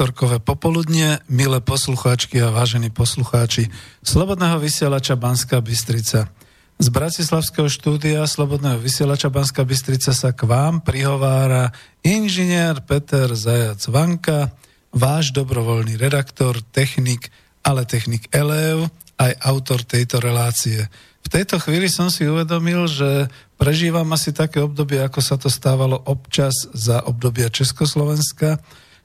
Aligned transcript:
Útorkové 0.00 0.40
popoludnie, 0.40 1.20
milé 1.28 1.60
poslucháčky 1.60 2.40
a 2.40 2.48
vážení 2.48 2.88
poslucháči 2.88 3.68
Slobodného 4.00 4.56
vysielača 4.56 5.12
Banská 5.12 5.60
Bystrica. 5.60 6.32
Z 6.80 6.88
Bratislavského 6.88 7.68
štúdia 7.68 8.24
Slobodného 8.24 8.80
vysielača 8.80 9.28
Banská 9.28 9.60
Bystrica 9.60 10.16
sa 10.16 10.32
k 10.32 10.48
vám 10.48 10.80
prihovára 10.80 11.76
inžinier 12.00 12.80
Peter 12.80 13.28
Zajac 13.36 13.84
Vanka, 13.92 14.56
váš 14.88 15.36
dobrovoľný 15.36 16.00
redaktor, 16.00 16.64
technik, 16.72 17.28
ale 17.60 17.84
technik 17.84 18.24
Elev, 18.32 18.88
aj 19.20 19.36
autor 19.44 19.84
tejto 19.84 20.16
relácie. 20.16 20.80
V 21.20 21.28
tejto 21.28 21.60
chvíli 21.60 21.92
som 21.92 22.08
si 22.08 22.24
uvedomil, 22.24 22.88
že 22.88 23.28
Prežívam 23.60 24.08
asi 24.16 24.32
také 24.32 24.64
obdobie, 24.64 25.04
ako 25.04 25.20
sa 25.20 25.36
to 25.36 25.52
stávalo 25.52 26.00
občas 26.08 26.64
za 26.72 27.04
obdobia 27.04 27.52
Československa, 27.52 28.56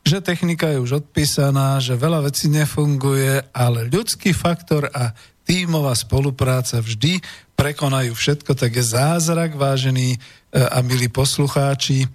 že 0.06 0.22
technika 0.22 0.70
je 0.70 0.78
už 0.78 1.02
odpísaná, 1.02 1.82
že 1.82 1.98
veľa 1.98 2.30
vecí 2.30 2.46
nefunguje, 2.46 3.42
ale 3.50 3.90
ľudský 3.90 4.38
faktor 4.38 4.86
a 4.94 5.18
tímová 5.50 5.98
spolupráca 5.98 6.78
vždy 6.78 7.26
prekonajú 7.58 8.14
všetko, 8.14 8.54
tak 8.54 8.78
je 8.78 8.86
zázrak, 8.86 9.58
vážení 9.58 10.16
e, 10.16 10.20
a 10.62 10.86
milí 10.86 11.10
poslucháči, 11.10 12.06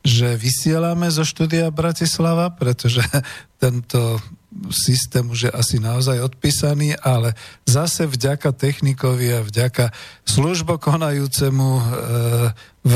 že 0.00 0.38
vysielame 0.38 1.10
zo 1.10 1.26
štúdia 1.26 1.68
Bratislava, 1.74 2.54
pretože 2.54 3.02
tento 3.62 4.22
systém 4.70 5.22
už 5.30 5.46
je 5.46 5.52
asi 5.54 5.78
naozaj 5.78 6.18
odpísaný, 6.26 6.98
ale 6.98 7.38
zase 7.66 8.10
vďaka 8.10 8.50
technikovi 8.50 9.30
a 9.30 9.46
vďaka 9.46 9.94
službokonajúcemu 10.26 11.70
e, 11.70 11.82
v 12.80 12.94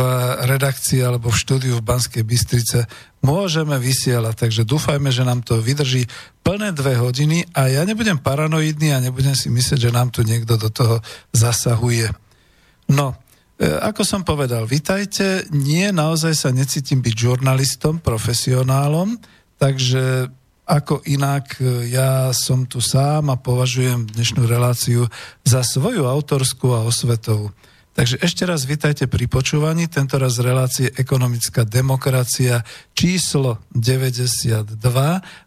redakcii 0.50 1.00
alebo 1.04 1.30
v 1.30 1.40
štúdiu 1.40 1.74
v 1.78 1.86
Banskej 1.86 2.24
Bystrice 2.26 2.90
môžeme 3.24 3.80
vysielať. 3.80 4.36
Takže 4.36 4.62
dúfajme, 4.68 5.08
že 5.08 5.24
nám 5.24 5.40
to 5.40 5.64
vydrží 5.64 6.04
plné 6.44 6.76
dve 6.76 7.00
hodiny 7.00 7.48
a 7.56 7.72
ja 7.72 7.82
nebudem 7.88 8.20
paranoidný 8.20 8.92
a 8.92 9.00
nebudem 9.00 9.32
si 9.32 9.48
myslieť, 9.48 9.88
že 9.88 9.96
nám 9.96 10.12
tu 10.12 10.20
niekto 10.20 10.60
do 10.60 10.68
toho 10.68 11.00
zasahuje. 11.32 12.12
No, 12.92 13.16
e, 13.56 13.64
ako 13.64 14.04
som 14.04 14.20
povedal, 14.20 14.68
vitajte, 14.68 15.48
nie 15.56 15.88
naozaj 15.88 16.36
sa 16.36 16.50
necítim 16.52 17.00
byť 17.00 17.14
žurnalistom, 17.16 18.04
profesionálom, 18.04 19.16
takže 19.56 20.28
ako 20.68 21.00
inak, 21.08 21.56
e, 21.60 21.88
ja 21.92 22.28
som 22.36 22.68
tu 22.68 22.84
sám 22.84 23.32
a 23.32 23.40
považujem 23.40 24.04
dnešnú 24.04 24.44
reláciu 24.44 25.08
za 25.44 25.64
svoju 25.64 26.04
autorskú 26.04 26.76
a 26.76 26.84
osvetovú. 26.84 27.52
Takže 27.94 28.19
ešte 28.26 28.43
raz 28.43 28.67
vitajte 28.67 29.06
pri 29.06 29.31
počúvaní, 29.31 29.87
tento 29.87 30.19
raz 30.19 30.43
relácie 30.43 30.91
Ekonomická 30.99 31.62
demokracia 31.62 32.67
číslo 32.91 33.62
92. 33.70 34.67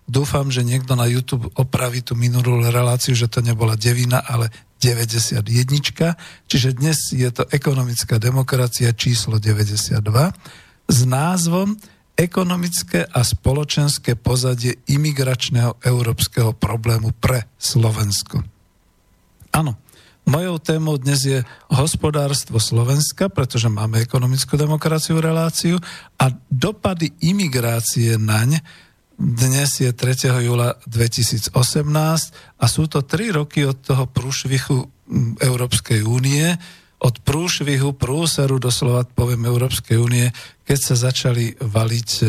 Dúfam, 0.07 0.47
že 0.47 0.63
niekto 0.63 0.95
na 0.95 1.11
YouTube 1.11 1.51
opraví 1.59 1.99
tú 1.99 2.15
minulú 2.15 2.63
reláciu, 2.63 3.19
že 3.19 3.27
to 3.27 3.43
nebola 3.43 3.75
devina, 3.75 4.23
ale 4.23 4.47
91. 4.79 5.43
Čiže 6.47 6.69
dnes 6.71 7.11
je 7.11 7.27
to 7.35 7.43
Ekonomická 7.51 8.15
demokracia 8.15 8.95
číslo 8.95 9.43
92 9.43 9.99
s 10.87 10.99
názvom 11.03 11.75
Ekonomické 12.15 13.05
a 13.11 13.27
spoločenské 13.27 14.15
pozadie 14.15 14.79
imigračného 14.87 15.83
európskeho 15.83 16.55
problému 16.55 17.11
pre 17.11 17.45
Slovensko. 17.59 18.41
Áno, 19.51 19.77
Mojou 20.27 20.59
témou 20.59 20.99
dnes 20.99 21.23
je 21.23 21.39
hospodárstvo 21.71 22.59
Slovenska, 22.59 23.31
pretože 23.31 23.71
máme 23.71 24.03
ekonomickú 24.03 24.59
demokraciu 24.59 25.23
reláciu 25.23 25.79
a 26.19 26.27
dopady 26.51 27.15
imigrácie 27.23 28.19
naň 28.19 28.59
dnes 29.15 29.79
je 29.79 29.87
3. 29.87 30.43
júla 30.43 30.75
2018 30.83 31.55
a 32.59 32.65
sú 32.67 32.91
to 32.91 33.07
tri 33.07 33.31
roky 33.31 33.63
od 33.63 33.79
toho 33.79 34.03
prúšvichu 34.03 34.91
Európskej 35.39 36.03
únie, 36.03 36.59
od 36.99 37.15
prúšvihu, 37.23 37.95
prúseru 37.95 38.59
doslova 38.59 39.07
poviem 39.07 39.47
Európskej 39.47 39.95
únie, 39.95 40.27
keď 40.67 40.79
sa 40.91 40.95
začali 41.07 41.55
valiť 41.55 42.09
e, 42.19 42.27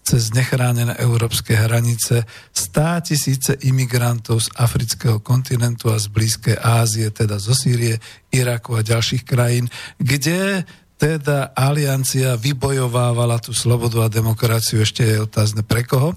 cez 0.00 0.32
nechránené 0.34 0.96
európske 0.98 1.54
hranice 1.54 2.24
stá 2.50 2.98
tisíce 3.04 3.54
imigrantov 3.62 4.42
z 4.42 4.48
afrického 4.56 5.20
kontinentu 5.22 5.92
a 5.92 6.00
z 6.00 6.10
Blízkej 6.10 6.56
Ázie, 6.58 7.12
teda 7.12 7.38
zo 7.38 7.54
Sýrie, 7.54 8.00
Iraku 8.32 8.80
a 8.80 8.82
ďalších 8.82 9.22
krajín, 9.22 9.68
kde 10.00 10.64
teda 11.00 11.56
aliancia 11.56 12.36
vybojovávala 12.36 13.40
tú 13.40 13.56
slobodu 13.56 14.04
a 14.04 14.12
demokraciu, 14.12 14.84
ešte 14.84 15.00
je 15.00 15.24
otázne 15.24 15.64
pre 15.64 15.86
koho. 15.86 16.12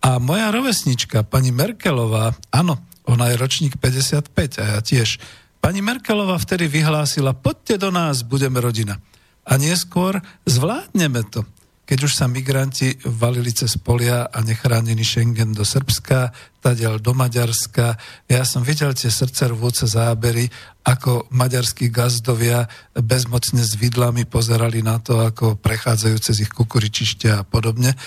A 0.00 0.22
moja 0.22 0.54
rovesnička, 0.54 1.26
pani 1.26 1.50
Merkelová, 1.50 2.38
áno, 2.54 2.78
ona 3.10 3.34
je 3.34 3.40
ročník 3.40 3.74
55 3.82 4.62
a 4.62 4.64
ja 4.76 4.80
tiež. 4.80 5.18
Pani 5.58 5.82
Merkelová 5.82 6.38
vtedy 6.38 6.70
vyhlásila, 6.70 7.34
poďte 7.36 7.82
do 7.82 7.90
nás, 7.92 8.22
budeme 8.22 8.62
rodina. 8.62 9.02
A 9.44 9.58
neskôr 9.58 10.22
zvládneme 10.46 11.26
to 11.28 11.42
keď 11.90 12.06
už 12.06 12.22
sa 12.22 12.30
migranti 12.30 12.94
valili 13.02 13.50
cez 13.50 13.74
polia 13.74 14.30
a 14.30 14.38
nechránený 14.46 15.02
Schengen 15.02 15.50
do 15.50 15.66
Srbska, 15.66 16.30
tadiaľ 16.62 17.02
do 17.02 17.18
Maďarska. 17.18 17.98
Ja 18.30 18.46
som 18.46 18.62
videl 18.62 18.94
tie 18.94 19.10
rvúce 19.50 19.90
zábery, 19.90 20.46
ako 20.86 21.26
maďarskí 21.34 21.90
gazdovia 21.90 22.70
bezmocne 22.94 23.66
s 23.66 23.74
vidlami 23.74 24.22
pozerali 24.22 24.86
na 24.86 25.02
to, 25.02 25.18
ako 25.18 25.58
prechádzajú 25.58 26.16
cez 26.22 26.46
ich 26.46 26.54
kukuričišťa 26.54 27.42
a 27.42 27.42
podobne. 27.42 27.98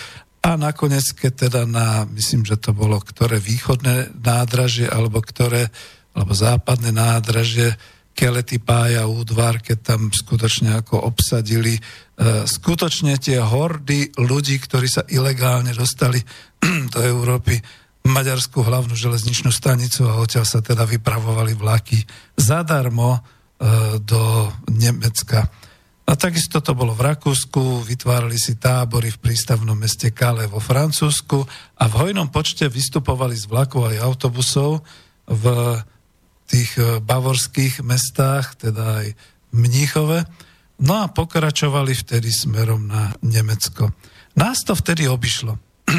A 0.48 0.56
nakoniec, 0.56 1.04
keď 1.12 1.52
teda 1.52 1.62
na, 1.68 2.08
myslím, 2.16 2.48
že 2.48 2.56
to 2.56 2.72
bolo 2.72 3.04
ktoré 3.04 3.36
východné 3.36 4.16
nádražie, 4.16 4.88
alebo 4.88 5.20
ktoré, 5.20 5.68
alebo 6.16 6.32
západné 6.32 6.96
nádražie, 6.96 7.76
Kelety 8.14 8.62
Pája 8.62 9.10
údvar, 9.10 9.58
keď 9.58 9.78
tam 9.82 10.14
skutočne 10.14 10.78
ako 10.78 11.02
obsadili 11.02 11.82
skutočne 12.21 13.18
tie 13.18 13.42
hordy 13.42 14.13
ľudí, 14.21 14.62
ktorí 14.62 14.86
sa 14.86 15.01
ilegálne 15.10 15.74
dostali 15.74 16.21
do 16.94 17.00
Európy, 17.01 17.57
maďarskú 18.04 18.62
hlavnú 18.62 18.94
železničnú 18.94 19.50
stanicu 19.50 20.06
a 20.06 20.19
odtiaľ 20.19 20.44
sa 20.44 20.60
teda 20.60 20.83
vypravovali 20.83 21.56
vlaky 21.56 22.04
zadarmo 22.36 23.15
e, 23.15 23.19
do 24.04 24.51
Nemecka. 24.75 25.48
A 26.04 26.19
takisto 26.19 26.60
to 26.60 26.75
bolo 26.75 26.92
v 26.92 27.15
Rakúsku, 27.15 27.88
vytvárali 27.88 28.36
si 28.36 28.60
tábory 28.60 29.07
v 29.07 29.21
prístavnom 29.24 29.80
meste 29.80 30.12
Kale 30.12 30.51
vo 30.51 30.60
Francúzsku 30.60 31.48
a 31.80 31.83
v 31.88 31.94
hojnom 31.95 32.27
počte 32.27 32.68
vystupovali 32.68 33.39
z 33.39 33.48
vlakov 33.48 33.88
aj 33.88 34.04
autobusov 34.04 34.83
v 35.31 35.45
tých 36.44 36.75
e, 36.75 37.00
bavorských 37.00 37.80
mestách, 37.88 38.60
teda 38.60 39.00
aj 39.00 39.07
v 39.15 39.56
Mníchove 39.56 40.27
No 40.84 41.00
a 41.00 41.08
pokračovali 41.08 41.96
vtedy 41.96 42.28
smerom 42.28 42.92
na 42.92 43.16
Nemecko. 43.24 43.96
Nás 44.36 44.68
to 44.68 44.76
vtedy 44.76 45.08
obišlo. 45.08 45.56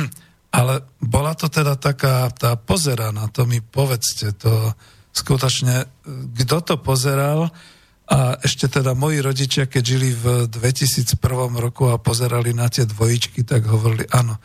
Ale 0.58 0.84
bola 1.00 1.32
to 1.34 1.48
teda 1.48 1.74
taká 1.80 2.30
tá 2.30 2.54
pozeraná, 2.54 3.26
to 3.32 3.48
mi 3.48 3.58
povedzte, 3.58 4.36
to 4.38 4.76
skutočne, 5.10 5.88
kto 6.36 6.58
to 6.62 6.74
pozeral 6.78 7.50
a 8.04 8.36
ešte 8.44 8.68
teda 8.68 8.92
moji 8.92 9.24
rodičia, 9.24 9.64
keď 9.64 9.82
žili 9.82 10.12
v 10.12 10.44
2001 10.46 11.16
roku 11.56 11.88
a 11.88 11.96
pozerali 11.96 12.52
na 12.52 12.68
tie 12.68 12.84
dvojičky, 12.84 13.42
tak 13.42 13.64
hovorili, 13.64 14.04
áno, 14.12 14.36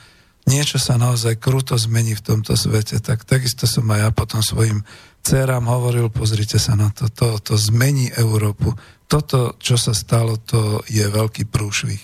niečo 0.47 0.79
sa 0.79 0.95
naozaj 0.95 1.37
kruto 1.37 1.75
zmení 1.75 2.15
v 2.15 2.25
tomto 2.25 2.55
svete. 2.55 3.03
Tak 3.03 3.27
takisto 3.27 3.67
som 3.67 3.85
aj 3.91 3.99
ja 3.99 4.09
potom 4.15 4.39
svojim 4.39 4.81
dcerám 5.23 5.67
hovoril, 5.67 6.07
pozrite 6.11 6.57
sa 6.57 6.75
na 6.79 6.89
to, 6.91 7.11
to, 7.11 7.39
to 7.43 7.53
zmení 7.59 8.11
Európu 8.15 8.75
toto, 9.09 9.57
čo 9.57 9.73
sa 9.73 9.97
stalo, 9.97 10.37
to 10.37 10.85
je 10.85 11.01
veľký 11.01 11.49
prúšvih. 11.49 11.97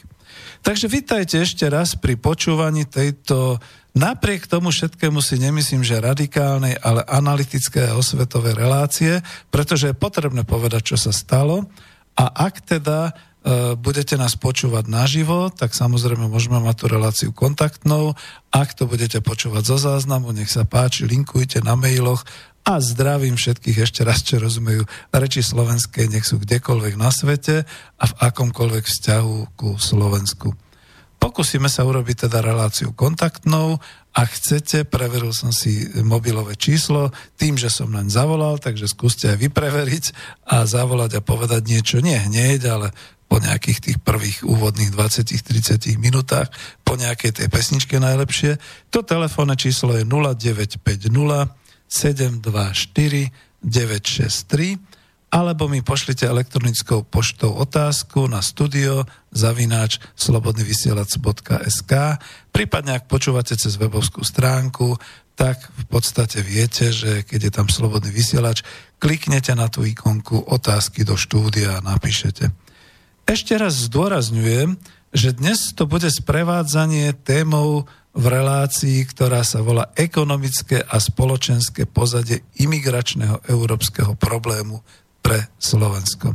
Takže 0.65 0.89
vítajte 0.89 1.37
ešte 1.37 1.69
raz 1.69 1.93
pri 1.93 2.17
počúvaní 2.17 2.89
tejto, 2.89 3.61
napriek 3.93 4.49
tomu 4.49 4.73
všetkému 4.73 5.21
si 5.21 5.37
nemyslím, 5.37 5.85
že 5.85 6.01
radikálnej, 6.01 6.81
ale 6.81 7.05
analytické 7.05 7.85
a 7.85 7.93
osvetové 7.93 8.57
relácie, 8.57 9.21
pretože 9.53 9.93
je 9.93 10.01
potrebné 10.01 10.41
povedať, 10.41 10.93
čo 10.93 10.97
sa 10.97 11.13
stalo. 11.13 11.69
A 12.17 12.25
ak 12.49 12.65
teda 12.65 13.13
e, 13.45 13.77
budete 13.77 14.17
nás 14.17 14.33
počúvať 14.33 14.89
naživo, 14.89 15.53
tak 15.53 15.77
samozrejme 15.77 16.25
môžeme 16.25 16.57
mať 16.57 16.75
tú 16.81 16.85
reláciu 16.89 17.29
kontaktnou. 17.29 18.17
Ak 18.49 18.73
to 18.73 18.89
budete 18.89 19.21
počúvať 19.21 19.61
zo 19.61 19.77
záznamu, 19.77 20.33
nech 20.33 20.49
sa 20.49 20.65
páči, 20.65 21.05
linkujte 21.05 21.61
na 21.61 21.77
mailoch 21.77 22.25
a 22.65 22.81
zdravím 22.81 23.37
všetkých 23.37 23.77
ešte 23.85 24.01
raz, 24.01 24.25
čo 24.25 24.41
rozumejú 24.41 24.89
reči 25.13 25.45
slovenskej, 25.45 26.09
nech 26.09 26.25
sú 26.25 26.41
kdekoľvek 26.41 26.97
na 26.97 27.13
svete 27.13 27.61
a 28.01 28.03
v 28.09 28.13
akomkoľvek 28.25 28.83
vzťahu 28.89 29.37
ku 29.53 29.77
Slovensku. 29.77 30.57
Pokúsime 31.21 31.69
sa 31.69 31.85
urobiť 31.85 32.25
teda 32.25 32.41
reláciu 32.41 32.89
kontaktnou. 32.91 33.77
Ak 34.17 34.33
chcete, 34.33 34.85
preveril 34.85 35.29
som 35.29 35.53
si 35.53 35.85
mobilové 36.01 36.57
číslo 36.57 37.13
tým, 37.37 37.53
že 37.53 37.69
som 37.69 37.93
len 37.93 38.09
zavolal, 38.09 38.57
takže 38.57 38.89
skúste 38.89 39.29
aj 39.29 39.45
vypreveriť 39.45 40.05
a 40.49 40.65
zavolať 40.65 41.21
a 41.21 41.25
povedať 41.25 41.61
niečo 41.69 41.97
nie 42.01 42.17
hneď, 42.17 42.61
ale 42.65 42.87
po 43.25 43.41
nejakých 43.41 43.79
tých 43.81 43.97
prvých 44.01 44.45
úvodných 44.45 44.93
20-30 44.93 45.97
minútach, 45.97 46.49
po 46.85 46.97
nejakej 46.97 47.41
tej 47.41 47.47
pesničke 47.49 47.97
najlepšie. 47.97 48.57
To 48.93 49.01
telefónne 49.01 49.57
číslo 49.57 49.97
je 49.97 50.05
0950 50.05 51.09
724 51.87 53.31
963 53.63 54.95
alebo 55.35 55.67
mi 55.67 55.83
pošlite 55.83 56.23
elektronickou 56.23 57.03
poštou 57.03 57.51
otázku 57.59 58.29
na 58.31 58.39
studio 58.39 59.03
zavináč 59.35 59.99
slobodnyvysielac.sk 60.15 61.93
prípadne 62.55 62.95
ak 62.95 63.09
počúvate 63.11 63.57
cez 63.57 63.75
webovskú 63.75 64.23
stránku 64.23 64.95
tak 65.35 65.59
v 65.59 65.85
podstate 65.91 66.39
viete, 66.39 66.95
že 66.95 67.27
keď 67.27 67.39
je 67.43 67.51
tam 67.51 67.67
slobodný 67.67 68.07
vysielač, 68.07 68.63
kliknete 69.03 69.51
na 69.51 69.67
tú 69.67 69.83
ikonku 69.83 70.47
otázky 70.47 71.03
do 71.03 71.19
štúdia 71.19 71.77
a 71.79 71.83
napíšete. 71.83 72.55
Ešte 73.27 73.53
raz 73.59 73.75
zdôrazňujem, 73.91 74.79
že 75.11 75.35
dnes 75.35 75.75
to 75.75 75.83
bude 75.87 76.07
sprevádzanie 76.07 77.11
témou 77.27 77.83
v 78.15 78.25
relácii, 78.31 79.03
ktorá 79.11 79.43
sa 79.43 79.59
volá 79.59 79.91
Ekonomické 79.99 80.79
a 80.79 81.03
spoločenské 81.03 81.83
pozadie 81.83 82.47
imigračného 82.63 83.43
európskeho 83.51 84.15
problému 84.15 84.79
pre 85.19 85.51
Slovensko. 85.59 86.31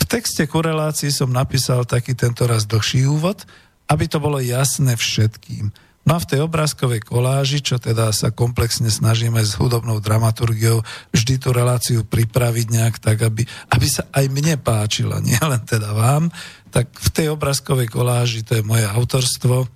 V 0.00 0.04
texte 0.08 0.48
ku 0.48 0.64
relácii 0.64 1.12
som 1.12 1.28
napísal 1.28 1.84
taký 1.84 2.16
tento 2.16 2.48
raz 2.48 2.64
dlhší 2.64 3.04
úvod, 3.04 3.44
aby 3.92 4.08
to 4.08 4.16
bolo 4.16 4.40
jasné 4.40 4.96
všetkým. 4.96 5.68
No 6.08 6.16
a 6.16 6.22
v 6.24 6.28
tej 6.32 6.40
obrázkovej 6.48 7.04
koláži, 7.04 7.60
čo 7.60 7.76
teda 7.76 8.08
sa 8.16 8.32
komplexne 8.32 8.88
snažíme 8.88 9.44
s 9.44 9.60
hudobnou 9.60 10.00
dramaturgiou 10.00 10.80
vždy 11.12 11.34
tú 11.36 11.52
reláciu 11.52 12.00
pripraviť 12.08 12.66
nejak 12.72 12.96
tak, 12.96 13.20
aby, 13.20 13.44
aby 13.68 13.86
sa 13.86 14.08
aj 14.08 14.24
mne 14.32 14.56
páčila, 14.56 15.20
nielen 15.28 15.60
teda 15.68 15.92
vám, 15.92 16.32
tak 16.72 16.88
v 16.96 17.08
tej 17.12 17.26
obrázkovej 17.36 17.92
koláži, 17.92 18.40
to 18.40 18.56
je 18.56 18.64
moje 18.64 18.88
autorstvo, 18.88 19.68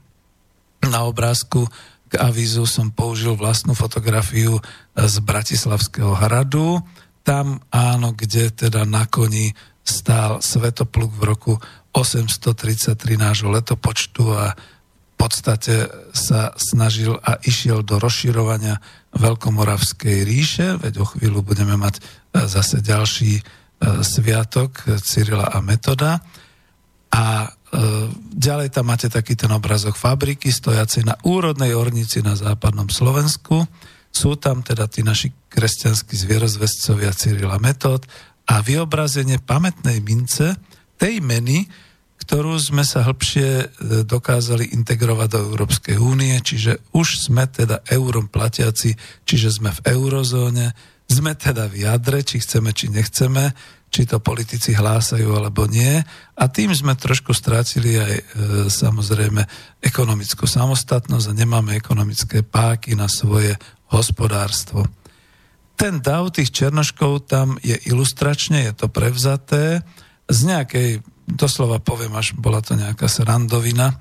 na 0.88 1.04
obrázku 1.04 1.68
k 2.08 2.22
avízu 2.22 2.62
som 2.68 2.94
použil 2.94 3.34
vlastnú 3.34 3.74
fotografiu 3.74 4.62
z 4.94 5.14
Bratislavského 5.18 6.14
hradu. 6.14 6.78
Tam 7.26 7.58
áno, 7.74 8.14
kde 8.14 8.54
teda 8.54 8.86
na 8.86 9.08
koni 9.10 9.50
stál 9.82 10.38
Svetopluk 10.38 11.10
v 11.18 11.22
roku 11.26 11.52
833 11.90 13.18
nášho 13.18 13.50
letopočtu 13.50 14.24
a 14.30 14.54
v 14.54 15.14
podstate 15.14 15.90
sa 16.10 16.54
snažil 16.58 17.14
a 17.18 17.38
išiel 17.42 17.86
do 17.86 17.98
rozširovania 18.02 18.82
Veľkomoravskej 19.14 20.26
ríše, 20.26 20.66
veď 20.78 21.02
o 21.02 21.06
chvíľu 21.06 21.46
budeme 21.46 21.78
mať 21.78 21.98
e, 21.98 22.02
zase 22.50 22.82
ďalší 22.82 23.38
e, 23.38 23.42
sviatok 24.02 24.82
Cyrila 24.98 25.54
a 25.54 25.62
Metoda. 25.62 26.18
A 27.14 27.46
ďalej 28.30 28.70
tam 28.70 28.86
máte 28.90 29.10
taký 29.10 29.34
ten 29.34 29.50
obrazok 29.50 29.98
fabriky 29.98 30.54
stojacej 30.54 31.10
na 31.10 31.18
úrodnej 31.26 31.74
ornici 31.74 32.22
na 32.22 32.38
západnom 32.38 32.86
Slovensku. 32.86 33.66
Sú 34.14 34.38
tam 34.38 34.62
teda 34.62 34.86
tí 34.86 35.02
naši 35.02 35.34
kresťanskí 35.50 36.14
zvierozvescovia 36.14 37.10
Cyrila 37.10 37.58
Metod 37.58 38.06
a 38.46 38.62
vyobrazenie 38.62 39.42
pamätnej 39.42 39.98
mince 40.04 40.54
tej 40.94 41.18
meny, 41.18 41.66
ktorú 42.24 42.56
sme 42.56 42.86
sa 42.86 43.04
hĺbšie 43.04 43.48
e, 43.60 43.66
dokázali 44.06 44.72
integrovať 44.72 45.28
do 45.28 45.38
Európskej 45.50 45.96
únie, 45.98 46.38
čiže 46.40 46.80
už 46.94 47.26
sme 47.26 47.44
teda 47.50 47.82
eurom 47.90 48.30
platiaci, 48.30 48.96
čiže 49.26 49.60
sme 49.60 49.74
v 49.74 49.80
eurozóne, 49.92 50.72
sme 51.10 51.36
teda 51.36 51.68
v 51.68 51.84
jadre, 51.84 52.24
či 52.24 52.40
chceme, 52.40 52.72
či 52.72 52.88
nechceme, 52.88 53.52
či 53.94 54.10
to 54.10 54.18
politici 54.18 54.74
hlásajú 54.74 55.30
alebo 55.38 55.70
nie. 55.70 56.02
A 56.34 56.44
tým 56.50 56.74
sme 56.74 56.98
trošku 56.98 57.30
strátili 57.30 57.94
aj 57.94 58.14
e, 58.18 58.22
samozrejme 58.66 59.46
ekonomickú 59.78 60.50
samostatnosť 60.50 61.30
a 61.30 61.38
nemáme 61.38 61.78
ekonomické 61.78 62.42
páky 62.42 62.98
na 62.98 63.06
svoje 63.06 63.54
hospodárstvo. 63.94 64.82
Ten 65.78 66.02
dav 66.02 66.34
tých 66.34 66.50
černoškov 66.50 67.30
tam 67.30 67.54
je 67.62 67.78
ilustračne, 67.86 68.66
je 68.66 68.74
to 68.74 68.90
prevzaté 68.90 69.86
z 70.26 70.38
nejakej 70.42 70.88
doslova 71.30 71.78
poviem, 71.78 72.18
až 72.18 72.34
bola 72.34 72.58
to 72.58 72.74
nejaká 72.74 73.06
srandovina. 73.06 73.94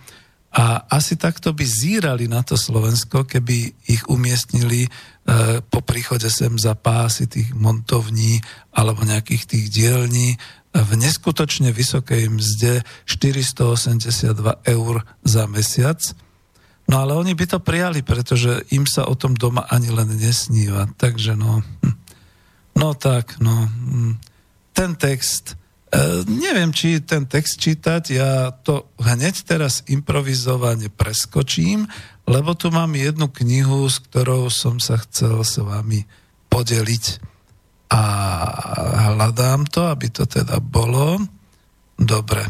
A 0.54 0.86
asi 0.90 1.18
takto 1.18 1.54
by 1.54 1.66
zírali 1.66 2.30
na 2.30 2.46
to 2.46 2.58
Slovensko, 2.58 3.26
keby 3.26 3.74
ich 3.90 4.06
umiestnili 4.10 4.90
po 5.72 5.80
príchode 5.80 6.28
sem 6.28 6.52
za 6.60 6.76
pásy 6.76 7.32
tých 7.32 7.56
montovní 7.56 8.44
alebo 8.76 9.08
nejakých 9.08 9.44
tých 9.48 9.66
dielní 9.72 10.36
v 10.74 10.92
neskutočne 11.00 11.72
vysokej 11.72 12.28
mzde 12.28 12.84
482 13.06 14.36
eur 14.68 14.96
za 15.24 15.44
mesiac. 15.48 16.02
No 16.90 17.00
ale 17.00 17.16
oni 17.16 17.32
by 17.38 17.46
to 17.48 17.60
prijali, 17.64 18.04
pretože 18.04 18.68
im 18.76 18.84
sa 18.84 19.08
o 19.08 19.16
tom 19.16 19.38
doma 19.38 19.64
ani 19.72 19.88
len 19.94 20.12
nesníva. 20.20 20.92
Takže 21.00 21.40
no, 21.40 21.64
hm. 21.64 21.96
no 22.76 22.90
tak, 22.98 23.40
no, 23.40 23.70
hm. 23.70 24.20
ten 24.76 25.00
text 25.00 25.56
E, 25.94 26.26
neviem, 26.26 26.74
či 26.74 27.06
ten 27.06 27.30
text 27.30 27.62
čítať, 27.62 28.04
ja 28.18 28.50
to 28.66 28.90
hneď 28.98 29.46
teraz 29.46 29.86
improvizovane 29.86 30.90
preskočím, 30.90 31.86
lebo 32.24 32.56
tu 32.56 32.72
mám 32.72 32.96
jednu 32.96 33.28
knihu, 33.44 33.88
s 33.88 34.00
ktorou 34.00 34.48
som 34.48 34.80
sa 34.80 34.96
chcel 35.04 35.44
s 35.44 35.60
vami 35.60 36.08
podeliť. 36.48 37.06
A 37.94 38.02
hľadám 39.14 39.70
to, 39.70 39.86
aby 39.86 40.10
to 40.10 40.26
teda 40.26 40.58
bolo. 40.64 41.22
Dobre. 41.94 42.42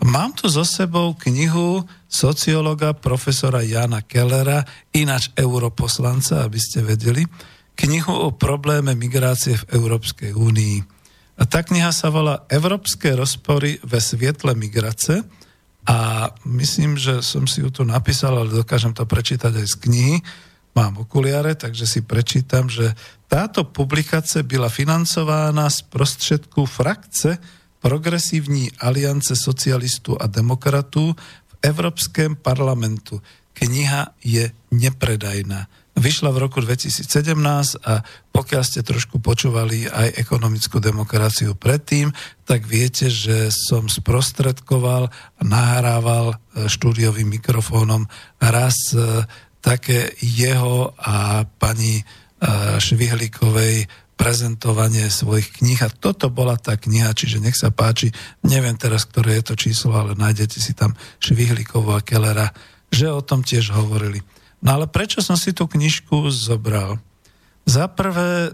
Mám 0.00 0.32
tu 0.40 0.48
so 0.48 0.64
sebou 0.64 1.12
knihu 1.28 1.84
sociologa 2.08 2.96
profesora 2.96 3.60
Jana 3.60 4.00
Kellera, 4.00 4.64
ináč 4.96 5.28
europoslanca, 5.36 6.40
aby 6.40 6.56
ste 6.56 6.80
vedeli, 6.80 7.28
knihu 7.76 8.12
o 8.12 8.28
probléme 8.32 8.96
migrácie 8.96 9.60
v 9.60 9.68
Európskej 9.76 10.32
únii. 10.32 10.76
A 11.40 11.44
tá 11.44 11.60
kniha 11.60 11.92
sa 11.92 12.08
volá 12.08 12.48
Európske 12.48 13.12
rozpory 13.12 13.80
ve 13.84 14.00
svietle 14.00 14.56
migrace 14.56 15.24
a 15.86 16.28
myslím, 16.44 17.00
že 17.00 17.24
som 17.24 17.48
si 17.48 17.64
ju 17.64 17.72
tu 17.72 17.82
napísal, 17.84 18.36
ale 18.36 18.52
dokážem 18.52 18.92
to 18.92 19.08
prečítať 19.08 19.52
aj 19.56 19.66
z 19.66 19.76
knihy. 19.80 20.16
Mám 20.76 21.02
okuliare, 21.02 21.58
takže 21.58 21.88
si 21.88 22.00
prečítam, 22.04 22.70
že 22.70 22.94
táto 23.26 23.66
publikace 23.66 24.42
byla 24.42 24.68
financována 24.68 25.70
z 25.70 25.82
prostředku 25.82 26.66
frakce 26.66 27.38
Progresívní 27.80 28.76
aliance 28.76 29.36
socialistů 29.36 30.22
a 30.22 30.26
demokratů 30.28 31.16
v 31.48 31.54
Európském 31.62 32.36
parlamentu. 32.36 33.22
Kniha 33.52 34.06
je 34.24 34.52
nepredajná 34.70 35.66
vyšla 35.98 36.30
v 36.32 36.38
roku 36.38 36.62
2017 36.62 37.06
a 37.82 38.02
pokiaľ 38.30 38.62
ste 38.62 38.80
trošku 38.86 39.18
počúvali 39.18 39.90
aj 39.90 40.16
ekonomickú 40.16 40.78
demokraciu 40.78 41.58
predtým, 41.58 42.14
tak 42.46 42.64
viete, 42.64 43.10
že 43.10 43.50
som 43.50 43.90
sprostredkoval 43.90 45.10
a 45.10 45.42
nahrával 45.42 46.34
e, 46.34 46.66
štúdiovým 46.70 47.28
mikrofónom 47.40 48.06
raz 48.38 48.94
e, 48.94 49.26
také 49.60 50.14
jeho 50.22 50.94
a 50.96 51.44
pani 51.46 52.00
e, 52.00 52.04
Švihlikovej 52.80 53.90
prezentovanie 54.20 55.08
svojich 55.08 55.48
kníh 55.60 55.80
a 55.80 55.88
toto 55.88 56.28
bola 56.28 56.60
tá 56.60 56.76
kniha, 56.76 57.16
čiže 57.16 57.40
nech 57.40 57.56
sa 57.56 57.72
páči, 57.72 58.12
neviem 58.44 58.76
teraz, 58.76 59.08
ktoré 59.08 59.40
je 59.40 59.48
to 59.48 59.54
číslo, 59.56 59.96
ale 59.96 60.12
nájdete 60.12 60.60
si 60.60 60.76
tam 60.76 60.92
Švihlikovu 61.24 61.96
a 61.96 62.04
Kellera, 62.04 62.52
že 62.92 63.08
o 63.08 63.24
tom 63.24 63.40
tiež 63.40 63.72
hovorili. 63.72 64.20
No 64.60 64.76
ale 64.76 64.86
prečo 64.88 65.24
som 65.24 65.36
si 65.40 65.56
tú 65.56 65.64
knižku 65.64 66.28
zobral? 66.28 67.00
Za 67.64 67.88
prvé, 67.88 68.50
e, 68.50 68.52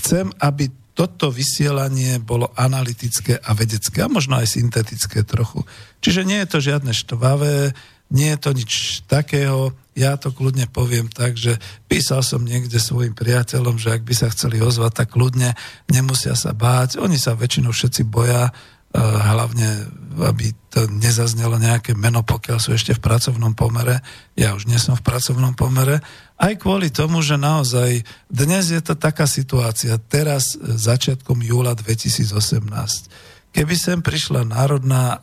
chcem, 0.00 0.32
aby 0.40 0.72
toto 0.92 1.32
vysielanie 1.32 2.20
bolo 2.20 2.52
analytické 2.52 3.40
a 3.40 3.56
vedecké, 3.56 4.04
a 4.04 4.12
možno 4.12 4.36
aj 4.36 4.60
syntetické 4.60 5.24
trochu. 5.24 5.64
Čiže 6.04 6.28
nie 6.28 6.40
je 6.44 6.48
to 6.52 6.58
žiadne 6.60 6.92
štvavé, 6.92 7.72
nie 8.12 8.28
je 8.36 8.38
to 8.44 8.50
nič 8.52 8.72
takého, 9.08 9.72
ja 9.96 10.20
to 10.20 10.32
kľudne 10.32 10.68
poviem 10.68 11.08
tak, 11.08 11.36
že 11.36 11.56
písal 11.88 12.20
som 12.20 12.44
niekde 12.44 12.76
svojim 12.76 13.16
priateľom, 13.16 13.80
že 13.80 13.96
ak 13.96 14.04
by 14.04 14.14
sa 14.16 14.28
chceli 14.32 14.60
ozvať, 14.60 15.04
tak 15.04 15.16
kľudne 15.16 15.56
nemusia 15.88 16.36
sa 16.36 16.52
báť. 16.52 17.00
Oni 17.00 17.16
sa 17.16 17.32
väčšinou 17.32 17.72
všetci 17.72 18.04
boja, 18.08 18.52
Eh, 18.92 19.00
hlavne 19.00 19.88
aby 20.16 20.52
to 20.72 20.88
nezaznelo 20.88 21.56
nejaké 21.56 21.96
meno, 21.96 22.20
pokiaľ 22.24 22.58
sú 22.60 22.76
ešte 22.76 22.96
v 22.96 23.04
pracovnom 23.04 23.56
pomere. 23.56 24.04
Ja 24.36 24.52
už 24.52 24.68
nie 24.68 24.80
som 24.80 24.96
v 24.96 25.04
pracovnom 25.04 25.56
pomere. 25.56 26.04
Aj 26.36 26.52
kvôli 26.56 26.92
tomu, 26.92 27.20
že 27.24 27.40
naozaj 27.40 28.04
dnes 28.28 28.72
je 28.72 28.80
to 28.84 28.98
taká 28.98 29.24
situácia, 29.24 29.96
teraz 29.96 30.56
eh, 30.56 30.76
začiatkom 30.76 31.40
júla 31.40 31.72
2018. 31.76 33.32
Keby 33.52 33.74
sem 33.76 34.00
prišla 34.00 34.48
Národná 34.48 35.12
e, 35.12 35.18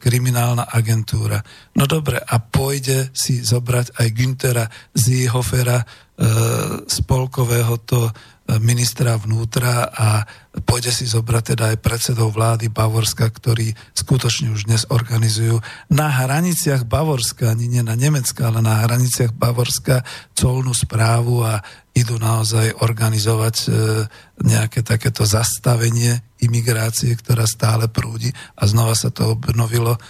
kriminálna 0.00 0.72
agentúra, 0.72 1.44
no 1.76 1.84
dobre, 1.84 2.16
a 2.16 2.40
pôjde 2.40 3.12
si 3.12 3.44
zobrať 3.44 3.92
aj 4.00 4.08
Günthera 4.08 4.64
Ziehofera, 4.96 5.84
e, 5.84 5.86
spolkového 6.88 7.76
to 7.84 8.08
ministra 8.60 9.16
vnútra 9.16 9.86
a 9.88 10.26
pôjde 10.66 10.92
si 10.92 11.06
zobrať 11.08 11.54
teda 11.54 11.64
aj 11.72 11.78
predsedov 11.80 12.34
vlády 12.34 12.68
Bavorska, 12.68 13.30
ktorí 13.30 13.72
skutočne 13.94 14.52
už 14.52 14.68
dnes 14.68 14.84
organizujú 14.90 15.62
na 15.88 16.10
hraniciach 16.10 16.84
Bavorska, 16.84 17.54
ani 17.54 17.70
nie 17.70 17.82
na 17.86 17.94
Nemecka, 17.96 18.50
ale 18.50 18.60
na 18.60 18.82
hraniciach 18.84 19.32
Bavorska 19.32 20.04
colnú 20.34 20.74
správu 20.74 21.46
a 21.46 21.62
idú 21.94 22.16
naozaj 22.18 22.82
organizovať 22.82 23.56
e, 23.62 23.66
nejaké 24.42 24.80
takéto 24.82 25.22
zastavenie 25.28 26.20
imigrácie, 26.40 27.14
ktorá 27.16 27.44
stále 27.44 27.86
prúdi 27.88 28.32
a 28.58 28.66
znova 28.66 28.96
sa 28.96 29.12
to 29.12 29.38
obnovilo 29.38 29.96
e, 29.96 30.00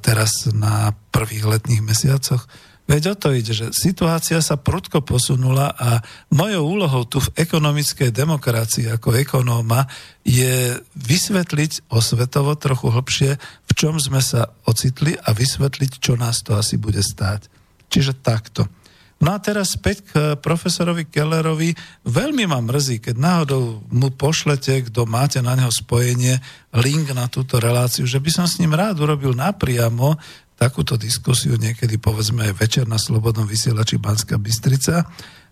teraz 0.00 0.48
na 0.52 0.96
prvých 1.12 1.44
letných 1.56 1.84
mesiacoch. 1.84 2.44
Veď 2.86 3.02
o 3.12 3.14
to 3.18 3.34
ide, 3.34 3.50
že 3.50 3.74
situácia 3.74 4.38
sa 4.38 4.54
prudko 4.54 5.02
posunula 5.02 5.74
a 5.74 6.06
mojou 6.30 6.78
úlohou 6.78 7.02
tu 7.02 7.18
v 7.18 7.34
ekonomickej 7.34 8.14
demokracii 8.14 8.86
ako 8.94 9.10
ekonóma 9.26 9.90
je 10.22 10.78
vysvetliť 10.94 11.90
osvetovo 11.90 12.54
trochu 12.54 12.94
hlbšie, 12.94 13.30
v 13.42 13.72
čom 13.74 13.98
sme 13.98 14.22
sa 14.22 14.54
ocitli 14.70 15.18
a 15.18 15.34
vysvetliť, 15.34 15.98
čo 15.98 16.14
nás 16.14 16.46
to 16.46 16.54
asi 16.54 16.78
bude 16.78 17.02
stáť. 17.02 17.50
Čiže 17.90 18.22
takto. 18.22 18.70
No 19.16 19.32
a 19.32 19.40
teraz 19.40 19.72
späť 19.74 20.04
k 20.04 20.12
profesorovi 20.36 21.08
Kellerovi. 21.08 21.72
Veľmi 22.04 22.44
ma 22.44 22.60
mrzí, 22.60 23.00
keď 23.00 23.16
náhodou 23.16 23.80
mu 23.88 24.12
pošlete, 24.12 24.92
kto 24.92 25.08
máte 25.08 25.40
na 25.40 25.56
neho 25.56 25.72
spojenie, 25.72 26.36
link 26.76 27.08
na 27.16 27.24
túto 27.24 27.56
reláciu, 27.56 28.04
že 28.04 28.20
by 28.20 28.28
som 28.28 28.44
s 28.44 28.60
ním 28.60 28.76
rád 28.76 29.00
urobil 29.00 29.32
napriamo 29.32 30.20
takúto 30.56 30.96
diskusiu 30.96 31.60
niekedy 31.60 32.00
povedzme 32.00 32.50
večer 32.56 32.88
na 32.88 32.96
Slobodnom 32.96 33.44
vysielači 33.44 34.00
Banská 34.00 34.40
Bystrica. 34.40 35.04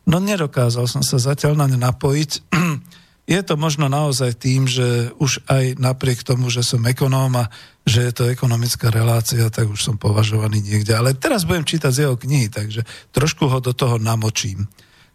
No 0.08 0.20
nedokázal 0.20 0.88
som 0.88 1.04
sa 1.04 1.20
zatiaľ 1.20 1.60
na 1.60 1.66
ne 1.68 1.78
napojiť. 1.80 2.30
Je 3.24 3.40
to 3.40 3.56
možno 3.56 3.88
naozaj 3.88 4.36
tým, 4.36 4.68
že 4.68 5.08
už 5.16 5.48
aj 5.48 5.80
napriek 5.80 6.20
tomu, 6.20 6.52
že 6.52 6.60
som 6.60 6.84
ekonóm 6.84 7.40
a 7.40 7.48
že 7.88 8.04
je 8.04 8.12
to 8.12 8.28
ekonomická 8.28 8.92
relácia, 8.92 9.48
tak 9.48 9.64
už 9.64 9.80
som 9.80 9.96
považovaný 9.96 10.60
niekde. 10.60 10.92
Ale 10.92 11.16
teraz 11.16 11.48
budem 11.48 11.64
čítať 11.64 11.88
z 11.88 12.00
jeho 12.04 12.20
knihy, 12.20 12.52
takže 12.52 12.84
trošku 13.16 13.48
ho 13.48 13.64
do 13.64 13.72
toho 13.72 13.96
namočím. 13.96 14.68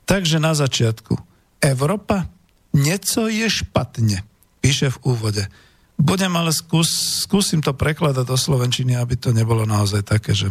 Takže 0.10 0.42
na 0.42 0.58
začiatku. 0.58 1.22
Európa? 1.62 2.26
Nieco 2.74 3.30
je 3.30 3.46
špatne, 3.46 4.26
píše 4.58 4.90
v 4.90 4.98
úvode. 5.06 5.46
Budem 6.00 6.32
ale 6.40 6.56
skús, 6.56 6.88
skúsim 7.28 7.60
to 7.60 7.76
prekladať 7.76 8.24
do 8.24 8.40
Slovenčiny, 8.40 8.96
aby 8.96 9.20
to 9.20 9.36
nebolo 9.36 9.68
naozaj 9.68 10.08
také, 10.08 10.32
že... 10.32 10.48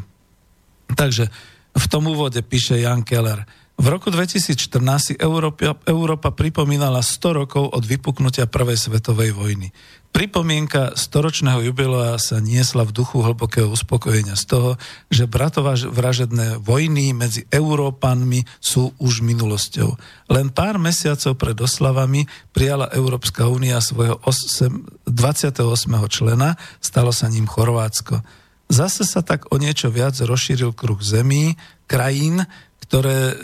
Takže 0.93 1.33
v 1.73 1.87
tom 1.89 2.05
úvode 2.13 2.45
píše 2.45 2.77
Jan 2.77 3.01
Keller. 3.01 3.49
V 3.79 3.87
roku 3.87 4.11
2014 4.13 5.17
Európa, 5.23 5.79
Európa 5.87 6.35
pripomínala 6.35 6.99
100 7.01 7.41
rokov 7.47 7.65
od 7.71 7.87
vypuknutia 7.87 8.51
Prvej 8.51 8.75
svetovej 8.75 9.33
vojny. 9.33 9.71
Pripomienka 10.09 10.99
storočného 10.99 11.63
jubilea 11.63 12.19
sa 12.19 12.43
niesla 12.43 12.83
v 12.83 12.91
duchu 12.91 13.23
hlbokého 13.23 13.71
uspokojenia 13.71 14.35
z 14.35 14.45
toho, 14.51 14.71
že 15.13 15.31
bratová 15.31 15.79
vražedné 15.79 16.59
vojny 16.59 17.15
medzi 17.15 17.47
Európanmi 17.53 18.43
sú 18.59 18.91
už 18.99 19.23
minulosťou. 19.23 19.95
Len 20.33 20.51
pár 20.51 20.81
mesiacov 20.81 21.39
pred 21.39 21.55
oslavami 21.61 22.27
prijala 22.51 22.91
Európska 22.91 23.47
únia 23.47 23.79
svojho 23.79 24.19
28. 24.19 25.63
člena, 26.11 26.59
stalo 26.83 27.15
sa 27.15 27.31
ním 27.31 27.47
Chorvátsko. 27.47 28.25
Zase 28.69 29.09
sa 29.09 29.25
tak 29.25 29.49
o 29.49 29.57
niečo 29.57 29.89
viac 29.89 30.13
rozšíril 30.21 30.77
kruh 30.77 31.01
zemí, 31.01 31.57
krajín, 31.89 32.45
ktoré, 32.89 33.21
e, 33.21 33.35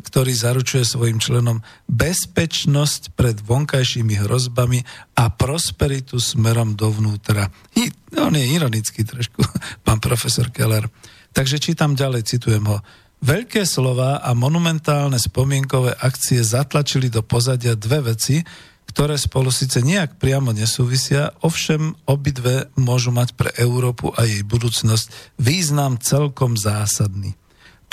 ktorý 0.00 0.32
zaručuje 0.32 0.80
svojim 0.88 1.20
členom 1.20 1.60
bezpečnosť 1.92 3.12
pred 3.12 3.36
vonkajšími 3.44 4.16
hrozbami 4.24 4.80
a 5.12 5.28
prosperitu 5.28 6.16
smerom 6.16 6.72
dovnútra. 6.72 7.52
I, 7.76 7.92
on 8.16 8.32
je 8.32 8.48
ironický 8.48 9.04
trošku, 9.04 9.44
pán 9.86 10.00
profesor 10.00 10.48
Keller. 10.48 10.88
Takže 11.36 11.60
čítam 11.60 11.92
ďalej, 11.92 12.24
citujem 12.24 12.64
ho. 12.64 12.80
Veľké 13.22 13.68
slova 13.68 14.24
a 14.24 14.32
monumentálne 14.32 15.20
spomienkové 15.20 15.92
akcie 16.00 16.40
zatlačili 16.40 17.12
do 17.12 17.20
pozadia 17.20 17.76
dve 17.76 18.16
veci, 18.16 18.40
ktoré 18.88 19.20
spolu 19.20 19.52
síce 19.52 19.84
nejak 19.84 20.16
priamo 20.16 20.52
nesúvisia, 20.52 21.32
ovšem 21.44 21.92
obidve 22.08 22.72
môžu 22.76 23.12
mať 23.12 23.36
pre 23.36 23.52
Európu 23.60 24.16
a 24.16 24.24
jej 24.24 24.42
budúcnosť 24.42 25.36
význam 25.38 26.00
celkom 26.00 26.56
zásadný 26.56 27.36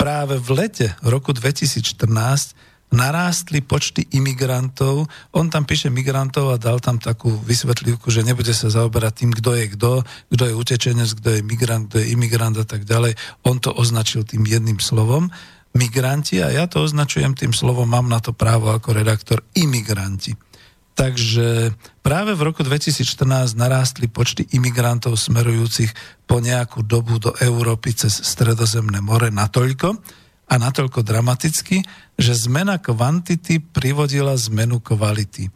práve 0.00 0.40
v 0.40 0.48
lete 0.56 0.86
roku 1.04 1.36
2014 1.36 2.56
narástli 2.90 3.60
počty 3.60 4.08
imigrantov. 4.16 5.06
On 5.36 5.46
tam 5.46 5.68
píše 5.68 5.92
migrantov 5.92 6.50
a 6.50 6.58
dal 6.58 6.80
tam 6.80 6.96
takú 6.98 7.30
vysvetlivku, 7.44 8.08
že 8.08 8.24
nebude 8.24 8.50
sa 8.50 8.72
zaoberať 8.72 9.12
tým, 9.22 9.30
kto 9.36 9.50
je 9.54 9.64
kto, 9.76 9.92
kto 10.32 10.42
je 10.48 10.54
utečenec, 10.56 11.10
kto 11.20 11.28
je 11.38 11.40
migrant, 11.44 11.84
kto 11.86 12.02
je 12.02 12.16
imigrant 12.16 12.56
a 12.56 12.66
tak 12.66 12.88
ďalej. 12.88 13.14
On 13.46 13.60
to 13.60 13.70
označil 13.76 14.24
tým 14.24 14.42
jedným 14.48 14.80
slovom 14.80 15.28
migranti 15.70 16.42
a 16.42 16.50
ja 16.50 16.66
to 16.66 16.82
označujem 16.82 17.38
tým 17.38 17.54
slovom, 17.54 17.86
mám 17.86 18.10
na 18.10 18.18
to 18.18 18.34
právo 18.34 18.74
ako 18.74 18.90
redaktor 18.90 19.46
imigranti. 19.54 20.34
Takže 20.94 21.72
práve 22.04 22.36
v 22.36 22.42
roku 22.44 22.60
2014 22.60 23.56
narástli 23.56 24.10
počty 24.10 24.44
imigrantov 24.52 25.16
smerujúcich 25.16 25.90
po 26.28 26.42
nejakú 26.42 26.84
dobu 26.84 27.16
do 27.16 27.32
Európy 27.40 27.96
cez 27.96 28.12
Stredozemné 28.12 29.00
more 29.00 29.32
natoľko 29.32 29.96
a 30.50 30.54
natoľko 30.58 31.06
dramaticky, 31.06 31.86
že 32.18 32.34
zmena 32.34 32.82
kvantity 32.82 33.62
privodila 33.62 34.34
zmenu 34.50 34.82
kvality. 34.82 35.48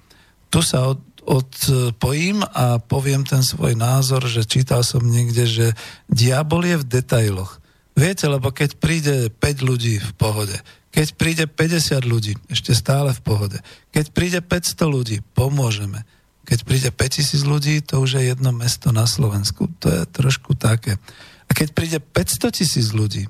Tu 0.48 0.60
sa 0.62 0.94
od, 0.94 1.02
odpojím 1.26 2.46
a 2.46 2.78
poviem 2.78 3.26
ten 3.26 3.42
svoj 3.42 3.74
názor, 3.74 4.22
že 4.30 4.46
čítal 4.46 4.86
som 4.86 5.02
niekde, 5.02 5.44
že 5.50 5.66
diabol 6.06 6.62
je 6.62 6.76
v 6.78 6.88
detailoch. 6.88 7.58
Viete, 7.94 8.26
lebo 8.30 8.54
keď 8.54 8.78
príde 8.78 9.14
5 9.30 9.66
ľudí 9.66 9.98
v 9.98 10.12
pohode, 10.14 10.54
keď 10.94 11.18
príde 11.18 11.44
50 11.50 12.06
ľudí, 12.06 12.38
ešte 12.46 12.70
stále 12.70 13.10
v 13.10 13.20
pohode. 13.26 13.58
Keď 13.90 14.14
príde 14.14 14.38
500 14.38 14.78
ľudí, 14.86 15.16
pomôžeme. 15.34 16.06
Keď 16.46 16.58
príde 16.62 16.88
5000 16.94 17.42
ľudí, 17.42 17.82
to 17.82 17.98
už 17.98 18.22
je 18.22 18.30
jedno 18.30 18.54
mesto 18.54 18.94
na 18.94 19.02
Slovensku. 19.02 19.66
To 19.82 19.90
je 19.90 20.06
trošku 20.06 20.54
také. 20.54 21.02
A 21.48 21.50
keď 21.50 21.74
príde 21.74 21.98
500 21.98 22.54
tisíc 22.54 22.94
ľudí, 22.94 23.26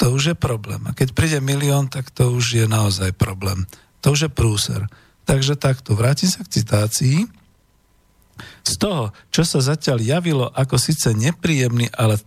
to 0.00 0.16
už 0.16 0.32
je 0.32 0.36
problém. 0.38 0.80
A 0.88 0.96
keď 0.96 1.12
príde 1.12 1.38
milión, 1.44 1.92
tak 1.92 2.08
to 2.08 2.32
už 2.32 2.64
je 2.64 2.64
naozaj 2.64 3.12
problém. 3.12 3.68
To 4.00 4.16
už 4.16 4.24
je 4.24 4.30
prúser. 4.32 4.88
Takže 5.28 5.60
takto, 5.60 5.92
vrátim 5.92 6.30
sa 6.30 6.40
k 6.40 6.62
citácii. 6.62 7.28
Z 8.62 8.74
toho, 8.80 9.10
čo 9.28 9.42
sa 9.42 9.60
zatiaľ 9.60 9.98
javilo 10.00 10.46
ako 10.50 10.78
síce 10.80 11.12
nepríjemný, 11.12 11.90
ale 11.94 12.20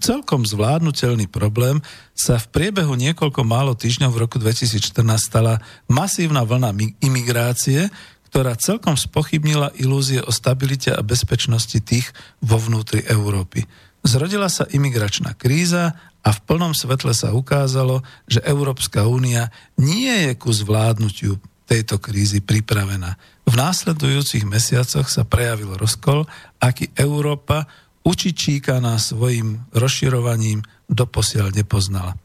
celkom 0.00 0.44
zvládnutelný 0.44 1.26
problém, 1.28 1.80
sa 2.12 2.36
v 2.36 2.50
priebehu 2.52 2.94
niekoľko 2.94 3.42
málo 3.42 3.72
týždňov 3.72 4.10
v 4.12 4.22
roku 4.22 4.36
2014 4.38 5.04
stala 5.18 5.60
masívna 5.88 6.44
vlna 6.44 6.74
imigrácie, 7.00 7.88
ktorá 8.28 8.58
celkom 8.58 8.98
spochybnila 8.98 9.70
ilúzie 9.78 10.18
o 10.18 10.34
stabilite 10.34 10.90
a 10.90 11.06
bezpečnosti 11.06 11.78
tých 11.78 12.10
vo 12.42 12.58
vnútri 12.58 13.06
Európy. 13.06 13.62
Zrodila 14.04 14.50
sa 14.50 14.66
imigračná 14.68 15.32
kríza 15.38 15.96
a 16.20 16.28
v 16.34 16.42
plnom 16.44 16.76
svetle 16.76 17.16
sa 17.16 17.32
ukázalo, 17.32 18.04
že 18.28 18.44
Európska 18.44 19.06
únia 19.08 19.48
nie 19.80 20.28
je 20.28 20.32
ku 20.36 20.52
zvládnutiu 20.52 21.40
tejto 21.64 21.96
krízy 21.96 22.44
pripravená. 22.44 23.16
V 23.44 23.54
následujúcich 23.54 24.48
mesiacoch 24.48 25.06
sa 25.06 25.22
prejavil 25.28 25.76
rozkol, 25.76 26.24
aký 26.58 26.88
Európa 26.96 27.68
učičíkaná 28.04 28.96
svojim 29.00 29.64
rozširovaním 29.72 30.64
doposiaľ 30.88 31.52
nepoznala. 31.52 32.16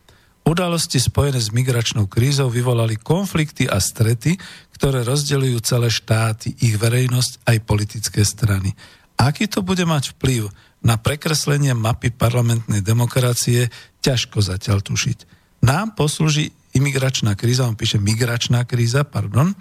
Udalosti 0.48 0.98
spojené 0.98 1.38
s 1.38 1.54
migračnou 1.54 2.08
krízou 2.10 2.50
vyvolali 2.50 2.98
konflikty 2.98 3.70
a 3.70 3.78
strety, 3.78 4.40
ktoré 4.80 5.04
rozdeľujú 5.04 5.58
celé 5.62 5.92
štáty, 5.92 6.56
ich 6.64 6.80
verejnosť 6.80 7.44
aj 7.46 7.58
politické 7.68 8.24
strany. 8.24 8.74
Aký 9.20 9.52
to 9.52 9.60
bude 9.60 9.84
mať 9.84 10.16
vplyv 10.16 10.48
na 10.80 10.96
prekreslenie 10.96 11.76
mapy 11.76 12.16
parlamentnej 12.16 12.80
demokracie, 12.80 13.68
ťažko 14.00 14.40
zatiaľ 14.40 14.80
tušiť. 14.80 15.18
Nám 15.68 16.00
poslúži 16.00 16.56
imigračná 16.72 17.36
kríza, 17.36 17.68
on 17.68 17.76
píše 17.76 18.00
migračná 18.00 18.64
kríza, 18.64 19.04
pardon, 19.04 19.52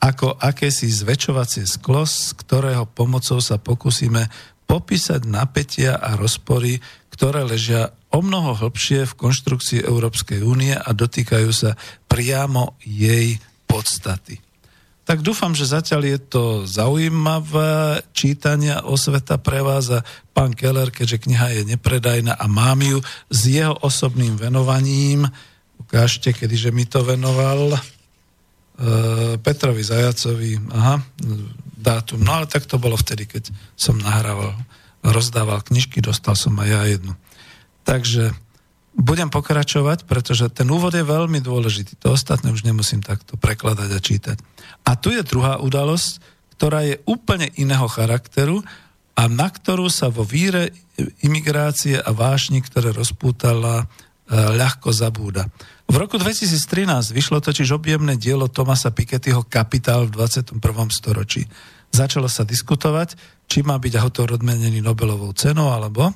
ako 0.00 0.36
akési 0.36 0.86
zväčšovacie 0.92 1.64
sklo, 1.64 2.04
z 2.04 2.36
ktorého 2.36 2.84
pomocou 2.84 3.40
sa 3.40 3.56
pokúsime 3.56 4.28
popísať 4.66 5.24
napätia 5.24 5.96
a 5.96 6.18
rozpory, 6.18 6.82
ktoré 7.14 7.46
ležia 7.46 7.94
o 8.10 8.20
mnoho 8.20 8.58
hlbšie 8.58 9.06
v 9.06 9.18
konštrukcii 9.18 9.80
Európskej 9.86 10.42
únie 10.42 10.74
a 10.74 10.90
dotýkajú 10.90 11.50
sa 11.54 11.78
priamo 12.10 12.76
jej 12.82 13.38
podstaty. 13.64 14.42
Tak 15.06 15.22
dúfam, 15.22 15.54
že 15.54 15.70
zatiaľ 15.70 16.02
je 16.02 16.18
to 16.18 16.44
zaujímavé 16.66 18.02
čítania 18.10 18.82
o 18.82 18.98
sveta 18.98 19.38
pre 19.38 19.62
vás 19.62 19.86
a 19.94 20.02
pán 20.34 20.50
Keller, 20.50 20.90
keďže 20.90 21.22
kniha 21.22 21.46
je 21.54 21.62
nepredajná 21.62 22.34
a 22.34 22.46
mám 22.50 22.82
ju 22.82 22.98
s 23.30 23.40
jeho 23.46 23.78
osobným 23.86 24.34
venovaním, 24.34 25.30
ukážte, 25.78 26.34
kedyže 26.34 26.74
mi 26.74 26.90
to 26.90 27.06
venoval, 27.06 27.78
Petrovi 29.40 29.80
Zajacovi, 29.80 30.60
aha, 30.68 31.00
dátum. 31.76 32.20
No 32.20 32.36
ale 32.36 32.46
tak 32.50 32.68
to 32.68 32.76
bolo 32.76 32.96
vtedy, 32.96 33.24
keď 33.24 33.48
som 33.72 33.96
nahrával, 33.96 34.52
rozdával 35.00 35.64
knižky, 35.64 36.04
dostal 36.04 36.36
som 36.36 36.52
aj 36.60 36.68
ja 36.68 36.82
jednu. 36.84 37.12
Takže 37.88 38.36
budem 38.96 39.28
pokračovať, 39.28 40.08
pretože 40.08 40.48
ten 40.52 40.68
úvod 40.68 40.92
je 40.96 41.04
veľmi 41.04 41.40
dôležitý. 41.40 42.00
To 42.04 42.16
ostatné 42.16 42.52
už 42.52 42.64
nemusím 42.64 43.04
takto 43.04 43.36
prekladať 43.36 43.90
a 43.92 44.00
čítať. 44.00 44.38
A 44.88 44.96
tu 44.96 45.12
je 45.12 45.20
druhá 45.24 45.60
udalosť, 45.60 46.20
ktorá 46.56 46.84
je 46.84 46.96
úplne 47.04 47.52
iného 47.60 47.84
charakteru 47.88 48.64
a 49.16 49.28
na 49.28 49.48
ktorú 49.48 49.92
sa 49.92 50.08
vo 50.08 50.24
víre 50.24 50.72
imigrácie 51.20 52.00
a 52.00 52.10
vášni, 52.12 52.64
ktoré 52.64 52.92
rozpútala, 52.92 53.84
eh, 53.84 53.88
ľahko 54.32 54.92
zabúda. 54.92 55.48
V 55.86 55.94
roku 55.94 56.18
2013 56.18 57.14
vyšlo 57.14 57.38
totiž 57.38 57.70
objemné 57.70 58.18
dielo 58.18 58.50
Tomasa 58.50 58.90
Pikettyho 58.90 59.46
Kapitál 59.46 60.10
v 60.10 60.18
21. 60.18 60.58
storočí. 60.90 61.46
Začalo 61.94 62.26
sa 62.26 62.42
diskutovať, 62.42 63.14
či 63.46 63.62
má 63.62 63.78
byť 63.78 63.94
autor 64.02 64.34
odmenený 64.34 64.82
Nobelovou 64.82 65.30
cenou, 65.38 65.70
alebo 65.70 66.10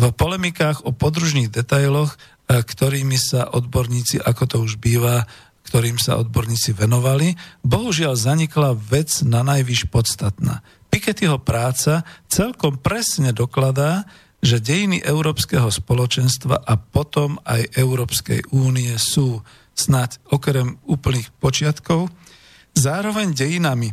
v 0.00 0.04
polemikách 0.16 0.88
o 0.88 0.96
podružných 0.96 1.52
detailoch, 1.52 2.16
e, 2.48 2.64
ktorými 2.64 3.20
sa 3.20 3.52
odborníci, 3.52 4.16
ako 4.24 4.42
to 4.48 4.56
už 4.64 4.80
býva, 4.80 5.28
ktorým 5.68 6.00
sa 6.00 6.16
odborníci 6.16 6.72
venovali, 6.72 7.36
bohužiaľ 7.68 8.16
zanikla 8.16 8.72
vec 8.72 9.20
na 9.28 9.44
najvyš 9.44 9.92
podstatná. 9.92 10.64
Pikettyho 10.88 11.36
práca 11.36 12.06
celkom 12.32 12.80
presne 12.80 13.36
dokladá, 13.36 14.08
že 14.40 14.62
dejiny 14.62 15.02
Európskeho 15.02 15.68
spoločenstva 15.72 16.62
a 16.64 16.74
potom 16.76 17.40
aj 17.44 17.76
Európskej 17.76 18.52
únie 18.52 18.92
sú 18.96 19.40
snať 19.76 20.20
okrem 20.32 20.80
úplných 20.88 21.28
počiatkov 21.36 22.08
zároveň 22.76 23.32
dejinami 23.32 23.92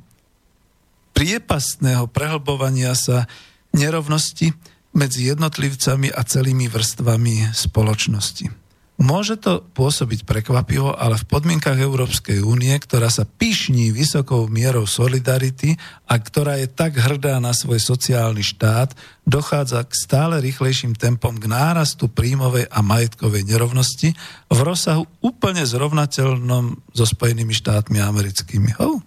priepastného 1.16 2.10
prehlbovania 2.10 2.96
sa 2.96 3.30
nerovnosti 3.72 4.52
medzi 4.94 5.30
jednotlivcami 5.30 6.14
a 6.14 6.22
celými 6.22 6.70
vrstvami 6.70 7.56
spoločnosti. 7.56 8.63
Môže 8.94 9.42
to 9.42 9.66
pôsobiť 9.74 10.22
prekvapivo, 10.22 10.94
ale 10.94 11.18
v 11.18 11.26
podmienkach 11.26 11.82
Európskej 11.82 12.46
únie, 12.46 12.78
ktorá 12.78 13.10
sa 13.10 13.26
pyšní 13.26 13.90
vysokou 13.90 14.46
mierou 14.46 14.86
solidarity 14.86 15.74
a 16.06 16.22
ktorá 16.22 16.62
je 16.62 16.70
tak 16.70 17.02
hrdá 17.02 17.42
na 17.42 17.58
svoj 17.58 17.82
sociálny 17.82 18.46
štát, 18.46 18.94
dochádza 19.26 19.82
k 19.90 19.98
stále 19.98 20.38
rýchlejším 20.46 20.94
tempom 20.94 21.34
k 21.42 21.50
nárastu 21.50 22.06
príjmovej 22.06 22.70
a 22.70 22.80
majetkovej 22.86 23.50
nerovnosti 23.50 24.14
v 24.54 24.60
rozsahu 24.62 25.10
úplne 25.26 25.66
zrovnateľnom 25.66 26.94
so 26.94 27.06
Spojenými 27.10 27.52
štátmi 27.52 27.98
americkými. 27.98 28.78
Oh. 28.78 29.02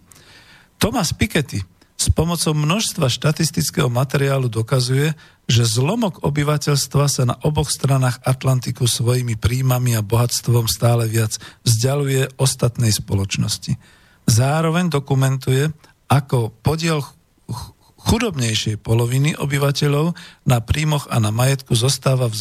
Thomas 0.83 1.15
Piketty 1.15 1.63
s 1.97 2.13
pomocou 2.13 2.53
množstva 2.53 3.09
štatistického 3.09 3.89
materiálu 3.89 4.53
dokazuje, 4.53 5.17
že 5.47 5.63
zlomok 5.63 6.27
obyvateľstva 6.27 7.05
sa 7.07 7.23
na 7.23 7.39
oboch 7.47 7.71
stranách 7.71 8.19
Atlantiku 8.27 8.91
svojimi 8.91 9.39
príjmami 9.39 9.95
a 9.95 10.03
bohatstvom 10.03 10.67
stále 10.67 11.07
viac 11.07 11.39
vzdialuje 11.63 12.35
ostatnej 12.35 12.91
spoločnosti. 12.91 13.79
Zároveň 14.27 14.91
dokumentuje, 14.91 15.71
ako 16.11 16.51
podiel 16.63 16.99
chudobnejšej 18.07 18.83
poloviny 18.83 19.35
obyvateľov 19.39 20.15
na 20.47 20.59
príjmoch 20.63 21.11
a 21.11 21.19
na 21.19 21.35
majetku 21.35 21.75
zostáva 21.75 22.31
v, 22.31 22.35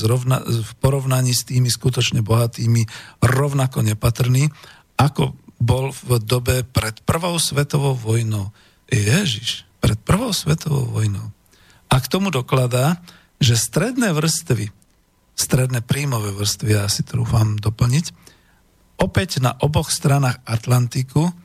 v 0.62 0.72
porovnaní 0.78 1.34
s 1.34 1.46
tými 1.46 1.70
skutočne 1.70 2.22
bohatými 2.22 2.86
rovnako 3.22 3.82
nepatrný, 3.86 4.50
ako 4.98 5.34
bol 5.58 5.90
v 5.94 6.22
dobe 6.22 6.62
pred 6.66 7.02
prvou 7.06 7.38
svetovou 7.42 7.98
vojnou. 7.98 8.54
Ježiš, 8.90 9.66
pred 9.82 9.98
prvou 10.02 10.34
svetovou 10.34 10.90
vojnou. 10.90 11.35
A 11.90 11.96
k 12.02 12.10
tomu 12.10 12.34
dokladá, 12.34 13.00
že 13.38 13.60
stredné 13.60 14.16
vrstvy, 14.16 14.72
stredné 15.36 15.84
príjmové 15.84 16.32
vrstvy, 16.34 16.70
ja 16.76 16.88
si 16.88 17.04
trúfam 17.04 17.60
doplniť, 17.60 18.16
opäť 19.00 19.44
na 19.44 19.54
oboch 19.60 19.92
stranách 19.92 20.40
Atlantiku 20.48 21.36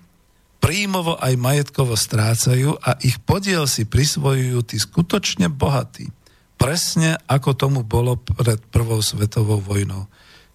príjmovo 0.60 1.16
aj 1.16 1.34
majetkovo 1.40 1.96
strácajú 1.96 2.76
a 2.78 3.00
ich 3.00 3.18
podiel 3.24 3.64
si 3.64 3.88
prisvojujú 3.88 4.58
tí 4.62 4.76
skutočne 4.76 5.48
bohatí. 5.48 6.12
Presne 6.60 7.16
ako 7.24 7.56
tomu 7.56 7.80
bolo 7.80 8.20
pred 8.20 8.60
prvou 8.68 9.00
svetovou 9.00 9.64
vojnou. 9.64 10.04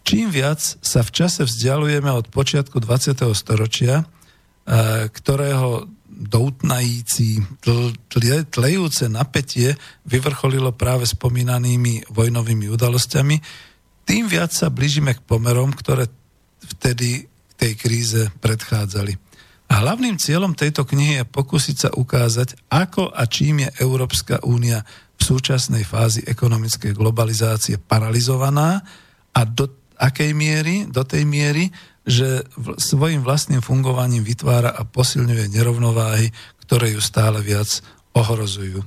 Čím 0.06 0.30
viac 0.30 0.62
sa 0.62 1.02
v 1.02 1.10
čase 1.10 1.42
vzdialujeme 1.50 2.14
od 2.14 2.30
počiatku 2.30 2.78
20. 2.78 3.34
storočia, 3.34 4.06
eh, 4.06 5.10
ktorého 5.10 5.90
doutnající, 6.16 7.44
tle, 7.60 8.40
tlejúce 8.48 9.12
napätie 9.12 9.76
vyvrcholilo 10.08 10.72
práve 10.72 11.04
spomínanými 11.04 12.08
vojnovými 12.08 12.72
udalosťami, 12.72 13.36
tým 14.08 14.32
viac 14.32 14.56
sa 14.56 14.72
blížime 14.72 15.18
k 15.18 15.26
pomerom, 15.28 15.76
ktoré 15.76 16.08
vtedy 16.64 17.28
tej 17.60 17.74
kríze 17.76 18.22
predchádzali. 18.40 19.18
A 19.66 19.82
hlavným 19.82 20.16
cieľom 20.22 20.54
tejto 20.54 20.86
knihy 20.86 21.22
je 21.22 21.26
pokúsiť 21.26 21.76
sa 21.76 21.90
ukázať, 21.90 22.70
ako 22.70 23.10
a 23.10 23.26
čím 23.26 23.66
je 23.66 23.70
Európska 23.82 24.40
únia 24.46 24.86
v 25.18 25.22
súčasnej 25.26 25.82
fázi 25.82 26.22
ekonomickej 26.22 26.94
globalizácie 26.94 27.82
paralizovaná 27.82 28.86
a 29.34 29.42
do 29.44 29.68
akej 29.98 30.32
miery, 30.38 30.86
do 30.86 31.02
tej 31.02 31.26
miery, 31.26 31.72
že 32.06 32.46
svojim 32.78 33.26
vlastným 33.26 33.66
fungovaním 33.66 34.22
vytvára 34.22 34.70
a 34.70 34.86
posilňuje 34.86 35.50
nerovnováhy, 35.50 36.30
ktoré 36.66 36.94
ju 36.94 37.02
stále 37.02 37.42
viac 37.42 37.82
ohrozujú. 38.14 38.86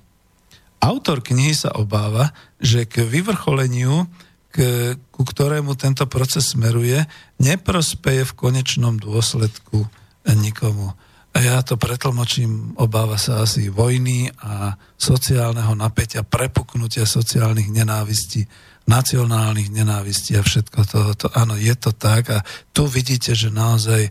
Autor 0.78 1.18
knihy 1.20 1.54
sa 1.58 1.74
obáva, 1.74 2.30
že 2.62 2.86
k 2.86 3.02
vyvrcholeniu, 3.02 4.06
k, 4.54 4.94
ku 5.10 5.22
ktorému 5.26 5.74
tento 5.74 6.06
proces 6.06 6.54
smeruje, 6.54 7.02
neprospeje 7.42 8.22
v 8.22 8.36
konečnom 8.38 8.94
dôsledku 8.94 9.90
nikomu. 10.38 10.94
A 11.34 11.38
ja 11.42 11.62
to 11.62 11.78
pretlmočím, 11.78 12.78
obáva 12.78 13.18
sa 13.18 13.42
asi 13.42 13.68
vojny 13.68 14.30
a 14.42 14.78
sociálneho 14.98 15.74
napätia, 15.74 16.22
prepuknutia 16.26 17.04
sociálnych 17.04 17.68
nenávistí 17.70 18.46
nacionálnych 18.88 19.68
nenávistí 19.68 20.32
a 20.40 20.42
všetko 20.42 20.78
to, 20.88 21.00
to, 21.12 21.26
áno, 21.36 21.60
je 21.60 21.76
to 21.76 21.92
tak 21.92 22.32
a 22.32 22.38
tu 22.72 22.88
vidíte, 22.88 23.36
že 23.36 23.52
naozaj 23.52 24.08
e, 24.08 24.10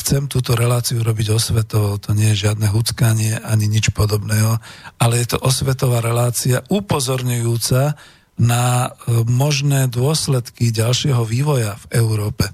chcem 0.00 0.24
túto 0.24 0.56
reláciu 0.56 1.04
robiť 1.04 1.36
osvetovo, 1.36 2.00
to 2.00 2.16
nie 2.16 2.32
je 2.32 2.48
žiadne 2.48 2.64
huckanie 2.72 3.36
ani 3.36 3.68
nič 3.68 3.92
podobného, 3.92 4.56
ale 4.96 5.20
je 5.20 5.36
to 5.36 5.38
osvetová 5.44 6.00
relácia 6.00 6.64
upozorňujúca 6.72 7.92
na 8.40 8.88
e, 8.88 9.20
možné 9.28 9.92
dôsledky 9.92 10.72
ďalšieho 10.72 11.20
vývoja 11.28 11.76
v 11.84 12.00
Európe. 12.00 12.48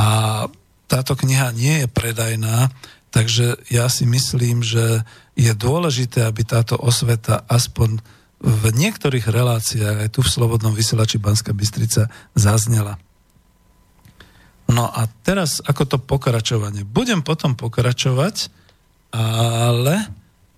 A 0.00 0.48
táto 0.88 1.12
kniha 1.12 1.52
nie 1.52 1.84
je 1.84 1.88
predajná, 1.92 2.72
takže 3.12 3.60
ja 3.68 3.92
si 3.92 4.08
myslím, 4.08 4.64
že 4.64 5.04
je 5.36 5.52
dôležité, 5.52 6.24
aby 6.24 6.40
táto 6.40 6.80
osveta 6.80 7.44
aspoň 7.52 8.00
v 8.46 8.64
niektorých 8.70 9.26
reláciách, 9.26 10.06
aj 10.06 10.10
tu 10.14 10.22
v 10.22 10.30
Slobodnom 10.30 10.70
vysielači 10.70 11.18
Banska 11.18 11.50
Bystrica, 11.50 12.06
zaznela. 12.38 12.94
No 14.70 14.86
a 14.86 15.10
teraz 15.26 15.58
ako 15.66 15.82
to 15.86 15.98
pokračovanie. 15.98 16.86
Budem 16.86 17.26
potom 17.26 17.58
pokračovať, 17.58 18.50
ale 19.14 20.10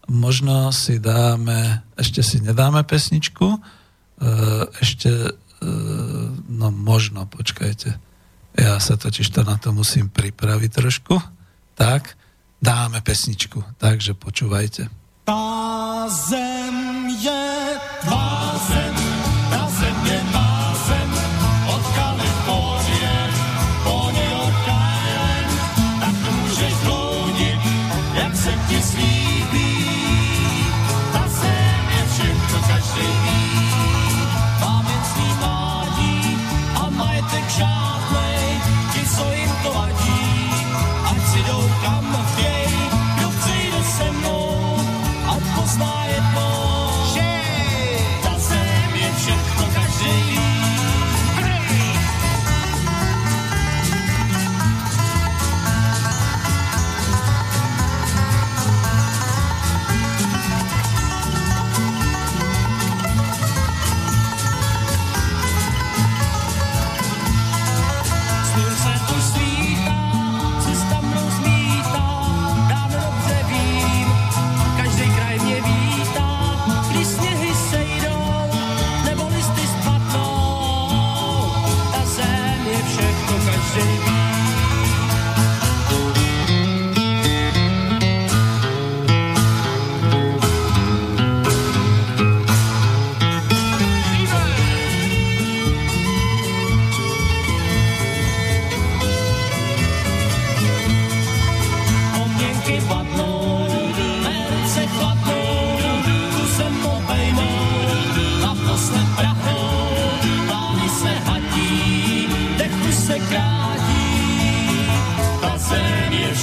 možno 0.09 0.69
si 0.73 1.01
dáme, 1.01 1.85
ešte 1.97 2.21
si 2.21 2.45
nedáme 2.45 2.85
pesničku, 2.85 3.57
e, 3.57 3.59
ešte, 4.81 5.13
e, 5.29 5.33
no 6.49 6.69
možno, 6.73 7.29
počkajte, 7.29 7.89
ja 8.57 8.77
sa 8.81 8.97
totiž 8.97 9.29
to 9.29 9.45
na 9.45 9.61
to 9.61 9.73
musím 9.73 10.09
pripraviť 10.09 10.71
trošku, 10.73 11.21
tak 11.77 12.17
dáme 12.61 13.05
pesničku, 13.05 13.77
takže 13.77 14.17
počúvajte. 14.17 14.89
Tá 15.29 16.09
zem 16.09 16.88
je 17.19 17.81
tvá 18.01 18.55
zem, 18.69 18.95
tá 19.51 19.67
zem 19.67 20.07
je 20.07 20.21
má 20.33 20.48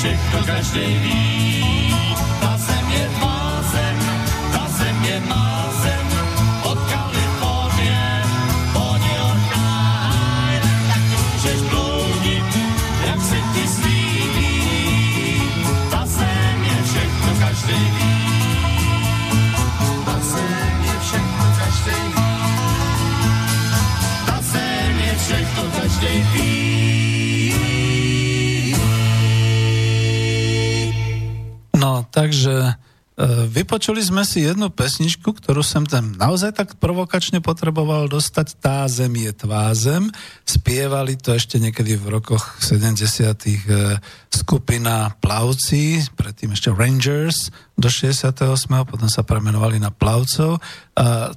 všechno, 0.05 0.43
každý 0.45 0.85
ví. 1.01 1.74
Takže 32.15 32.80
E, 33.15 33.47
vypočuli 33.47 34.04
sme 34.04 34.28
si 34.28 34.43
jednu 34.43 34.67
pesničku, 34.67 35.32
ktorú 35.32 35.63
som 35.63 35.88
tam 35.88 36.19
naozaj 36.19 36.51
tak 36.51 36.69
provokačne 36.84 37.39
potreboval 37.39 38.12
dostať. 38.12 38.60
Tá 38.60 38.84
zem 38.91 39.15
je 39.23 39.32
tvá 39.32 39.71
zem. 39.71 40.12
Spievali 40.43 41.15
to 41.15 41.32
ešte 41.32 41.56
niekedy 41.56 41.95
v 41.95 42.19
rokoch 42.19 42.60
70 42.60 42.99
e, 43.08 43.60
skupina 44.28 45.15
Plavci, 45.23 46.04
predtým 46.12 46.51
ešte 46.51 46.75
Rangers 46.75 47.56
do 47.80 47.88
68. 47.88 48.36
potom 48.84 49.08
sa 49.08 49.23
premenovali 49.23 49.80
na 49.80 49.95
Plavcov. 49.95 50.60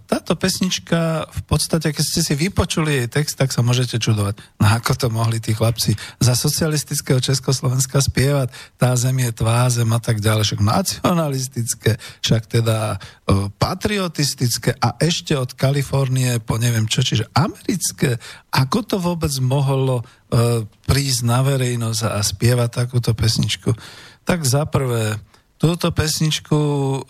Táto 0.07 0.39
pesnička, 0.39 1.27
v 1.27 1.43
podstate, 1.51 1.91
keď 1.91 2.05
ste 2.07 2.23
si 2.23 2.39
vypočuli 2.39 2.95
jej 2.95 3.09
text, 3.11 3.35
tak 3.35 3.51
sa 3.51 3.59
môžete 3.59 3.99
čudovať, 3.99 4.39
no 4.63 4.71
ako 4.71 4.93
to 4.95 5.07
mohli 5.11 5.43
tí 5.43 5.51
chlapci 5.51 5.99
za 6.23 6.39
socialistického 6.39 7.19
Československa 7.19 7.99
spievať, 7.99 8.55
tá 8.79 8.95
zem 8.95 9.19
je 9.19 9.35
tvá 9.35 9.67
zem 9.67 9.91
a 9.91 9.99
tak 9.99 10.23
ďalej, 10.23 10.47
však 10.47 10.63
nacionalistické, 10.63 11.99
však 12.23 12.43
teda 12.47 13.03
o, 13.27 13.51
patriotistické 13.59 14.79
a 14.79 14.95
ešte 15.03 15.35
od 15.35 15.51
Kalifornie 15.59 16.39
po 16.39 16.55
neviem 16.55 16.87
čo, 16.87 17.03
čiže 17.03 17.27
americké. 17.35 18.15
Ako 18.55 18.87
to 18.87 19.03
vôbec 19.03 19.35
mohlo 19.43 20.01
o, 20.01 20.63
prísť 20.87 21.27
na 21.27 21.43
verejnosť 21.43 22.07
a 22.07 22.23
spievať 22.23 22.87
takúto 22.87 23.11
pesničku? 23.11 23.75
Tak 24.23 24.47
za 24.47 24.71
prvé, 24.71 25.19
Túto 25.59 25.91
pesničku 25.91 26.61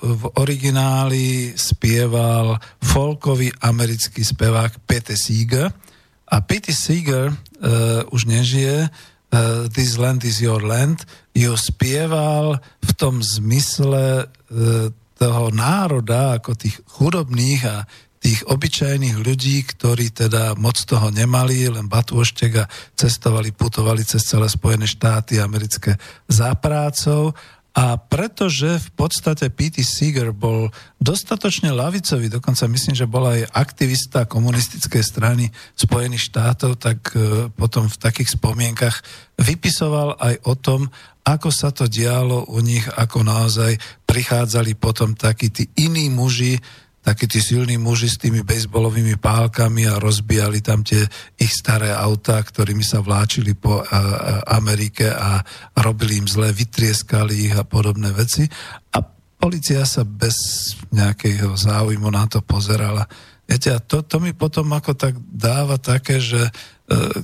v 0.01 0.23
origináli 0.41 1.53
spieval 1.53 2.57
folkový 2.81 3.53
americký 3.61 4.25
spevák 4.25 4.89
Pete 4.89 5.21
Seeger. 5.21 5.69
A 6.33 6.41
Pete 6.41 6.73
Seeger 6.73 7.29
uh, 7.29 8.09
už 8.09 8.25
nežije, 8.25 8.89
uh, 8.89 9.69
This 9.69 10.01
Land 10.01 10.25
is 10.25 10.41
Your 10.41 10.65
Land, 10.65 11.05
ju 11.37 11.53
spieval 11.61 12.57
v 12.81 12.91
tom 12.97 13.21
zmysle 13.21 14.25
uh, 14.25 14.89
toho 15.21 15.45
národa, 15.53 16.41
ako 16.41 16.57
tých 16.57 16.81
chudobných 16.89 17.63
a 17.69 17.85
tých 18.19 18.49
obyčajných 18.49 19.17
ľudí, 19.21 19.63
ktorí 19.77 20.11
teda 20.11 20.57
moc 20.59 20.81
toho 20.89 21.13
nemali, 21.13 21.69
len 21.71 21.87
batôštek 21.87 22.53
a 22.59 22.65
cestovali, 22.97 23.53
putovali 23.53 24.03
cez 24.03 24.27
celé 24.27 24.51
Spojené 24.51 24.89
štáty 24.89 25.39
americké 25.39 26.01
za 26.27 26.51
prácou 26.59 27.37
a 27.79 27.95
pretože 27.95 28.83
v 28.83 28.91
podstate 28.99 29.55
P.T. 29.55 29.87
Seeger 29.87 30.35
bol 30.35 30.67
dostatočne 30.99 31.71
lavicový, 31.71 32.27
dokonca 32.27 32.67
myslím, 32.67 32.99
že 32.99 33.07
bol 33.07 33.23
aj 33.23 33.55
aktivista 33.55 34.27
komunistickej 34.27 34.99
strany 35.07 35.47
Spojených 35.79 36.27
štátov, 36.27 36.75
tak 36.75 37.15
e, 37.15 37.47
potom 37.55 37.87
v 37.87 38.01
takých 38.03 38.35
spomienkach 38.35 38.99
vypisoval 39.39 40.19
aj 40.19 40.35
o 40.51 40.59
tom, 40.59 40.91
ako 41.23 41.55
sa 41.55 41.71
to 41.71 41.87
dialo 41.87 42.51
u 42.51 42.59
nich, 42.59 42.83
ako 42.99 43.23
naozaj 43.23 43.79
prichádzali 44.11 44.75
potom 44.75 45.15
takí 45.15 45.55
tí 45.55 45.71
iní 45.79 46.11
muži, 46.11 46.59
takí 47.09 47.25
tí 47.25 47.41
silní 47.41 47.81
muži 47.81 48.13
s 48.13 48.21
tými 48.21 48.45
bejsbolovými 48.45 49.17
pálkami 49.17 49.89
a 49.89 49.97
rozbijali 49.97 50.61
tam 50.61 50.85
tie 50.85 51.09
ich 51.41 51.49
staré 51.57 51.89
autá, 51.89 52.37
ktorými 52.37 52.85
sa 52.85 53.01
vláčili 53.01 53.57
po 53.57 53.81
a, 53.81 53.89
a, 53.89 54.01
Amerike 54.61 55.09
a 55.09 55.41
robili 55.81 56.21
im 56.21 56.29
zle, 56.29 56.53
vytrieskali 56.53 57.49
ich 57.49 57.57
a 57.57 57.65
podobné 57.65 58.13
veci. 58.13 58.45
A 58.93 59.01
policia 59.41 59.89
sa 59.89 60.05
bez 60.05 60.37
nejakého 60.93 61.57
záujmu 61.57 62.13
na 62.13 62.29
to 62.29 62.45
pozerala. 62.45 63.09
Viete, 63.49 63.73
a 63.73 63.81
to, 63.81 64.05
to 64.05 64.21
mi 64.21 64.37
potom 64.37 64.69
ako 64.77 64.93
tak 64.93 65.17
dáva 65.33 65.81
také, 65.81 66.21
že 66.21 66.37
e, 66.37 66.53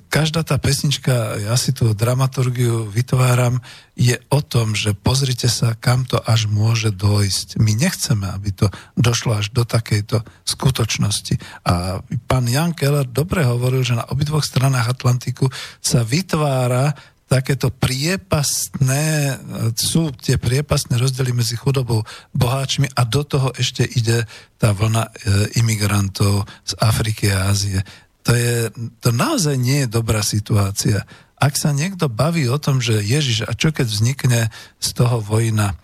každá 0.09 0.41
tá 0.41 0.57
pesnička, 0.57 1.37
ja 1.37 1.53
si 1.61 1.77
tú 1.77 1.93
dramaturgiu 1.93 2.89
vytváram, 2.89 3.61
je 3.93 4.17
o 4.33 4.41
tom, 4.41 4.73
že 4.73 4.97
pozrite 4.97 5.53
sa, 5.53 5.77
kam 5.77 6.09
to 6.09 6.17
až 6.17 6.49
môže 6.49 6.97
dojsť. 6.97 7.61
My 7.61 7.77
nechceme, 7.77 8.25
aby 8.25 8.57
to 8.57 8.73
došlo 8.97 9.37
až 9.37 9.53
do 9.53 9.69
takejto 9.69 10.25
skutočnosti. 10.49 11.37
A 11.69 12.01
pán 12.25 12.49
Jan 12.49 12.73
Keller 12.73 13.05
dobre 13.05 13.45
hovoril, 13.45 13.85
že 13.85 14.01
na 14.01 14.09
obidvoch 14.09 14.49
stranách 14.49 14.97
Atlantiku 14.97 15.53
sa 15.85 16.09
vytvára 16.09 16.97
takéto 17.25 17.73
priepastné, 17.73 19.37
sú 19.75 20.13
tie 20.13 20.37
priepastné 20.37 21.01
rozdiely 21.01 21.33
medzi 21.33 21.57
chudobou 21.57 22.05
boháčmi 22.37 22.93
a 22.93 23.03
do 23.09 23.25
toho 23.25 23.49
ešte 23.57 23.83
ide 23.85 24.29
tá 24.61 24.77
vlna 24.77 25.09
e, 25.09 25.11
imigrantov 25.59 26.45
z 26.63 26.73
Afriky 26.79 27.33
a 27.33 27.49
Ázie. 27.49 27.81
To, 28.25 28.33
je, 28.33 28.73
to 29.01 29.13
naozaj 29.13 29.57
nie 29.57 29.85
je 29.85 29.89
dobrá 29.93 30.25
situácia. 30.25 31.05
Ak 31.37 31.61
sa 31.61 31.77
niekto 31.77 32.09
baví 32.09 32.49
o 32.49 32.57
tom, 32.57 32.81
že 32.81 33.05
Ježiš, 33.05 33.45
a 33.45 33.53
čo 33.53 33.69
keď 33.73 33.87
vznikne 33.89 34.41
z 34.81 34.89
toho 34.97 35.21
vojna, 35.21 35.77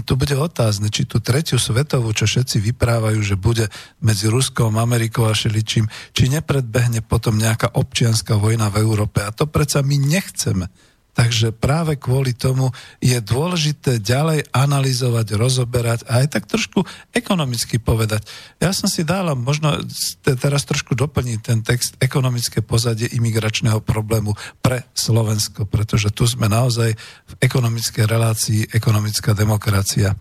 tu 0.00 0.18
bude 0.18 0.34
otázne, 0.34 0.88
či 0.88 1.04
tú 1.04 1.20
tretiu 1.20 1.60
svetovú, 1.60 2.10
čo 2.16 2.26
všetci 2.26 2.58
vyprávajú, 2.72 3.20
že 3.20 3.36
bude 3.36 3.68
medzi 4.00 4.26
Ruskom, 4.32 4.80
Amerikou 4.80 5.28
a 5.28 5.36
šeličím, 5.36 5.86
či 6.16 6.32
nepredbehne 6.32 7.04
potom 7.04 7.36
nejaká 7.36 7.76
občianská 7.76 8.34
vojna 8.40 8.72
v 8.72 8.82
Európe. 8.82 9.22
A 9.22 9.30
to 9.30 9.46
predsa 9.46 9.84
my 9.84 9.94
nechceme. 10.00 10.66
Takže 11.14 11.54
práve 11.54 11.94
kvôli 11.94 12.34
tomu 12.34 12.74
je 12.98 13.14
dôležité 13.22 14.02
ďalej 14.02 14.50
analyzovať, 14.50 15.38
rozoberať 15.38 16.00
a 16.10 16.26
aj 16.26 16.26
tak 16.34 16.44
trošku 16.50 16.82
ekonomicky 17.14 17.78
povedať. 17.78 18.26
Ja 18.58 18.74
som 18.74 18.90
si 18.90 19.06
dala 19.06 19.38
možno 19.38 19.78
teraz 20.26 20.66
trošku 20.66 20.98
doplniť 20.98 21.38
ten 21.38 21.62
text 21.62 21.94
ekonomické 22.02 22.66
pozadie 22.66 23.06
imigračného 23.14 23.78
problému 23.78 24.34
pre 24.58 24.90
Slovensko, 24.90 25.70
pretože 25.70 26.10
tu 26.10 26.26
sme 26.26 26.50
naozaj 26.50 26.98
v 26.98 27.34
ekonomickej 27.38 28.04
relácii 28.10 28.60
ekonomická 28.74 29.38
demokracia. 29.38 30.18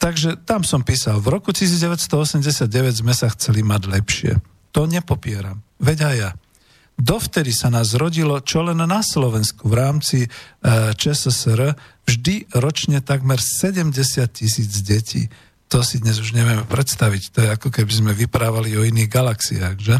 Takže 0.00 0.46
tam 0.46 0.62
som 0.62 0.80
písal, 0.86 1.18
v 1.18 1.28
roku 1.28 1.50
1989 1.52 2.70
sme 3.02 3.12
sa 3.12 3.28
chceli 3.34 3.66
mať 3.66 3.82
lepšie. 3.84 4.32
To 4.70 4.86
nepopieram. 4.86 5.60
Veď 5.82 5.98
aj 6.06 6.16
ja. 6.16 6.30
Dovtedy 7.00 7.56
sa 7.56 7.72
nás 7.72 7.96
rodilo 7.96 8.36
čo 8.44 8.60
len 8.60 8.76
na 8.76 9.00
Slovensku 9.00 9.72
v 9.72 9.74
rámci 9.74 10.18
e, 10.24 10.28
ČSSR 10.92 11.72
vždy 12.04 12.52
ročne 12.60 13.00
takmer 13.00 13.40
70 13.40 13.96
tisíc 14.28 14.84
detí. 14.84 15.32
To 15.72 15.80
si 15.80 15.96
dnes 15.96 16.20
už 16.20 16.36
nevieme 16.36 16.68
predstaviť. 16.68 17.22
To 17.32 17.38
je 17.40 17.48
ako 17.56 17.68
keby 17.72 17.92
sme 17.92 18.12
vyprávali 18.12 18.76
o 18.76 18.84
iných 18.84 19.08
galaxiách, 19.08 19.76
že? 19.80 19.96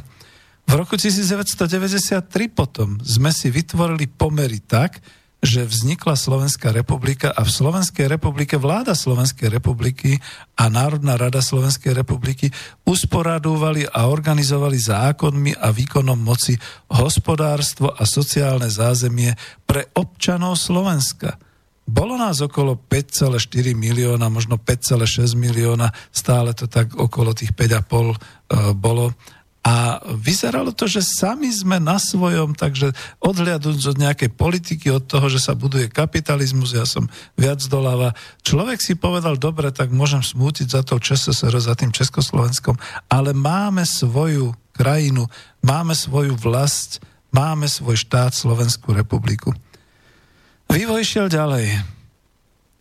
V 0.69 0.73
roku 0.77 1.01
1993 1.01 2.21
potom 2.53 3.01
sme 3.01 3.33
si 3.33 3.49
vytvorili 3.49 4.05
pomery 4.05 4.61
tak, 4.61 5.01
že 5.41 5.65
vznikla 5.65 6.21
Slovenská 6.21 6.69
republika 6.69 7.33
a 7.33 7.41
v 7.45 7.51
Slovenskej 7.51 8.13
republike 8.13 8.61
vláda 8.61 8.93
Slovenskej 8.93 9.49
republiky 9.49 10.21
a 10.61 10.69
Národná 10.69 11.17
rada 11.17 11.41
Slovenskej 11.41 11.97
republiky 11.97 12.53
usporadúvali 12.85 13.89
a 13.89 14.05
organizovali 14.13 14.77
zákonmi 14.77 15.57
a 15.57 15.73
výkonom 15.73 16.21
moci 16.21 16.61
hospodárstvo 16.93 17.89
a 17.89 18.05
sociálne 18.05 18.69
zázemie 18.69 19.33
pre 19.65 19.89
občanov 19.97 20.61
Slovenska. 20.61 21.41
Bolo 21.91 22.15
nás 22.15 22.39
okolo 22.39 22.77
5,4 22.77 23.75
milióna, 23.75 24.31
možno 24.31 24.61
5,6 24.61 25.35
milióna, 25.35 25.91
stále 26.15 26.55
to 26.55 26.71
tak 26.71 26.95
okolo 26.95 27.35
tých 27.35 27.51
5,5 27.57 27.83
e, 27.91 28.17
bolo 28.79 29.11
a 29.61 30.01
vyzeralo 30.17 30.73
to, 30.73 30.89
že 30.89 31.05
sami 31.05 31.53
sme 31.53 31.77
na 31.77 32.01
svojom, 32.01 32.57
takže 32.57 32.97
odhľadnúť 33.21 33.93
od 33.93 34.01
nejakej 34.01 34.31
politiky, 34.33 34.89
od 34.89 35.05
toho, 35.05 35.29
že 35.29 35.37
sa 35.37 35.53
buduje 35.53 35.93
kapitalizmus, 35.93 36.73
ja 36.73 36.89
som 36.89 37.13
viac 37.37 37.61
doláva. 37.69 38.17
Človek 38.41 38.81
si 38.81 38.97
povedal, 38.97 39.37
dobre, 39.37 39.69
tak 39.69 39.93
môžem 39.93 40.25
smútiť 40.25 40.65
za 40.65 40.81
to 40.81 40.97
ČSSR, 40.97 41.53
za 41.61 41.77
tým 41.77 41.93
Československom, 41.93 42.81
ale 43.13 43.37
máme 43.37 43.85
svoju 43.85 44.57
krajinu, 44.73 45.29
máme 45.61 45.93
svoju 45.93 46.41
vlast, 46.41 47.05
máme 47.29 47.69
svoj 47.69 48.01
štát, 48.01 48.33
Slovenskú 48.33 48.97
republiku. 48.97 49.53
Vývoj 50.73 51.05
šiel 51.05 51.29
ďalej. 51.29 52.01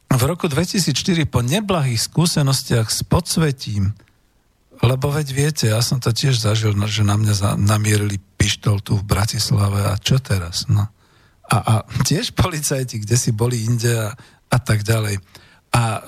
V 0.09 0.21
roku 0.25 0.47
2004 0.47 1.27
po 1.27 1.43
neblahých 1.43 2.07
skúsenostiach 2.07 2.87
s 2.87 3.03
podsvetím 3.03 3.93
lebo 4.79 5.11
veď 5.11 5.27
viete, 5.35 5.65
ja 5.67 5.83
som 5.83 5.99
to 5.99 6.15
tiež 6.15 6.39
zažil, 6.39 6.71
no, 6.71 6.87
že 6.87 7.03
na 7.03 7.19
mňa 7.19 7.59
namierili 7.59 8.15
pištol 8.39 8.79
tu 8.79 8.95
v 8.95 9.03
Bratislave 9.03 9.83
a 9.83 9.99
čo 9.99 10.23
teraz? 10.23 10.71
No. 10.71 10.87
A, 11.49 11.57
a 11.59 11.73
tiež 12.07 12.31
policajti, 12.31 13.03
kde 13.03 13.15
si 13.19 13.35
boli 13.35 13.67
inde 13.67 13.91
a, 13.91 14.15
a 14.47 14.57
tak 14.61 14.87
ďalej. 14.87 15.19
A 15.75 15.83
e, 15.83 16.01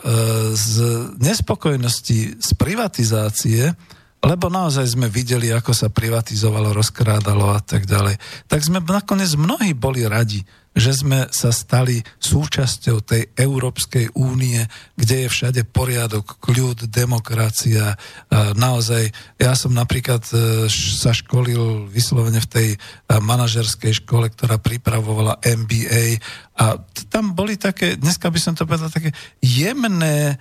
z 0.55 0.75
nespokojnosti 1.19 2.39
z 2.39 2.49
privatizácie 2.55 3.75
lebo 4.21 4.53
naozaj 4.53 4.93
sme 4.93 5.09
videli, 5.09 5.49
ako 5.49 5.73
sa 5.73 5.89
privatizovalo, 5.89 6.77
rozkrádalo 6.77 7.57
a 7.57 7.61
tak 7.61 7.89
ďalej. 7.89 8.21
Tak 8.45 8.61
sme 8.61 8.77
nakoniec 8.85 9.33
mnohí 9.33 9.73
boli 9.73 10.05
radi, 10.05 10.45
že 10.71 10.95
sme 10.95 11.27
sa 11.35 11.51
stali 11.51 11.99
súčasťou 12.21 13.03
tej 13.03 13.27
Európskej 13.35 14.15
únie, 14.15 14.63
kde 14.95 15.27
je 15.27 15.33
všade 15.33 15.61
poriadok, 15.67 16.39
kľud, 16.39 16.87
demokracia. 16.87 17.99
Naozaj, 18.55 19.11
ja 19.35 19.51
som 19.51 19.75
napríklad 19.75 20.23
e, 20.31 20.71
sa 20.71 21.11
školil 21.11 21.91
vyslovene 21.91 22.39
v 22.39 22.47
tej 22.47 22.67
e, 22.71 22.77
manažerskej 23.19 23.99
škole, 23.99 24.31
ktorá 24.31 24.63
pripravovala 24.63 25.43
MBA 25.43 26.23
a 26.61 26.77
tam 27.09 27.35
boli 27.35 27.59
také, 27.59 27.99
dneska 27.99 28.31
by 28.31 28.39
som 28.39 28.53
to 28.55 28.63
povedal, 28.63 28.87
také 28.87 29.11
jemné 29.41 30.39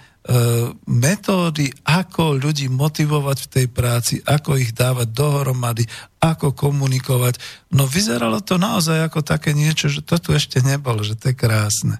metódy, 0.84 1.72
ako 1.80 2.36
ľudí 2.36 2.68
motivovať 2.68 3.38
v 3.40 3.50
tej 3.50 3.66
práci, 3.72 4.14
ako 4.20 4.60
ich 4.60 4.76
dávať 4.76 5.08
dohromady, 5.16 5.88
ako 6.20 6.52
komunikovať. 6.52 7.40
No 7.72 7.88
vyzeralo 7.88 8.44
to 8.44 8.60
naozaj 8.60 9.00
ako 9.08 9.24
také 9.24 9.56
niečo, 9.56 9.88
že 9.88 10.04
to 10.04 10.20
tu 10.20 10.36
ešte 10.36 10.60
nebolo, 10.60 11.00
že 11.00 11.16
to 11.16 11.32
je 11.32 11.36
krásne. 11.40 11.96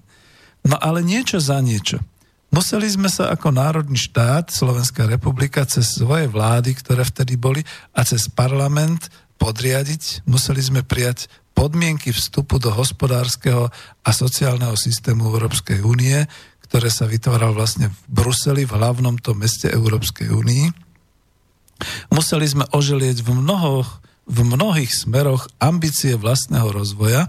No 0.61 0.77
ale 0.77 1.01
niečo 1.01 1.41
za 1.41 1.57
niečo. 1.59 1.97
Museli 2.51 2.85
sme 2.91 3.07
sa 3.07 3.31
ako 3.31 3.55
národný 3.55 3.97
štát, 3.97 4.51
Slovenská 4.51 5.07
republika, 5.07 5.63
cez 5.65 5.97
svoje 5.97 6.27
vlády, 6.27 6.75
ktoré 6.77 7.01
vtedy 7.07 7.39
boli, 7.39 7.63
a 7.95 8.03
cez 8.03 8.27
parlament 8.27 9.07
podriadiť, 9.41 10.27
museli 10.29 10.61
sme 10.61 10.85
prijať 10.85 11.31
podmienky 11.57 12.13
vstupu 12.13 12.59
do 12.59 12.69
hospodárskeho 12.69 13.71
a 14.03 14.09
sociálneho 14.11 14.75
systému 14.77 15.31
Európskej 15.31 15.81
únie, 15.81 16.27
ktoré 16.71 16.87
sa 16.87 17.03
vytváral 17.03 17.51
vlastne 17.51 17.91
v 17.91 18.23
Bruseli, 18.23 18.63
v 18.63 18.79
hlavnom 18.79 19.19
tom 19.19 19.43
meste 19.43 19.67
Európskej 19.67 20.31
únii. 20.31 20.71
Museli 22.15 22.47
sme 22.47 22.63
oželieť 22.71 23.27
v, 23.27 23.43
mnohoch, 23.43 23.99
v 24.23 24.39
mnohých 24.47 24.87
smeroch 24.87 25.51
ambície 25.59 26.15
vlastného 26.15 26.71
rozvoja. 26.71 27.27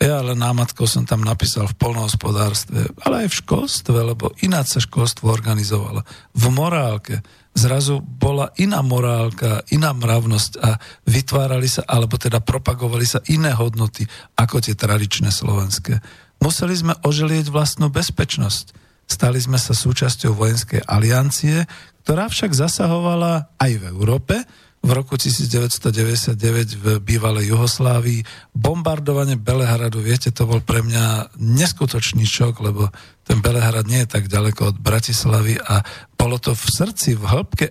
Ja 0.00 0.24
ale 0.24 0.32
námatkou 0.32 0.88
som 0.88 1.04
tam 1.04 1.20
napísal 1.20 1.68
v 1.68 1.76
polnohospodárstve, 1.76 2.88
ale 3.04 3.26
aj 3.26 3.28
v 3.28 3.38
školstve, 3.44 3.98
lebo 4.00 4.32
ináč 4.40 4.78
sa 4.78 4.80
školstvo 4.80 5.28
organizovalo. 5.28 6.00
V 6.32 6.44
morálke 6.48 7.20
zrazu 7.52 8.00
bola 8.00 8.56
iná 8.56 8.80
morálka, 8.80 9.68
iná 9.68 9.92
mravnosť 9.92 10.52
a 10.64 10.80
vytvárali 11.04 11.68
sa, 11.68 11.84
alebo 11.84 12.16
teda 12.16 12.40
propagovali 12.40 13.04
sa 13.04 13.20
iné 13.28 13.52
hodnoty 13.52 14.08
ako 14.32 14.64
tie 14.64 14.72
tradičné 14.72 15.28
slovenské. 15.28 16.00
Museli 16.38 16.74
sme 16.74 16.94
oželieť 17.02 17.50
vlastnú 17.50 17.90
bezpečnosť. 17.90 18.76
Stali 19.08 19.40
sme 19.40 19.56
sa 19.56 19.72
súčasťou 19.72 20.36
vojenskej 20.36 20.84
aliancie, 20.84 21.64
ktorá 22.04 22.28
však 22.28 22.52
zasahovala 22.52 23.52
aj 23.56 23.72
v 23.80 23.84
Európe. 23.88 24.34
V 24.78 24.90
roku 24.94 25.18
1999 25.18 26.38
v 26.78 26.86
bývalej 27.02 27.50
Juhoslávii 27.50 28.22
bombardovanie 28.54 29.34
Belehradu, 29.34 29.98
viete, 29.98 30.30
to 30.30 30.46
bol 30.46 30.62
pre 30.62 30.86
mňa 30.86 31.34
neskutočný 31.34 32.22
šok, 32.22 32.62
lebo 32.62 32.86
ten 33.26 33.42
Belehrad 33.42 33.90
nie 33.90 34.06
je 34.06 34.12
tak 34.14 34.30
ďaleko 34.30 34.72
od 34.72 34.76
Bratislavy 34.78 35.58
a 35.58 35.82
bolo 36.14 36.38
to 36.38 36.54
v 36.54 36.64
srdci, 36.64 37.18
v 37.18 37.26
hĺbke 37.26 37.66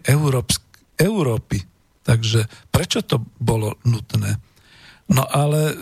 Európy. 1.00 1.58
Takže 2.04 2.48
prečo 2.70 3.00
to 3.08 3.24
bolo 3.40 3.80
nutné? 3.88 4.47
No 5.08 5.24
ale 5.24 5.72
e, 5.72 5.76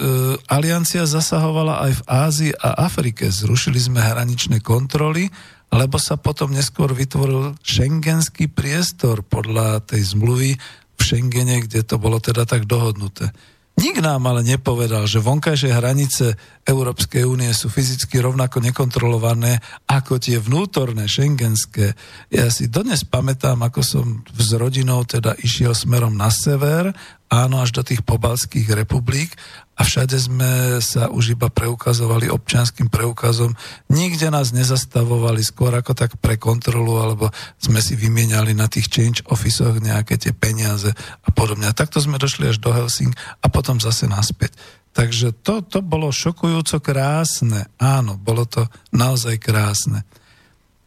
aliancia 0.53 1.09
zasahovala 1.09 1.81
aj 1.89 1.91
v 1.97 2.05
Ázii 2.05 2.53
a 2.61 2.85
Afrike. 2.85 3.33
Zrušili 3.33 3.81
sme 3.81 3.97
hraničné 3.97 4.61
kontroly, 4.61 5.33
lebo 5.73 5.97
sa 5.97 6.13
potom 6.15 6.53
neskôr 6.53 6.93
vytvoril 6.93 7.57
šengenský 7.65 8.53
priestor 8.53 9.25
podľa 9.25 9.81
tej 9.81 10.13
zmluvy 10.13 10.51
v 10.95 11.01
Schengene, 11.01 11.65
kde 11.65 11.81
to 11.81 11.97
bolo 11.97 12.21
teda 12.21 12.45
tak 12.45 12.69
dohodnuté. 12.69 13.33
Nik 13.75 13.99
nám 13.99 14.23
ale 14.23 14.39
nepovedal, 14.39 15.03
že 15.03 15.19
vonkajšie 15.19 15.75
hranice 15.75 16.39
Európskej 16.63 17.27
únie 17.27 17.51
sú 17.51 17.67
fyzicky 17.67 18.23
rovnako 18.23 18.63
nekontrolované 18.63 19.59
ako 19.83 20.15
tie 20.15 20.39
vnútorné, 20.39 21.11
šengenské. 21.11 21.91
Ja 22.31 22.47
si 22.47 22.71
dodnes 22.71 23.03
pamätám, 23.03 23.59
ako 23.59 23.83
som 23.83 24.05
s 24.31 24.55
rodinou 24.55 25.03
teda 25.03 25.35
išiel 25.43 25.75
smerom 25.75 26.15
na 26.15 26.31
sever 26.31 26.95
áno, 27.29 27.61
až 27.61 27.73
do 27.75 27.81
tých 27.81 28.05
pobalských 28.05 28.69
republik 28.73 29.33
a 29.75 29.83
všade 29.83 30.15
sme 30.15 30.79
sa 30.79 31.11
už 31.11 31.35
iba 31.35 31.51
preukazovali 31.51 32.31
občianským 32.31 32.87
preukazom. 32.87 33.51
Nikde 33.91 34.31
nás 34.31 34.55
nezastavovali 34.55 35.43
skôr 35.43 35.75
ako 35.75 35.91
tak 35.91 36.15
pre 36.23 36.39
kontrolu, 36.39 36.95
alebo 36.95 37.27
sme 37.59 37.83
si 37.83 37.99
vymieniali 37.99 38.55
na 38.55 38.71
tých 38.71 38.87
change 38.87 39.19
officeoch 39.27 39.83
nejaké 39.83 40.15
tie 40.15 40.31
peniaze 40.31 40.95
a 41.25 41.29
podobne. 41.35 41.67
A 41.67 41.75
takto 41.75 41.99
sme 41.99 42.15
došli 42.15 42.47
až 42.47 42.63
do 42.63 42.71
Helsing 42.71 43.11
a 43.43 43.47
potom 43.51 43.83
zase 43.83 44.07
naspäť. 44.07 44.55
Takže 44.95 45.35
to, 45.43 45.59
to 45.59 45.83
bolo 45.83 46.07
šokujúco 46.07 46.79
krásne. 46.79 47.67
Áno, 47.75 48.15
bolo 48.15 48.47
to 48.47 48.71
naozaj 48.95 49.35
krásne. 49.43 50.07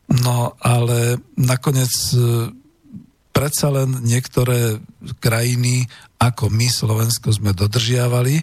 No 0.09 0.57
ale 0.65 1.21
nakoniec 1.37 1.93
e, 2.17 2.49
predsa 3.39 3.71
len 3.71 4.03
niektoré 4.03 4.83
krajiny 5.23 5.87
ako 6.19 6.51
my, 6.51 6.67
Slovensko, 6.67 7.31
sme 7.31 7.55
dodržiavali 7.55 8.35
e, 8.35 8.43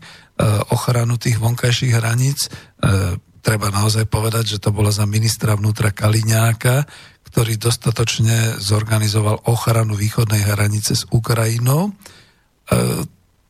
ochranu 0.72 1.20
tých 1.20 1.36
vonkajších 1.36 1.92
hraníc. 2.00 2.48
E, 2.48 3.20
treba 3.44 3.68
naozaj 3.76 4.08
povedať, 4.08 4.56
že 4.56 4.62
to 4.64 4.72
bolo 4.72 4.88
za 4.88 5.04
ministra 5.04 5.60
vnútra 5.60 5.92
Kaliňáka, 5.92 6.88
ktorý 7.28 7.60
dostatočne 7.60 8.56
zorganizoval 8.64 9.44
ochranu 9.52 10.00
východnej 10.00 10.48
hranice 10.48 10.96
s 10.96 11.04
Ukrajinou. 11.12 11.92
E, 11.92 11.94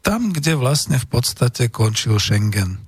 tam, 0.01 0.33
kde 0.33 0.57
vlastne 0.57 0.97
v 0.97 1.05
podstate 1.05 1.69
končil 1.69 2.17
Schengen. 2.17 2.81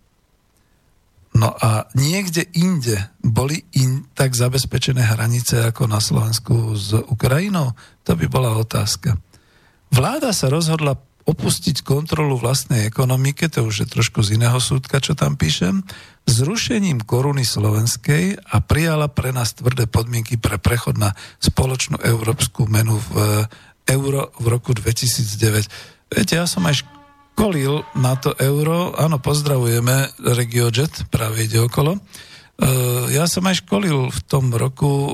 No 1.38 1.54
a 1.54 1.86
niekde 1.94 2.50
inde 2.58 3.14
boli 3.22 3.62
in 3.78 4.10
tak 4.18 4.34
zabezpečené 4.34 5.06
hranice 5.06 5.70
ako 5.70 5.86
na 5.86 6.02
Slovensku 6.02 6.74
s 6.74 6.98
Ukrajinou? 6.98 7.78
To 8.10 8.18
by 8.18 8.26
bola 8.26 8.58
otázka. 8.58 9.22
Vláda 9.94 10.34
sa 10.34 10.50
rozhodla 10.50 10.98
opustiť 11.28 11.84
kontrolu 11.84 12.40
vlastnej 12.40 12.88
ekonomike, 12.88 13.52
to 13.52 13.68
už 13.68 13.86
je 13.86 13.88
trošku 13.92 14.24
z 14.24 14.40
iného 14.40 14.58
súdka, 14.58 15.04
čo 15.04 15.14
tam 15.14 15.36
píšem, 15.36 15.84
zrušením 16.26 17.04
koruny 17.04 17.44
slovenskej 17.44 18.40
a 18.42 18.58
prijala 18.64 19.12
pre 19.12 19.36
nás 19.36 19.54
tvrdé 19.54 19.86
podmienky 19.86 20.40
pre 20.40 20.58
prechod 20.58 20.96
na 20.96 21.14
spoločnú 21.44 22.00
európsku 22.02 22.66
menu 22.66 22.98
v 23.12 23.14
eh, 23.14 23.94
euro 23.94 24.32
v 24.40 24.46
roku 24.48 24.72
2009. 24.72 25.68
Viete, 26.08 26.34
ja 26.40 26.48
som 26.48 26.64
aj 26.64 26.97
školil 27.38 27.86
na 27.94 28.18
to 28.18 28.34
euro, 28.42 28.98
áno, 28.98 29.22
pozdravujeme 29.22 30.10
RegioJet, 30.26 31.06
práve 31.14 31.46
ide 31.46 31.62
okolo. 31.62 32.02
Eh, 32.02 33.14
ja 33.14 33.30
som 33.30 33.46
aj 33.46 33.62
školil 33.62 34.10
v 34.10 34.20
tom 34.26 34.50
roku 34.58 34.90
eh, 34.90 35.14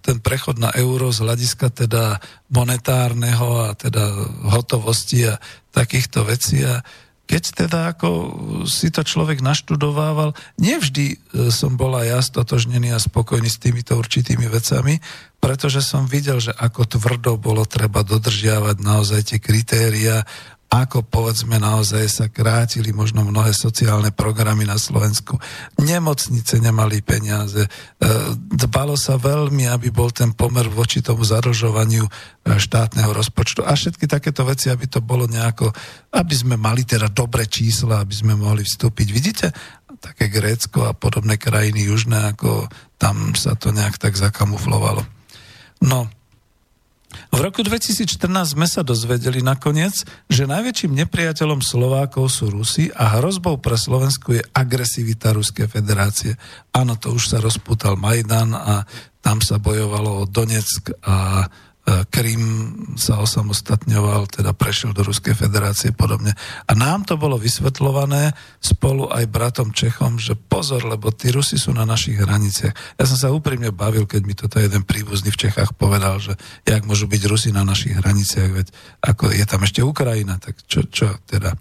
ten 0.00 0.16
prechod 0.16 0.56
na 0.56 0.72
euro 0.72 1.12
z 1.12 1.28
hľadiska 1.28 1.68
teda 1.68 2.24
monetárneho 2.48 3.68
a 3.68 3.76
teda 3.76 4.00
hotovosti 4.48 5.28
a 5.28 5.36
takýchto 5.68 6.24
vecí 6.24 6.64
a 6.64 6.80
keď 7.28 7.42
teda 7.52 7.80
ako 7.92 8.08
si 8.64 8.88
to 8.88 9.04
človek 9.04 9.44
naštudovával, 9.44 10.32
nevždy 10.56 11.06
e, 11.12 11.16
som 11.52 11.76
bola 11.76 12.00
ja 12.00 12.24
stotožnený 12.24 12.96
a 12.96 12.96
spokojný 12.96 13.52
s 13.52 13.60
týmito 13.60 14.00
určitými 14.00 14.48
vecami, 14.48 14.96
pretože 15.36 15.84
som 15.84 16.08
videl, 16.08 16.40
že 16.40 16.56
ako 16.56 16.88
tvrdo 16.88 17.36
bolo 17.36 17.68
treba 17.68 18.00
dodržiavať 18.00 18.80
naozaj 18.80 19.20
tie 19.28 19.38
kritéria 19.44 20.24
ako 20.68 21.00
povedzme 21.00 21.56
naozaj 21.56 22.04
sa 22.12 22.26
krátili 22.28 22.92
možno 22.92 23.24
mnohé 23.24 23.56
sociálne 23.56 24.12
programy 24.12 24.68
na 24.68 24.76
Slovensku. 24.76 25.40
Nemocnice 25.80 26.60
nemali 26.60 27.00
peniaze. 27.00 27.64
E, 27.64 27.70
dbalo 28.36 28.92
sa 28.92 29.16
veľmi, 29.16 29.64
aby 29.64 29.88
bol 29.88 30.12
ten 30.12 30.36
pomer 30.36 30.68
voči 30.68 31.00
tomu 31.00 31.24
zadlžovaniu 31.24 32.04
e, 32.04 32.10
štátneho 32.60 33.16
rozpočtu. 33.16 33.64
A 33.64 33.72
všetky 33.72 34.04
takéto 34.04 34.44
veci, 34.44 34.68
aby 34.68 34.84
to 34.84 35.00
bolo 35.00 35.24
nejako, 35.24 35.72
aby 36.12 36.34
sme 36.36 36.60
mali 36.60 36.84
teda 36.84 37.08
dobré 37.08 37.48
čísla, 37.48 38.04
aby 38.04 38.12
sme 38.12 38.36
mohli 38.36 38.60
vstúpiť. 38.60 39.08
Vidíte, 39.08 39.46
také 40.04 40.28
Grécko 40.28 40.84
a 40.84 40.92
podobné 40.92 41.40
krajiny 41.40 41.88
južné, 41.88 42.36
ako 42.36 42.68
tam 43.00 43.32
sa 43.32 43.56
to 43.56 43.72
nejak 43.72 43.96
tak 43.96 44.20
zakamuflovalo. 44.20 45.00
No, 45.80 46.12
v 47.08 47.38
roku 47.40 47.64
2014 47.64 48.52
sme 48.52 48.68
sa 48.68 48.84
dozvedeli 48.84 49.40
nakoniec, 49.40 50.04
že 50.28 50.44
najväčším 50.44 50.92
nepriateľom 51.04 51.64
Slovákov 51.64 52.28
sú 52.28 52.52
Rusi 52.52 52.92
a 52.92 53.16
hrozbou 53.16 53.56
pre 53.56 53.80
Slovensku 53.80 54.36
je 54.36 54.42
agresivita 54.52 55.32
Ruskej 55.32 55.72
federácie. 55.72 56.36
Áno, 56.76 57.00
to 57.00 57.16
už 57.16 57.32
sa 57.32 57.38
rozputal 57.40 57.96
Majdan 57.96 58.52
a 58.52 58.84
tam 59.24 59.40
sa 59.40 59.56
bojovalo 59.56 60.24
o 60.24 60.28
Donetsk 60.28 61.00
a 61.04 61.48
Krym 62.12 62.44
sa 63.00 63.16
osamostatňoval, 63.24 64.28
teda 64.28 64.52
prešiel 64.52 64.92
do 64.92 65.06
Ruskej 65.06 65.32
federácie 65.32 65.96
podobne. 65.96 66.36
A 66.68 66.76
nám 66.76 67.08
to 67.08 67.16
bolo 67.16 67.40
vysvetľované 67.40 68.36
spolu 68.60 69.08
aj 69.08 69.24
bratom 69.30 69.72
Čechom, 69.72 70.20
že 70.20 70.36
pozor, 70.36 70.84
lebo 70.84 71.08
tí 71.08 71.32
Rusi 71.32 71.56
sú 71.56 71.72
na 71.72 71.88
našich 71.88 72.20
hraniciach. 72.20 73.00
Ja 73.00 73.04
som 73.08 73.16
sa 73.16 73.32
úprimne 73.32 73.72
bavil, 73.72 74.04
keď 74.04 74.22
mi 74.26 74.36
toto 74.36 74.60
jeden 74.60 74.84
príbuzný 74.84 75.32
v 75.32 75.48
Čechách 75.48 75.80
povedal, 75.80 76.20
že 76.20 76.36
jak 76.68 76.84
môžu 76.84 77.08
byť 77.08 77.22
Rusi 77.24 77.50
na 77.56 77.64
našich 77.64 77.96
hraniciach, 77.96 78.50
veď 78.52 78.66
ako 79.00 79.32
je 79.32 79.44
tam 79.48 79.64
ešte 79.64 79.80
Ukrajina, 79.80 80.36
tak 80.36 80.60
čo, 80.68 80.84
čo 80.84 81.16
teda. 81.24 81.56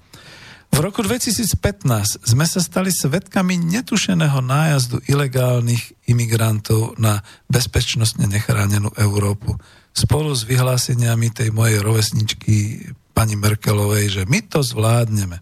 V 0.68 0.84
roku 0.84 1.00
2015 1.00 2.28
sme 2.28 2.44
sa 2.44 2.60
stali 2.60 2.92
svetkami 2.92 3.56
netušeného 3.56 4.44
nájazdu 4.44 5.00
ilegálnych 5.08 6.12
imigrantov 6.12 7.00
na 7.00 7.24
bezpečnostne 7.48 8.28
nechránenú 8.28 8.92
Európu 9.00 9.56
spolu 9.98 10.30
s 10.30 10.46
vyhláseniami 10.46 11.34
tej 11.34 11.50
mojej 11.50 11.82
rovesničky 11.82 12.86
pani 13.18 13.34
Merkelovej, 13.34 14.22
že 14.22 14.24
my 14.30 14.46
to 14.46 14.62
zvládneme. 14.62 15.42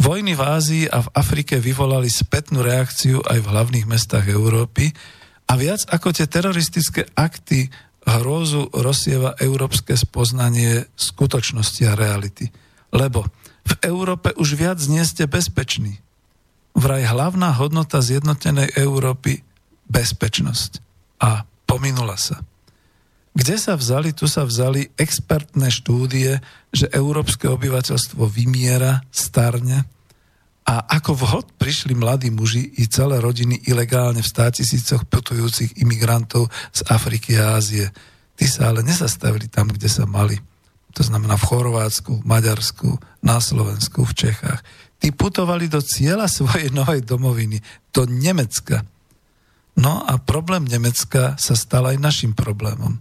Vojny 0.00 0.34
v 0.34 0.42
Ázii 0.42 0.84
a 0.90 1.06
v 1.06 1.12
Afrike 1.14 1.62
vyvolali 1.62 2.10
spätnú 2.10 2.66
reakciu 2.66 3.22
aj 3.22 3.38
v 3.38 3.50
hlavných 3.52 3.86
mestách 3.86 4.26
Európy 4.26 4.90
a 5.46 5.54
viac 5.54 5.86
ako 5.86 6.10
tie 6.10 6.26
teroristické 6.26 7.06
akty 7.14 7.70
hrozu 8.08 8.72
rozsieva 8.74 9.38
európske 9.38 9.94
spoznanie 9.94 10.88
skutočnosti 10.98 11.82
a 11.86 11.94
reality. 11.94 12.50
Lebo 12.90 13.28
v 13.62 13.72
Európe 13.86 14.34
už 14.34 14.58
viac 14.58 14.82
nie 14.90 15.04
ste 15.06 15.30
bezpeční. 15.30 16.00
Vraj 16.74 17.06
hlavná 17.06 17.54
hodnota 17.54 18.02
zjednotenej 18.02 18.74
Európy 18.80 19.46
bezpečnosť. 19.86 20.80
A 21.20 21.44
pominula 21.68 22.16
sa. 22.16 22.40
Kde 23.30 23.56
sa 23.56 23.78
vzali? 23.78 24.10
Tu 24.10 24.26
sa 24.26 24.42
vzali 24.42 24.90
expertné 24.98 25.70
štúdie, 25.70 26.42
že 26.74 26.90
európske 26.90 27.46
obyvateľstvo 27.46 28.26
vymiera, 28.26 29.06
starne 29.14 29.86
a 30.70 30.86
ako 30.86 31.18
vhod 31.18 31.46
prišli 31.58 31.98
mladí 31.98 32.30
muži 32.30 32.62
i 32.78 32.86
celé 32.86 33.18
rodiny 33.18 33.66
ilegálne 33.66 34.22
v 34.22 34.30
státisícoch 34.30 35.02
putujúcich 35.10 35.82
imigrantov 35.82 36.46
z 36.70 36.80
Afriky 36.86 37.34
a 37.42 37.58
Ázie. 37.58 37.90
Tí 38.38 38.46
sa 38.46 38.70
ale 38.70 38.86
nezastavili 38.86 39.50
tam, 39.50 39.66
kde 39.66 39.90
sa 39.90 40.06
mali. 40.06 40.38
To 40.94 41.02
znamená 41.02 41.34
v 41.34 41.48
Chorvátsku, 41.50 42.22
v 42.22 42.28
Maďarsku, 42.28 42.88
na 43.18 43.42
Slovensku, 43.42 44.06
v 44.06 44.14
Čechách. 44.14 44.62
Tí 45.02 45.10
putovali 45.10 45.66
do 45.66 45.82
cieľa 45.82 46.30
svojej 46.30 46.70
novej 46.70 47.02
domoviny, 47.02 47.58
do 47.90 48.06
Nemecka. 48.06 48.86
No 49.74 50.06
a 50.06 50.22
problém 50.22 50.70
Nemecka 50.70 51.34
sa 51.34 51.54
stal 51.58 51.90
aj 51.90 51.98
našim 51.98 52.30
problémom. 52.30 53.00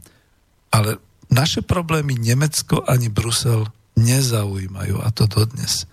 Ale 0.70 1.02
naše 1.30 1.62
problémy 1.62 2.18
Nemecko 2.18 2.82
ani 2.86 3.10
Brusel 3.10 3.70
nezaujímajú 3.98 5.02
a 5.02 5.10
to 5.12 5.30
dodnes. 5.30 5.86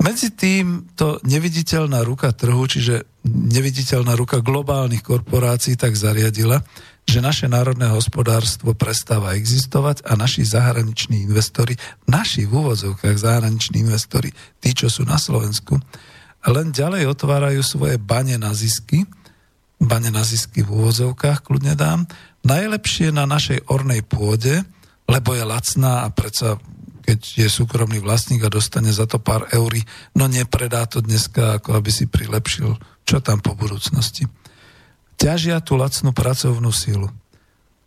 Medzi 0.00 0.32
tým 0.32 0.88
to 0.96 1.20
neviditeľná 1.28 2.00
ruka 2.00 2.32
trhu, 2.32 2.64
čiže 2.64 3.04
neviditeľná 3.28 4.16
ruka 4.16 4.40
globálnych 4.40 5.04
korporácií 5.04 5.76
tak 5.76 5.92
zariadila, 5.92 6.64
že 7.04 7.20
naše 7.20 7.52
národné 7.52 7.92
hospodárstvo 7.92 8.72
prestáva 8.72 9.36
existovať 9.36 10.00
a 10.08 10.16
naši 10.16 10.48
zahraniční 10.48 11.28
investori, 11.28 11.76
naši 12.08 12.48
v 12.48 12.64
úvodzovkách 12.64 13.16
zahraniční 13.20 13.84
investori, 13.84 14.32
tí, 14.56 14.72
čo 14.72 14.88
sú 14.88 15.04
na 15.04 15.20
Slovensku, 15.20 15.76
len 16.48 16.72
ďalej 16.72 17.04
otvárajú 17.04 17.60
svoje 17.60 18.00
bane 18.00 18.40
na 18.40 18.56
zisky, 18.56 19.04
bane 19.80 20.12
na 20.12 20.22
zisky 20.22 20.60
v 20.60 20.70
úvodzovkách, 20.70 21.42
kľudne 21.42 21.72
dám, 21.72 22.04
najlepšie 22.44 23.10
na 23.10 23.24
našej 23.24 23.66
ornej 23.72 24.04
pôde, 24.04 24.60
lebo 25.08 25.34
je 25.34 25.42
lacná 25.42 26.04
a 26.04 26.12
predsa 26.12 26.60
keď 27.00 27.20
je 27.42 27.48
súkromný 27.50 27.98
vlastník 27.98 28.46
a 28.46 28.52
dostane 28.52 28.94
za 28.94 29.02
to 29.02 29.18
pár 29.18 29.50
eurí, 29.50 29.82
no 30.14 30.30
nepredá 30.30 30.86
to 30.86 31.02
dneska, 31.02 31.58
ako 31.58 31.82
aby 31.82 31.90
si 31.90 32.06
prilepšil, 32.06 32.78
čo 33.02 33.18
tam 33.18 33.42
po 33.42 33.58
budúcnosti. 33.58 34.30
Ťažia 35.18 35.58
tú 35.58 35.74
lacnú 35.74 36.14
pracovnú 36.14 36.70
sílu. 36.70 37.10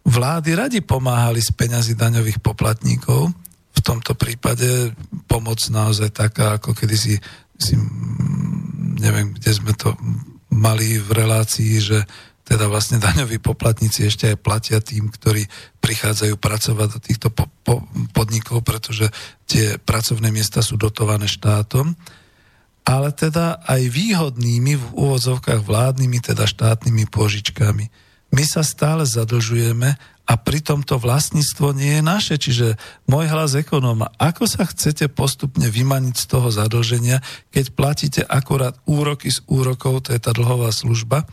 Vlády 0.03 0.59
radi 0.59 0.79
pomáhali 0.83 1.39
z 1.39 1.55
peňazí 1.55 1.95
daňových 1.95 2.43
poplatníkov, 2.43 3.31
v 3.73 3.79
tomto 3.81 4.11
prípade 4.13 4.91
pomoc 5.25 5.63
naozaj 5.71 6.11
taká, 6.11 6.59
ako 6.59 6.75
kedy 6.75 6.95
si, 6.99 7.15
si 7.55 7.73
neviem, 8.99 9.31
kde 9.33 9.51
sme 9.55 9.71
to 9.73 9.95
mali 10.53 11.01
v 11.01 11.09
relácii, 11.09 11.73
že 11.81 11.99
teda 12.43 12.67
vlastne 12.67 12.99
daňoví 12.99 13.39
poplatníci 13.39 14.05
ešte 14.05 14.35
aj 14.35 14.43
platia 14.43 14.79
tým, 14.83 15.07
ktorí 15.07 15.47
prichádzajú 15.79 16.35
pracovať 16.37 16.87
do 16.91 16.99
týchto 16.99 17.27
po, 17.31 17.47
po, 17.63 17.87
podnikov, 18.11 18.61
pretože 18.67 19.07
tie 19.47 19.79
pracovné 19.79 20.29
miesta 20.29 20.59
sú 20.59 20.75
dotované 20.75 21.25
štátom, 21.25 21.95
ale 22.83 23.09
teda 23.15 23.63
aj 23.63 23.87
výhodnými 23.87 24.75
v 24.75 24.85
úvodzovkách 24.91 25.63
vládnymi, 25.63 26.19
teda 26.19 26.43
štátnymi 26.43 27.07
požičkami. 27.07 27.85
My 28.35 28.43
sa 28.43 28.59
stále 28.59 29.07
zadlžujeme 29.07 29.95
a 30.23 30.33
pritom 30.39 30.87
to 30.87 30.95
vlastníctvo 30.95 31.75
nie 31.75 31.99
je 31.99 32.03
naše. 32.03 32.35
Čiže 32.39 32.79
môj 33.11 33.27
hlas 33.27 33.59
ekonóma, 33.59 34.07
ako 34.15 34.47
sa 34.47 34.63
chcete 34.63 35.11
postupne 35.11 35.67
vymaniť 35.67 36.15
z 36.15 36.25
toho 36.31 36.47
zadlženia, 36.47 37.19
keď 37.51 37.65
platíte 37.75 38.21
akurát 38.23 38.79
úroky 38.87 39.27
z 39.27 39.43
úrokov, 39.51 40.07
to 40.07 40.15
je 40.15 40.21
tá 40.23 40.31
dlhová 40.31 40.71
služba, 40.71 41.27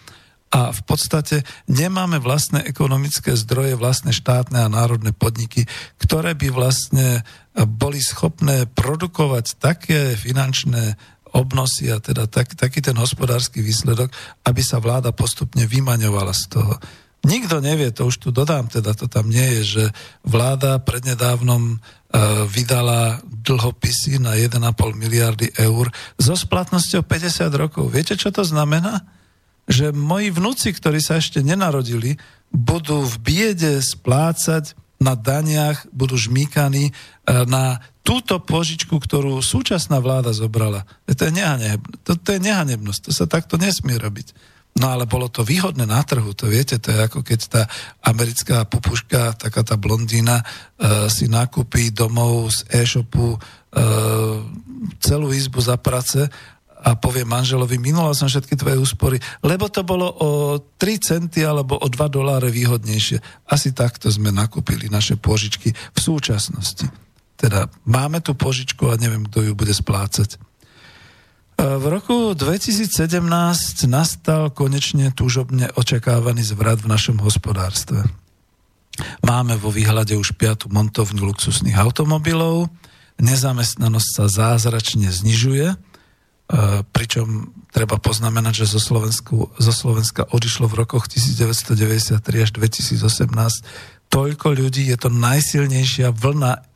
a 0.51 0.75
v 0.75 0.83
podstate 0.83 1.47
nemáme 1.71 2.19
vlastné 2.19 2.67
ekonomické 2.67 3.39
zdroje, 3.39 3.79
vlastné 3.79 4.11
štátne 4.11 4.67
a 4.67 4.67
národné 4.67 5.15
podniky, 5.15 5.71
ktoré 6.03 6.35
by 6.35 6.51
vlastne 6.51 7.23
boli 7.55 8.03
schopné 8.03 8.67
produkovať 8.67 9.63
také 9.63 10.19
finančné 10.19 10.99
obnosy 11.31 11.95
a 11.95 12.03
teda 12.03 12.27
tak, 12.27 12.59
taký 12.59 12.83
ten 12.83 12.99
hospodársky 12.99 13.63
výsledok, 13.63 14.11
aby 14.43 14.59
sa 14.59 14.83
vláda 14.83 15.15
postupne 15.15 15.63
vymaňovala 15.71 16.35
z 16.35 16.45
toho. 16.51 16.75
Nikto 17.21 17.61
nevie, 17.61 17.93
to 17.93 18.09
už 18.09 18.17
tu 18.17 18.29
dodám, 18.33 18.73
teda 18.73 18.97
to 18.97 19.05
tam 19.05 19.29
nie 19.29 19.61
je, 19.61 19.63
že 19.65 19.85
vláda 20.25 20.81
prednedávnom 20.81 21.77
e, 21.77 21.77
vydala 22.49 23.21
dlhopisy 23.29 24.17
na 24.17 24.41
1,5 24.41 24.57
miliardy 24.97 25.53
eur 25.61 25.93
so 26.17 26.33
splatnosťou 26.33 27.05
50 27.05 27.53
rokov. 27.61 27.93
Viete, 27.93 28.17
čo 28.17 28.33
to 28.33 28.41
znamená? 28.41 29.05
že 29.71 29.95
moji 29.95 30.35
vnúci, 30.35 30.75
ktorí 30.75 30.99
sa 30.99 31.23
ešte 31.23 31.47
nenarodili, 31.47 32.19
budú 32.51 33.07
v 33.07 33.17
biede 33.23 33.79
splácať 33.79 34.75
na 34.99 35.15
daniach, 35.15 35.87
budú 35.95 36.19
žmýkaní 36.19 36.91
e, 36.91 36.93
na 37.47 37.79
túto 38.03 38.43
požičku, 38.43 38.99
ktorú 38.99 39.39
súčasná 39.39 40.03
vláda 40.03 40.35
zobrala. 40.35 40.85
To 41.07 41.23
je, 41.23 41.33
nehaneb, 41.33 41.81
to, 42.03 42.19
to 42.19 42.37
je 42.37 42.41
nehanebnosť, 42.43 43.01
to 43.09 43.11
sa 43.15 43.31
takto 43.31 43.57
nesmie 43.57 43.97
robiť. 43.97 44.35
No 44.79 44.87
ale 44.95 45.05
bolo 45.05 45.27
to 45.27 45.43
výhodné 45.43 45.83
na 45.83 46.01
trhu, 46.07 46.31
to 46.31 46.47
viete, 46.47 46.79
to 46.79 46.95
je 46.95 46.99
ako 47.11 47.27
keď 47.27 47.41
tá 47.51 47.63
americká 48.07 48.63
pupuška, 48.65 49.35
taká 49.35 49.67
tá 49.67 49.75
blondína, 49.75 50.41
uh, 50.41 51.11
si 51.11 51.27
nakúpi 51.27 51.91
domov 51.91 52.55
z 52.55 52.59
e-shopu 52.71 53.35
uh, 53.35 53.41
celú 55.03 55.35
izbu 55.35 55.59
za 55.59 55.75
prace 55.75 56.31
a 56.81 56.97
povie 56.97 57.29
manželovi, 57.29 57.77
minula 57.77 58.17
som 58.17 58.31
všetky 58.31 58.57
tvoje 58.57 58.81
úspory, 58.81 59.17
lebo 59.45 59.69
to 59.69 59.85
bolo 59.85 60.09
o 60.09 60.29
3 60.81 60.97
centy 60.97 61.45
alebo 61.45 61.77
o 61.77 61.87
2 61.87 62.09
doláre 62.09 62.49
výhodnejšie. 62.49 63.21
Asi 63.53 63.77
takto 63.77 64.09
sme 64.09 64.33
nakúpili 64.33 64.89
naše 64.89 65.21
požičky 65.21 65.77
v 65.77 65.99
súčasnosti. 66.01 66.89
Teda 67.37 67.69
máme 67.85 68.25
tu 68.25 68.33
požičku 68.33 68.89
a 68.89 68.97
neviem, 69.01 69.29
kto 69.29 69.45
ju 69.45 69.53
bude 69.53 69.73
splácať. 69.73 70.41
E, 71.61 71.77
v 71.77 71.85
roku 71.93 72.33
2017 72.33 73.21
nastal 73.85 74.49
konečne 74.49 75.13
túžobne 75.13 75.69
očakávaný 75.77 76.41
zvrat 76.41 76.81
v 76.81 76.89
našom 76.89 77.21
hospodárstve. 77.21 78.09
Máme 79.21 79.61
vo 79.61 79.69
výhľade 79.69 80.17
už 80.17 80.41
piatu 80.41 80.73
montovňu 80.73 81.29
luxusných 81.29 81.77
automobilov, 81.77 82.73
nezamestnanosť 83.21 84.09
sa 84.09 84.25
zázračne 84.33 85.13
znižuje, 85.13 85.91
E, 86.51 86.83
pričom 86.83 87.55
treba 87.71 88.03
poznamenať, 88.03 88.67
že 88.67 88.75
zo, 88.75 88.83
Slovensku, 88.83 89.55
zo 89.55 89.71
Slovenska 89.71 90.27
odišlo 90.35 90.67
v 90.67 90.83
rokoch 90.83 91.07
1993 91.07 92.19
až 92.43 92.51
2018 92.59 94.11
toľko 94.11 94.59
ľudí, 94.59 94.91
je 94.91 94.99
to 94.99 95.15
najsilnejšia 95.15 96.11
vlna 96.11 96.67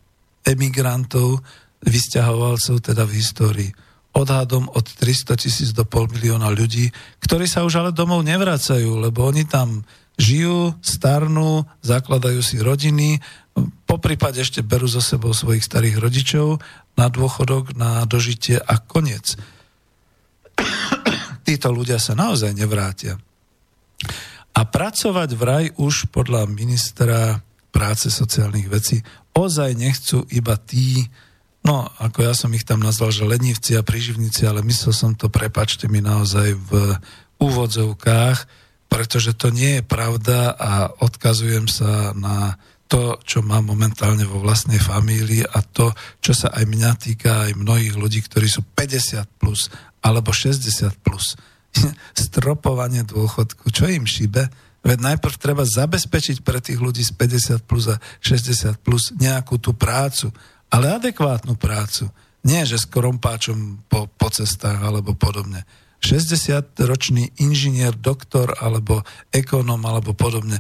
emigrantov, 0.47 1.43
vysťahovalcov 1.83 2.87
teda 2.87 3.03
v 3.03 3.13
histórii. 3.19 3.71
Odhadom 4.15 4.71
od 4.71 4.87
300 4.87 5.35
tisíc 5.35 5.75
do 5.75 5.83
pol 5.83 6.07
milióna 6.07 6.49
ľudí, 6.55 6.89
ktorí 7.19 7.51
sa 7.51 7.67
už 7.67 7.83
ale 7.83 7.91
domov 7.91 8.23
nevracajú, 8.23 9.03
lebo 9.03 9.27
oni 9.27 9.43
tam 9.45 9.83
žijú, 10.15 10.79
starnú, 10.79 11.67
zakladajú 11.83 12.39
si 12.39 12.63
rodiny, 12.63 13.19
po 13.87 14.03
prípade 14.03 14.43
ešte 14.43 14.63
berú 14.63 14.91
zo 14.91 14.99
sebou 14.99 15.31
svojich 15.31 15.63
starých 15.63 16.03
rodičov 16.03 16.59
na 16.99 17.07
dôchodok, 17.07 17.75
na 17.79 18.03
dožitie 18.07 18.59
a 18.59 18.79
koniec 18.83 19.39
títo 21.47 21.71
ľudia 21.71 21.99
sa 21.99 22.19
naozaj 22.19 22.55
nevrátia. 22.55 23.19
A 24.55 24.61
pracovať 24.63 25.31
v 25.35 25.43
raj 25.43 25.65
už 25.79 26.15
podľa 26.15 26.47
ministra 26.47 27.43
práce 27.75 28.07
sociálnych 28.07 28.71
vecí. 28.71 29.03
Ozaj 29.35 29.75
nechcú 29.75 30.23
iba 30.31 30.55
tí, 30.55 31.11
no 31.65 31.89
ako 31.99 32.29
ja 32.29 32.35
som 32.37 32.53
ich 32.53 32.69
tam 32.69 32.85
nazval, 32.85 33.11
že 33.11 33.27
lenivci 33.27 33.75
a 33.75 33.83
príživníci, 33.83 34.45
ale 34.45 34.61
myslel 34.63 34.95
som 34.95 35.13
to, 35.17 35.33
prepačte 35.33 35.89
mi 35.89 36.05
naozaj 36.05 36.55
v 36.55 36.73
úvodzovkách, 37.41 38.39
pretože 38.93 39.35
to 39.35 39.51
nie 39.51 39.81
je 39.81 39.83
pravda 39.83 40.55
a 40.55 40.87
odkazujem 41.03 41.67
sa 41.67 42.15
na 42.15 42.55
to, 42.87 43.19
čo 43.25 43.43
mám 43.43 43.67
momentálne 43.67 44.23
vo 44.23 44.39
vlastnej 44.39 44.79
famílii 44.79 45.43
a 45.43 45.65
to, 45.65 45.91
čo 46.21 46.37
sa 46.37 46.53
aj 46.53 46.65
mňa 46.69 46.93
týka, 46.95 47.51
aj 47.51 47.59
mnohých 47.59 47.97
ľudí, 47.97 48.23
ktorí 48.23 48.47
sú 48.47 48.63
50 48.63 49.25
plus 49.41 49.73
alebo 50.05 50.31
60 50.31 50.95
plus. 51.01 51.35
Stropovanie 52.15 53.03
dôchodku, 53.03 53.73
čo 53.73 53.89
im 53.89 54.05
šíbe? 54.05 54.47
Veď 54.85 55.01
najprv 55.01 55.35
treba 55.41 55.65
zabezpečiť 55.65 56.45
pre 56.45 56.61
tých 56.61 56.77
ľudí 56.77 57.01
z 57.01 57.17
50 57.17 57.65
plus 57.65 57.89
a 57.89 57.97
60 58.21 58.77
plus 58.85 59.17
nejakú 59.17 59.57
tú 59.57 59.73
prácu, 59.73 60.29
ale 60.75 60.99
adekvátnu 60.99 61.55
prácu. 61.55 62.11
Nie, 62.43 62.67
že 62.67 62.83
s 62.83 62.91
korompáčom 62.91 63.87
po, 63.87 64.11
po 64.11 64.29
cestách 64.29 64.83
alebo 64.83 65.15
podobne. 65.15 65.63
60-ročný 66.03 67.33
inžinier, 67.41 67.97
doktor 67.97 68.53
alebo 68.61 69.01
ekonom 69.33 69.81
alebo 69.87 70.13
podobne 70.13 70.59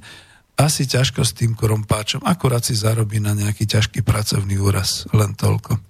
asi 0.54 0.86
ťažko 0.86 1.26
s 1.26 1.34
tým 1.34 1.58
korompáčom, 1.58 2.22
akurát 2.22 2.62
si 2.62 2.78
zarobí 2.78 3.18
na 3.18 3.34
nejaký 3.34 3.66
ťažký 3.66 4.06
pracovný 4.06 4.54
úraz, 4.62 5.02
len 5.10 5.34
toľko. 5.34 5.82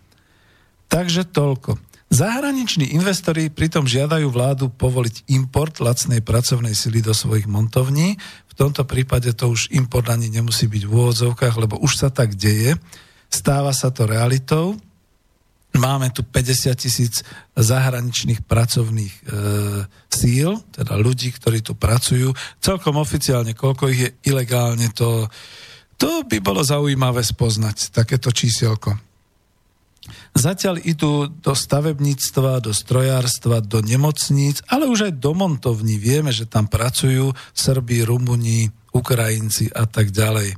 Takže 0.89 1.29
toľko. 1.29 1.77
Zahraniční 2.09 2.97
investori 2.97 3.53
pritom 3.53 3.85
žiadajú 3.85 4.31
vládu 4.33 4.73
povoliť 4.73 5.29
import 5.37 5.85
lacnej 5.85 6.25
pracovnej 6.25 6.73
sily 6.73 7.05
do 7.05 7.13
svojich 7.13 7.45
montovní. 7.45 8.17
V 8.49 8.55
tomto 8.55 8.87
prípade 8.89 9.29
to 9.37 9.53
už 9.53 9.69
import 9.75 10.09
ani 10.09 10.33
nemusí 10.33 10.65
byť 10.65 10.83
v 10.87 10.93
úvodzovkách, 10.93 11.55
lebo 11.61 11.77
už 11.83 12.01
sa 12.01 12.09
tak 12.09 12.39
deje. 12.39 12.79
Stáva 13.35 13.75
sa 13.75 13.91
to 13.91 14.07
realitou. 14.07 14.79
Máme 15.75 16.15
tu 16.15 16.23
50 16.23 16.71
tisíc 16.79 17.27
zahraničných 17.59 18.47
pracovných 18.47 19.11
e, 19.11 19.23
síl, 20.07 20.63
teda 20.71 20.95
ľudí, 20.95 21.35
ktorí 21.35 21.59
tu 21.67 21.75
pracujú. 21.75 22.31
Celkom 22.63 22.95
oficiálne, 22.95 23.59
koľko 23.59 23.91
ich 23.91 24.01
je 24.07 24.11
ilegálne, 24.31 24.87
to, 24.95 25.27
to 25.99 26.23
by 26.31 26.39
bolo 26.39 26.63
zaujímavé 26.63 27.27
spoznať, 27.27 27.91
takéto 27.91 28.31
čísielko. 28.31 28.95
Zatiaľ 30.31 30.79
idú 30.87 31.27
do 31.27 31.59
stavebníctva, 31.59 32.63
do 32.63 32.71
strojárstva, 32.71 33.59
do 33.59 33.83
nemocníc, 33.83 34.63
ale 34.71 34.87
už 34.87 35.11
aj 35.11 35.13
do 35.19 35.35
montovní. 35.35 35.99
Vieme, 35.99 36.31
že 36.31 36.47
tam 36.47 36.71
pracujú 36.71 37.35
Srbí, 37.51 38.07
Rumuni, 38.07 38.71
Ukrajinci 38.95 39.75
a 39.75 39.91
tak 39.91 40.15
ďalej. 40.15 40.55
E, 40.55 40.57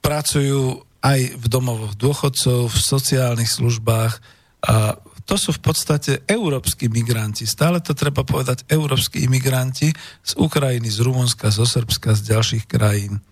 pracujú 0.00 0.84
aj 1.00 1.20
v 1.36 1.46
domovoch 1.48 1.96
dôchodcov, 1.96 2.68
v 2.68 2.78
sociálnych 2.78 3.48
službách 3.48 4.20
a 4.68 5.00
to 5.24 5.38
sú 5.38 5.54
v 5.54 5.62
podstate 5.62 6.12
európsky 6.26 6.90
migranti. 6.90 7.46
Stále 7.46 7.78
to 7.78 7.94
treba 7.94 8.26
povedať 8.26 8.66
európsky 8.66 9.30
imigranti 9.30 9.94
z 10.26 10.32
Ukrajiny, 10.34 10.90
z 10.90 11.06
Rumunska, 11.06 11.54
zo 11.54 11.62
Srbska, 11.62 12.18
z 12.18 12.34
ďalších 12.34 12.64
krajín. 12.66 13.22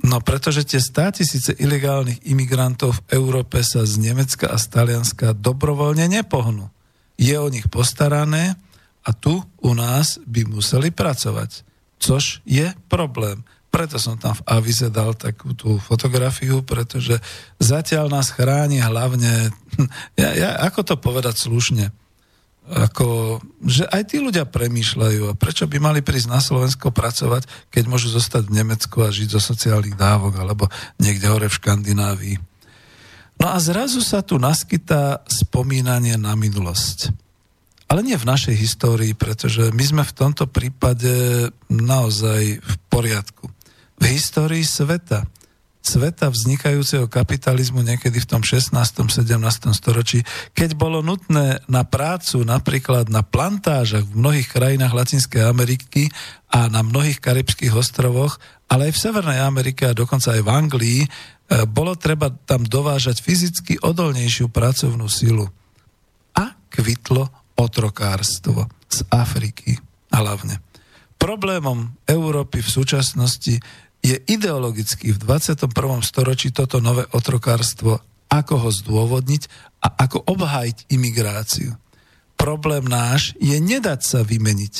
No 0.00 0.24
pretože 0.24 0.64
tie 0.64 0.80
státisíce 0.80 1.52
ilegálnych 1.60 2.24
imigrantov 2.24 3.04
v 3.04 3.20
Európe 3.20 3.60
sa 3.60 3.84
z 3.84 4.00
Nemecka 4.00 4.48
a 4.48 4.56
z 4.56 4.72
Talianska 4.72 5.36
dobrovoľne 5.36 6.08
nepohnú. 6.08 6.72
Je 7.20 7.36
o 7.36 7.52
nich 7.52 7.68
postarané 7.68 8.56
a 9.04 9.12
tu 9.12 9.44
u 9.60 9.72
nás 9.76 10.16
by 10.24 10.48
museli 10.48 10.88
pracovať. 10.88 11.68
Což 12.00 12.40
je 12.48 12.72
problém. 12.88 13.44
Preto 13.70 14.02
som 14.02 14.18
tam 14.18 14.34
v 14.34 14.42
avize 14.50 14.90
dal 14.90 15.14
takú 15.14 15.54
tú 15.54 15.78
fotografiu, 15.78 16.66
pretože 16.66 17.22
zatiaľ 17.62 18.10
nás 18.10 18.34
chráni 18.34 18.82
hlavne, 18.82 19.54
ja, 20.20 20.30
ja, 20.34 20.50
ako 20.66 20.82
to 20.82 20.94
povedať 20.98 21.38
slušne, 21.38 21.94
ako, 22.70 23.38
že 23.66 23.86
aj 23.90 24.14
tí 24.14 24.22
ľudia 24.22 24.46
premýšľajú 24.46 25.22
a 25.30 25.38
prečo 25.38 25.66
by 25.66 25.78
mali 25.82 26.00
prísť 26.02 26.28
na 26.30 26.38
Slovensko 26.38 26.94
pracovať, 26.94 27.70
keď 27.70 27.84
môžu 27.86 28.10
zostať 28.10 28.46
v 28.46 28.62
Nemecku 28.62 29.02
a 29.02 29.10
žiť 29.10 29.38
zo 29.38 29.40
sociálnych 29.42 29.98
dávok 29.98 30.38
alebo 30.38 30.70
niekde 31.02 31.26
hore 31.26 31.50
v 31.50 31.58
Škandinávii. 31.58 32.36
No 33.40 33.50
a 33.50 33.56
zrazu 33.58 34.04
sa 34.04 34.20
tu 34.20 34.36
naskytá 34.36 35.24
spomínanie 35.26 36.14
na 36.20 36.36
minulosť. 36.36 37.10
Ale 37.90 38.06
nie 38.06 38.14
v 38.14 38.28
našej 38.28 38.54
histórii, 38.54 39.18
pretože 39.18 39.74
my 39.74 39.82
sme 39.82 40.02
v 40.06 40.14
tomto 40.14 40.46
prípade 40.46 41.48
naozaj 41.66 42.62
v 42.62 42.74
poriadku 42.86 43.50
v 44.00 44.04
histórii 44.16 44.64
sveta. 44.64 45.28
Sveta 45.80 46.28
vznikajúceho 46.28 47.08
kapitalizmu 47.08 47.80
niekedy 47.80 48.20
v 48.20 48.28
tom 48.28 48.44
16. 48.44 48.76
17. 48.76 49.32
storočí, 49.72 50.20
keď 50.52 50.76
bolo 50.76 51.00
nutné 51.00 51.64
na 51.72 51.88
prácu 51.88 52.44
napríklad 52.44 53.08
na 53.08 53.24
plantážach 53.24 54.04
v 54.04 54.12
mnohých 54.12 54.48
krajinách 54.52 54.92
Latinskej 54.92 55.40
Ameriky 55.40 56.12
a 56.52 56.68
na 56.68 56.84
mnohých 56.84 57.24
karibských 57.24 57.72
ostrovoch, 57.72 58.36
ale 58.68 58.92
aj 58.92 58.92
v 58.92 59.02
Severnej 59.08 59.40
Amerike 59.40 59.88
a 59.88 59.96
dokonca 59.96 60.36
aj 60.36 60.42
v 60.44 60.52
Anglii, 60.52 61.00
e, 61.00 61.08
bolo 61.64 61.96
treba 61.96 62.28
tam 62.28 62.60
dovážať 62.68 63.24
fyzicky 63.24 63.80
odolnejšiu 63.80 64.52
pracovnú 64.52 65.08
silu. 65.08 65.48
A 66.36 66.60
kvitlo 66.68 67.56
otrokárstvo 67.56 68.68
z 68.84 69.00
Afriky 69.08 69.80
hlavne. 70.12 70.60
Problémom 71.16 72.04
Európy 72.04 72.60
v 72.60 72.68
súčasnosti 72.68 73.60
je 74.00 74.16
ideologicky 74.16 75.12
v 75.12 75.18
21. 75.20 75.68
storočí 76.00 76.48
toto 76.50 76.80
nové 76.80 77.04
otrokárstvo, 77.12 78.00
ako 78.32 78.54
ho 78.66 78.70
zdôvodniť 78.72 79.42
a 79.84 80.08
ako 80.08 80.24
obhájiť 80.24 80.88
imigráciu. 80.92 81.76
Problém 82.40 82.88
náš 82.88 83.36
je 83.36 83.56
nedať 83.60 84.00
sa 84.00 84.20
vymeniť. 84.24 84.74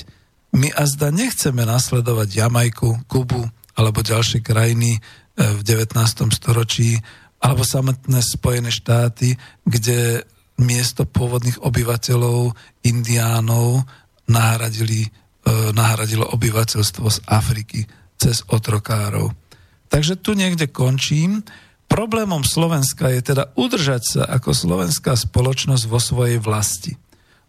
My 0.56 0.72
a 0.72 0.88
zda 0.88 1.12
nechceme 1.12 1.62
nasledovať 1.68 2.28
Jamajku, 2.32 3.04
Kubu 3.06 3.44
alebo 3.76 4.00
ďalšie 4.00 4.40
krajiny 4.40 4.96
e, 4.96 5.00
v 5.36 5.60
19. 5.62 5.94
storočí 6.32 6.96
alebo 7.40 7.64
samotné 7.64 8.20
Spojené 8.24 8.72
štáty, 8.72 9.36
kde 9.64 10.24
miesto 10.60 11.08
pôvodných 11.08 11.60
obyvateľov, 11.60 12.52
indiánov, 12.84 13.84
nahradili, 14.28 15.08
e, 15.08 15.08
nahradilo 15.72 16.28
obyvateľstvo 16.32 17.06
z 17.08 17.18
Afriky 17.28 17.80
cez 18.20 18.44
otrokárov. 18.44 19.32
Takže 19.88 20.20
tu 20.20 20.36
niekde 20.36 20.68
končím. 20.68 21.40
Problémom 21.88 22.44
Slovenska 22.44 23.08
je 23.10 23.32
teda 23.32 23.50
udržať 23.56 24.02
sa 24.04 24.22
ako 24.28 24.52
slovenská 24.52 25.16
spoločnosť 25.16 25.84
vo 25.88 25.98
svojej 25.98 26.38
vlasti. 26.38 26.94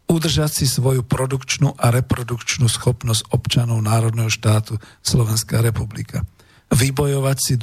Udržať 0.10 0.64
si 0.64 0.66
svoju 0.66 1.06
produkčnú 1.06 1.78
a 1.78 1.94
reprodukčnú 1.94 2.66
schopnosť 2.66 3.30
občanov 3.36 3.84
Národného 3.86 4.32
štátu 4.34 4.82
Slovenská 5.06 5.62
republika. 5.62 6.26
Vybojovať 6.72 7.38
si 7.38 7.54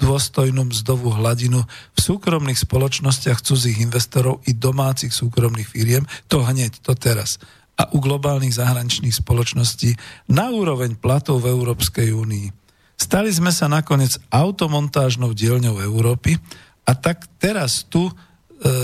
dôstojnú 0.00 0.72
mzdovú 0.72 1.12
hladinu 1.12 1.60
v 1.68 1.98
súkromných 2.00 2.56
spoločnostiach 2.56 3.44
cudzích 3.44 3.84
investorov 3.84 4.40
i 4.48 4.56
domácich 4.56 5.12
súkromných 5.12 5.68
firiem, 5.68 6.08
to 6.24 6.40
hneď, 6.40 6.80
to 6.80 6.96
teraz 6.96 7.36
a 7.80 7.88
u 7.96 7.98
globálnych 8.04 8.52
zahraničných 8.52 9.16
spoločností 9.24 9.96
na 10.28 10.52
úroveň 10.52 11.00
platov 11.00 11.40
v 11.40 11.56
Európskej 11.56 12.12
únii. 12.12 12.52
Stali 13.00 13.32
sme 13.32 13.48
sa 13.48 13.64
nakoniec 13.64 14.20
automontážnou 14.28 15.32
dielňou 15.32 15.80
Európy 15.80 16.36
a 16.84 16.92
tak 16.92 17.24
teraz 17.40 17.88
tu 17.88 18.04
e, 18.04 18.12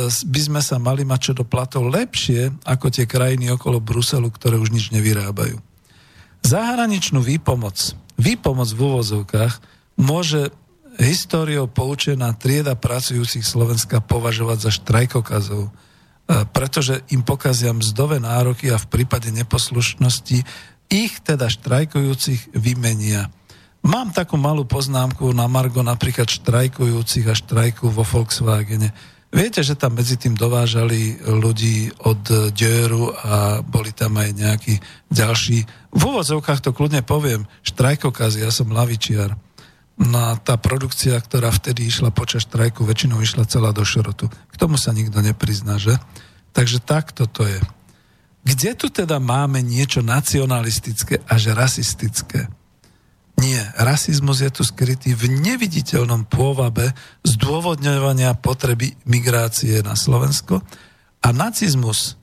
by 0.08 0.40
sme 0.40 0.60
sa 0.64 0.80
mali 0.80 1.04
mať 1.04 1.20
čo 1.20 1.32
do 1.36 1.44
platov 1.44 1.92
lepšie 1.92 2.64
ako 2.64 2.88
tie 2.88 3.04
krajiny 3.04 3.52
okolo 3.52 3.84
Bruselu, 3.84 4.32
ktoré 4.32 4.56
už 4.56 4.72
nič 4.72 4.88
nevyrábajú. 4.88 5.60
Zahraničnú 6.40 7.20
výpomoc, 7.20 7.92
výpomoc 8.16 8.72
v 8.72 8.80
úvozovkách 8.80 9.60
môže 10.00 10.48
históriou 10.96 11.68
poučená 11.68 12.32
trieda 12.32 12.72
pracujúcich 12.72 13.44
Slovenska 13.44 14.00
považovať 14.00 14.58
za 14.64 14.70
štrajkokazov, 14.72 15.68
pretože 16.26 17.06
im 17.14 17.22
pokazia 17.22 17.70
mzdové 17.70 18.18
nároky 18.18 18.70
a 18.74 18.82
v 18.82 18.90
prípade 18.90 19.30
neposlušnosti 19.30 20.42
ich 20.90 21.14
teda 21.22 21.46
štrajkujúcich 21.50 22.54
vymenia. 22.54 23.30
Mám 23.86 24.10
takú 24.10 24.34
malú 24.34 24.66
poznámku 24.66 25.30
na 25.30 25.46
Margo 25.46 25.78
napríklad 25.86 26.26
štrajkujúcich 26.26 27.26
a 27.30 27.38
štrajku 27.38 27.86
vo 27.86 28.02
Volkswagene. 28.02 28.90
Viete, 29.30 29.62
že 29.62 29.78
tam 29.78 29.94
medzi 29.94 30.18
tým 30.18 30.34
dovážali 30.34 31.22
ľudí 31.22 31.94
od 32.02 32.50
Dieru 32.50 33.14
a 33.14 33.62
boli 33.62 33.94
tam 33.94 34.18
aj 34.18 34.30
nejakí 34.34 34.74
ďalší. 35.10 35.58
V 35.94 36.02
úvodzovkách 36.02 36.62
to 36.62 36.74
kľudne 36.74 37.06
poviem, 37.06 37.46
štrajkokazy, 37.62 38.42
ja 38.42 38.50
som 38.50 38.70
lavičiar. 38.74 39.38
No 39.96 40.32
a 40.32 40.36
tá 40.36 40.60
produkcia, 40.60 41.16
ktorá 41.16 41.48
vtedy 41.48 41.88
išla 41.88 42.12
počas 42.12 42.44
štrajku, 42.44 42.84
väčšinou 42.84 43.24
išla 43.24 43.48
celá 43.48 43.72
do 43.72 43.80
šrotu. 43.80 44.28
K 44.28 44.54
tomu 44.60 44.76
sa 44.76 44.92
nikto 44.92 45.24
neprizná, 45.24 45.80
že? 45.80 45.96
Takže 46.52 46.84
takto 46.84 47.24
to 47.24 47.48
je. 47.48 47.60
Kde 48.46 48.76
tu 48.76 48.92
teda 48.92 49.16
máme 49.18 49.64
niečo 49.64 50.04
nacionalistické 50.04 51.24
až 51.24 51.56
rasistické? 51.56 52.46
Nie, 53.36 53.60
rasizmus 53.76 54.40
je 54.40 54.48
tu 54.52 54.62
skrytý 54.64 55.12
v 55.12 55.28
neviditeľnom 55.28 56.24
pôvabe 56.28 56.96
zdôvodňovania 57.24 58.32
potreby 58.40 58.96
migrácie 59.04 59.84
na 59.84 59.92
Slovensko 59.92 60.64
a 61.20 61.28
nacizmus 61.36 62.16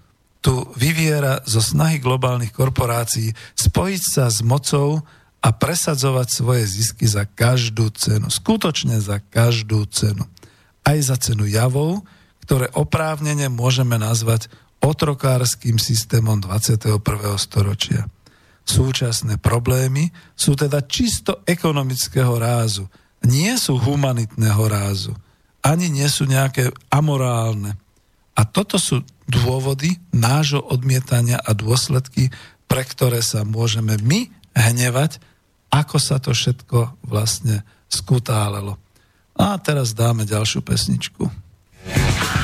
tu 0.44 0.68
vyviera 0.74 1.40
zo 1.46 1.62
snahy 1.62 2.02
globálnych 2.02 2.52
korporácií 2.52 3.32
spojiť 3.54 4.02
sa 4.02 4.26
s 4.28 4.42
mocou 4.42 5.06
a 5.44 5.52
presadzovať 5.52 6.28
svoje 6.32 6.64
zisky 6.64 7.04
za 7.04 7.28
každú 7.28 7.92
cenu. 7.92 8.32
Skutočne 8.32 9.04
za 9.04 9.20
každú 9.20 9.84
cenu. 9.92 10.24
Aj 10.88 10.96
za 11.04 11.20
cenu 11.20 11.44
javov, 11.52 12.08
ktoré 12.48 12.72
oprávnene 12.72 13.52
môžeme 13.52 14.00
nazvať 14.00 14.48
otrokárským 14.80 15.76
systémom 15.76 16.40
21. 16.40 17.00
storočia. 17.36 18.08
Súčasné 18.64 19.36
problémy 19.44 20.16
sú 20.40 20.56
teda 20.56 20.80
čisto 20.88 21.44
ekonomického 21.44 22.40
rázu. 22.40 22.88
Nie 23.28 23.60
sú 23.60 23.76
humanitného 23.76 24.64
rázu. 24.72 25.12
Ani 25.64 25.92
nie 25.92 26.08
sú 26.08 26.24
nejaké 26.24 26.72
amorálne. 26.88 27.76
A 28.36 28.48
toto 28.48 28.80
sú 28.80 29.04
dôvody 29.28 30.00
nášho 30.12 30.64
odmietania 30.64 31.40
a 31.40 31.52
dôsledky, 31.56 32.32
pre 32.68 32.84
ktoré 32.84 33.20
sa 33.24 33.48
môžeme 33.48 34.00
my 34.00 34.32
hnevať, 34.56 35.20
ako 35.74 35.98
sa 35.98 36.22
to 36.22 36.30
všetko 36.30 37.02
vlastne 37.10 37.66
skutálelo. 37.90 38.78
A 39.34 39.58
teraz 39.58 39.98
dáme 39.98 40.30
ďalšiu 40.30 40.62
pesničku. 40.62 41.26
tak 41.90 42.43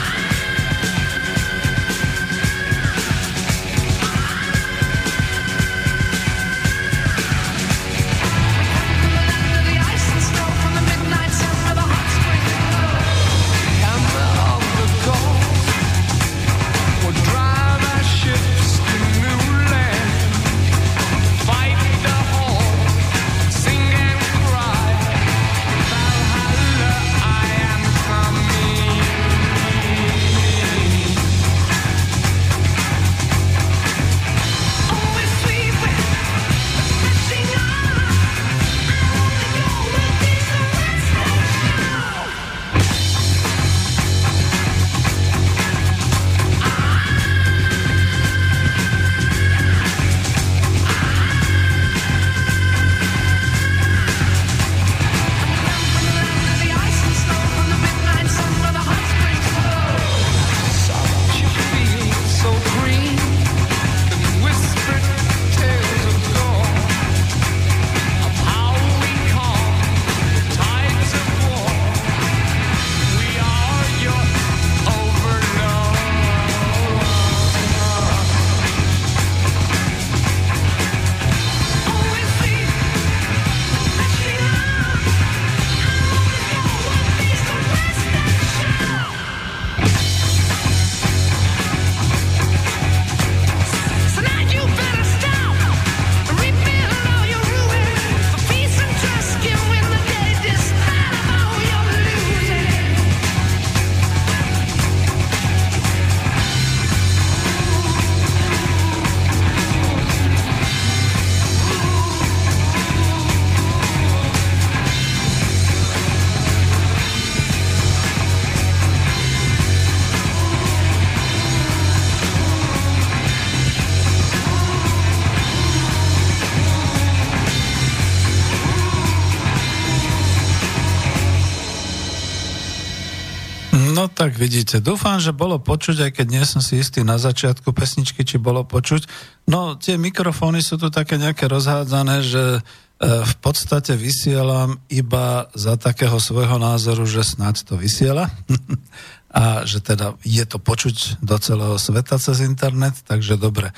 vidíte. 134.39 134.79
Dúfam, 134.79 135.19
že 135.19 135.35
bolo 135.35 135.59
počuť, 135.59 136.07
aj 136.07 136.11
keď 136.15 136.27
nie 136.31 136.43
som 136.47 136.63
si 136.63 136.79
istý 136.79 137.03
na 137.03 137.19
začiatku 137.19 137.75
pesničky, 137.75 138.23
či 138.23 138.39
bolo 138.39 138.63
počuť. 138.63 139.03
No, 139.51 139.75
tie 139.75 139.99
mikrofóny 139.99 140.63
sú 140.63 140.79
tu 140.79 140.87
také 140.87 141.19
nejaké 141.19 141.51
rozhádzané, 141.51 142.23
že 142.23 142.43
e, 142.55 142.61
v 143.03 143.35
podstate 143.43 143.99
vysielam 143.99 144.79
iba 144.87 145.51
za 145.51 145.75
takého 145.75 146.15
svojho 146.15 146.55
názoru, 146.55 147.03
že 147.03 147.27
snáď 147.27 147.67
to 147.67 147.75
vysiela. 147.75 148.31
a 149.29 149.61
že 149.61 149.77
teda 149.77 150.17
je 150.25 150.41
to 150.41 150.57
počuť 150.57 151.21
do 151.21 151.37
celého 151.37 151.77
sveta 151.77 152.17
cez 152.17 152.41
internet, 152.41 152.97
takže 153.05 153.37
dobre. 153.37 153.69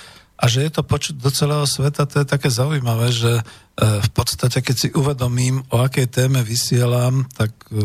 A 0.42 0.50
že 0.50 0.66
je 0.66 0.72
to 0.74 0.82
počuť 0.82 1.22
do 1.22 1.30
celého 1.30 1.62
sveta, 1.70 2.10
to 2.10 2.26
je 2.26 2.26
také 2.26 2.50
zaujímavé, 2.50 3.14
že 3.14 3.30
e, 3.38 3.44
v 3.78 4.10
podstate, 4.10 4.58
keď 4.66 4.76
si 4.76 4.88
uvedomím, 4.90 5.62
o 5.70 5.86
akej 5.86 6.10
téme 6.10 6.42
vysielam, 6.42 7.30
tak 7.38 7.54
e, 7.70 7.78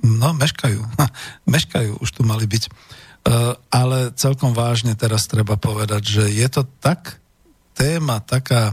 no, 0.00 0.28
meškajú. 0.32 0.80
meškajú, 1.54 2.00
už 2.00 2.08
tu 2.08 2.24
mali 2.24 2.48
byť. 2.48 2.64
E, 2.64 2.70
ale 3.68 4.16
celkom 4.16 4.56
vážne 4.56 4.96
teraz 4.96 5.28
treba 5.28 5.60
povedať, 5.60 6.02
že 6.08 6.24
je 6.32 6.48
to 6.48 6.64
tak 6.80 7.20
téma, 7.76 8.24
taká 8.24 8.72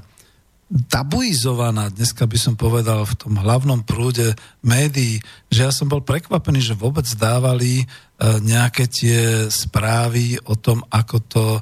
tabuizovaná, 0.72 1.92
dneska 1.92 2.24
by 2.24 2.38
som 2.40 2.56
povedal 2.56 3.04
v 3.04 3.18
tom 3.20 3.36
hlavnom 3.36 3.84
prúde 3.84 4.32
médií, 4.64 5.20
že 5.52 5.68
ja 5.68 5.72
som 5.76 5.92
bol 5.92 6.00
prekvapený, 6.00 6.64
že 6.64 6.80
vôbec 6.80 7.04
dávali 7.20 7.84
nejaké 8.22 8.86
tie 8.86 9.50
správy 9.50 10.38
o 10.46 10.54
tom, 10.54 10.86
ako 10.94 11.18
to 11.26 11.46
e, 11.58 11.62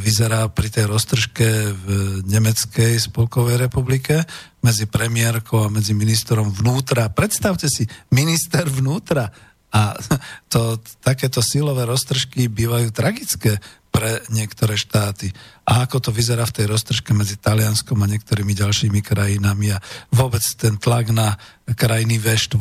vyzerá 0.00 0.48
pri 0.48 0.72
tej 0.72 0.88
roztržke 0.88 1.76
v 1.76 1.86
Nemeckej 2.24 2.96
spolkovej 2.96 3.60
republike 3.60 4.24
medzi 4.64 4.88
premiérkou 4.88 5.68
a 5.68 5.72
medzi 5.72 5.92
ministrom 5.92 6.48
vnútra. 6.48 7.12
Predstavte 7.12 7.68
si, 7.68 7.84
minister 8.08 8.64
vnútra 8.64 9.28
a 9.70 9.92
to, 10.52 10.80
takéto 11.04 11.44
silové 11.44 11.84
roztržky 11.84 12.48
bývajú 12.48 12.88
tragické 12.96 13.60
pre 13.90 14.22
niektoré 14.30 14.78
štáty. 14.78 15.34
A 15.66 15.86
ako 15.86 15.98
to 15.98 16.10
vyzerá 16.14 16.46
v 16.46 16.62
tej 16.62 16.66
roztržke 16.70 17.10
medzi 17.14 17.36
Talianskom 17.38 17.98
a 18.00 18.10
niektorými 18.10 18.54
ďalšími 18.54 19.02
krajinami 19.02 19.74
a 19.74 19.82
vôbec 20.14 20.42
ten 20.56 20.78
tlak 20.78 21.10
na 21.10 21.34
krajiny 21.74 22.18
V4 22.22 22.58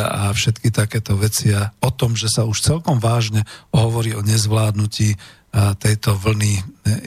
a, 0.00 0.32
všetky 0.32 0.68
takéto 0.72 1.16
veci 1.16 1.52
a 1.52 1.72
o 1.80 1.92
tom, 1.92 2.16
že 2.16 2.32
sa 2.32 2.48
už 2.48 2.64
celkom 2.64 3.00
vážne 3.00 3.44
hovorí 3.72 4.16
o 4.16 4.24
nezvládnutí 4.24 5.16
tejto 5.52 6.16
vlny 6.16 6.52
e, 6.56 6.62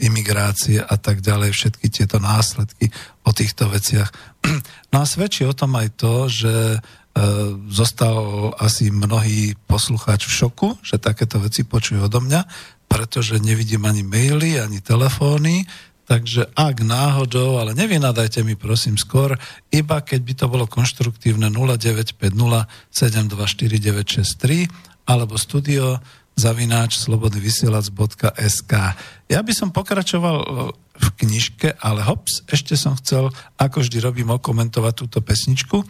imigrácie 0.06 0.78
a 0.78 0.94
tak 0.94 1.18
ďalej, 1.18 1.50
všetky 1.50 1.90
tieto 1.90 2.22
následky 2.22 2.94
o 3.26 3.30
týchto 3.34 3.66
veciach. 3.66 4.10
No 4.94 5.02
a 5.02 5.04
svedčí 5.04 5.42
o 5.44 5.52
tom 5.52 5.74
aj 5.76 5.98
to, 5.98 6.30
že 6.30 6.54
e, 6.54 6.78
zostal 7.68 8.54
asi 8.56 8.88
mnohý 8.94 9.58
poslucháč 9.66 10.30
v 10.30 10.36
šoku, 10.40 10.68
že 10.80 11.02
takéto 11.02 11.42
veci 11.42 11.66
počujú 11.66 12.06
odo 12.06 12.22
mňa, 12.22 12.40
pretože 12.86 13.42
nevidím 13.42 13.84
ani 13.84 14.06
maily, 14.06 14.62
ani 14.62 14.80
telefóny, 14.80 15.66
takže 16.06 16.46
ak 16.54 16.86
náhodou, 16.86 17.58
ale 17.58 17.74
nevynadajte 17.74 18.46
mi 18.46 18.54
prosím 18.54 18.94
skôr, 18.94 19.34
iba 19.74 19.98
keď 20.00 20.20
by 20.22 20.32
to 20.38 20.46
bolo 20.46 20.70
konštruktívne 20.70 21.50
0950 21.50 22.14
724 22.94 24.14
alebo 25.06 25.34
studio 25.34 25.98
zavináč 26.36 27.00
slobodnyvysielac.sk 27.00 28.72
Ja 29.26 29.40
by 29.40 29.52
som 29.56 29.72
pokračoval 29.72 30.36
v 30.96 31.08
knižke, 31.24 31.80
ale 31.80 32.04
hops, 32.04 32.44
ešte 32.48 32.76
som 32.76 32.96
chcel, 33.00 33.32
ako 33.56 33.80
vždy 33.80 34.00
robím, 34.04 34.28
okomentovať 34.32 34.94
túto 34.96 35.20
pesničku. 35.24 35.84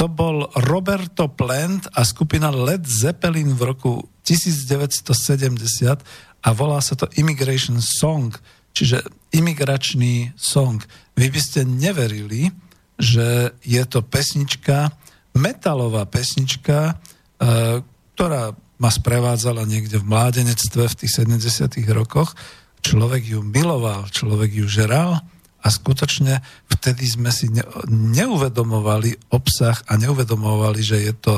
To 0.00 0.06
bol 0.08 0.48
Roberto 0.64 1.28
Plant 1.28 1.92
a 1.92 2.08
skupina 2.08 2.48
Led 2.48 2.88
Zeppelin 2.88 3.52
v 3.52 3.62
roku 3.68 4.08
1970 4.24 6.31
a 6.42 6.48
volá 6.50 6.82
sa 6.82 6.98
to 6.98 7.06
Immigration 7.14 7.78
Song, 7.78 8.34
čiže 8.74 9.04
imigračný 9.32 10.32
song. 10.36 10.80
Vy 11.16 11.32
by 11.32 11.40
ste 11.40 11.60
neverili, 11.64 12.52
že 13.00 13.56
je 13.64 13.82
to 13.88 14.04
pesnička, 14.04 14.92
metalová 15.36 16.04
pesnička, 16.04 16.78
e, 16.88 16.94
ktorá 18.14 18.52
ma 18.76 18.90
sprevádzala 18.90 19.64
niekde 19.64 20.02
v 20.02 20.08
mládenectve 20.08 20.84
v 20.88 20.98
tých 20.98 21.12
70 21.22 21.72
rokoch. 21.94 22.34
Človek 22.82 23.38
ju 23.38 23.40
miloval, 23.40 24.10
človek 24.10 24.52
ju 24.52 24.66
žeral 24.66 25.22
a 25.62 25.66
skutočne 25.70 26.42
vtedy 26.66 27.06
sme 27.06 27.30
si 27.30 27.46
ne, 27.48 27.62
neuvedomovali 27.88 29.30
obsah 29.30 29.78
a 29.86 29.94
neuvedomovali, 29.94 30.80
že 30.82 30.98
je 30.98 31.14
to, 31.14 31.34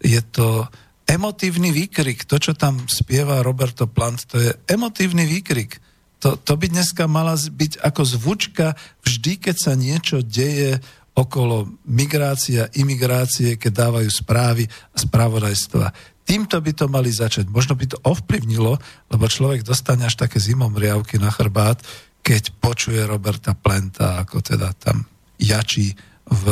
je 0.00 0.20
to 0.32 0.64
emotívny 1.06 1.70
výkrik. 1.70 2.26
To, 2.26 2.36
čo 2.36 2.52
tam 2.52 2.84
spieva 2.90 3.40
Roberto 3.40 3.86
Plant, 3.86 4.26
to 4.26 4.36
je 4.42 4.50
emotívny 4.66 5.24
výkrik. 5.24 5.78
To, 6.20 6.34
to 6.34 6.58
by 6.58 6.66
dneska 6.66 7.06
mala 7.06 7.38
byť 7.38 7.78
ako 7.80 8.02
zvučka 8.02 8.74
vždy, 9.06 9.38
keď 9.38 9.56
sa 9.56 9.72
niečo 9.78 10.24
deje 10.24 10.82
okolo 11.16 11.80
migrácia, 11.88 12.68
imigrácie, 12.76 13.56
keď 13.56 13.72
dávajú 13.88 14.10
správy 14.12 14.68
a 14.68 14.96
spravodajstva. 15.00 15.86
Týmto 16.26 16.58
by 16.58 16.72
to 16.74 16.86
mali 16.90 17.08
začať. 17.08 17.48
Možno 17.48 17.78
by 17.78 17.86
to 17.86 18.02
ovplyvnilo, 18.02 18.76
lebo 19.08 19.24
človek 19.24 19.64
dostane 19.64 20.04
až 20.04 20.18
také 20.18 20.42
zimomriavky 20.42 21.16
na 21.16 21.30
chrbát, 21.32 21.80
keď 22.20 22.50
počuje 22.58 23.00
Roberta 23.06 23.54
Plenta, 23.54 24.20
ako 24.20 24.42
teda 24.42 24.74
tam 24.74 25.06
jačí 25.38 25.94
v 26.26 26.44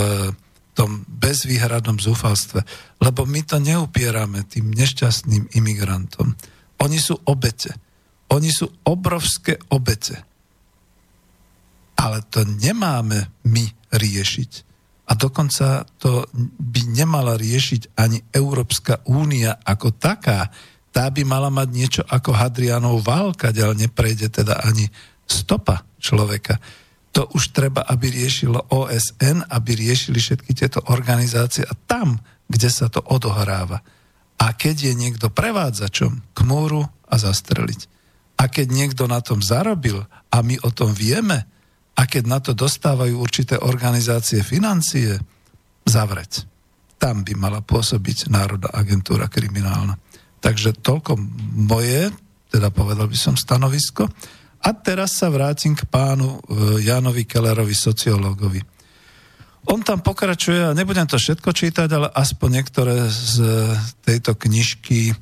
tom 0.75 1.07
bezvýhradnom 1.07 2.03
zúfalstve. 2.03 2.67
Lebo 2.99 3.25
my 3.25 3.41
to 3.47 3.63
neupierame 3.63 4.43
tým 4.45 4.75
nešťastným 4.75 5.55
imigrantom. 5.55 6.35
Oni 6.83 6.99
sú 6.99 7.15
obete. 7.31 7.73
Oni 8.35 8.51
sú 8.51 8.67
obrovské 8.83 9.57
obete. 9.71 10.19
Ale 11.95 12.27
to 12.27 12.43
nemáme 12.43 13.31
my 13.47 13.65
riešiť. 13.95 14.51
A 15.05 15.13
dokonca 15.15 15.87
to 16.01 16.27
by 16.59 16.83
nemala 16.91 17.39
riešiť 17.39 17.95
ani 17.95 18.19
Európska 18.35 19.05
únia 19.07 19.61
ako 19.63 19.95
taká. 19.95 20.51
Tá 20.91 21.07
by 21.13 21.23
mala 21.23 21.53
mať 21.55 21.69
niečo 21.71 22.03
ako 22.03 22.35
Hadrianov 22.35 23.05
válka, 23.05 23.55
ale 23.55 23.79
neprejde 23.79 24.33
teda 24.33 24.65
ani 24.65 24.89
stopa 25.29 25.87
človeka. 26.01 26.59
To 27.15 27.31
už 27.31 27.55
treba, 27.55 27.87
aby 27.87 28.11
riešilo 28.11 28.67
OSN, 28.75 29.47
aby 29.47 29.71
riešili 29.79 30.19
všetky 30.19 30.51
tieto 30.51 30.83
organizácie 30.91 31.63
a 31.63 31.75
tam, 31.87 32.19
kde 32.51 32.69
sa 32.69 32.91
to 32.91 32.99
odohráva. 33.07 33.81
A 34.43 34.51
keď 34.53 34.91
je 34.91 34.95
niekto 34.99 35.31
prevádzačom, 35.31 36.35
k 36.35 36.39
múru 36.43 36.83
a 37.07 37.15
zastreliť. 37.15 37.87
A 38.35 38.51
keď 38.51 38.67
niekto 38.75 39.07
na 39.07 39.23
tom 39.23 39.39
zarobil 39.39 40.03
a 40.11 40.37
my 40.43 40.59
o 40.67 40.71
tom 40.75 40.91
vieme, 40.91 41.47
a 41.95 42.03
keď 42.11 42.25
na 42.27 42.43
to 42.43 42.53
dostávajú 42.53 43.15
určité 43.15 43.55
organizácie 43.63 44.43
financie, 44.43 45.15
zavrieť. 45.87 46.51
Tam 46.99 47.23
by 47.23 47.33
mala 47.39 47.61
pôsobiť 47.63 48.35
Národná 48.35 48.75
agentúra 48.75 49.31
kriminálna. 49.31 49.95
Takže 50.43 50.75
toľko 50.83 51.15
moje, 51.55 52.11
teda 52.51 52.75
povedal 52.75 53.07
by 53.07 53.19
som 53.19 53.39
stanovisko. 53.39 54.11
A 54.65 54.73
teraz 54.73 55.21
sa 55.21 55.29
vrátim 55.29 55.77
k 55.77 55.85
pánu 55.85 56.41
e, 56.41 56.89
Janovi 56.89 57.29
Kellerovi, 57.29 57.77
sociológovi. 57.77 58.65
On 59.69 59.81
tam 59.81 60.01
pokračuje, 60.01 60.61
a 60.61 60.77
nebudem 60.77 61.05
to 61.05 61.21
všetko 61.21 61.53
čítať, 61.53 61.89
ale 61.89 62.09
aspoň 62.13 62.49
niektoré 62.61 63.09
z 63.09 63.45
tejto 64.05 64.37
knižky 64.37 65.13
e, 65.13 65.15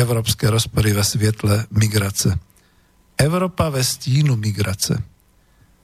Európske 0.00 0.48
rozpory 0.48 0.96
ve 0.96 1.04
svietle 1.04 1.68
migrace. 1.76 2.40
Európa 3.20 3.68
ve 3.68 3.84
stínu 3.84 4.36
migrace. 4.40 4.96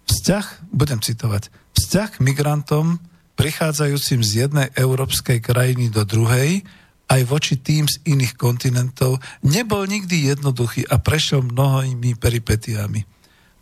Vzťah, 0.09 0.73
budem 0.73 1.01
citovať, 1.05 1.49
vzťah 1.77 2.09
k 2.17 2.23
migrantom 2.25 3.01
prichádzajúcim 3.35 4.21
z 4.23 4.47
jednej 4.47 4.69
európskej 4.79 5.43
krajiny 5.43 5.91
do 5.91 6.07
druhej 6.07 6.62
aj 7.09 7.21
voči 7.29 7.55
tým 7.61 7.85
z 7.85 8.01
iných 8.09 8.35
kontinentov, 8.35 9.21
nebol 9.45 9.85
nikdy 9.85 10.33
jednoduchý 10.33 10.89
a 10.89 10.97
prešiel 11.01 11.45
mnohými 11.45 12.17
peripetiami. 12.17 13.05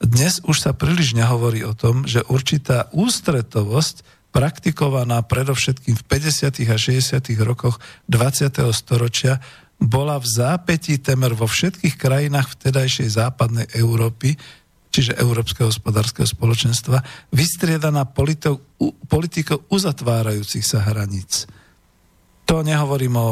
Dnes 0.03 0.43
už 0.43 0.59
sa 0.59 0.75
príliš 0.75 1.15
nehovorí 1.15 1.63
o 1.63 1.79
tom, 1.79 2.03
že 2.07 2.27
určitá 2.27 2.91
ústretovosť 2.91 4.03
praktikovaná 4.35 5.23
predovšetkým 5.23 5.95
v 5.95 6.03
50. 6.09 6.67
a 6.73 6.77
60. 6.81 7.23
rokoch 7.47 7.79
20. 8.11 8.51
storočia 8.75 9.39
bola 9.79 10.19
v 10.19 10.27
zápätí 10.27 10.99
temer 10.99 11.35
vo 11.35 11.47
všetkých 11.47 11.99
krajinách 11.99 12.55
vtedajšej 12.59 13.09
západnej 13.19 13.67
Európy, 13.79 14.35
čiže 14.91 15.19
Európskeho 15.19 15.71
hospodárskeho 15.71 16.27
spoločenstva, 16.27 17.03
vystriedaná 17.35 18.07
politikou 18.07 19.59
uzatvárajúcich 19.71 20.65
sa 20.67 20.83
hraníc 20.87 21.47
to 22.45 22.61
nehovorím 22.67 23.15
o 23.17 23.29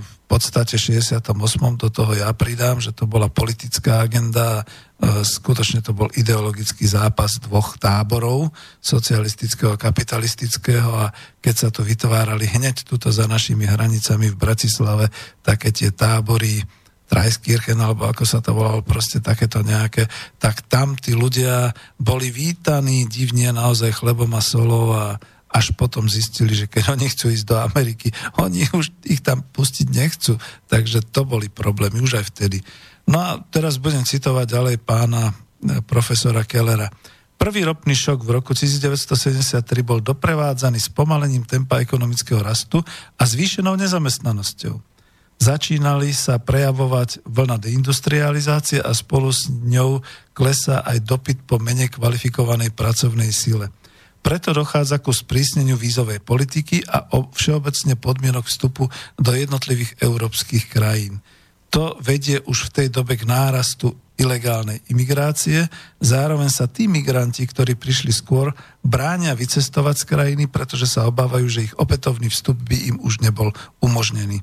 v 0.00 0.14
podstate 0.26 0.74
68. 0.74 1.32
Do 1.78 1.88
toho 1.88 2.12
ja 2.18 2.28
pridám, 2.34 2.82
že 2.82 2.90
to 2.90 3.06
bola 3.06 3.30
politická 3.30 4.02
agenda, 4.02 4.66
e, 4.98 5.22
skutočne 5.22 5.80
to 5.86 5.94
bol 5.94 6.10
ideologický 6.12 6.82
zápas 6.82 7.38
dvoch 7.38 7.78
táborov, 7.78 8.50
socialistického 8.82 9.78
a 9.78 9.80
kapitalistického 9.80 10.90
a 10.92 11.14
keď 11.38 11.54
sa 11.54 11.68
tu 11.70 11.86
vytvárali 11.86 12.50
hneď 12.58 12.82
tuto 12.82 13.14
za 13.14 13.30
našimi 13.30 13.70
hranicami 13.70 14.34
v 14.34 14.36
Bratislave 14.36 15.08
také 15.46 15.70
tie 15.70 15.94
tábory, 15.94 16.66
Trajskirchen, 17.06 17.78
alebo 17.78 18.10
ako 18.10 18.26
sa 18.26 18.42
to 18.42 18.50
volalo, 18.50 18.82
proste 18.82 19.22
takéto 19.22 19.62
nejaké, 19.62 20.10
tak 20.42 20.66
tam 20.66 20.98
tí 20.98 21.14
ľudia 21.14 21.70
boli 22.02 22.34
vítaní 22.34 23.06
divne 23.06 23.54
naozaj 23.54 24.02
chlebom 24.02 24.34
a 24.34 24.42
solou 24.42 24.90
a 24.90 25.04
až 25.50 25.72
potom 25.78 26.10
zistili, 26.10 26.52
že 26.52 26.66
keď 26.66 26.98
oni 26.98 27.06
chcú 27.08 27.30
ísť 27.30 27.46
do 27.46 27.56
Ameriky, 27.62 28.10
oni 28.42 28.66
už 28.74 28.92
ich 29.06 29.22
tam 29.22 29.40
pustiť 29.42 29.86
nechcú. 29.88 30.36
Takže 30.66 31.06
to 31.08 31.22
boli 31.22 31.46
problémy 31.48 32.02
už 32.02 32.20
aj 32.20 32.24
vtedy. 32.34 32.60
No 33.06 33.22
a 33.22 33.30
teraz 33.54 33.78
budem 33.78 34.02
citovať 34.02 34.46
ďalej 34.50 34.76
pána 34.82 35.30
e, 35.30 35.32
profesora 35.86 36.42
Kellera. 36.42 36.90
Prvý 37.36 37.62
ropný 37.62 37.94
šok 37.94 38.24
v 38.26 38.40
roku 38.40 38.56
1973 38.56 39.62
bol 39.84 40.00
doprevádzaný 40.00 40.80
spomalením 40.80 41.44
tempa 41.44 41.78
ekonomického 41.84 42.40
rastu 42.42 42.82
a 43.14 43.22
zvýšenou 43.22 43.76
nezamestnanosťou. 43.76 44.74
Začínali 45.36 46.16
sa 46.16 46.40
prejavovať 46.40 47.20
vlna 47.28 47.60
deindustrializácie 47.60 48.80
a 48.80 48.88
spolu 48.96 49.28
s 49.28 49.52
ňou 49.52 50.00
klesá 50.32 50.80
aj 50.80 51.04
dopyt 51.04 51.44
po 51.44 51.60
menej 51.60 51.92
kvalifikovanej 51.92 52.72
pracovnej 52.72 53.28
sile. 53.36 53.68
Preto 54.26 54.50
dochádza 54.50 54.98
ku 54.98 55.14
sprísneniu 55.14 55.78
vízovej 55.78 56.18
politiky 56.18 56.82
a 56.82 57.06
všeobecne 57.14 57.94
podmienok 57.94 58.50
vstupu 58.50 58.90
do 59.14 59.30
jednotlivých 59.30 60.02
európskych 60.02 60.66
krajín. 60.66 61.22
To 61.70 61.94
vedie 62.02 62.42
už 62.42 62.66
v 62.66 62.74
tej 62.74 62.88
dobe 62.90 63.14
k 63.14 63.22
nárastu 63.22 63.94
ilegálnej 64.18 64.82
imigrácie. 64.90 65.70
Zároveň 66.02 66.50
sa 66.50 66.66
tí 66.66 66.90
migranti, 66.90 67.46
ktorí 67.46 67.78
prišli 67.78 68.10
skôr, 68.10 68.50
bránia 68.82 69.30
vycestovať 69.38 69.94
z 70.02 70.08
krajiny, 70.10 70.44
pretože 70.50 70.90
sa 70.90 71.06
obávajú, 71.06 71.46
že 71.46 71.70
ich 71.70 71.74
opätovný 71.78 72.26
vstup 72.26 72.58
by 72.66 72.82
im 72.82 72.96
už 73.06 73.22
nebol 73.22 73.54
umožnený. 73.78 74.42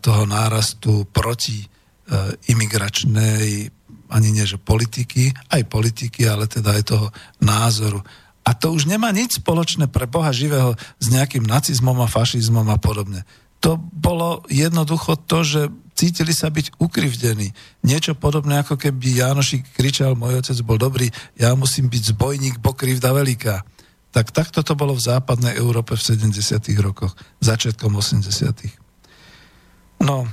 toho 0.00 0.24
nárastu 0.24 1.04
proti 1.10 1.68
E, 2.02 2.34
imigračnej, 2.50 3.70
ani 4.10 4.28
nie 4.34 4.42
že 4.42 4.58
politiky, 4.58 5.30
aj 5.54 5.62
politiky, 5.70 6.26
ale 6.26 6.44
teda 6.44 6.74
aj 6.74 6.82
toho 6.84 7.08
názoru. 7.38 8.02
A 8.42 8.58
to 8.58 8.74
už 8.74 8.90
nemá 8.90 9.14
nič 9.14 9.38
spoločné 9.38 9.86
pre 9.86 10.10
Boha 10.10 10.34
živého 10.34 10.74
s 10.98 11.06
nejakým 11.08 11.46
nacizmom 11.46 11.94
a 12.02 12.10
fašizmom 12.10 12.66
a 12.68 12.76
podobne. 12.76 13.22
To 13.62 13.78
bolo 13.78 14.42
jednoducho 14.50 15.14
to, 15.24 15.46
že 15.46 15.60
cítili 16.02 16.34
sa 16.34 16.50
byť 16.50 16.82
ukrivdení. 16.82 17.54
Niečo 17.86 18.18
podobné, 18.18 18.58
ako 18.58 18.74
keby 18.74 19.22
Jánošik 19.22 19.78
kričal, 19.78 20.18
môj 20.18 20.42
otec 20.42 20.58
bol 20.66 20.74
dobrý, 20.74 21.06
ja 21.38 21.54
musím 21.54 21.86
byť 21.86 22.18
zbojník, 22.18 22.58
bo 22.58 22.74
krivda 22.74 23.14
veľká. 23.14 23.62
Tak 24.10 24.34
takto 24.34 24.66
to 24.66 24.74
bolo 24.74 24.98
v 24.98 25.06
západnej 25.06 25.54
Európe 25.54 25.94
v 25.94 26.02
70. 26.02 26.34
rokoch, 26.82 27.14
začiatkom 27.38 27.94
80. 27.94 30.02
No, 30.02 30.26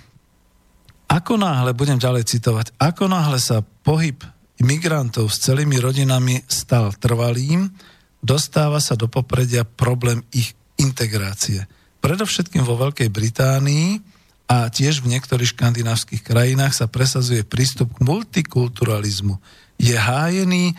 ako 1.06 1.38
náhle, 1.38 1.78
budem 1.78 2.02
ďalej 2.02 2.26
citovať, 2.26 2.74
ako 2.82 3.06
náhle 3.06 3.38
sa 3.38 3.62
pohyb 3.62 4.18
migrantov 4.66 5.30
s 5.30 5.46
celými 5.46 5.78
rodinami 5.78 6.42
stal 6.50 6.98
trvalým, 6.98 7.70
dostáva 8.20 8.82
sa 8.82 8.98
do 8.98 9.06
popredia 9.06 9.64
problém 9.64 10.26
ich 10.34 10.58
integrácie. 10.82 11.70
Predovšetkým 12.02 12.66
vo 12.66 12.76
Veľkej 12.76 13.14
Británii 13.14 14.18
a 14.50 14.66
tiež 14.68 15.06
v 15.06 15.14
niektorých 15.14 15.54
škandinávskych 15.54 16.26
krajinách 16.26 16.74
sa 16.74 16.90
presazuje 16.90 17.46
prístup 17.46 17.94
k 17.94 18.02
multikulturalizmu. 18.02 19.38
Je 19.78 19.94
hájený 19.94 20.74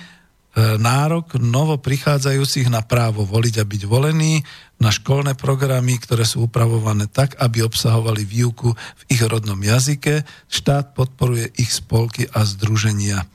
E, 0.51 0.83
nárok 0.83 1.39
novo 1.39 1.79
prichádzajúcich 1.79 2.75
na 2.75 2.83
právo 2.83 3.23
voliť 3.23 3.63
a 3.63 3.65
byť 3.65 3.83
volení, 3.87 4.43
na 4.83 4.91
školné 4.91 5.39
programy, 5.39 5.95
ktoré 6.03 6.27
sú 6.27 6.51
upravované 6.51 7.07
tak, 7.07 7.39
aby 7.39 7.63
obsahovali 7.63 8.27
výuku 8.27 8.75
v 8.75 9.03
ich 9.13 9.23
rodnom 9.23 9.61
jazyke. 9.61 10.27
Štát 10.51 10.97
podporuje 10.99 11.55
ich 11.55 11.71
spolky 11.71 12.27
a 12.35 12.43
združenia. 12.43 13.31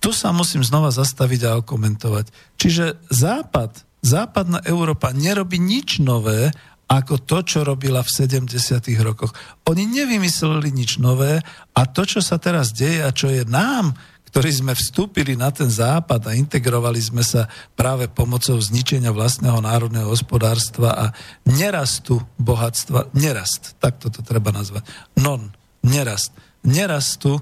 Tu 0.00 0.14
sa 0.16 0.32
musím 0.32 0.64
znova 0.64 0.88
zastaviť 0.88 1.40
a 1.44 1.60
okomentovať. 1.60 2.32
Čiže 2.56 2.96
Západ, 3.12 3.84
západná 4.00 4.64
Európa 4.64 5.12
nerobí 5.12 5.60
nič 5.60 6.00
nové, 6.00 6.48
ako 6.92 7.24
to, 7.24 7.38
čo 7.40 7.64
robila 7.64 8.04
v 8.04 8.12
70. 8.12 8.52
rokoch. 9.00 9.32
Oni 9.64 9.88
nevymysleli 9.88 10.68
nič 10.68 11.00
nové 11.00 11.40
a 11.72 11.80
to, 11.88 12.04
čo 12.04 12.20
sa 12.20 12.36
teraz 12.36 12.76
deje 12.76 13.00
a 13.00 13.08
čo 13.16 13.32
je 13.32 13.48
nám 13.48 13.96
ktorí 14.32 14.48
sme 14.48 14.72
vstúpili 14.72 15.36
na 15.36 15.52
ten 15.52 15.68
západ 15.68 16.24
a 16.24 16.32
integrovali 16.32 16.96
sme 16.96 17.20
sa 17.20 17.52
práve 17.76 18.08
pomocou 18.08 18.56
zničenia 18.56 19.12
vlastného 19.12 19.60
národného 19.60 20.08
hospodárstva 20.08 20.96
a 20.96 21.06
nerastu 21.44 22.16
bohatstva, 22.40 23.12
nerast, 23.12 23.76
tak 23.76 24.00
toto 24.00 24.24
treba 24.24 24.48
nazvať, 24.48 24.88
non, 25.20 25.52
nerast, 25.84 26.32
nerastu 26.64 27.36
e, 27.36 27.40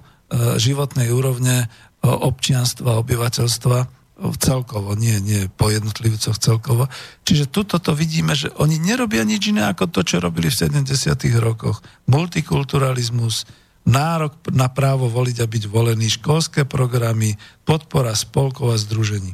životnej 0.58 1.14
úrovne 1.14 1.62
e, 1.62 1.66
občianstva, 2.10 2.98
obyvateľstva 3.06 3.99
celkovo, 4.36 4.92
nie, 4.92 5.16
nie 5.24 5.48
po 5.48 5.72
jednotlivcoch 5.72 6.36
celkovo. 6.36 6.92
Čiže 7.24 7.48
tuto 7.48 7.80
to 7.80 7.96
vidíme, 7.96 8.36
že 8.36 8.52
oni 8.60 8.76
nerobia 8.76 9.24
nič 9.24 9.48
iné 9.48 9.64
ako 9.64 9.88
to, 9.88 10.04
čo 10.04 10.20
robili 10.20 10.52
v 10.52 10.60
70. 10.68 10.84
rokoch. 11.40 11.80
Multikulturalizmus, 12.04 13.48
nárok 13.88 14.36
na 14.52 14.68
právo 14.68 15.08
voliť 15.08 15.36
a 15.40 15.46
byť 15.48 15.64
volený, 15.72 16.20
školské 16.20 16.68
programy, 16.68 17.40
podpora 17.64 18.12
spolkov 18.12 18.76
a 18.76 18.76
združení. 18.76 19.32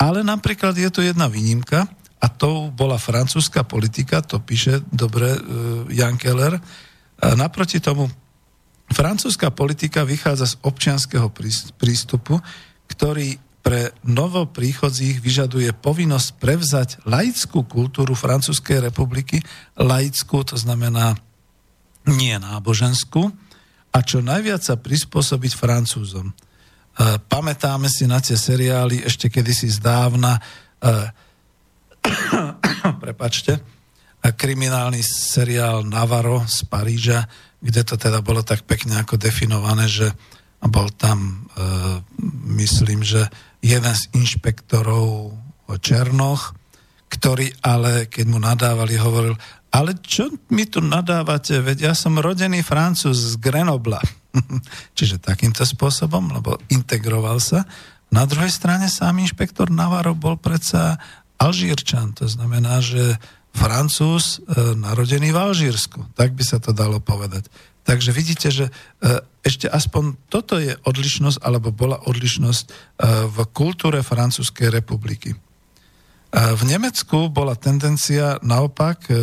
Ale 0.00 0.24
napríklad 0.24 0.74
je 0.74 0.88
tu 0.88 1.00
jedna 1.04 1.28
výnimka 1.28 1.84
a 2.18 2.26
to 2.32 2.72
bola 2.72 2.96
francúzska 2.96 3.68
politika, 3.68 4.24
to 4.24 4.40
píše 4.40 4.80
dobre 4.88 5.36
uh, 5.36 5.40
Jan 5.92 6.16
Keller. 6.16 6.56
A 7.20 7.36
naproti 7.36 7.78
tomu 7.78 8.08
francúzska 8.88 9.52
politika 9.52 10.02
vychádza 10.02 10.56
z 10.56 10.58
občianského 10.64 11.28
prístupu, 11.76 12.40
ktorý 12.88 13.36
pre 13.64 13.96
novopríchodzích 14.04 15.24
vyžaduje 15.24 15.72
povinnosť 15.72 16.28
prevzať 16.36 16.88
laickú 17.08 17.64
kultúru 17.64 18.12
Francúzskej 18.12 18.84
republiky, 18.84 19.40
laickú, 19.80 20.44
to 20.44 20.60
znamená 20.60 21.16
nie 22.04 22.36
náboženskú, 22.36 23.32
a 23.94 23.98
čo 24.04 24.20
najviac 24.20 24.60
sa 24.60 24.76
prispôsobiť 24.76 25.56
Francúzom. 25.56 26.28
E, 26.28 26.34
pamätáme 27.24 27.88
si 27.88 28.04
na 28.04 28.20
tie 28.20 28.36
seriály 28.36 29.00
ešte 29.00 29.32
kedysi 29.32 29.72
zdávna, 29.72 30.36
e, 30.36 30.90
prepačte, 33.04 33.64
kriminálny 34.20 35.00
seriál 35.00 35.88
Navarro 35.88 36.44
z 36.44 36.68
Paríža, 36.68 37.24
kde 37.64 37.80
to 37.80 37.96
teda 37.96 38.20
bolo 38.20 38.44
tak 38.44 38.68
pekne 38.68 39.00
ako 39.00 39.16
definované, 39.16 39.88
že 39.88 40.12
bol 40.64 40.88
tam, 40.96 41.48
e, 41.56 41.64
myslím, 42.56 43.04
že 43.04 43.28
jeden 43.64 43.94
z 43.96 44.04
inšpektorov 44.12 45.32
Černoch, 45.80 46.52
ktorý 47.08 47.48
ale, 47.64 48.10
keď 48.12 48.24
mu 48.28 48.36
nadávali, 48.36 49.00
hovoril, 49.00 49.34
ale 49.72 49.96
čo 50.04 50.28
mi 50.52 50.68
tu 50.68 50.84
nadávate, 50.84 51.58
veď 51.64 51.90
ja 51.90 51.94
som 51.96 52.20
rodený 52.20 52.60
francúz 52.60 53.34
z 53.34 53.40
Grenobla. 53.40 53.98
Čiže 54.98 55.24
takýmto 55.24 55.64
spôsobom, 55.64 56.30
lebo 56.30 56.60
integroval 56.68 57.40
sa. 57.40 57.64
Na 58.12 58.28
druhej 58.28 58.52
strane 58.52 58.86
sám 58.86 59.18
inšpektor 59.18 59.72
Navarro 59.72 60.14
bol 60.14 60.38
predsa 60.38 61.00
Alžírčan, 61.40 62.14
to 62.14 62.30
znamená, 62.30 62.78
že 62.78 63.18
francúz 63.54 64.38
e, 64.38 64.74
narodený 64.78 65.34
v 65.34 65.38
Alžírsku. 65.38 66.14
Tak 66.14 66.34
by 66.34 66.44
sa 66.46 66.58
to 66.62 66.70
dalo 66.70 67.02
povedať. 67.02 67.50
Takže 67.82 68.10
vidíte, 68.14 68.48
že 68.50 68.66
e, 68.70 68.72
ešte 69.44 69.68
aspoň 69.68 70.16
toto 70.32 70.56
je 70.56 70.72
odlišnosť, 70.88 71.44
alebo 71.44 71.68
bola 71.68 72.00
odlišnosť 72.08 72.64
e, 72.64 72.72
v 73.28 73.38
kultúre 73.52 74.00
Francúzskej 74.00 74.72
republiky. 74.72 75.36
V 76.34 76.62
Nemecku 76.66 77.30
bola 77.30 77.54
tendencia 77.54 78.42
naopak 78.42 79.06
e, 79.06 79.14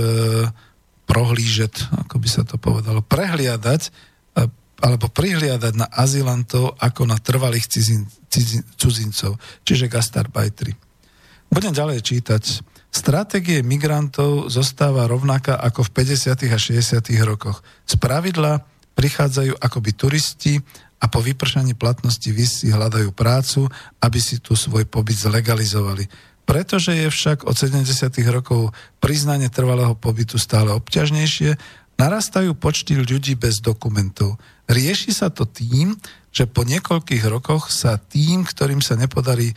prohlížet, 1.03 1.91
ako 2.07 2.15
by 2.23 2.27
sa 2.31 2.47
to 2.47 2.55
povedalo, 2.55 3.03
prehliadať 3.03 3.81
e, 3.83 3.91
alebo 4.79 5.11
prihliadať 5.11 5.73
na 5.75 5.91
azylantov 5.91 6.79
ako 6.79 7.03
na 7.11 7.19
trvalých 7.19 7.67
cizin, 7.67 8.07
cizin, 8.31 8.63
cudzincov, 8.79 9.35
čiže 9.67 9.91
gastarbajtri. 9.91 10.71
Budem 11.51 11.75
ďalej 11.75 11.99
čítať. 11.99 12.43
Stratégie 12.91 13.59
migrantov 13.59 14.47
zostáva 14.47 15.03
rovnaká 15.03 15.59
ako 15.59 15.91
v 15.91 16.15
50. 16.15 16.47
a 16.47 16.59
60. 16.59 17.27
rokoch. 17.27 17.59
Z 17.83 17.99
pravidla 17.99 18.63
prichádzajú 18.95 19.57
akoby 19.57 19.91
turisti 19.95 20.53
a 21.01 21.09
po 21.09 21.17
vypršaní 21.23 21.73
platnosti 21.73 22.29
víz 22.29 22.61
si 22.61 22.69
hľadajú 22.69 23.09
prácu, 23.11 23.65
aby 23.99 24.19
si 24.21 24.37
tu 24.37 24.53
svoj 24.53 24.85
pobyt 24.85 25.17
zlegalizovali. 25.17 26.05
Pretože 26.45 26.93
je 26.93 27.07
však 27.09 27.49
od 27.49 27.55
70. 27.57 27.85
rokov 28.29 28.75
priznanie 29.01 29.49
trvalého 29.49 29.97
pobytu 29.97 30.37
stále 30.37 30.69
obťažnejšie, 30.75 31.57
narastajú 31.97 32.57
počty 32.57 32.97
ľudí 32.97 33.37
bez 33.37 33.61
dokumentov. 33.61 34.41
Rieši 34.65 35.13
sa 35.13 35.29
to 35.29 35.45
tým, 35.45 35.97
že 36.31 36.47
po 36.47 36.63
niekoľkých 36.63 37.23
rokoch 37.27 37.69
sa 37.69 37.99
tým, 37.99 38.47
ktorým 38.47 38.79
sa 38.79 38.95
nepodarí 38.95 39.51
e, 39.51 39.55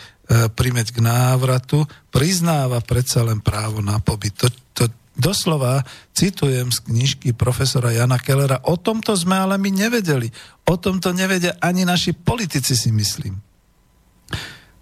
primeť 0.50 0.90
k 0.90 0.98
návratu, 0.98 1.86
priznáva 2.10 2.82
predsa 2.82 3.22
len 3.22 3.38
právo 3.38 3.78
na 3.78 4.02
pobyt. 4.02 4.34
To, 4.42 4.50
to 4.74 4.84
doslova 5.14 5.82
citujem 6.10 6.70
z 6.70 6.78
knižky 6.90 7.28
profesora 7.34 7.94
Jana 7.94 8.18
Kellera. 8.18 8.62
O 8.66 8.78
tomto 8.78 9.14
sme 9.14 9.38
ale 9.38 9.58
my 9.58 9.70
nevedeli. 9.70 10.30
O 10.66 10.74
tom 10.76 10.98
to 10.98 11.14
nevedia 11.14 11.54
ani 11.62 11.86
naši 11.86 12.14
politici, 12.14 12.74
si 12.74 12.90
myslím. 12.90 13.38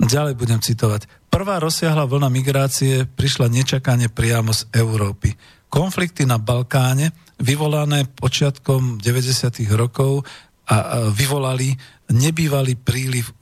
Ďalej 0.03 0.35
budem 0.35 0.59
citovať. 0.59 1.07
Prvá 1.31 1.63
rozsiahla 1.63 2.11
vlna 2.11 2.27
migrácie 2.27 3.07
prišla 3.07 3.47
nečakane 3.47 4.11
priamo 4.11 4.51
z 4.51 4.67
Európy. 4.75 5.31
Konflikty 5.71 6.27
na 6.27 6.43
Balkáne, 6.43 7.15
vyvolané 7.41 8.05
počiatkom 8.11 8.99
90. 9.01 9.63
rokov 9.73 10.27
a 10.69 11.09
vyvolali 11.09 11.73
nebývalý 12.13 12.77
príliv 12.77 13.31
e, 13.31 13.33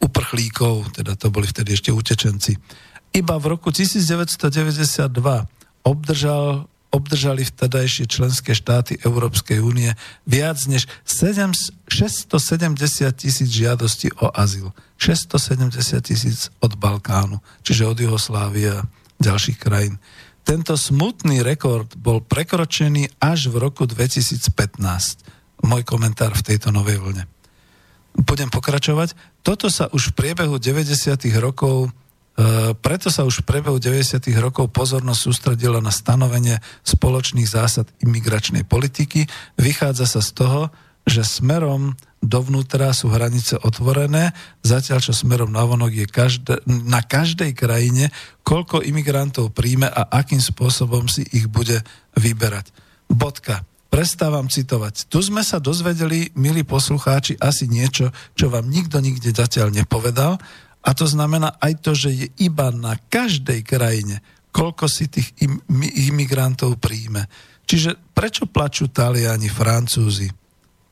uprchlíkov, 0.00 0.94
teda 0.94 1.18
to 1.18 1.32
boli 1.34 1.48
vtedy 1.48 1.74
ešte 1.74 1.90
utečenci. 1.90 2.52
Iba 3.12 3.36
v 3.36 3.44
roku 3.58 3.68
1992 3.74 5.61
obdržal 5.82 6.70
obdržali 6.92 7.48
vtedajšie 7.48 8.04
členské 8.04 8.52
štáty 8.52 9.00
Európskej 9.00 9.64
únie 9.64 9.96
viac 10.28 10.60
než 10.68 10.84
7, 11.08 11.56
670 11.88 12.36
tisíc 13.16 13.48
žiadostí 13.48 14.12
o 14.20 14.28
azyl. 14.28 14.76
670 15.00 15.80
tisíc 16.04 16.52
od 16.60 16.76
Balkánu, 16.76 17.40
čiže 17.64 17.88
od 17.88 17.96
Jugoslávie 17.96 18.76
a 18.76 18.84
ďalších 19.18 19.58
krajín. 19.58 19.96
Tento 20.44 20.76
smutný 20.76 21.40
rekord 21.40 21.88
bol 21.96 22.20
prekročený 22.20 23.08
až 23.18 23.48
v 23.48 23.56
roku 23.62 23.88
2015. 23.88 24.44
Môj 25.64 25.82
komentár 25.88 26.36
v 26.36 26.44
tejto 26.44 26.74
novej 26.74 27.00
vlne. 27.00 27.24
Budem 28.12 28.52
pokračovať. 28.52 29.16
Toto 29.40 29.72
sa 29.72 29.88
už 29.88 30.12
v 30.12 30.16
priebehu 30.18 30.60
90. 30.60 30.92
rokov 31.40 31.88
preto 32.80 33.12
sa 33.12 33.28
už 33.28 33.44
v 33.44 33.48
priebehu 33.48 33.76
90. 33.76 34.24
rokov 34.40 34.72
pozornosť 34.72 35.20
sústredila 35.20 35.84
na 35.84 35.92
stanovenie 35.92 36.64
spoločných 36.80 37.44
zásad 37.44 37.92
imigračnej 38.00 38.64
politiky. 38.64 39.28
Vychádza 39.60 40.08
sa 40.08 40.24
z 40.24 40.30
toho, 40.32 40.60
že 41.04 41.26
smerom 41.26 41.92
dovnútra 42.22 42.94
sú 42.94 43.10
hranice 43.10 43.58
otvorené, 43.58 44.30
zatiaľ 44.62 45.02
čo 45.02 45.12
smerom 45.12 45.50
navonok 45.50 45.92
je 45.92 46.06
každé, 46.06 46.54
na 46.86 47.02
každej 47.02 47.52
krajine, 47.52 48.14
koľko 48.46 48.80
imigrantov 48.80 49.50
príjme 49.50 49.90
a 49.90 50.06
akým 50.06 50.38
spôsobom 50.38 51.10
si 51.10 51.26
ich 51.34 51.50
bude 51.50 51.82
vyberať. 52.14 52.70
Bodka. 53.10 53.66
Prestávam 53.92 54.48
citovať. 54.48 55.12
Tu 55.12 55.20
sme 55.20 55.44
sa 55.44 55.60
dozvedeli, 55.60 56.32
milí 56.32 56.64
poslucháči, 56.64 57.36
asi 57.36 57.68
niečo, 57.68 58.08
čo 58.32 58.48
vám 58.48 58.64
nikto 58.72 58.96
nikde 59.04 59.36
zatiaľ 59.36 59.68
nepovedal 59.68 60.40
a 60.82 60.90
to 60.98 61.06
znamená 61.06 61.54
aj 61.62 61.78
to, 61.78 61.92
že 61.94 62.10
je 62.10 62.26
iba 62.42 62.74
na 62.74 62.98
každej 62.98 63.62
krajine, 63.62 64.18
koľko 64.50 64.90
si 64.90 65.06
tých 65.06 65.30
im, 65.40 65.62
imigrantov 66.10 66.82
príjme. 66.82 67.30
Čiže 67.64 67.94
prečo 68.12 68.50
plačú 68.50 68.90
Taliani, 68.90 69.46
Francúzi, 69.46 70.26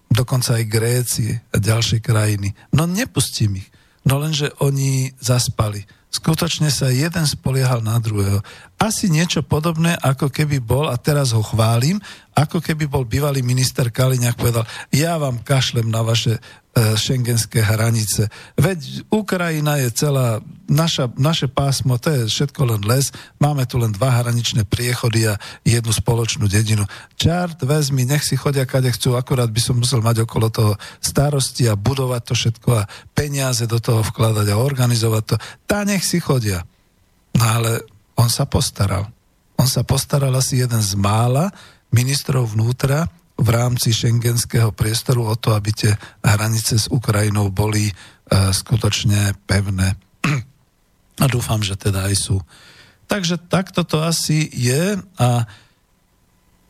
dokonca 0.06 0.56
aj 0.56 0.64
Gréci 0.70 1.34
a 1.34 1.56
ďalšie 1.58 1.98
krajiny? 1.98 2.54
No 2.72 2.86
nepustím 2.86 3.60
ich. 3.60 3.68
No 4.06 4.16
lenže 4.16 4.48
oni 4.64 5.12
zaspali. 5.20 5.84
Skutočne 6.10 6.74
sa 6.74 6.90
jeden 6.90 7.22
spoliehal 7.22 7.86
na 7.86 7.94
druhého. 8.02 8.42
Asi 8.82 9.06
niečo 9.06 9.46
podobné, 9.46 9.94
ako 9.94 10.26
keby 10.26 10.58
bol, 10.58 10.90
a 10.90 10.98
teraz 10.98 11.30
ho 11.30 11.42
chválim, 11.44 12.02
ako 12.34 12.58
keby 12.58 12.90
bol 12.90 13.06
bývalý 13.06 13.46
minister 13.46 13.94
Kaliňák 13.94 14.34
povedal, 14.34 14.66
ja 14.90 15.14
vám 15.22 15.38
kašlem 15.46 15.86
na 15.86 16.02
vaše 16.02 16.42
šengenské 16.74 17.60
hranice. 17.66 18.30
Veď 18.54 19.02
Ukrajina 19.10 19.82
je 19.82 19.90
celá, 19.90 20.38
naša, 20.70 21.10
naše 21.18 21.50
pásmo, 21.50 21.98
to 21.98 22.14
je 22.14 22.20
všetko 22.30 22.62
len 22.62 22.80
les, 22.86 23.10
máme 23.42 23.66
tu 23.66 23.76
len 23.76 23.90
dva 23.90 24.22
hraničné 24.22 24.62
priechody 24.64 25.26
a 25.26 25.34
jednu 25.66 25.90
spoločnú 25.90 26.46
dedinu. 26.46 26.86
Čart, 27.18 27.58
vezmi, 27.66 28.06
nech 28.06 28.22
si 28.22 28.38
chodia 28.38 28.64
kade 28.70 28.94
chcú, 28.94 29.18
akurát 29.18 29.50
by 29.50 29.60
som 29.60 29.82
musel 29.82 29.98
mať 29.98 30.22
okolo 30.24 30.46
toho 30.48 30.72
starosti 31.02 31.66
a 31.66 31.74
budovať 31.74 32.22
to 32.22 32.34
všetko 32.38 32.68
a 32.72 32.88
peniaze 33.12 33.66
do 33.66 33.82
toho 33.82 34.06
vkladať 34.06 34.46
a 34.54 34.60
organizovať 34.62 35.22
to. 35.26 35.36
Tá 35.66 35.82
nech 35.82 36.06
si 36.06 36.22
chodia. 36.22 36.62
No 37.34 37.44
ale 37.50 37.82
on 38.14 38.30
sa 38.30 38.46
postaral. 38.46 39.10
On 39.58 39.66
sa 39.66 39.82
postaral 39.82 40.32
asi 40.38 40.62
jeden 40.62 40.80
z 40.80 40.94
mála 40.94 41.50
ministrov 41.90 42.54
vnútra, 42.54 43.10
v 43.40 43.48
rámci 43.48 43.96
šengenského 43.96 44.68
priestoru 44.76 45.24
o 45.24 45.34
to, 45.34 45.56
aby 45.56 45.72
tie 45.72 45.92
hranice 46.20 46.76
s 46.76 46.86
Ukrajinou 46.92 47.48
boli 47.48 47.88
e, 47.88 47.94
skutočne 48.52 49.32
pevné. 49.48 49.96
A 51.20 51.24
dúfam, 51.28 51.64
že 51.64 51.76
teda 51.76 52.12
aj 52.12 52.16
sú. 52.16 52.36
Takže 53.08 53.40
takto 53.48 53.82
to 53.82 54.04
asi 54.04 54.46
je 54.52 55.00
a 55.18 55.48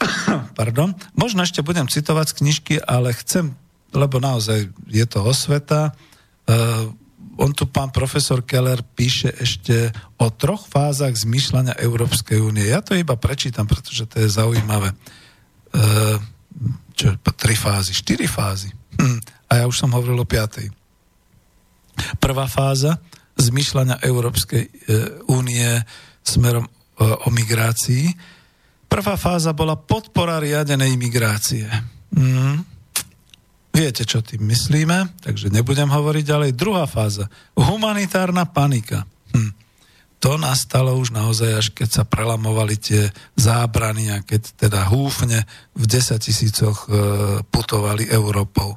pardon, 0.59 0.97
možno 1.13 1.45
ešte 1.45 1.61
budem 1.61 1.91
citovať 1.91 2.27
z 2.33 2.37
knižky, 2.41 2.75
ale 2.81 3.13
chcem, 3.13 3.53
lebo 3.93 4.17
naozaj 4.23 4.73
je 4.89 5.07
to 5.11 5.21
osveta. 5.27 5.93
Uh, 6.49 6.89
on 7.37 7.53
tu 7.53 7.69
pán 7.69 7.93
profesor 7.93 8.41
Keller 8.41 8.81
píše 8.97 9.29
ešte 9.37 9.93
o 10.17 10.33
troch 10.33 10.65
fázach 10.65 11.13
zmýšľania 11.13 11.77
Európskej 11.77 12.41
únie. 12.41 12.65
Ja 12.65 12.81
to 12.81 12.97
iba 12.97 13.17
prečítam, 13.21 13.69
pretože 13.69 14.09
to 14.09 14.25
je 14.25 14.29
zaujímavé. 14.33 14.97
Uh, 15.77 16.17
čo, 17.01 17.17
tri 17.17 17.57
fázy, 17.57 17.97
štyri 17.97 18.29
fázy. 18.29 18.69
Hm. 19.01 19.19
A 19.49 19.53
ja 19.61 19.65
už 19.65 19.81
som 19.81 19.97
hovoril 19.97 20.21
o 20.21 20.29
piatej. 20.29 20.69
Prvá 22.21 22.45
fáza 22.45 23.01
zmyšľania 23.41 24.05
Európskej 24.05 24.65
e, 24.69 24.71
únie 25.33 25.81
smerom 26.21 26.69
e, 26.69 26.71
o 27.01 27.29
migrácii. 27.33 28.13
Prvá 28.85 29.17
fáza 29.17 29.57
bola 29.57 29.81
podpora 29.81 30.37
riadenej 30.37 31.01
migrácie. 31.01 31.65
Hm. 32.13 32.69
Viete, 33.71 34.05
čo 34.05 34.21
tým 34.21 34.45
myslíme, 34.45 35.25
takže 35.25 35.49
nebudem 35.49 35.89
hovoriť 35.89 36.25
ďalej. 36.27 36.51
Druhá 36.53 36.85
fáza. 36.85 37.33
Humanitárna 37.57 38.45
panika. 38.45 39.09
Hm 39.33 39.70
to 40.21 40.37
nastalo 40.37 41.01
už 41.01 41.17
naozaj, 41.17 41.51
až 41.57 41.67
keď 41.73 41.89
sa 41.89 42.05
prelamovali 42.05 42.77
tie 42.77 43.09
zábrany 43.41 44.13
a 44.13 44.21
keď 44.21 44.69
teda 44.69 44.93
húfne 44.93 45.49
v 45.73 45.85
10 45.89 46.21
tisícoch 46.21 46.85
e, 46.85 46.89
putovali 47.49 48.05
Európou. 48.13 48.77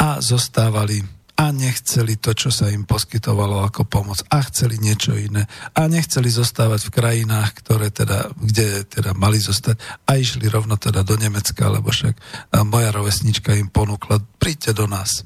A 0.00 0.24
zostávali 0.24 1.04
a 1.38 1.54
nechceli 1.54 2.18
to, 2.18 2.34
čo 2.34 2.50
sa 2.50 2.66
im 2.66 2.82
poskytovalo 2.82 3.62
ako 3.62 3.86
pomoc. 3.86 4.24
A 4.26 4.42
chceli 4.50 4.80
niečo 4.82 5.14
iné. 5.14 5.46
A 5.76 5.86
nechceli 5.86 6.26
zostávať 6.32 6.90
v 6.90 6.94
krajinách, 6.98 7.62
ktoré 7.62 7.94
teda, 7.94 8.32
kde 8.34 8.82
teda 8.88 9.14
mali 9.14 9.38
zostať. 9.38 9.78
A 10.10 10.18
išli 10.18 10.50
rovno 10.50 10.74
teda 10.74 11.06
do 11.06 11.14
Nemecka, 11.14 11.70
lebo 11.70 11.94
však 11.94 12.18
moja 12.66 12.90
rovesnička 12.90 13.54
im 13.54 13.70
ponúkla, 13.70 14.18
príďte 14.42 14.74
do 14.74 14.90
nás. 14.90 15.22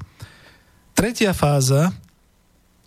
Tretia 0.93 1.33
fáza 1.33 1.89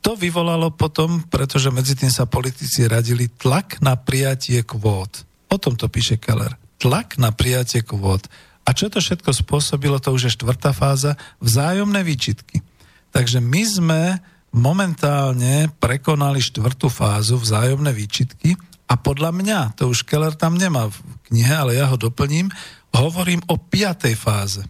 to 0.00 0.14
vyvolalo 0.14 0.70
potom, 0.74 1.24
pretože 1.26 1.72
medzi 1.74 1.98
tým 1.98 2.12
sa 2.12 2.28
politici 2.28 2.86
radili, 2.86 3.26
tlak 3.26 3.82
na 3.82 3.98
prijatie 3.98 4.62
kvót. 4.62 5.26
O 5.50 5.56
tom 5.58 5.74
to 5.74 5.90
píše 5.90 6.18
Keller. 6.18 6.54
Tlak 6.78 7.18
na 7.18 7.32
prijatie 7.32 7.82
kvót. 7.82 8.28
A 8.66 8.74
čo 8.74 8.90
to 8.90 8.98
všetko 8.98 9.30
spôsobilo, 9.30 10.02
to 10.02 10.10
už 10.10 10.30
je 10.30 10.36
štvrtá 10.36 10.74
fáza, 10.74 11.14
vzájomné 11.38 12.02
výčitky. 12.02 12.62
Takže 13.14 13.38
my 13.38 13.62
sme 13.62 14.02
momentálne 14.50 15.70
prekonali 15.78 16.42
štvrtú 16.42 16.90
fázu 16.90 17.38
vzájomné 17.38 17.92
výčitky 17.94 18.58
a 18.86 18.94
podľa 18.94 19.30
mňa, 19.34 19.58
to 19.78 19.90
už 19.90 20.06
Keller 20.06 20.34
tam 20.34 20.54
nemá 20.54 20.90
v 20.90 20.96
knihe, 21.30 21.54
ale 21.54 21.78
ja 21.78 21.90
ho 21.90 21.98
doplním, 21.98 22.50
hovorím 22.94 23.42
o 23.50 23.58
piatej 23.58 24.14
fáze. 24.14 24.62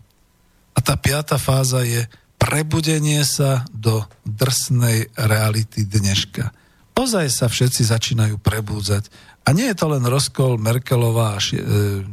A 0.77 0.79
tá 0.85 0.97
piatá 0.97 1.41
fáza 1.41 1.85
je 1.85 2.05
prebudenie 2.47 3.27
sa 3.27 3.67
do 3.75 4.07
drsnej 4.23 5.11
reality 5.19 5.83
dneška. 5.83 6.55
Ozaj 6.95 7.27
sa 7.29 7.51
všetci 7.51 7.91
začínajú 7.91 8.39
prebúdzať 8.39 9.11
a 9.47 9.55
nie 9.55 9.71
je 9.71 9.79
to 9.79 9.87
len 9.87 10.03
rozkol 10.03 10.59
Merkelová 10.59 11.39
a 11.39 11.43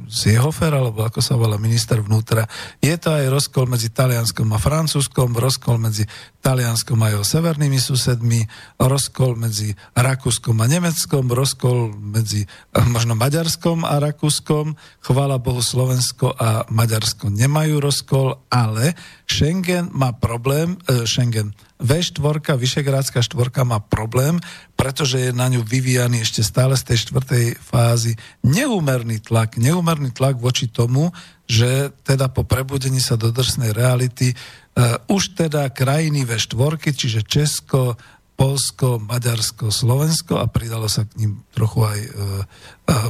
Seehofer, 0.05 0.69
alebo 0.69 1.01
ako 1.01 1.17
sa 1.17 1.33
volá 1.33 1.57
minister 1.57 1.97
vnútra. 1.97 2.45
Je 2.77 2.93
to 2.93 3.09
aj 3.09 3.25
rozkol 3.25 3.65
medzi 3.65 3.89
Talianskom 3.89 4.45
a 4.53 4.61
Francúzskom, 4.61 5.33
rozkol 5.33 5.81
medzi 5.81 6.05
Talianskom 6.45 7.01
a 7.01 7.09
jeho 7.09 7.25
severnými 7.25 7.81
susedmi, 7.81 8.45
rozkol 8.77 9.33
medzi 9.33 9.73
Rakúskom 9.97 10.61
a 10.61 10.69
Nemeckom, 10.69 11.25
rozkol 11.33 11.97
medzi 11.97 12.45
eh, 12.45 12.85
možno 12.85 13.17
Maďarskom 13.17 13.81
a 13.81 13.97
Rakúskom. 13.97 14.77
Chvála 15.01 15.41
Bohu, 15.41 15.65
Slovensko 15.65 16.37
a 16.37 16.69
Maďarsko 16.69 17.33
nemajú 17.33 17.81
rozkol, 17.81 18.45
ale 18.53 18.93
Schengen 19.27 19.89
má 19.91 20.11
problém, 20.11 20.75
uh, 20.87 21.07
Schengen, 21.07 21.55
V4, 21.83 22.55
Vyšegrádska 22.55 23.19
štvorka 23.19 23.67
má 23.67 23.83
problém, 23.83 24.39
pretože 24.79 25.19
je 25.19 25.31
na 25.35 25.51
ňu 25.51 25.67
vyvíjaný 25.67 26.23
ešte 26.23 26.39
stále 26.39 26.79
z 26.79 26.83
tej 26.87 26.97
štvrtej 27.07 27.45
fázy 27.59 28.15
neúmerný 28.43 29.19
tlak, 29.19 29.59
neúmerný 29.59 30.15
tlak 30.15 30.39
voči 30.39 30.71
tomu, 30.71 31.11
že 31.43 31.91
teda 32.07 32.31
po 32.31 32.47
prebudení 32.47 33.03
sa 33.03 33.19
do 33.19 33.35
drsnej 33.35 33.75
reality 33.75 34.31
uh, 34.31 34.95
už 35.11 35.35
teda 35.35 35.67
krajiny 35.75 36.23
V4, 36.23 36.95
čiže 36.95 37.27
Česko, 37.27 37.99
Polsko, 38.43 38.99
Maďarsko, 38.99 39.71
Slovensko 39.71 40.35
a 40.35 40.51
pridalo 40.51 40.91
sa 40.91 41.07
k 41.07 41.15
ním 41.15 41.47
trochu 41.55 41.79
aj 41.79 41.99
e, 42.03 42.09
e, 42.11 42.15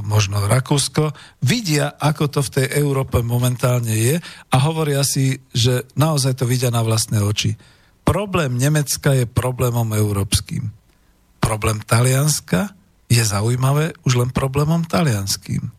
možno 0.06 0.46
Rakúsko, 0.46 1.10
vidia, 1.42 1.98
ako 1.98 2.30
to 2.30 2.40
v 2.46 2.54
tej 2.62 2.68
Európe 2.78 3.18
momentálne 3.26 3.98
je 3.98 4.22
a 4.54 4.58
hovoria 4.62 5.02
si, 5.02 5.42
že 5.50 5.90
naozaj 5.98 6.38
to 6.38 6.46
vidia 6.46 6.70
na 6.70 6.86
vlastné 6.86 7.18
oči. 7.18 7.58
Problém 8.06 8.62
Nemecka 8.62 9.18
je 9.18 9.26
problémom 9.26 9.90
európskym. 9.98 10.70
Problém 11.42 11.82
Talianska 11.82 12.78
je 13.10 13.26
zaujímavé 13.26 13.98
už 14.06 14.22
len 14.22 14.30
problémom 14.30 14.86
talianským. 14.86 15.74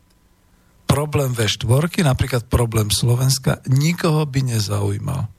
Problém 0.83 1.31
V4, 1.31 2.03
napríklad 2.03 2.43
problém 2.51 2.91
Slovenska, 2.91 3.63
nikoho 3.71 4.27
by 4.27 4.51
nezaujímal 4.51 5.31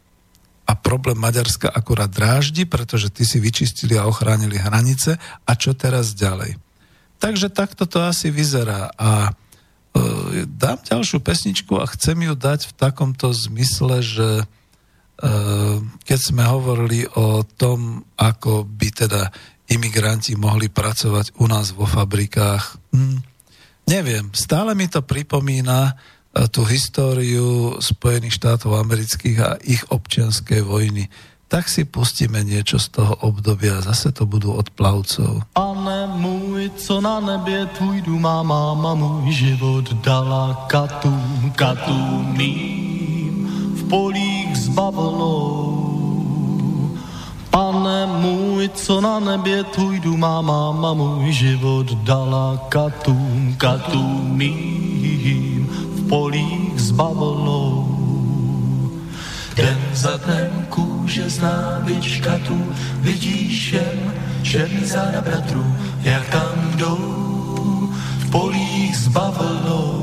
a 0.66 0.72
problém 0.74 1.14
Maďarska 1.14 1.70
akurát 1.70 2.10
dráždi, 2.10 2.66
pretože 2.66 3.08
ty 3.14 3.22
si 3.22 3.38
vyčistili 3.38 3.94
a 3.94 4.10
ochránili 4.10 4.58
hranice 4.58 5.14
a 5.46 5.52
čo 5.54 5.72
teraz 5.78 6.12
ďalej. 6.12 6.58
Takže 7.22 7.48
takto 7.48 7.86
to 7.86 8.02
asi 8.02 8.28
vyzerá 8.34 8.90
a 8.98 9.30
e, 9.30 10.44
dám 10.44 10.82
ďalšiu 10.82 11.22
pesničku 11.22 11.78
a 11.78 11.88
chcem 11.94 12.18
ju 12.18 12.34
dať 12.34 12.68
v 12.68 12.72
takomto 12.76 13.30
zmysle, 13.30 14.02
že 14.02 14.28
e, 14.42 14.44
keď 16.02 16.18
sme 16.20 16.44
hovorili 16.44 17.08
o 17.14 17.46
tom, 17.46 18.04
ako 18.18 18.66
by 18.66 18.88
teda 19.06 19.30
imigranti 19.70 20.34
mohli 20.34 20.66
pracovať 20.68 21.38
u 21.40 21.46
nás 21.46 21.72
vo 21.72 21.86
fabrikách, 21.86 22.76
hm, 22.92 23.18
neviem, 23.86 24.28
stále 24.34 24.74
mi 24.74 24.90
to 24.90 25.00
pripomína 25.00 25.94
tú 26.52 26.68
históriu 26.68 27.80
Spojených 27.80 28.36
štátov 28.36 28.76
amerických 28.76 29.38
a 29.40 29.50
ich 29.64 29.88
občianskej 29.88 30.60
vojny. 30.60 31.08
Tak 31.46 31.70
si 31.70 31.86
pustíme 31.86 32.42
niečo 32.42 32.76
z 32.76 33.00
toho 33.00 33.14
obdobia, 33.22 33.78
zase 33.78 34.10
to 34.10 34.26
budú 34.26 34.52
od 34.52 34.68
plavcov. 34.74 35.46
Pane 35.54 36.10
můj, 36.18 36.74
co 36.76 37.00
na 37.00 37.22
nebě 37.22 37.66
tvůj 37.78 38.02
má 38.18 38.42
máma 38.42 38.94
můj 38.94 39.32
život 39.32 39.86
dala 40.02 40.66
katům, 40.66 41.52
katům 41.56 42.34
mým 42.36 43.34
v 43.78 43.82
polích 43.88 44.52
s. 44.58 44.68
Pane 47.50 48.06
můj, 48.06 48.68
co 48.74 49.00
na 49.00 49.20
nebě 49.20 49.64
tvůj 49.64 50.00
má 50.18 50.42
máma 50.42 50.94
můj 50.94 51.32
život 51.32 51.86
dala 52.04 52.58
katům, 52.68 53.54
katům 53.56 54.34
mým 54.34 55.55
polích 56.08 56.80
s 56.80 56.90
bavlnou. 56.90 57.96
Den 59.56 59.78
za 59.92 60.16
dnem 60.16 60.66
kůže 60.68 61.30
z 61.30 61.40
nábyčka 61.40 62.38
tu 62.46 62.74
vidíš 63.00 63.72
jen 63.72 64.14
černý 64.42 64.84
záda 64.84 65.20
bratru, 65.20 65.66
jak 66.02 66.28
tam 66.28 66.76
jdou 66.76 67.90
v 68.18 68.30
polích 68.30 68.96
s 68.96 69.08
bavlnou. 69.08 70.02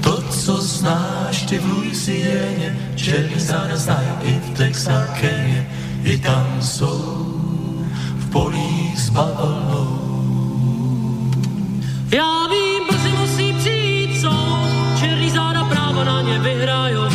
To, 0.00 0.22
co 0.22 0.62
znáš 0.62 1.42
ty 1.42 1.58
v 1.58 1.72
Louisianě, 1.72 2.78
černý 2.94 3.40
záda 3.40 3.76
znají 3.76 4.08
i 4.22 4.32
v 4.32 4.56
Texakeně, 4.56 5.68
i 6.04 6.18
tam 6.18 6.46
jsou 6.60 7.26
v 8.16 8.30
polích 8.30 8.98
s 8.98 9.10
bavlnou. 9.10 10.06
Já 12.12 12.46
vím, 12.46 12.86
brzy 12.88 13.15
ně 16.22 16.38
vyhrajou. 16.38 17.08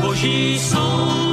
Boží 0.00 0.58
soud, 0.58 1.27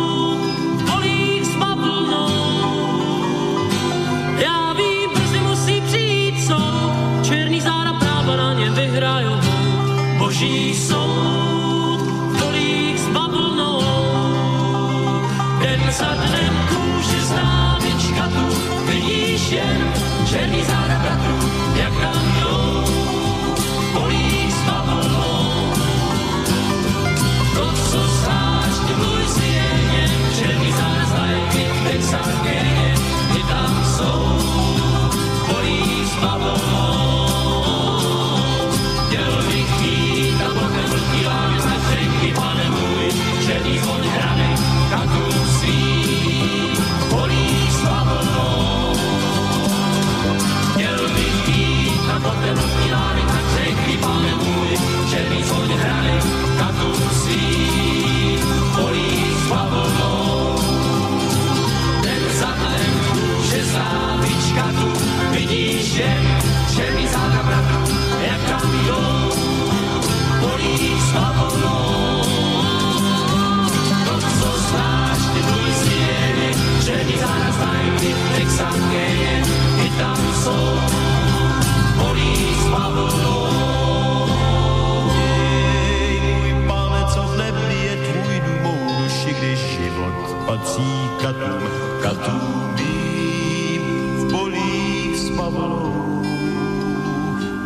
patří 90.58 91.10
katům, 91.22 91.64
katům 92.02 92.76
mým 92.76 93.82
v 94.18 94.32
polích 94.32 95.18
s 95.18 95.30
bavlnou. 95.30 96.24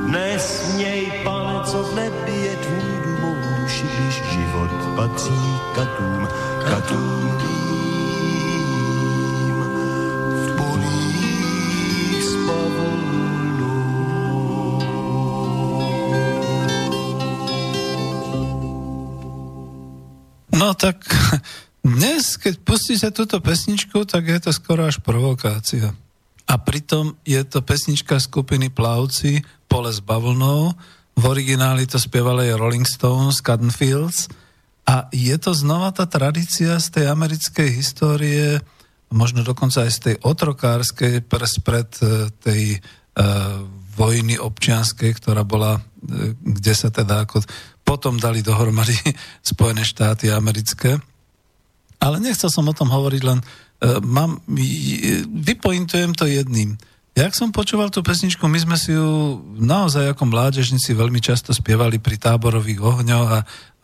Nesměj, 0.06 1.12
pane, 1.24 1.60
co 1.66 1.84
v 1.84 1.96
nebi 1.96 2.32
je 2.32 2.56
tvůj 2.56 3.02
dům, 3.04 3.22
mou 3.22 3.36
duši, 3.62 3.86
když 3.98 4.16
život 4.32 4.72
patří 4.96 5.60
katům, 5.76 6.28
katům 6.70 7.38
v 10.34 10.58
polích 10.58 12.24
s 12.24 12.36
bavlnou. 12.48 13.70
No 20.54 20.74
tak 20.74 21.19
pustíte 23.00 23.16
túto 23.16 23.40
pesničku, 23.40 24.04
tak 24.04 24.28
je 24.28 24.40
to 24.44 24.52
skoro 24.52 24.84
až 24.84 25.00
provokácia. 25.00 25.96
A 26.52 26.60
pritom 26.60 27.16
je 27.24 27.40
to 27.48 27.64
pesnička 27.64 28.20
skupiny 28.20 28.68
Plavci, 28.68 29.40
Pole 29.72 29.88
s 29.88 30.04
bavlnou, 30.04 30.76
v 31.16 31.24
origináli 31.24 31.88
to 31.88 31.96
spievali 31.96 32.52
Rolling 32.52 32.84
Stones, 32.84 33.40
Cotton 33.40 33.72
Fields 33.72 34.28
a 34.84 35.08
je 35.16 35.32
to 35.40 35.56
znova 35.56 35.96
tá 35.96 36.12
tradícia 36.12 36.76
z 36.76 36.88
tej 36.92 37.06
americkej 37.08 37.72
histórie, 37.72 38.60
možno 39.16 39.48
dokonca 39.48 39.88
aj 39.88 39.92
z 39.96 40.00
tej 40.04 40.16
otrokárskej 40.20 41.24
prespred 41.24 41.88
eh, 42.04 42.28
tej 42.44 42.64
uh, 43.16 43.64
vojny 43.96 44.36
občianskej, 44.36 45.16
ktorá 45.24 45.48
bola, 45.48 45.80
eh, 45.80 46.36
kde 46.36 46.74
sa 46.76 46.92
teda 46.92 47.24
ako 47.24 47.48
potom 47.88 48.20
dali 48.20 48.44
dohromady 48.44 49.00
Spojené 49.56 49.88
štáty 49.88 50.28
americké. 50.36 51.00
Ale 52.00 52.24
nechcel 52.24 52.48
som 52.48 52.64
o 52.68 52.74
tom 52.74 52.88
hovoriť, 52.88 53.22
len 53.28 53.40
uh, 53.44 54.00
mám, 54.00 54.40
j- 54.56 55.28
vypointujem 55.28 56.16
to 56.16 56.26
jedným. 56.26 56.80
Jak 57.20 57.36
som 57.36 57.52
počúval 57.52 57.92
tú 57.92 58.00
pesničku, 58.00 58.48
my 58.48 58.60
sme 58.64 58.78
si 58.80 58.96
ju 58.96 59.36
naozaj 59.60 60.16
ako 60.16 60.24
mládežníci 60.32 60.96
veľmi 60.96 61.20
často 61.20 61.52
spievali 61.52 62.00
pri 62.00 62.16
táborových 62.16 62.80
ohňoch 62.80 63.30
a 63.36 63.40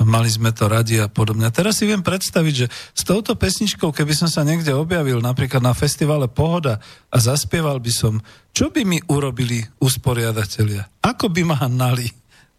mali 0.08 0.32
sme 0.32 0.56
to 0.56 0.72
radi 0.72 1.04
a 1.04 1.12
podobne. 1.12 1.44
Teraz 1.52 1.84
si 1.84 1.84
viem 1.84 2.00
predstaviť, 2.00 2.54
že 2.56 2.72
s 2.72 3.04
touto 3.04 3.36
pesničkou, 3.36 3.92
keby 3.92 4.16
som 4.16 4.32
sa 4.32 4.48
niekde 4.48 4.72
objavil, 4.72 5.20
napríklad 5.20 5.60
na 5.60 5.76
festivale 5.76 6.32
Pohoda 6.32 6.80
a 7.12 7.18
zaspieval 7.20 7.84
by 7.84 7.92
som, 7.92 8.24
čo 8.56 8.72
by 8.72 8.88
mi 8.88 9.04
urobili 9.12 9.68
usporiadatelia? 9.84 10.88
Ako 11.04 11.28
by 11.28 11.42
ma 11.44 11.60
hnali? 11.60 12.08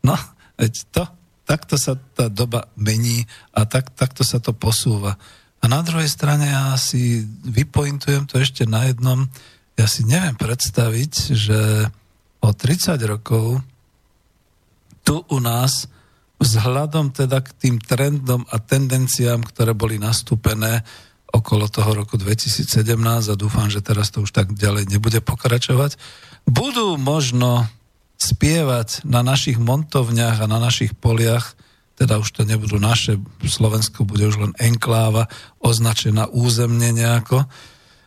No, 0.04 0.12
veď 0.60 0.72
to, 0.92 1.02
takto 1.48 1.80
sa 1.80 1.96
tá 1.96 2.28
doba 2.28 2.68
mení 2.76 3.24
a 3.56 3.64
tak, 3.64 3.96
takto 3.96 4.28
sa 4.28 4.44
to 4.44 4.52
posúva. 4.52 5.16
A 5.60 5.64
na 5.66 5.80
druhej 5.82 6.08
strane 6.08 6.52
ja 6.52 6.76
si 6.78 7.24
vypointujem 7.44 8.28
to 8.28 8.38
ešte 8.38 8.68
na 8.68 8.86
jednom, 8.86 9.26
ja 9.76 9.84
si 9.84 10.08
neviem 10.08 10.36
predstaviť, 10.36 11.12
že 11.36 11.60
o 12.40 12.50
30 12.52 12.96
rokov 13.04 13.60
tu 15.04 15.22
u 15.26 15.38
nás 15.38 15.86
vzhľadom 16.36 17.12
teda 17.12 17.40
k 17.40 17.48
tým 17.56 17.76
trendom 17.80 18.44
a 18.48 18.56
tendenciám, 18.60 19.40
ktoré 19.44 19.72
boli 19.72 19.96
nastúpené 19.96 20.84
okolo 21.32 21.68
toho 21.68 21.92
roku 21.92 22.16
2017 22.16 22.66
a 23.28 23.34
dúfam, 23.36 23.68
že 23.68 23.84
teraz 23.84 24.08
to 24.08 24.24
už 24.24 24.32
tak 24.32 24.52
ďalej 24.56 24.88
nebude 24.88 25.20
pokračovať, 25.20 26.00
budú 26.48 26.96
možno 26.96 27.68
spievať 28.16 29.04
na 29.04 29.20
našich 29.20 29.60
montovniach 29.60 30.40
a 30.40 30.48
na 30.48 30.56
našich 30.56 30.96
poliach, 30.96 31.52
teda 31.96 32.20
už 32.20 32.28
to 32.28 32.42
nebudú 32.44 32.76
naše, 32.76 33.16
Slovensko 33.40 34.04
bude 34.04 34.28
už 34.28 34.36
len 34.36 34.52
enkláva, 34.60 35.32
označená 35.64 36.28
územne 36.28 36.92
nejako, 36.92 37.48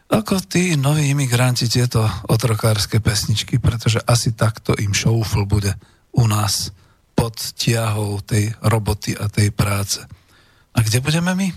ako 0.09 0.41
tí 0.41 0.73
noví 0.73 1.13
imigranti 1.13 1.69
tieto 1.69 2.05
otrokárske 2.25 2.97
pesničky, 2.97 3.61
pretože 3.61 4.01
asi 4.05 4.33
takto 4.33 4.73
im 4.73 4.93
šoufl 4.93 5.45
bude 5.45 5.77
u 6.17 6.25
nás 6.25 6.73
pod 7.13 7.37
tiahou 7.37 8.17
tej 8.25 8.53
roboty 8.61 9.13
a 9.13 9.29
tej 9.29 9.53
práce. 9.53 10.01
A 10.73 10.77
kde 10.81 11.01
budeme 11.01 11.33
my? 11.37 11.47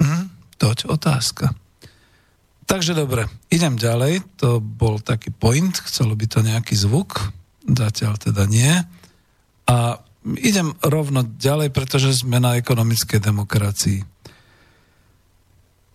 Hm? 0.00 0.24
Toť 0.56 0.88
otázka. 0.88 1.52
Takže 2.68 2.92
dobre, 2.92 3.28
idem 3.48 3.80
ďalej. 3.80 4.20
To 4.44 4.60
bol 4.60 5.00
taký 5.00 5.32
point, 5.32 5.72
chcelo 5.72 6.12
by 6.12 6.26
to 6.28 6.44
nejaký 6.44 6.76
zvuk, 6.76 7.32
zatiaľ 7.64 8.20
teda 8.20 8.44
nie. 8.44 8.72
A 9.68 10.00
idem 10.36 10.76
rovno 10.84 11.24
ďalej, 11.24 11.72
pretože 11.72 12.20
sme 12.20 12.42
na 12.42 12.60
ekonomickej 12.60 13.20
demokracii. 13.22 13.98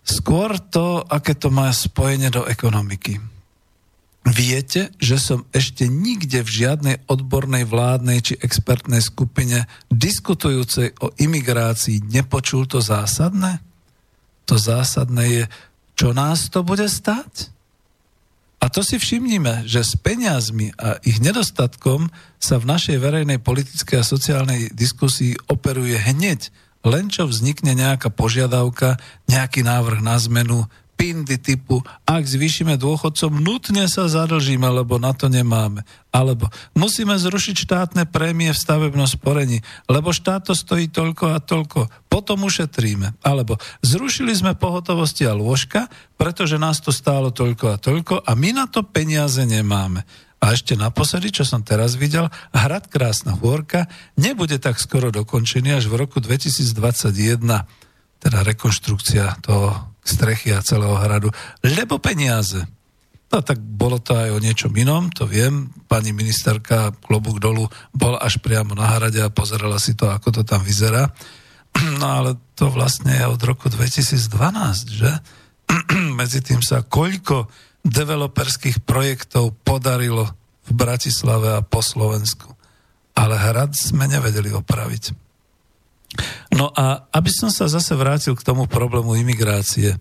Skôr 0.04 0.58
to, 0.58 1.00
aké 1.06 1.38
to 1.38 1.48
má 1.48 1.70
spojenie 1.72 2.28
do 2.28 2.44
ekonomiky. 2.44 3.22
Viete, 4.24 4.88
že 4.96 5.20
som 5.20 5.44
ešte 5.52 5.84
nikde 5.84 6.40
v 6.40 6.54
žiadnej 6.64 6.96
odbornej 7.12 7.68
vládnej 7.68 8.18
či 8.24 8.34
expertnej 8.40 9.04
skupine 9.04 9.68
diskutujúcej 9.92 10.96
o 11.04 11.12
imigrácii 11.20 12.08
nepočul 12.08 12.64
to 12.64 12.80
zásadné? 12.80 13.60
To 14.48 14.56
zásadné 14.56 15.24
je, 15.28 15.44
čo 15.92 16.16
nás 16.16 16.48
to 16.48 16.64
bude 16.64 16.88
stať? 16.88 17.53
A 18.64 18.72
to 18.72 18.80
si 18.80 18.96
všimnime, 18.96 19.68
že 19.68 19.84
s 19.84 19.92
peniazmi 19.92 20.72
a 20.80 20.96
ich 21.04 21.20
nedostatkom 21.20 22.08
sa 22.40 22.56
v 22.56 22.64
našej 22.64 22.96
verejnej 22.96 23.36
politickej 23.36 24.00
a 24.00 24.08
sociálnej 24.08 24.72
diskusii 24.72 25.36
operuje 25.52 26.00
hneď 26.00 26.48
len 26.80 27.12
čo 27.12 27.28
vznikne 27.28 27.76
nejaká 27.76 28.08
požiadavka, 28.08 28.96
nejaký 29.28 29.64
návrh 29.64 30.00
na 30.00 30.16
zmenu, 30.16 30.64
pindy 30.94 31.36
typu, 31.36 31.82
ak 32.06 32.24
zvýšime 32.24 32.78
dôchodcom, 32.78 33.42
nutne 33.42 33.86
sa 33.90 34.06
zadlžíme, 34.06 34.66
lebo 34.66 34.96
na 34.96 35.12
to 35.12 35.26
nemáme. 35.26 35.82
Alebo 36.14 36.48
musíme 36.78 37.18
zrušiť 37.18 37.56
štátne 37.66 38.02
prémie 38.06 38.54
v 38.54 38.62
stavebnom 38.62 39.06
sporení, 39.06 39.60
lebo 39.90 40.14
štát 40.14 40.46
to 40.46 40.54
stojí 40.54 40.88
toľko 40.88 41.34
a 41.34 41.42
toľko, 41.42 41.90
potom 42.06 42.46
ušetríme. 42.46 43.18
Alebo 43.26 43.58
zrušili 43.82 44.30
sme 44.32 44.54
pohotovosti 44.54 45.26
a 45.26 45.34
lôžka, 45.34 45.90
pretože 46.14 46.56
nás 46.56 46.78
to 46.78 46.94
stálo 46.94 47.34
toľko 47.34 47.74
a 47.74 47.76
toľko 47.76 48.14
a 48.22 48.30
my 48.38 48.50
na 48.54 48.66
to 48.70 48.86
peniaze 48.86 49.42
nemáme. 49.42 50.06
A 50.44 50.52
ešte 50.52 50.76
naposledy, 50.76 51.32
čo 51.32 51.48
som 51.48 51.64
teraz 51.64 51.96
videl, 51.96 52.28
hrad 52.52 52.92
Krásna 52.92 53.32
hôrka 53.32 53.88
nebude 54.20 54.60
tak 54.60 54.76
skoro 54.76 55.08
dokončený 55.08 55.80
až 55.80 55.88
v 55.88 56.04
roku 56.04 56.20
2021, 56.20 57.40
teda 58.20 58.38
rekonštrukcia 58.44 59.40
toho 59.40 59.93
strechy 60.04 60.52
a 60.52 60.60
celého 60.60 60.94
hradu, 61.00 61.32
lebo 61.64 61.96
peniaze. 61.96 62.60
No 63.32 63.42
tak 63.42 63.58
bolo 63.58 63.98
to 63.98 64.14
aj 64.14 64.30
o 64.30 64.38
niečom 64.38 64.70
inom, 64.78 65.10
to 65.10 65.26
viem. 65.26 65.72
Pani 65.90 66.14
ministerka 66.14 66.94
klobúk 67.02 67.42
dolu 67.42 67.66
bol 67.90 68.14
až 68.20 68.38
priamo 68.38 68.78
na 68.78 68.86
hrade 68.94 69.18
a 69.18 69.32
pozerala 69.32 69.80
si 69.82 69.98
to, 69.98 70.06
ako 70.06 70.30
to 70.30 70.42
tam 70.46 70.62
vyzerá. 70.62 71.10
No 71.98 72.06
ale 72.06 72.38
to 72.54 72.70
vlastne 72.70 73.10
je 73.10 73.26
od 73.26 73.42
roku 73.42 73.66
2012, 73.66 74.30
že? 74.94 75.10
Medzi 76.20 76.38
tým 76.38 76.62
sa 76.62 76.86
koľko 76.86 77.50
developerských 77.82 78.86
projektov 78.86 79.58
podarilo 79.66 80.30
v 80.64 80.70
Bratislave 80.70 81.58
a 81.58 81.66
po 81.66 81.82
Slovensku. 81.82 82.54
Ale 83.18 83.34
hrad 83.34 83.74
sme 83.74 84.06
nevedeli 84.06 84.54
opraviť. 84.54 85.23
No 86.54 86.70
a 86.70 87.08
aby 87.10 87.30
som 87.32 87.50
sa 87.50 87.66
zase 87.66 87.94
vrátil 87.98 88.38
k 88.38 88.46
tomu 88.46 88.70
problému 88.70 89.18
imigrácie. 89.18 89.98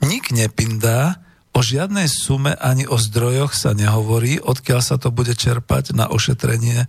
Nik 0.00 0.30
nepindá, 0.32 1.20
o 1.52 1.60
žiadnej 1.60 2.06
sume 2.06 2.54
ani 2.54 2.86
o 2.86 2.94
zdrojoch 2.94 3.50
sa 3.50 3.74
nehovorí, 3.74 4.38
odkiaľ 4.38 4.80
sa 4.80 4.94
to 4.94 5.10
bude 5.10 5.34
čerpať 5.34 5.90
na 5.90 6.06
ošetrenie 6.06 6.86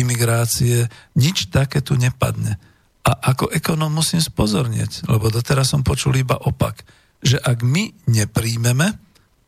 imigrácie. 0.00 0.88
Nič 1.14 1.52
také 1.52 1.84
tu 1.84 1.94
nepadne. 2.00 2.56
A 3.04 3.12
ako 3.32 3.52
ekonom 3.52 3.92
musím 3.92 4.24
spozornieť, 4.24 5.04
lebo 5.06 5.28
doteraz 5.28 5.72
som 5.72 5.84
počul 5.84 6.16
iba 6.16 6.36
opak 6.36 6.80
že 7.22 7.38
ak 7.38 7.66
my 7.66 7.90
nepríjmeme, 8.06 8.94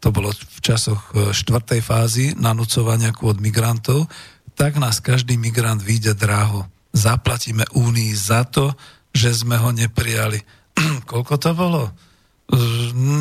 to 0.01 0.11
bolo 0.11 0.33
v 0.33 0.61
časoch 0.65 1.13
e, 1.13 1.31
štvrtej 1.37 1.81
fázy 1.85 2.25
nanúcovania 2.35 3.13
kvôd 3.13 3.39
migrantov, 3.39 4.09
tak 4.57 4.81
nás 4.81 4.99
každý 4.99 5.37
migrant 5.37 5.79
vyjde 5.81 6.17
draho. 6.17 6.67
Zaplatíme 6.91 7.65
Únii 7.73 8.13
za 8.15 8.45
to, 8.47 8.75
že 9.15 9.35
sme 9.35 9.59
ho 9.59 9.71
neprijali. 9.71 10.43
Koľko 11.11 11.35
to 11.39 11.51
bolo? 11.55 11.83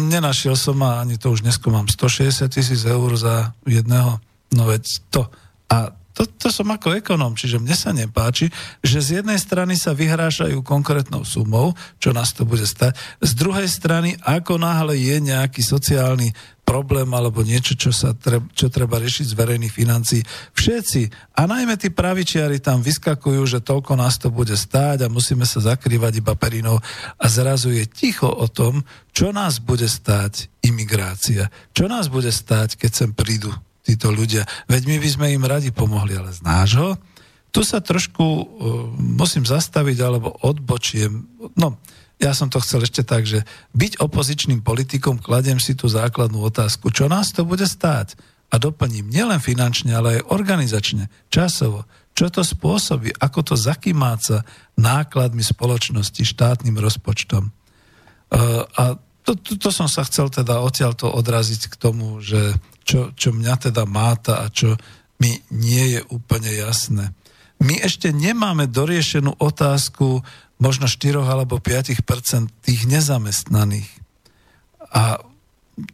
Nenašiel 0.10 0.58
som 0.58 0.82
a 0.82 1.06
ani 1.06 1.22
to 1.22 1.30
už 1.30 1.46
neskúmam. 1.46 1.86
160 1.86 2.50
tisíc 2.50 2.82
eur 2.86 3.14
za 3.14 3.54
jedného. 3.66 4.18
No 4.58 4.64
veď 4.66 4.84
to. 5.14 5.30
A 5.70 5.94
to, 6.20 6.28
to 6.28 6.52
som 6.52 6.68
ako 6.68 7.00
ekonóm, 7.00 7.40
čiže 7.40 7.64
mne 7.64 7.72
sa 7.72 7.96
nepáči, 7.96 8.52
že 8.84 9.00
z 9.00 9.10
jednej 9.24 9.40
strany 9.40 9.80
sa 9.80 9.96
vyhrášajú 9.96 10.60
konkrétnou 10.68 11.24
sumou, 11.24 11.72
čo 11.96 12.12
nás 12.12 12.36
to 12.36 12.44
bude 12.44 12.68
stať, 12.68 12.92
z 13.24 13.32
druhej 13.40 13.72
strany, 13.72 14.20
ako 14.28 14.60
náhle 14.60 15.00
je 15.00 15.16
nejaký 15.24 15.64
sociálny 15.64 16.36
problém 16.70 17.10
alebo 17.10 17.42
niečo, 17.42 17.74
čo, 17.74 17.90
sa 17.90 18.14
treb, 18.14 18.46
čo 18.54 18.70
treba 18.70 19.02
riešiť 19.02 19.34
z 19.34 19.34
verejných 19.34 19.74
financí. 19.74 20.22
Všetci, 20.54 21.34
a 21.34 21.50
najmä 21.50 21.74
tí 21.82 21.90
pravičiari 21.90 22.62
tam 22.62 22.86
vyskakujú, 22.86 23.42
že 23.50 23.66
toľko 23.66 23.98
nás 23.98 24.22
to 24.22 24.30
bude 24.30 24.54
stáť 24.54 25.10
a 25.10 25.10
musíme 25.10 25.50
sa 25.50 25.66
zakrývať 25.66 26.22
iba 26.22 26.38
perinou 26.38 26.78
a 27.18 27.26
zrazu 27.26 27.74
je 27.74 27.90
ticho 27.90 28.30
o 28.30 28.46
tom, 28.46 28.86
čo 29.10 29.34
nás 29.34 29.58
bude 29.58 29.90
stáť 29.90 30.54
imigrácia, 30.62 31.50
čo 31.74 31.90
nás 31.90 32.06
bude 32.06 32.30
stáť, 32.30 32.78
keď 32.78 32.92
sem 32.94 33.12
prídu 33.18 33.50
títo 33.82 34.14
ľudia. 34.14 34.46
Veď 34.70 34.86
my 34.86 34.98
by 35.02 35.10
sme 35.10 35.28
im 35.34 35.50
radi 35.50 35.74
pomohli, 35.74 36.14
ale 36.14 36.30
z 36.30 36.46
nášho. 36.46 36.94
Tu 37.50 37.66
sa 37.66 37.82
trošku 37.82 38.22
uh, 38.22 38.46
musím 38.94 39.42
zastaviť, 39.42 39.98
alebo 40.06 40.38
odbočiem. 40.46 41.26
No, 41.58 41.82
ja 42.20 42.36
som 42.36 42.52
to 42.52 42.60
chcel 42.60 42.84
ešte 42.84 43.08
tak, 43.08 43.24
že 43.24 43.48
byť 43.72 44.04
opozičným 44.04 44.60
politikom, 44.60 45.24
kladiem 45.24 45.58
si 45.58 45.72
tú 45.72 45.88
základnú 45.88 46.44
otázku, 46.44 46.92
čo 46.92 47.08
nás 47.08 47.32
to 47.32 47.48
bude 47.48 47.64
stáť? 47.64 48.20
A 48.52 48.60
doplním 48.60 49.08
nielen 49.08 49.40
finančne, 49.40 49.96
ale 49.96 50.20
aj 50.20 50.28
organizačne, 50.36 51.08
časovo. 51.32 51.88
Čo 52.18 52.28
to 52.28 52.42
spôsobí? 52.44 53.16
Ako 53.16 53.46
to 53.46 53.56
zakýmáca 53.56 54.44
nákladmi 54.76 55.46
spoločnosti, 55.46 56.20
štátnym 56.28 56.76
rozpočtom? 56.76 57.56
Uh, 58.30 58.68
a 58.76 59.00
to, 59.24 59.38
to, 59.40 59.56
to 59.56 59.70
som 59.70 59.88
sa 59.88 60.04
chcel 60.04 60.28
teda 60.28 60.60
odtiaľ 60.60 60.98
to 60.98 61.08
odraziť 61.08 61.72
k 61.72 61.76
tomu, 61.80 62.20
že 62.20 62.58
čo, 62.84 63.14
čo 63.14 63.32
mňa 63.32 63.70
teda 63.70 63.86
máta 63.86 64.42
a 64.44 64.50
čo 64.50 64.76
mi 65.22 65.38
nie 65.54 65.96
je 65.96 66.02
úplne 66.10 66.50
jasné. 66.50 67.14
My 67.60 67.76
ešte 67.80 68.10
nemáme 68.16 68.72
doriešenú 68.72 69.36
otázku 69.38 70.24
možno 70.60 70.86
4 70.86 71.24
alebo 71.24 71.58
5 71.58 71.96
tých 72.62 72.82
nezamestnaných. 72.86 73.90
A 74.92 75.24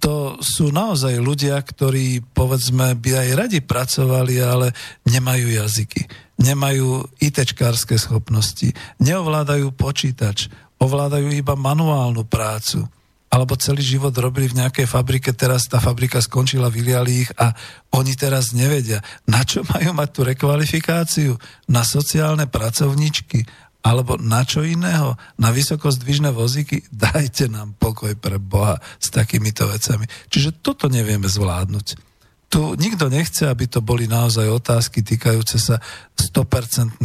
to 0.01 0.41
sú 0.41 0.73
naozaj 0.73 1.21
ľudia, 1.21 1.61
ktorí 1.61 2.25
povedzme 2.33 2.97
by 2.97 3.11
aj 3.21 3.29
radi 3.37 3.59
pracovali, 3.61 4.35
ale 4.41 4.73
nemajú 5.05 5.45
jazyky, 5.53 6.09
nemajú 6.41 7.05
ITčkárske 7.21 7.93
schopnosti, 8.01 8.73
neovládajú 8.97 9.69
počítač, 9.77 10.49
ovládajú 10.81 11.29
iba 11.37 11.53
manuálnu 11.53 12.25
prácu 12.25 12.89
alebo 13.35 13.59
celý 13.59 13.83
život 13.83 14.15
robili 14.15 14.47
v 14.47 14.63
nejakej 14.63 14.87
fabrike, 14.87 15.35
teraz 15.35 15.67
tá 15.67 15.83
fabrika 15.83 16.23
skončila, 16.23 16.71
vyliali 16.71 17.27
ich 17.27 17.29
a 17.35 17.51
oni 17.91 18.15
teraz 18.15 18.55
nevedia, 18.55 19.03
na 19.27 19.43
čo 19.43 19.59
majú 19.67 19.91
mať 19.91 20.09
tú 20.15 20.21
rekvalifikáciu? 20.23 21.35
Na 21.67 21.83
sociálne 21.83 22.47
pracovničky? 22.47 23.43
Alebo 23.85 24.17
na 24.17 24.41
čo 24.41 24.65
iného? 24.65 25.13
Na 25.37 25.53
vysokozdvižné 25.53 26.33
vozíky? 26.33 26.81
Dajte 27.05 27.45
nám 27.45 27.77
pokoj 27.77 28.17
pre 28.17 28.41
Boha 28.41 28.81
s 28.97 29.13
takýmito 29.13 29.69
vecami. 29.69 30.09
Čiže 30.33 30.65
toto 30.65 30.89
nevieme 30.89 31.29
zvládnuť. 31.29 32.17
Tu 32.45 32.61
nikto 32.77 33.09
nechce, 33.09 33.45
aby 33.45 33.65
to 33.69 33.81
boli 33.81 34.05
naozaj 34.09 34.45
otázky 34.47 35.01
týkajúce 35.01 35.57
sa 35.57 35.81
100% 36.17 37.01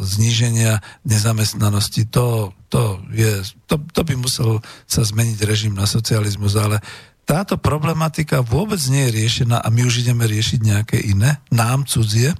zníženia 0.00 0.80
nezamestnanosti. 1.04 2.08
To 2.12 2.56
to, 2.72 3.04
je, 3.12 3.44
to, 3.68 3.76
to 3.92 4.00
by 4.00 4.16
musel 4.16 4.64
sa 4.88 5.04
zmeniť 5.04 5.44
režim 5.44 5.76
na 5.76 5.84
socializmus, 5.84 6.56
ale 6.56 6.80
táto 7.28 7.60
problematika 7.60 8.40
vôbec 8.40 8.80
nie 8.88 9.12
je 9.12 9.14
riešená 9.20 9.60
a 9.60 9.68
my 9.68 9.84
už 9.84 10.00
ideme 10.00 10.24
riešiť 10.24 10.60
nejaké 10.64 10.96
iné, 11.04 11.36
nám 11.52 11.84
cudzie, 11.84 12.32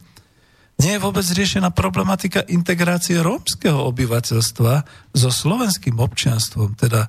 nie 0.82 0.98
je 0.98 1.04
vôbec 1.06 1.22
riešená 1.22 1.70
problematika 1.70 2.42
integrácie 2.50 3.22
rómskeho 3.22 3.86
obyvateľstva 3.94 4.74
so 5.14 5.30
slovenským 5.30 5.94
občianstvom, 6.02 6.74
teda 6.74 7.06
e, 7.06 7.08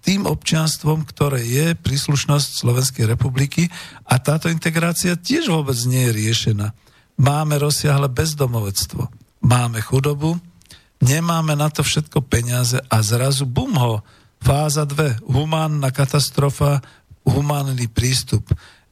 tým 0.00 0.24
občianstvom, 0.24 1.04
ktoré 1.04 1.44
je 1.44 1.76
príslušnosť 1.76 2.48
Slovenskej 2.48 3.04
republiky 3.04 3.68
a 4.08 4.16
táto 4.16 4.48
integrácia 4.48 5.12
tiež 5.12 5.52
vôbec 5.52 5.76
nie 5.84 6.08
je 6.08 6.16
riešená. 6.16 6.72
Máme 7.20 7.60
rozsiahle 7.60 8.08
bezdomovectvo, 8.08 9.12
máme 9.44 9.84
chudobu, 9.84 10.40
nemáme 11.04 11.52
na 11.52 11.68
to 11.68 11.84
všetko 11.84 12.24
peniaze 12.24 12.80
a 12.88 12.96
zrazu 13.04 13.44
bum 13.44 13.76
ho, 13.76 14.00
fáza 14.40 14.88
2, 14.88 15.28
humánna 15.28 15.92
katastrofa, 15.92 16.80
humánny 17.28 17.92
prístup. 17.92 18.48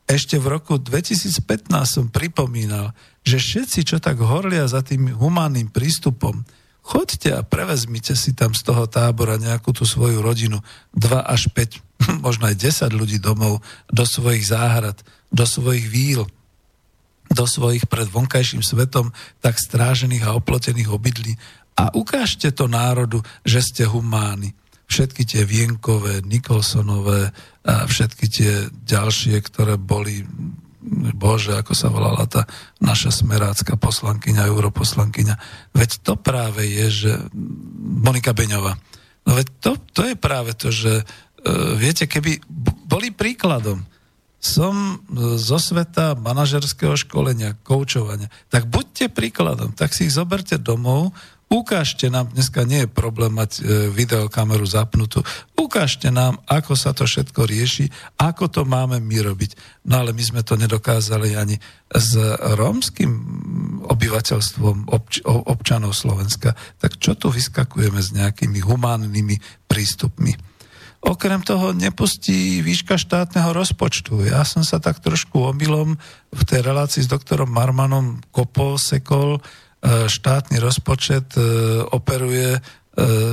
Ešte 0.09 0.37
v 0.37 0.61
roku 0.61 0.77
2015 0.77 1.69
som 1.85 2.05
pripomínal, 2.13 2.93
že 3.29 3.37
všetci, 3.37 3.81
čo 3.85 3.97
tak 4.01 4.25
horlia 4.25 4.65
za 4.65 4.81
tým 4.81 5.13
humánnym 5.13 5.69
prístupom, 5.69 6.49
choďte 6.81 7.37
a 7.37 7.45
prevezmite 7.45 8.17
si 8.17 8.33
tam 8.33 8.57
z 8.57 8.65
toho 8.65 8.89
tábora 8.89 9.37
nejakú 9.37 9.77
tú 9.77 9.85
svoju 9.85 10.25
rodinu, 10.25 10.65
2 10.97 11.21
až 11.21 11.53
5, 11.53 11.85
možno 12.27 12.49
aj 12.49 12.57
10 12.57 12.89
ľudí 12.97 13.21
domov, 13.21 13.61
do 13.93 14.09
svojich 14.09 14.49
záhrad, 14.49 14.97
do 15.29 15.45
svojich 15.45 15.85
víl, 15.93 16.25
do 17.29 17.45
svojich 17.45 17.85
pred 17.85 18.09
vonkajším 18.09 18.65
svetom 18.65 19.13
tak 19.45 19.61
strážených 19.61 20.25
a 20.25 20.35
oplotených 20.41 20.89
obydlí 20.89 21.37
a 21.77 21.93
ukážte 21.93 22.49
to 22.51 22.67
národu, 22.67 23.21
že 23.45 23.61
ste 23.61 23.85
humáni. 23.85 24.57
Všetky 24.89 25.23
tie 25.29 25.43
Vienkové, 25.45 26.25
Nikolsonové 26.25 27.29
a 27.69 27.85
všetky 27.85 28.27
tie 28.33 28.53
ďalšie, 28.89 29.37
ktoré 29.45 29.77
boli 29.77 30.25
Bože, 31.15 31.59
ako 31.59 31.75
sa 31.75 31.91
volala 31.91 32.23
tá 32.31 32.47
naša 32.79 33.11
smerácka 33.11 33.75
poslankyňa, 33.75 34.47
europoslankyňa. 34.47 35.35
Veď 35.75 35.91
to 36.07 36.15
práve 36.15 36.63
je, 36.67 36.87
že 36.87 37.13
Monika 37.79 38.31
Beňová. 38.31 38.79
No 39.27 39.35
veď 39.35 39.47
to, 39.59 39.71
to 39.93 40.03
je 40.07 40.15
práve 40.15 40.55
to, 40.55 40.71
že 40.71 41.03
uh, 41.03 41.75
viete, 41.75 42.07
keby 42.07 42.39
boli 42.87 43.11
príkladom, 43.11 43.85
som 44.39 45.03
zo 45.35 45.59
sveta 45.59 46.15
manažerského 46.15 46.95
školenia, 46.95 47.59
koučovania, 47.67 48.31
tak 48.47 48.71
buďte 48.71 49.11
príkladom, 49.11 49.75
tak 49.75 49.91
si 49.91 50.07
ich 50.07 50.15
zoberte 50.15 50.63
domov, 50.63 51.11
Ukážte 51.49 52.13
nám, 52.13 52.29
dneska 52.29 52.69
nie 52.69 52.85
je 52.85 52.93
problém 52.93 53.33
mať 53.33 53.51
e, 53.57 53.89
videokameru 53.89 54.69
zapnutú, 54.69 55.25
ukážte 55.57 56.13
nám, 56.13 56.37
ako 56.45 56.77
sa 56.77 56.93
to 56.93 57.09
všetko 57.09 57.49
rieši, 57.49 57.89
ako 58.21 58.53
to 58.53 58.63
máme 58.69 59.01
my 59.01 59.19
robiť. 59.25 59.57
No 59.89 60.05
ale 60.05 60.13
my 60.13 60.21
sme 60.21 60.45
to 60.45 60.61
nedokázali 60.61 61.41
ani 61.41 61.57
s 61.89 62.21
rómskym 62.53 63.11
obyvateľstvom 63.81 64.93
obč- 64.93 65.25
občanov 65.25 65.97
Slovenska. 65.97 66.53
Tak 66.85 67.01
čo 67.01 67.17
tu 67.17 67.33
vyskakujeme 67.33 68.05
s 68.05 68.13
nejakými 68.13 68.61
humánnymi 68.61 69.65
prístupmi? 69.65 70.37
Okrem 70.99 71.41
toho 71.47 71.73
nepustí 71.73 72.61
výška 72.61 73.01
štátneho 73.01 73.55
rozpočtu. 73.55 74.21
Ja 74.27 74.45
som 74.45 74.67
sa 74.67 74.83
tak 74.83 74.99
trošku 74.99 75.49
omylom 75.55 75.97
v 76.29 76.43
tej 76.45 76.61
relácii 76.61 77.07
s 77.07 77.09
doktorom 77.09 77.49
Marmanom 77.49 78.19
kopol, 78.35 78.77
sekol, 78.77 79.41
štátny 79.85 80.59
rozpočet 80.59 81.39
e, 81.39 81.43
operuje 81.87 82.59
e, 82.59 82.61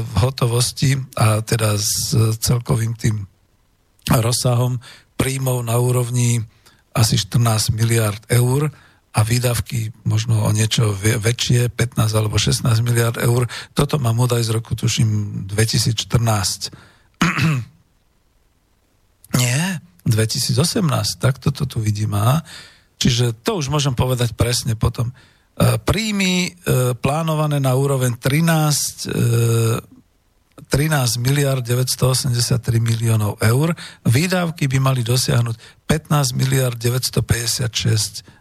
v 0.02 0.14
hotovosti 0.22 0.94
a 1.18 1.42
teda 1.42 1.74
s 1.78 2.14
celkovým 2.38 2.94
tým 2.94 3.26
rozsahom 4.06 4.78
príjmov 5.18 5.66
na 5.66 5.82
úrovni 5.82 6.46
asi 6.94 7.18
14 7.18 7.74
miliard 7.74 8.22
eur 8.30 8.70
a 9.16 9.20
výdavky 9.24 9.96
možno 10.04 10.44
o 10.44 10.52
niečo 10.52 10.92
väčšie, 11.00 11.72
15 11.72 12.20
alebo 12.20 12.36
16 12.36 12.68
miliard 12.84 13.16
eur. 13.18 13.48
Toto 13.72 13.96
mám 13.96 14.20
údaj 14.20 14.44
z 14.44 14.52
roku, 14.54 14.76
tuším, 14.76 15.44
2014. 15.48 16.76
Nie, 19.40 19.80
2018, 20.04 20.60
tak 21.18 21.40
toto 21.40 21.64
tu 21.64 21.80
vidím. 21.80 22.12
Aha. 22.14 22.44
Čiže 23.00 23.36
to 23.44 23.60
už 23.60 23.72
môžem 23.72 23.96
povedať 23.96 24.36
presne 24.36 24.76
potom. 24.76 25.16
E, 25.56 25.80
príjmy 25.80 26.52
e, 26.52 26.54
plánované 27.00 27.64
na 27.64 27.80
úroveň 27.80 28.20
13, 28.20 29.08
13 30.68 30.68
e, 30.68 31.20
miliard 31.24 31.64
983 31.64 32.84
miliónov 32.84 33.40
eur. 33.40 33.72
Výdavky 34.04 34.68
by 34.68 34.84
mali 34.84 35.00
dosiahnuť 35.08 35.88
15 35.88 36.36
miliard 36.36 36.76
956 36.76 38.36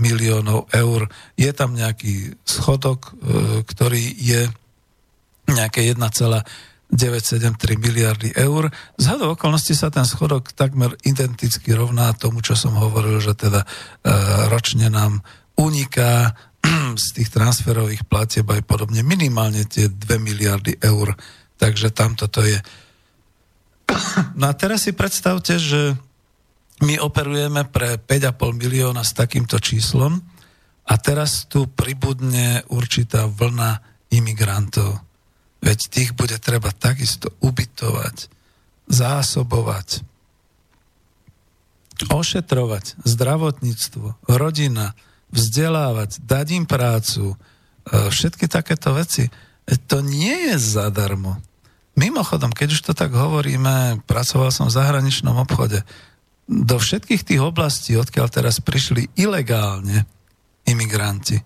miliónov 0.00 0.64
eur. 0.72 1.12
Je 1.36 1.52
tam 1.52 1.76
nejaký 1.76 2.40
schodok, 2.40 3.12
ktorý 3.68 4.00
je 4.16 4.48
nejaké 5.44 5.92
1,973 5.92 7.76
miliardy 7.76 8.32
eur. 8.32 8.72
Z 8.96 9.12
hadov 9.12 9.36
okolností 9.36 9.76
sa 9.76 9.92
ten 9.92 10.08
schodok 10.08 10.56
takmer 10.56 10.96
identicky 11.04 11.76
rovná 11.76 12.16
tomu, 12.16 12.40
čo 12.40 12.56
som 12.56 12.80
hovoril, 12.80 13.20
že 13.20 13.36
teda 13.36 13.68
ročne 14.48 14.88
nám 14.88 15.20
uniká 15.62 16.34
z 17.04 17.06
tých 17.14 17.30
transferových 17.30 18.02
platieb 18.10 18.46
aj 18.50 18.66
podobne 18.66 19.06
minimálne 19.06 19.62
tie 19.66 19.86
2 19.86 20.18
miliardy 20.18 20.82
eur. 20.82 21.14
Takže 21.58 21.94
tam 21.94 22.18
toto 22.18 22.42
je. 22.42 22.58
No 24.38 24.48
a 24.50 24.56
teraz 24.56 24.88
si 24.88 24.96
predstavte, 24.96 25.60
že 25.60 25.94
my 26.82 26.98
operujeme 26.98 27.62
pre 27.70 27.94
5,5 28.00 28.58
milióna 28.58 29.06
s 29.06 29.14
takýmto 29.14 29.62
číslom 29.62 30.18
a 30.82 30.94
teraz 30.98 31.46
tu 31.46 31.70
pribudne 31.70 32.66
určitá 32.72 33.30
vlna 33.30 33.78
imigrantov. 34.10 34.98
Veď 35.62 35.78
tých 35.86 36.10
bude 36.18 36.42
treba 36.42 36.74
takisto 36.74 37.30
ubytovať, 37.38 38.26
zásobovať, 38.90 40.02
ošetrovať, 42.10 43.06
zdravotníctvo, 43.06 44.26
rodina, 44.26 44.98
vzdelávať, 45.32 46.20
dať 46.22 46.46
im 46.54 46.64
prácu, 46.68 47.34
e, 47.34 47.36
všetky 48.12 48.46
takéto 48.46 48.92
veci, 48.92 49.26
e, 49.26 49.32
to 49.88 50.04
nie 50.04 50.52
je 50.52 50.56
zadarmo. 50.60 51.40
Mimochodom, 51.96 52.52
keď 52.52 52.68
už 52.72 52.80
to 52.88 52.92
tak 52.96 53.12
hovoríme, 53.12 54.04
pracoval 54.08 54.48
som 54.48 54.68
v 54.68 54.76
zahraničnom 54.76 55.36
obchode. 55.36 55.84
Do 56.48 56.76
všetkých 56.80 57.24
tých 57.24 57.40
oblastí, 57.40 57.96
odkiaľ 57.96 58.28
teraz 58.32 58.60
prišli 58.64 59.12
ilegálne 59.16 60.08
imigranti, 60.64 61.44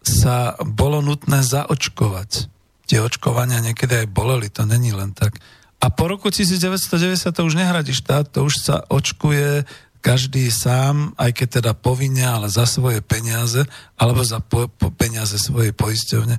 sa 0.00 0.54
bolo 0.62 1.02
nutné 1.02 1.42
zaočkovať. 1.42 2.48
Tie 2.86 3.02
očkovania 3.02 3.58
niekedy 3.58 4.06
aj 4.06 4.12
boleli, 4.14 4.48
to 4.48 4.62
není 4.62 4.94
len 4.94 5.10
tak. 5.12 5.36
A 5.82 5.92
po 5.92 6.08
roku 6.08 6.32
1990 6.32 7.34
to 7.34 7.42
už 7.44 7.58
nehradí 7.58 7.92
štát, 7.92 8.30
to 8.32 8.46
už 8.46 8.54
sa 8.62 8.86
očkuje 8.88 9.66
každý 10.06 10.46
sám, 10.54 11.18
aj 11.18 11.34
keď 11.34 11.48
teda 11.58 11.72
povinne, 11.74 12.22
ale 12.22 12.46
za 12.46 12.62
svoje 12.62 13.02
peniaze, 13.02 13.66
alebo 13.98 14.22
za 14.22 14.38
po, 14.38 14.70
po 14.70 14.94
peniaze 14.94 15.34
svojej 15.34 15.74
poisťovne. 15.74 16.38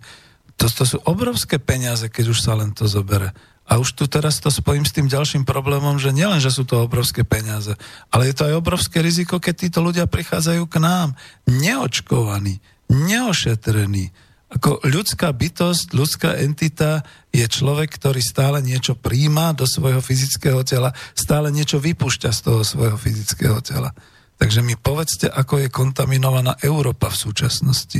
To, 0.55 0.71
to 0.71 0.83
sú 0.87 0.97
obrovské 1.03 1.59
peniaze, 1.59 2.07
keď 2.07 2.31
už 2.31 2.39
sa 2.39 2.55
len 2.55 2.71
to 2.71 2.87
zobere. 2.87 3.35
A 3.67 3.75
už 3.75 3.99
tu 3.99 4.07
teraz 4.07 4.39
to 4.39 4.47
spojím 4.47 4.87
s 4.87 4.95
tým 4.95 5.11
ďalším 5.11 5.43
problémom, 5.43 5.99
že 5.99 6.15
nielen, 6.15 6.39
že 6.39 6.47
sú 6.47 6.63
to 6.63 6.87
obrovské 6.87 7.27
peniaze, 7.27 7.75
ale 8.07 8.31
je 8.31 8.39
to 8.39 8.47
aj 8.47 8.55
obrovské 8.55 9.03
riziko, 9.03 9.43
keď 9.43 9.67
títo 9.67 9.83
ľudia 9.83 10.07
prichádzajú 10.07 10.63
k 10.71 10.79
nám 10.79 11.19
neočkovaní, 11.43 12.63
neošetrení, 12.87 14.15
ako 14.47 14.79
ľudská 14.87 15.27
bytosť, 15.35 15.91
ľudská 15.91 16.39
entita 16.39 17.03
je 17.35 17.43
človek, 17.43 17.91
ktorý 17.99 18.23
stále 18.23 18.63
niečo 18.63 18.95
príjma 18.95 19.51
do 19.51 19.67
svojho 19.67 19.99
fyzického 19.99 20.63
tela, 20.63 20.95
stále 21.11 21.51
niečo 21.51 21.83
vypúšťa 21.83 22.31
z 22.31 22.39
toho 22.39 22.61
svojho 22.63 22.95
fyzického 22.95 23.59
tela. 23.59 23.91
Takže 24.39 24.63
mi 24.63 24.79
povedzte, 24.79 25.27
ako 25.27 25.65
je 25.65 25.73
kontaminovaná 25.73 26.55
Európa 26.63 27.11
v 27.11 27.19
súčasnosti. 27.27 27.99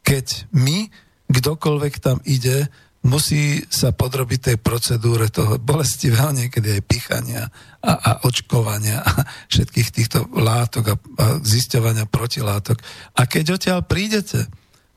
Keď 0.00 0.48
my, 0.56 0.88
kdokoľvek 1.28 1.94
tam 2.00 2.24
ide, 2.24 2.72
musí 3.02 3.60
sa 3.66 3.90
podrobiť 3.90 4.40
tej 4.40 4.56
procedúre 4.62 5.26
toho 5.28 5.58
bolestivého 5.58 6.30
niekedy 6.30 6.78
aj 6.78 6.82
pichania 6.86 7.42
a, 7.82 7.92
a 7.98 8.10
očkovania 8.24 9.02
a 9.02 9.26
všetkých 9.50 9.88
týchto 9.90 10.18
látok 10.38 10.84
a, 10.86 10.96
a 10.96 11.26
zisťovania 11.42 12.06
protilátok. 12.06 12.78
A 13.18 13.26
keď 13.26 13.58
odtiaľ 13.58 13.82
prídete, 13.82 14.46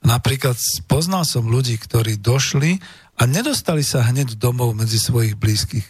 Napríklad 0.05 0.53
poznal 0.85 1.25
som 1.25 1.49
ľudí, 1.49 1.75
ktorí 1.81 2.21
došli 2.21 2.77
a 3.17 3.25
nedostali 3.25 3.81
sa 3.81 4.05
hneď 4.05 4.37
domov 4.37 4.77
medzi 4.77 5.01
svojich 5.01 5.33
blízkych, 5.33 5.87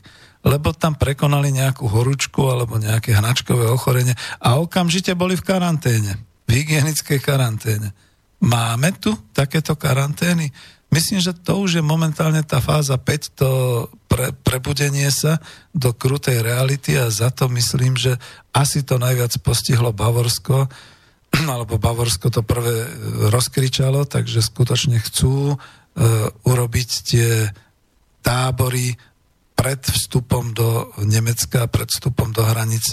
lebo 0.47 0.71
tam 0.71 0.95
prekonali 0.95 1.51
nejakú 1.51 1.85
horúčku 1.85 2.47
alebo 2.47 2.79
nejaké 2.79 3.11
hnačkové 3.11 3.67
ochorenie 3.67 4.15
a 4.39 4.55
okamžite 4.57 5.11
boli 5.19 5.35
v 5.35 5.43
karanténe, 5.43 6.15
v 6.47 6.63
hygienickej 6.63 7.19
karanténe. 7.19 7.91
Máme 8.39 8.95
tu 8.95 9.11
takéto 9.35 9.75
karantény? 9.75 10.55
myslím, 10.95 11.19
že 11.19 11.35
to 11.35 11.59
už 11.67 11.79
je 11.79 11.83
momentálne 11.83 12.39
tá 12.47 12.63
fáza 12.63 12.95
5, 12.95 13.35
to 13.35 13.49
pre, 14.07 14.31
prebudenie 14.47 15.11
sa 15.11 15.43
do 15.75 15.91
krutej 15.91 16.39
reality 16.39 16.95
a 16.95 17.11
za 17.11 17.27
to 17.35 17.51
myslím, 17.51 17.99
že 17.99 18.15
asi 18.55 18.87
to 18.87 18.95
najviac 18.95 19.35
postihlo 19.43 19.91
Bavorsko, 19.91 20.71
alebo 21.53 21.81
Bavorsko 21.81 22.31
to 22.31 22.41
prvé 22.41 22.87
rozkričalo, 23.31 24.07
takže 24.07 24.39
skutočne 24.43 24.99
chcú 25.03 25.55
uh, 25.55 25.57
urobiť 26.47 26.89
tie 27.03 27.29
tábory 28.25 28.97
pred 29.55 29.79
vstupom 29.79 30.51
do 30.51 30.91
Nemecka, 31.07 31.71
pred 31.71 31.87
vstupom 31.87 32.35
do 32.35 32.43
hranic 32.43 32.83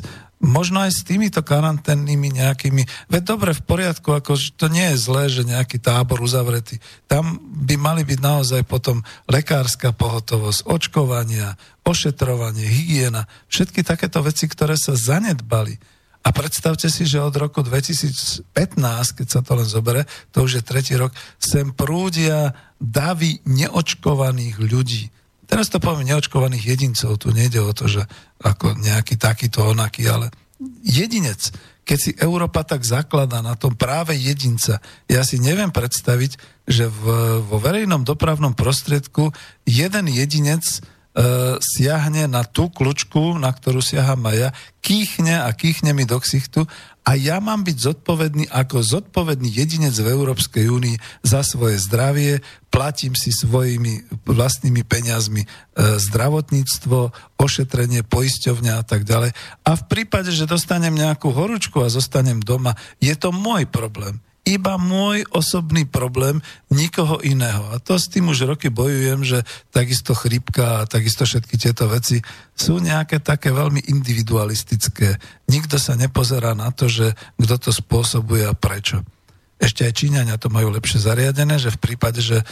možno 0.43 0.83
aj 0.83 0.91
s 0.91 1.07
týmito 1.07 1.39
karanténnymi 1.41 2.43
nejakými, 2.43 2.83
veď 3.07 3.23
dobre, 3.23 3.55
v 3.55 3.63
poriadku, 3.63 4.11
ako 4.11 4.35
to 4.59 4.67
nie 4.67 4.93
je 4.93 4.99
zlé, 4.99 5.31
že 5.31 5.47
nejaký 5.47 5.79
tábor 5.79 6.19
uzavretý. 6.19 6.83
Tam 7.07 7.39
by 7.63 7.79
mali 7.79 8.03
byť 8.03 8.19
naozaj 8.19 8.63
potom 8.67 9.07
lekárska 9.31 9.95
pohotovosť, 9.95 10.67
očkovania, 10.67 11.55
ošetrovanie, 11.87 12.67
hygiena, 12.67 13.31
všetky 13.47 13.87
takéto 13.87 14.19
veci, 14.27 14.51
ktoré 14.51 14.75
sa 14.75 14.99
zanedbali. 14.99 15.79
A 16.23 16.31
predstavte 16.31 16.87
si, 16.87 17.03
že 17.03 17.19
od 17.19 17.35
roku 17.35 17.67
2015, 17.67 18.47
keď 19.19 19.27
sa 19.27 19.41
to 19.43 19.59
len 19.59 19.67
zobere, 19.67 20.07
to 20.31 20.47
už 20.47 20.59
je 20.59 20.63
tretí 20.63 20.95
rok, 20.95 21.11
sem 21.43 21.75
prúdia 21.75 22.55
davy 22.79 23.43
neočkovaných 23.43 24.57
ľudí. 24.63 25.11
Teraz 25.51 25.69
to 25.69 25.83
poviem 25.83 26.15
neočkovaných 26.15 26.65
jedincov, 26.65 27.19
tu 27.19 27.35
nejde 27.35 27.59
o 27.61 27.75
to, 27.75 27.91
že 27.91 28.07
ako 28.39 28.79
nejaký 28.79 29.19
takýto 29.19 29.67
onaký, 29.67 30.07
ale 30.07 30.31
jedinec, 30.87 31.51
keď 31.83 31.99
si 31.99 32.11
Európa 32.23 32.63
tak 32.63 32.87
zaklada 32.87 33.43
na 33.43 33.59
tom 33.59 33.75
práve 33.75 34.15
jedinca, 34.15 34.79
ja 35.11 35.23
si 35.27 35.43
neviem 35.43 35.75
predstaviť, 35.75 36.39
že 36.71 36.87
v, 36.87 37.03
vo 37.43 37.59
verejnom 37.59 38.07
dopravnom 38.07 38.55
prostriedku 38.55 39.35
jeden 39.67 40.07
jedinec 40.07 40.63
siahne 41.61 42.25
na 42.25 42.41
tú 42.41 42.73
kľúčku, 42.73 43.37
na 43.37 43.53
ktorú 43.53 43.85
siaha 43.85 44.17
Maja, 44.17 44.57
kýchne 44.81 45.45
a 45.45 45.53
kýchne 45.53 45.93
mi 45.93 46.09
do 46.09 46.17
ksichtu 46.17 46.65
a 47.03 47.19
ja 47.19 47.43
mám 47.43 47.67
byť 47.67 47.77
zodpovedný 47.83 48.45
ako 48.47 48.79
zodpovedný 48.81 49.51
jedinec 49.51 49.93
v 49.99 50.09
Európskej 50.09 50.71
únii 50.71 50.97
za 51.27 51.43
svoje 51.43 51.83
zdravie, 51.83 52.39
platím 52.71 53.19
si 53.19 53.35
svojimi 53.35 54.23
vlastnými 54.23 54.87
peniazmi 54.87 55.43
e, 55.43 55.49
zdravotníctvo, 55.99 56.99
ošetrenie, 57.43 58.07
poisťovňa 58.07 58.73
a 58.79 58.85
tak 58.87 59.03
ďalej. 59.03 59.35
A 59.67 59.71
v 59.75 59.85
prípade, 59.91 60.31
že 60.31 60.47
dostanem 60.47 60.95
nejakú 60.95 61.35
horúčku 61.35 61.83
a 61.83 61.91
zostanem 61.91 62.39
doma, 62.39 62.79
je 63.03 63.13
to 63.19 63.35
môj 63.35 63.67
problém 63.67 64.23
iba 64.43 64.75
môj 64.75 65.23
osobný 65.31 65.87
problém, 65.87 66.43
nikoho 66.67 67.23
iného. 67.23 67.63
A 67.71 67.79
to 67.79 67.95
s 67.95 68.11
tým 68.11 68.35
už 68.35 68.51
roky 68.51 68.75
bojujem, 68.75 69.23
že 69.23 69.39
takisto 69.71 70.19
chrypka 70.19 70.83
a 70.83 70.89
takisto 70.91 71.23
všetky 71.23 71.55
tieto 71.55 71.87
veci 71.87 72.19
sú 72.59 72.83
nejaké 72.83 73.23
také 73.23 73.55
veľmi 73.55 73.87
individualistické. 73.87 75.15
Nikto 75.47 75.79
sa 75.79 75.95
nepozerá 75.95 76.59
na 76.59 76.75
to, 76.75 76.91
že 76.91 77.15
kto 77.39 77.55
to 77.59 77.71
spôsobuje 77.71 78.43
a 78.43 78.55
prečo. 78.55 79.07
Ešte 79.63 79.87
aj 79.87 79.95
Číňania 79.95 80.37
to 80.43 80.51
majú 80.51 80.75
lepšie 80.75 81.07
zariadené, 81.07 81.55
že 81.63 81.71
v 81.71 81.79
prípade, 81.79 82.19
že 82.19 82.43
e, 82.43 82.45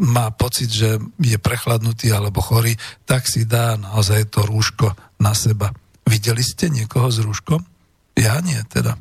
má 0.00 0.32
pocit, 0.32 0.72
že 0.72 0.96
je 1.20 1.36
prechladnutý 1.36 2.16
alebo 2.16 2.40
chorý, 2.40 2.80
tak 3.04 3.28
si 3.28 3.44
dá 3.44 3.76
naozaj 3.76 4.32
to 4.32 4.40
rúško 4.40 4.96
na 5.20 5.36
seba. 5.36 5.68
Videli 6.08 6.40
ste 6.40 6.72
niekoho 6.72 7.12
s 7.12 7.20
rúškom? 7.20 7.60
Ja 8.16 8.40
nie, 8.40 8.56
teda. 8.72 8.96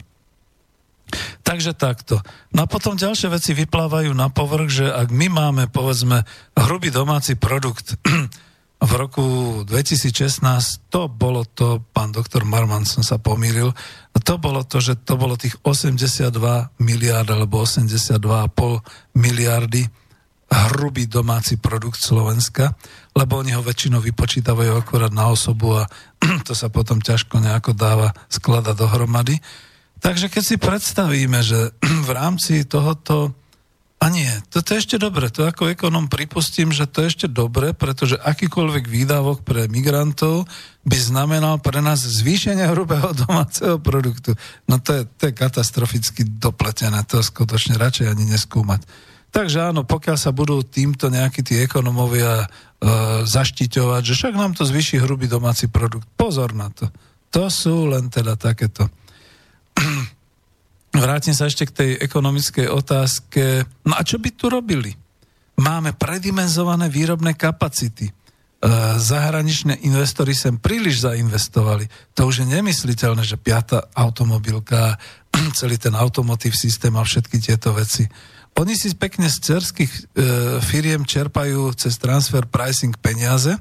Takže 1.43 1.75
takto. 1.75 2.19
No 2.55 2.65
a 2.65 2.67
potom 2.67 2.97
ďalšie 2.97 3.29
veci 3.29 3.51
vyplávajú 3.53 4.11
na 4.15 4.31
povrch, 4.33 4.69
že 4.83 4.85
ak 4.89 5.11
my 5.13 5.27
máme, 5.29 5.63
povedzme, 5.69 6.23
hrubý 6.57 6.89
domáci 6.89 7.35
produkt 7.35 7.99
v 8.89 8.91
roku 8.95 9.25
2016, 9.63 10.91
to 10.91 11.07
bolo 11.07 11.47
to, 11.47 11.79
pán 11.95 12.11
doktor 12.11 12.43
Marman 12.43 12.83
som 12.83 12.99
sa 12.99 13.15
pomýlil, 13.15 13.71
to 14.23 14.35
bolo 14.37 14.63
to, 14.67 14.83
že 14.83 14.99
to 15.03 15.15
bolo 15.15 15.39
tých 15.39 15.55
82 15.63 16.29
miliard 16.83 17.27
alebo 17.31 17.63
82,5 17.63 18.19
miliardy 19.15 19.87
hrubý 20.53 21.09
domáci 21.09 21.57
produkt 21.57 21.97
Slovenska, 21.97 22.77
lebo 23.17 23.41
oni 23.41 23.57
ho 23.57 23.65
väčšinou 23.65 23.99
vypočítavajú 23.99 24.77
akorát 24.77 25.09
na 25.09 25.33
osobu 25.33 25.81
a 25.81 25.89
to 26.47 26.53
sa 26.53 26.69
potom 26.69 27.01
ťažko 27.01 27.41
nejako 27.41 27.73
dáva 27.73 28.13
skladať 28.29 28.75
dohromady. 28.77 29.41
Takže 30.03 30.27
keď 30.27 30.43
si 30.43 30.55
predstavíme, 30.59 31.39
že 31.39 31.71
v 32.07 32.09
rámci 32.11 32.67
tohoto... 32.67 33.31
A 34.03 34.11
nie, 34.11 34.27
toto 34.51 34.75
je 34.75 34.83
ešte 34.83 34.99
dobre. 34.99 35.31
To 35.31 35.47
ako 35.47 35.71
ekonom 35.71 36.11
pripustím, 36.11 36.75
že 36.75 36.83
to 36.91 37.07
je 37.07 37.15
ešte 37.15 37.27
dobre, 37.31 37.71
pretože 37.71 38.19
akýkoľvek 38.19 38.83
výdavok 38.83 39.47
pre 39.47 39.71
migrantov 39.71 40.43
by 40.83 40.97
znamenal 40.99 41.63
pre 41.63 41.79
nás 41.79 42.03
zvýšenie 42.03 42.67
hrubého 42.67 43.15
domáceho 43.23 43.79
produktu. 43.79 44.35
No 44.67 44.83
to 44.83 44.91
je, 44.99 45.01
to 45.07 45.31
je 45.31 45.33
katastroficky 45.39 46.27
dopletené, 46.27 46.99
to 47.07 47.23
skutočne 47.23 47.79
radšej 47.79 48.11
ani 48.11 48.27
neskúmať. 48.27 48.83
Takže 49.33 49.71
áno, 49.71 49.87
pokiaľ 49.87 50.17
sa 50.19 50.35
budú 50.35 50.61
týmto 50.61 51.07
nejakí 51.07 51.41
tí 51.41 51.57
ekonomovia 51.63 52.43
e, 52.43 52.47
zaštiťovať, 53.25 54.01
že 54.05 54.13
však 54.13 54.35
nám 54.35 54.53
to 54.53 54.67
zvýši 54.67 55.01
hrubý 55.01 55.25
domáci 55.25 55.71
produkt. 55.71 56.05
Pozor 56.13 56.53
na 56.53 56.69
to. 56.69 56.91
To 57.33 57.49
sú 57.49 57.89
len 57.89 58.13
teda 58.13 58.37
takéto 58.37 58.91
vrátim 60.93 61.33
sa 61.33 61.49
ešte 61.49 61.65
k 61.69 61.75
tej 61.75 61.91
ekonomickej 62.05 62.69
otázke. 62.69 63.65
No 63.85 63.97
a 63.97 64.01
čo 64.05 64.21
by 64.21 64.29
tu 64.33 64.49
robili? 64.49 64.93
Máme 65.57 65.93
predimenzované 65.93 66.89
výrobné 66.89 67.37
kapacity. 67.37 68.09
E, 68.09 68.13
zahraničné 68.97 69.85
investory 69.85 70.33
sem 70.33 70.57
príliš 70.57 71.05
zainvestovali. 71.05 71.85
To 72.17 72.29
už 72.29 72.45
je 72.45 72.47
nemysliteľné, 72.57 73.21
že 73.25 73.41
piata 73.41 73.89
automobilka, 73.93 74.97
celý 75.59 75.77
ten 75.77 75.93
automotív 75.93 76.57
systém 76.57 76.93
a 76.93 77.05
všetky 77.05 77.37
tieto 77.41 77.73
veci. 77.73 78.05
Oni 78.53 78.77
si 78.77 78.93
pekne 78.93 79.29
z 79.29 79.37
cerských 79.49 79.91
e, 79.93 80.01
firiem 80.61 81.05
čerpajú 81.05 81.73
cez 81.73 81.97
transfer 81.97 82.45
pricing 82.45 82.93
peniaze, 83.01 83.57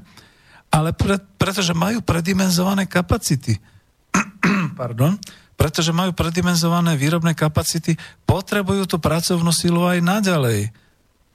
ale 0.73 0.93
pre, 0.93 1.17
pretože 1.37 1.73
majú 1.73 2.01
predimenzované 2.01 2.85
kapacity. 2.85 3.57
Pardon 4.79 5.17
pretože 5.63 5.95
majú 5.95 6.11
predimenzované 6.11 6.99
výrobné 6.99 7.31
kapacity, 7.31 7.95
potrebujú 8.27 8.83
tú 8.83 8.99
pracovnú 8.99 9.55
silu 9.55 9.87
aj 9.87 10.03
naďalej. 10.03 10.75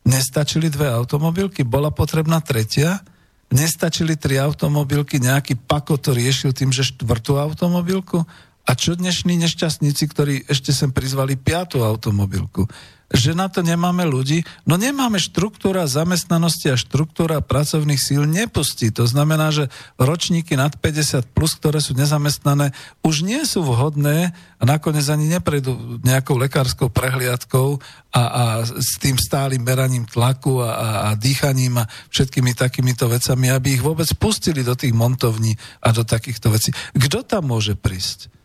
Nestačili 0.05 0.69
dve 0.69 0.93
automobilky, 0.93 1.65
bola 1.65 1.89
potrebná 1.89 2.45
tretia, 2.45 3.01
nestačili 3.49 4.21
tri 4.21 4.37
automobilky, 4.37 5.17
nejaký 5.17 5.57
pako 5.65 5.97
to 5.97 6.13
riešil 6.13 6.53
tým, 6.53 6.69
že 6.69 6.85
štvrtú 6.93 7.41
automobilku. 7.41 8.29
A 8.69 8.77
čo 8.77 8.93
dnešní 8.93 9.41
nešťastníci, 9.41 10.05
ktorí 10.13 10.35
ešte 10.45 10.77
sem 10.77 10.93
prizvali 10.93 11.41
piatú 11.41 11.81
automobilku? 11.81 12.69
Že 13.09 13.33
na 13.33 13.49
to 13.49 13.65
nemáme 13.65 14.05
ľudí. 14.05 14.45
No 14.69 14.77
nemáme 14.77 15.17
štruktúra 15.17 15.89
zamestnanosti 15.89 16.69
a 16.69 16.77
štruktúra 16.77 17.41
pracovných 17.41 17.97
síl 17.97 18.29
nepustí. 18.29 18.93
To 18.93 19.09
znamená, 19.09 19.49
že 19.49 19.73
ročníky 19.97 20.61
nad 20.61 20.77
50 20.77 21.25
plus, 21.33 21.57
ktoré 21.57 21.81
sú 21.81 21.97
nezamestnané, 21.97 22.77
už 23.01 23.25
nie 23.25 23.41
sú 23.49 23.65
vhodné 23.65 24.37
a 24.61 24.63
nakoniec 24.69 25.09
ani 25.09 25.25
neprejdú 25.33 26.05
nejakou 26.05 26.37
lekárskou 26.37 26.93
prehliadkou 26.93 27.81
a, 28.13 28.23
a 28.23 28.43
s 28.69 29.01
tým 29.01 29.17
stálym 29.17 29.65
meraním 29.65 30.05
tlaku 30.05 30.61
a, 30.61 30.69
a, 30.69 30.89
a 31.09 31.09
dýchaním 31.17 31.81
a 31.81 31.89
všetkými 32.13 32.53
takýmito 32.53 33.09
vecami, 33.09 33.49
aby 33.49 33.81
ich 33.81 33.83
vôbec 33.85 34.09
pustili 34.21 34.61
do 34.61 34.77
tých 34.77 34.93
montovní 34.93 35.57
a 35.81 35.97
do 35.97 36.05
takýchto 36.05 36.53
vecí. 36.53 36.77
Kto 36.93 37.25
tam 37.25 37.49
môže 37.49 37.73
prísť? 37.73 38.38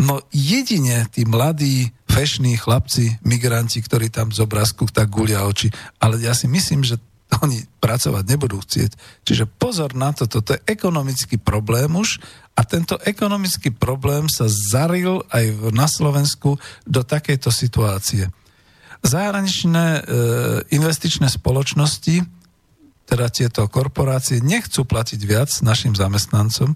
No 0.00 0.24
jedine 0.32 1.04
tí 1.12 1.28
mladí, 1.28 1.92
fešní 2.08 2.56
chlapci, 2.56 3.20
migranti, 3.20 3.84
ktorí 3.84 4.08
tam 4.08 4.32
z 4.32 4.40
obrázku 4.40 4.88
tak 4.88 5.12
gulia 5.12 5.44
oči. 5.44 5.68
Ale 6.00 6.16
ja 6.24 6.32
si 6.32 6.48
myslím, 6.48 6.80
že 6.80 6.96
oni 7.44 7.62
pracovať 7.78 8.24
nebudú 8.26 8.58
chcieť. 8.58 8.96
Čiže 9.22 9.44
pozor 9.46 9.94
na 9.94 10.10
to, 10.10 10.26
toto 10.26 10.56
je 10.56 10.64
ekonomický 10.66 11.38
problém 11.38 11.92
už 11.94 12.18
a 12.58 12.66
tento 12.66 12.98
ekonomický 13.06 13.70
problém 13.70 14.26
sa 14.26 14.50
zaril 14.50 15.22
aj 15.30 15.70
na 15.70 15.86
Slovensku 15.86 16.58
do 16.88 17.00
takejto 17.06 17.54
situácie. 17.54 18.26
Zahraničné 19.00 19.86
e, 19.96 20.00
investičné 20.74 21.30
spoločnosti, 21.30 22.26
teda 23.08 23.26
tieto 23.32 23.64
korporácie, 23.70 24.42
nechcú 24.42 24.84
platiť 24.84 25.20
viac 25.24 25.50
našim 25.62 25.94
zamestnancom, 25.94 26.74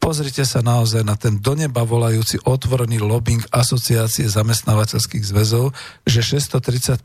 Pozrite 0.00 0.48
sa 0.48 0.64
naozaj 0.64 1.04
na 1.04 1.14
ten 1.14 1.36
do 1.38 1.52
neba 1.52 1.84
volajúci 1.84 2.40
otvorený 2.42 3.04
lobbying 3.04 3.44
asociácie 3.52 4.26
zamestnávateľských 4.26 5.22
zväzov, 5.22 5.76
že 6.08 6.24
635 6.24 7.04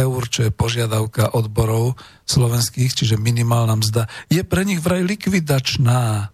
eur, 0.00 0.20
čo 0.32 0.48
je 0.48 0.50
požiadavka 0.50 1.36
odborov 1.36 2.00
slovenských, 2.24 2.96
čiže 2.96 3.20
minimálna 3.20 3.76
mzda, 3.76 4.08
je 4.32 4.42
pre 4.42 4.64
nich 4.64 4.80
vraj 4.80 5.04
likvidačná. 5.04 6.32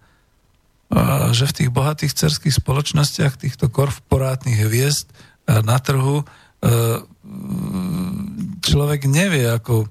Že 1.35 1.45
v 1.45 1.55
tých 1.61 1.69
bohatých 1.69 2.17
cerských 2.17 2.55
spoločnostiach 2.57 3.37
týchto 3.37 3.69
korporátnych 3.69 4.65
hviezd 4.65 5.05
na 5.45 5.77
trhu 5.77 6.25
človek 8.65 9.05
nevie, 9.05 9.45
ako 9.53 9.85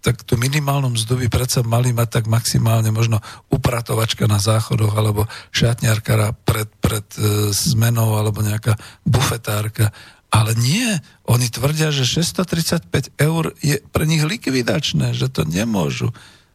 tak 0.00 0.24
tú 0.24 0.40
minimálnu 0.40 0.96
mzdu 0.96 1.20
by 1.20 1.28
predsa 1.28 1.60
mali 1.60 1.92
mať 1.92 2.08
tak 2.20 2.24
maximálne 2.24 2.88
možno 2.88 3.20
upratovačka 3.52 4.24
na 4.24 4.40
záchodoch 4.40 4.96
alebo 4.96 5.28
šatňarka 5.52 6.40
pred, 6.40 6.68
pred 6.80 7.04
e, 7.20 7.52
zmenou 7.52 8.16
alebo 8.16 8.40
nejaká 8.40 8.80
bufetárka. 9.04 9.92
Ale 10.30 10.56
nie, 10.56 10.88
oni 11.28 11.52
tvrdia, 11.52 11.92
že 11.92 12.08
635 12.08 13.18
eur 13.18 13.52
je 13.60 13.82
pre 13.92 14.08
nich 14.08 14.24
likvidačné, 14.24 15.12
že 15.12 15.28
to 15.28 15.44
nemôžu. 15.44 16.14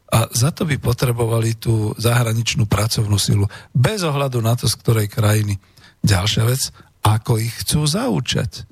A 0.09 0.31
za 0.31 0.49
to 0.49 0.63
by 0.63 0.80
potrebovali 0.80 1.59
tú 1.59 1.91
zahraničnú 1.99 2.65
pracovnú 2.65 3.19
silu. 3.19 3.45
Bez 3.76 4.01
ohľadu 4.01 4.39
na 4.39 4.55
to, 4.55 4.65
z 4.65 4.80
ktorej 4.80 5.11
krajiny. 5.11 5.59
Ďalšia 6.01 6.43
vec, 6.47 6.72
ako 7.03 7.38
ich 7.38 7.53
chcú 7.61 7.84
zaučať. 7.84 8.63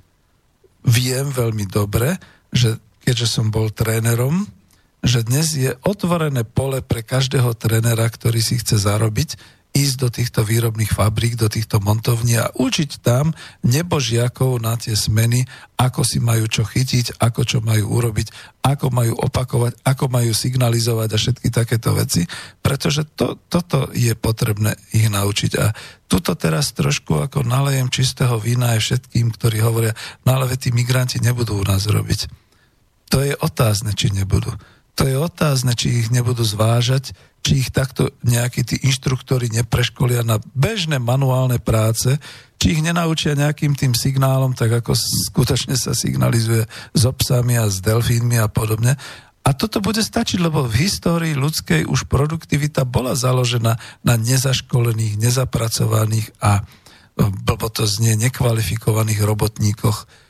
Viem 0.87 1.35
veľmi 1.35 1.67
dobre, 1.67 2.15
že 2.49 2.79
keďže 3.03 3.27
som 3.27 3.51
bol 3.51 3.69
trénerom, 3.75 4.47
že 5.03 5.27
dnes 5.27 5.51
je 5.51 5.75
otvorené 5.83 6.47
pole 6.47 6.79
pre 6.79 7.03
každého 7.03 7.51
trénera, 7.59 8.07
ktorý 8.07 8.39
si 8.39 8.55
chce 8.55 8.79
zarobiť, 8.79 9.35
ísť 9.73 9.95
do 9.97 10.09
týchto 10.13 10.41
výrobných 10.45 10.93
fabrík, 10.93 11.33
do 11.33 11.49
týchto 11.49 11.81
montovní 11.81 12.37
a 12.37 12.53
učiť 12.53 13.01
tam 13.01 13.33
nebožiakov 13.65 14.61
na 14.61 14.77
tie 14.77 14.93
smeny, 14.93 15.49
ako 15.81 16.05
si 16.05 16.21
majú 16.21 16.45
čo 16.45 16.61
chytiť, 16.61 17.17
ako 17.17 17.41
čo 17.41 17.57
majú 17.65 17.97
urobiť, 17.97 18.29
ako 18.61 18.93
majú 18.93 19.17
opakovať, 19.17 19.81
ako 19.81 20.05
majú 20.13 20.29
signalizovať 20.29 21.09
a 21.09 21.17
všetky 21.17 21.49
takéto 21.49 21.97
veci, 21.97 22.21
pretože 22.61 23.01
to, 23.17 23.41
toto 23.49 23.89
je 23.97 24.13
potrebné 24.13 24.77
ich 24.93 25.09
naučiť. 25.09 25.51
A 25.57 25.73
tuto 26.05 26.37
teraz 26.37 26.69
trošku 26.77 27.17
ako 27.25 27.41
nalejem 27.41 27.89
čistého 27.89 28.37
vína 28.37 28.77
aj 28.77 28.79
všetkým, 28.85 29.33
ktorí 29.33 29.57
hovoria, 29.65 29.97
no 30.21 30.37
ale 30.37 30.53
tí 30.53 30.69
migranti 30.69 31.17
nebudú 31.17 31.57
u 31.57 31.65
nás 31.65 31.89
robiť. 31.89 32.29
To 33.09 33.25
je 33.25 33.33
otázne, 33.41 33.97
či 33.97 34.13
nebudú. 34.13 34.53
To 34.93 35.09
je 35.09 35.17
otázne, 35.17 35.73
či 35.73 36.05
ich 36.05 36.07
nebudú 36.13 36.45
zvážať, 36.45 37.17
či 37.43 37.65
ich 37.65 37.69
takto 37.73 38.13
nejakí 38.23 38.61
tí 38.63 38.79
inštruktori 38.85 39.49
nepreškolia 39.49 40.21
na 40.21 40.37
bežné 40.53 41.01
manuálne 41.01 41.57
práce, 41.57 42.21
či 42.61 42.77
ich 42.77 42.81
nenaučia 42.85 43.35
nejakým 43.35 43.73
tým 43.75 43.97
signálom, 43.97 44.53
tak 44.55 44.71
ako 44.79 44.95
skutočne 44.95 45.75
sa 45.75 45.91
signalizuje 45.97 46.63
s 46.93 47.01
obsami 47.03 47.57
a 47.57 47.67
s 47.67 47.81
delfínmi 47.81 48.37
a 48.39 48.47
podobne. 48.47 48.95
A 49.43 49.49
toto 49.51 49.83
bude 49.83 49.99
stačiť, 49.99 50.39
lebo 50.39 50.63
v 50.63 50.87
histórii 50.87 51.35
ľudskej 51.35 51.83
už 51.83 52.07
produktivita 52.07 52.87
bola 52.87 53.11
založená 53.11 53.75
na 54.07 54.15
nezaškolených, 54.15 55.19
nezapracovaných 55.19 56.31
a 56.39 56.63
blbo 57.19 57.67
to 57.67 57.83
znie 57.83 58.15
nekvalifikovaných 58.15 59.19
robotníkoch, 59.19 60.07
E, 60.07 60.21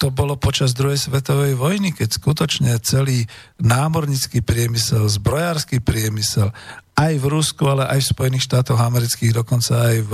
to 0.00 0.08
bolo 0.08 0.40
počas 0.40 0.72
druhej 0.72 0.96
svetovej 0.96 1.60
vojny, 1.60 1.92
keď 1.92 2.08
skutočne 2.16 2.72
celý 2.80 3.28
námornický 3.60 4.40
priemysel, 4.40 5.04
zbrojársky 5.04 5.84
priemysel, 5.84 6.48
aj 6.96 7.14
v 7.20 7.26
Rusku, 7.28 7.68
ale 7.68 7.84
aj 7.88 8.00
v 8.00 8.10
Spojených 8.16 8.48
štátoch 8.48 8.80
amerických, 8.80 9.36
dokonca 9.36 9.92
aj 9.92 9.96
v, 10.08 10.12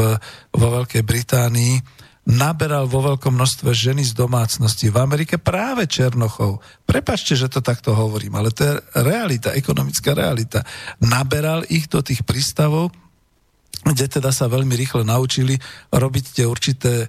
vo 0.59 0.67
Veľkej 0.83 1.03
Británii, 1.07 1.75
naberal 2.29 2.85
vo 2.85 3.01
veľkom 3.01 3.33
množstve 3.33 3.73
ženy 3.73 4.05
z 4.05 4.13
domácnosti. 4.13 4.93
V 4.93 5.01
Amerike 5.01 5.41
práve 5.41 5.89
Černochov. 5.89 6.61
Prepačte, 6.85 7.33
že 7.33 7.49
to 7.49 7.65
takto 7.65 7.97
hovorím, 7.97 8.37
ale 8.37 8.53
to 8.53 8.69
je 8.69 8.75
realita, 9.01 9.57
ekonomická 9.57 10.13
realita. 10.13 10.61
Naberal 11.01 11.65
ich 11.73 11.89
do 11.89 12.05
tých 12.05 12.27
prístavov, 12.29 12.93
kde 13.87 14.07
teda 14.11 14.35
sa 14.35 14.51
veľmi 14.51 14.75
rýchle 14.75 15.07
naučili 15.07 15.55
robiť 15.95 16.25
tie 16.35 16.45
určité 16.49 16.93
e, 17.05 17.07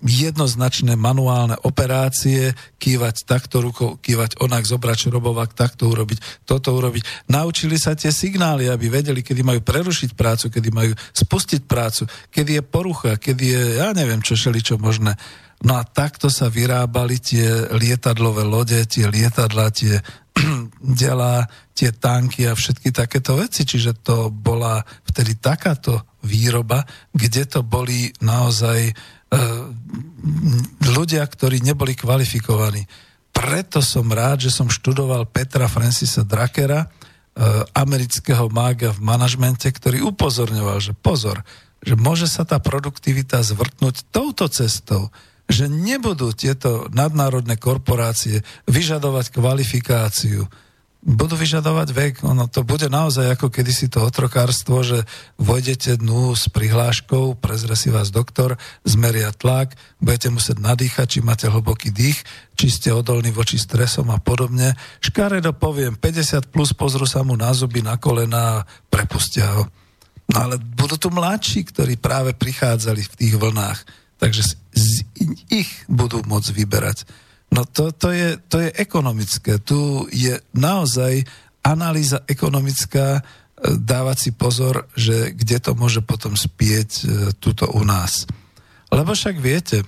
jednoznačné 0.00 0.96
manuálne 0.96 1.60
operácie, 1.64 2.56
kývať 2.80 3.28
takto 3.28 3.60
rukou, 3.60 4.00
kývať 4.00 4.40
onak, 4.40 4.64
zobrať 4.64 5.08
šrobovák, 5.08 5.52
takto 5.52 5.92
urobiť, 5.92 6.48
toto 6.48 6.72
urobiť. 6.72 7.28
Naučili 7.28 7.76
sa 7.76 7.92
tie 7.92 8.08
signály, 8.08 8.68
aby 8.68 8.88
vedeli, 8.88 9.20
kedy 9.20 9.44
majú 9.44 9.60
prerušiť 9.60 10.16
prácu, 10.16 10.48
kedy 10.48 10.68
majú 10.72 10.92
spustiť 11.12 11.68
prácu, 11.68 12.08
kedy 12.32 12.60
je 12.60 12.62
porucha, 12.64 13.12
kedy 13.20 13.44
je, 13.44 13.62
ja 13.84 13.92
neviem, 13.92 14.24
čo 14.24 14.36
šeli, 14.36 14.64
čo 14.64 14.80
možné. 14.80 15.16
No 15.64 15.80
a 15.80 15.82
takto 15.84 16.28
sa 16.28 16.52
vyrábali 16.52 17.16
tie 17.20 17.72
lietadlové 17.72 18.44
lode, 18.44 18.76
tie 18.84 19.08
lietadla, 19.08 19.72
tie 19.72 19.96
delá 20.84 21.48
tie 21.72 21.90
tanky 21.96 22.44
a 22.44 22.52
všetky 22.52 22.92
takéto 22.92 23.40
veci. 23.40 23.64
Čiže 23.64 24.04
to 24.04 24.28
bola 24.28 24.84
vtedy 25.08 25.40
takáto 25.40 26.04
výroba, 26.20 26.84
kde 27.16 27.48
to 27.48 27.60
boli 27.64 28.12
naozaj 28.20 28.78
e, 28.88 28.92
ľudia, 30.92 31.24
ktorí 31.24 31.64
neboli 31.64 31.96
kvalifikovaní. 31.96 32.84
Preto 33.34 33.80
som 33.80 34.06
rád, 34.12 34.46
že 34.46 34.54
som 34.54 34.68
študoval 34.70 35.26
Petra 35.26 35.66
Francisa 35.66 36.22
Drakera, 36.22 36.84
e, 36.84 36.88
amerického 37.74 38.52
mága 38.52 38.92
v 38.92 39.00
manažmente, 39.00 39.66
ktorý 39.66 40.14
upozorňoval, 40.14 40.78
že 40.78 40.92
pozor, 40.92 41.40
že 41.84 41.96
môže 41.96 42.28
sa 42.28 42.44
tá 42.44 42.60
produktivita 42.60 43.40
zvrtnúť 43.40 44.08
touto 44.12 44.48
cestou, 44.48 45.12
že 45.44 45.68
nebudú 45.68 46.32
tieto 46.32 46.88
nadnárodné 46.88 47.60
korporácie 47.60 48.40
vyžadovať 48.64 49.28
kvalifikáciu, 49.28 50.48
budú 51.04 51.36
vyžadovať 51.36 51.88
vek. 51.92 52.14
Ono 52.24 52.48
to 52.48 52.64
bude 52.64 52.88
naozaj 52.88 53.36
ako 53.36 53.52
kedysi 53.52 53.92
to 53.92 54.00
otrokárstvo, 54.00 54.80
že 54.80 55.04
vojdete 55.36 56.00
dnu 56.00 56.32
s 56.32 56.48
prihláškou, 56.48 57.36
prezre 57.36 57.76
si 57.76 57.92
vás 57.92 58.08
doktor, 58.08 58.56
zmeria 58.88 59.28
tlak, 59.36 59.76
budete 60.00 60.32
musieť 60.32 60.64
nadýchať, 60.64 61.06
či 61.06 61.20
máte 61.20 61.46
hlboký 61.52 61.92
dých, 61.92 62.24
či 62.56 62.72
ste 62.72 62.88
odolní 62.96 63.30
voči 63.30 63.60
stresom 63.60 64.08
a 64.08 64.18
podobne. 64.18 64.72
Škaredo 65.04 65.52
poviem, 65.52 66.00
50 66.00 66.48
plus 66.48 66.72
pozru 66.72 67.04
sa 67.04 67.20
mu 67.20 67.36
na 67.36 67.52
zuby, 67.52 67.84
na 67.84 68.00
kolena 68.00 68.64
a 68.64 68.64
prepustia 68.88 69.60
ho. 69.60 69.68
No 70.32 70.36
ale 70.48 70.56
budú 70.56 70.96
tu 70.96 71.12
mladší, 71.12 71.68
ktorí 71.68 72.00
práve 72.00 72.32
prichádzali 72.32 73.04
v 73.04 73.16
tých 73.20 73.34
vlnách 73.36 74.04
Takže 74.18 74.56
z 74.72 75.04
ich 75.50 75.68
budú 75.90 76.22
môcť 76.24 76.50
vyberať. 76.54 77.04
No 77.52 77.64
to, 77.68 77.92
to, 77.92 78.10
je, 78.10 78.40
to 78.48 78.62
je 78.62 78.70
ekonomické. 78.78 79.60
Tu 79.60 79.76
je 80.10 80.38
naozaj 80.56 81.22
analýza 81.64 82.22
ekonomická, 82.26 83.20
e, 83.20 83.22
dávať 83.78 84.16
si 84.18 84.30
pozor, 84.32 84.88
že 84.96 85.32
kde 85.32 85.58
to 85.60 85.72
môže 85.76 86.00
potom 86.04 86.34
spieť 86.34 86.90
e, 86.90 87.02
tuto 87.38 87.70
u 87.72 87.82
nás. 87.86 88.26
Lebo 88.90 89.14
však 89.16 89.36
viete, 89.38 89.82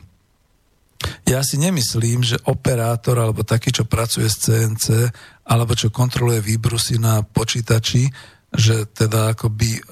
ja 1.28 1.44
si 1.44 1.60
nemyslím, 1.60 2.24
že 2.24 2.40
operátor 2.48 3.20
alebo 3.20 3.44
taký, 3.44 3.70
čo 3.70 3.84
pracuje 3.84 4.26
s 4.26 4.48
CNC 4.48 4.86
alebo 5.46 5.76
čo 5.76 5.92
kontroluje 5.92 6.40
výbrusy 6.42 6.98
na 6.98 7.20
počítači, 7.22 8.08
že 8.50 8.88
teda 8.88 9.36
akoby 9.36 9.76
e, 9.76 9.82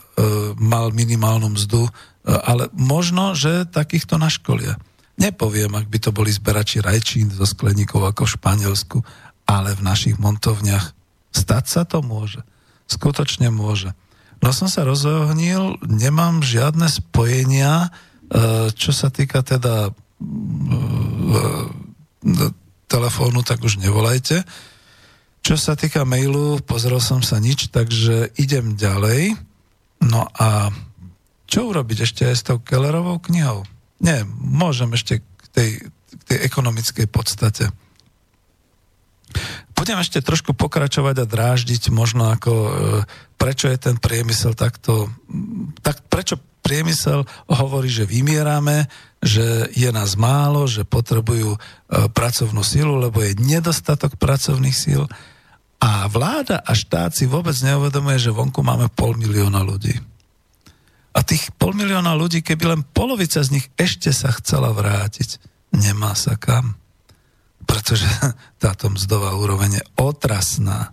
mal 0.56 0.94
minimálnu 0.94 1.52
mzdu 1.52 1.84
ale 2.24 2.72
možno, 2.72 3.36
že 3.36 3.68
takýchto 3.68 4.16
naškolia. 4.16 4.80
Nepoviem, 5.14 5.70
ak 5.78 5.86
by 5.86 5.98
to 6.02 6.10
boli 6.10 6.34
zberači 6.34 6.82
rajčín 6.82 7.30
zo 7.30 7.46
skleníkov 7.46 8.02
ako 8.02 8.26
v 8.26 8.34
Španielsku, 8.34 8.98
ale 9.46 9.76
v 9.78 9.84
našich 9.86 10.18
montovniach 10.18 10.90
stať 11.30 11.64
sa 11.70 11.82
to 11.86 12.02
môže. 12.02 12.42
Skutočne 12.90 13.48
môže. 13.54 13.94
No 14.42 14.50
som 14.50 14.68
sa 14.68 14.84
rozohnil, 14.84 15.78
nemám 15.86 16.42
žiadne 16.44 16.90
spojenia, 16.90 17.88
e, 17.88 18.68
čo 18.74 18.90
sa 18.92 19.08
týka 19.08 19.40
teda 19.40 19.88
e, 19.88 19.92
e, 22.28 22.46
telefónu, 22.90 23.40
tak 23.46 23.64
už 23.64 23.80
nevolajte. 23.80 24.44
Čo 25.44 25.56
sa 25.60 25.76
týka 25.76 26.08
mailu, 26.08 26.60
pozrel 26.64 27.00
som 27.00 27.20
sa 27.20 27.36
nič, 27.40 27.68
takže 27.72 28.32
idem 28.40 28.76
ďalej. 28.76 29.36
No 30.04 30.28
a 30.36 30.72
čo 31.48 31.68
urobiť 31.70 32.04
ešte 32.04 32.22
aj 32.28 32.36
s 32.36 32.44
tou 32.44 32.58
Kellerovou 32.60 33.20
knihou? 33.20 33.64
Nie, 34.02 34.26
môžem 34.40 34.90
ešte 34.94 35.22
k 35.22 35.44
tej, 35.54 35.70
k 35.90 36.22
tej 36.26 36.38
ekonomickej 36.48 37.06
podstate. 37.06 37.70
Budem 39.74 39.98
ešte 39.98 40.22
trošku 40.22 40.54
pokračovať 40.54 41.26
a 41.26 41.30
dráždiť 41.30 41.90
možno 41.90 42.30
ako, 42.30 42.52
e, 42.54 42.70
prečo 43.34 43.66
je 43.66 43.78
ten 43.78 43.96
priemysel 43.98 44.54
takto, 44.54 45.10
tak 45.82 46.06
prečo 46.06 46.38
priemysel 46.64 47.28
hovorí, 47.50 47.92
že 47.92 48.08
vymierame, 48.08 48.88
že 49.20 49.68
je 49.76 49.90
nás 49.92 50.16
málo, 50.16 50.64
že 50.64 50.86
potrebujú 50.86 51.52
e, 51.54 51.58
pracovnú 52.08 52.64
silu, 52.64 52.96
lebo 52.96 53.20
je 53.20 53.36
nedostatok 53.36 54.16
pracovných 54.16 54.76
síl. 54.76 55.04
A 55.82 56.08
vláda 56.08 56.64
a 56.64 56.72
štát 56.72 57.12
si 57.12 57.28
vôbec 57.28 57.52
neuvedomuje, 57.60 58.16
že 58.16 58.32
vonku 58.32 58.64
máme 58.64 58.88
pol 58.88 59.18
milióna 59.20 59.60
ľudí. 59.60 60.13
A 61.14 61.22
tých 61.22 61.54
pol 61.54 61.78
milióna 61.78 62.18
ľudí, 62.18 62.42
keby 62.42 62.64
len 62.74 62.82
polovica 62.82 63.38
z 63.38 63.54
nich 63.54 63.66
ešte 63.78 64.10
sa 64.10 64.34
chcela 64.34 64.74
vrátiť, 64.74 65.38
nemá 65.70 66.18
sa 66.18 66.34
kam. 66.34 66.74
Pretože 67.64 68.06
táto 68.62 68.90
mzdová 68.90 69.38
úroveň 69.38 69.78
je 69.78 69.84
otrasná. 69.98 70.90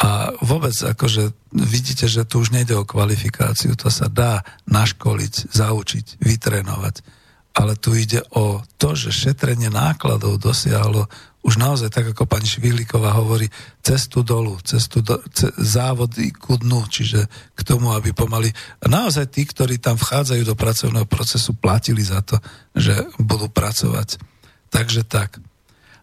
A 0.00 0.32
vôbec 0.40 0.72
akože 0.72 1.36
vidíte, 1.52 2.08
že 2.08 2.24
tu 2.24 2.40
už 2.40 2.56
nejde 2.56 2.72
o 2.72 2.88
kvalifikáciu, 2.88 3.76
to 3.76 3.92
sa 3.92 4.08
dá 4.08 4.40
naškoliť, 4.64 5.52
zaučiť, 5.52 6.24
vytrénovať. 6.24 7.19
Ale 7.54 7.74
tu 7.74 7.94
ide 7.98 8.22
o 8.34 8.62
to, 8.78 8.94
že 8.94 9.10
šetrenie 9.10 9.68
nákladov 9.68 10.38
dosiahlo 10.38 11.10
už 11.40 11.56
naozaj, 11.56 11.88
tak 11.88 12.12
ako 12.12 12.28
pani 12.28 12.44
Švihlíková 12.44 13.16
hovorí, 13.16 13.48
cestu 13.80 14.20
dolu, 14.20 14.60
cestu 14.60 15.00
do, 15.00 15.24
ce, 15.32 15.48
závody 15.56 16.36
ku 16.36 16.60
dnu, 16.60 16.84
čiže 16.84 17.24
k 17.56 17.60
tomu, 17.64 17.96
aby 17.96 18.12
pomaly... 18.12 18.52
A 18.84 18.92
naozaj 18.92 19.32
tí, 19.32 19.48
ktorí 19.48 19.80
tam 19.80 19.96
vchádzajú 19.96 20.42
do 20.44 20.52
pracovného 20.52 21.08
procesu, 21.08 21.56
platili 21.56 22.04
za 22.04 22.20
to, 22.20 22.36
že 22.76 22.92
budú 23.16 23.48
pracovať. 23.48 24.20
Takže 24.68 25.00
tak. 25.08 25.40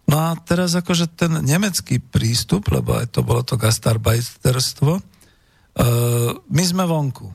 No 0.09 0.17
a 0.17 0.33
teraz 0.41 0.73
akože 0.73 1.05
ten 1.13 1.29
nemecký 1.45 2.01
prístup, 2.01 2.73
lebo 2.73 2.97
aj 2.97 3.13
to 3.13 3.21
bolo 3.21 3.45
to 3.45 3.61
gastarbeiterstvo, 3.61 4.91
uh, 4.97 6.31
my 6.49 6.63
sme 6.65 6.81
vonku. 6.89 7.29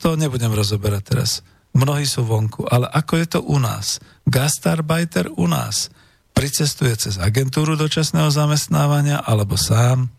To 0.00 0.16
nebudem 0.16 0.48
rozoberať 0.48 1.02
teraz. 1.04 1.30
Mnohí 1.74 2.06
sú 2.06 2.22
vonku. 2.22 2.70
Ale 2.70 2.86
ako 2.86 3.12
je 3.18 3.26
to 3.26 3.40
u 3.42 3.58
nás? 3.58 3.98
Gastarbeiter 4.24 5.28
u 5.34 5.50
nás 5.50 5.90
pricestuje 6.34 6.94
cez 6.98 7.18
agentúru 7.18 7.78
dočasného 7.78 8.26
zamestnávania 8.30 9.22
alebo 9.22 9.54
sám, 9.54 10.10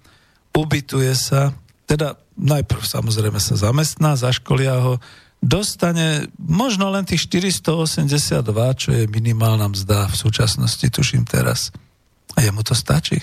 ubytuje 0.55 1.11
sa, 1.11 1.51
teda 1.83 2.15
najprv 2.39 2.83
samozrejme 2.83 3.39
sa 3.39 3.59
zamestná, 3.59 4.15
zaškolia 4.15 4.79
ho, 4.79 4.93
dostane 5.43 6.31
možno 6.39 6.87
len 6.87 7.03
tých 7.03 7.27
482, 7.27 8.39
čo 8.79 8.89
je 8.95 9.03
minimálna 9.11 9.67
mzda 9.67 10.07
v 10.07 10.15
súčasnosti, 10.15 10.87
tuším 10.87 11.27
teraz. 11.27 11.75
A 12.39 12.43
jemu 12.43 12.63
to 12.63 12.71
stačí. 12.71 13.19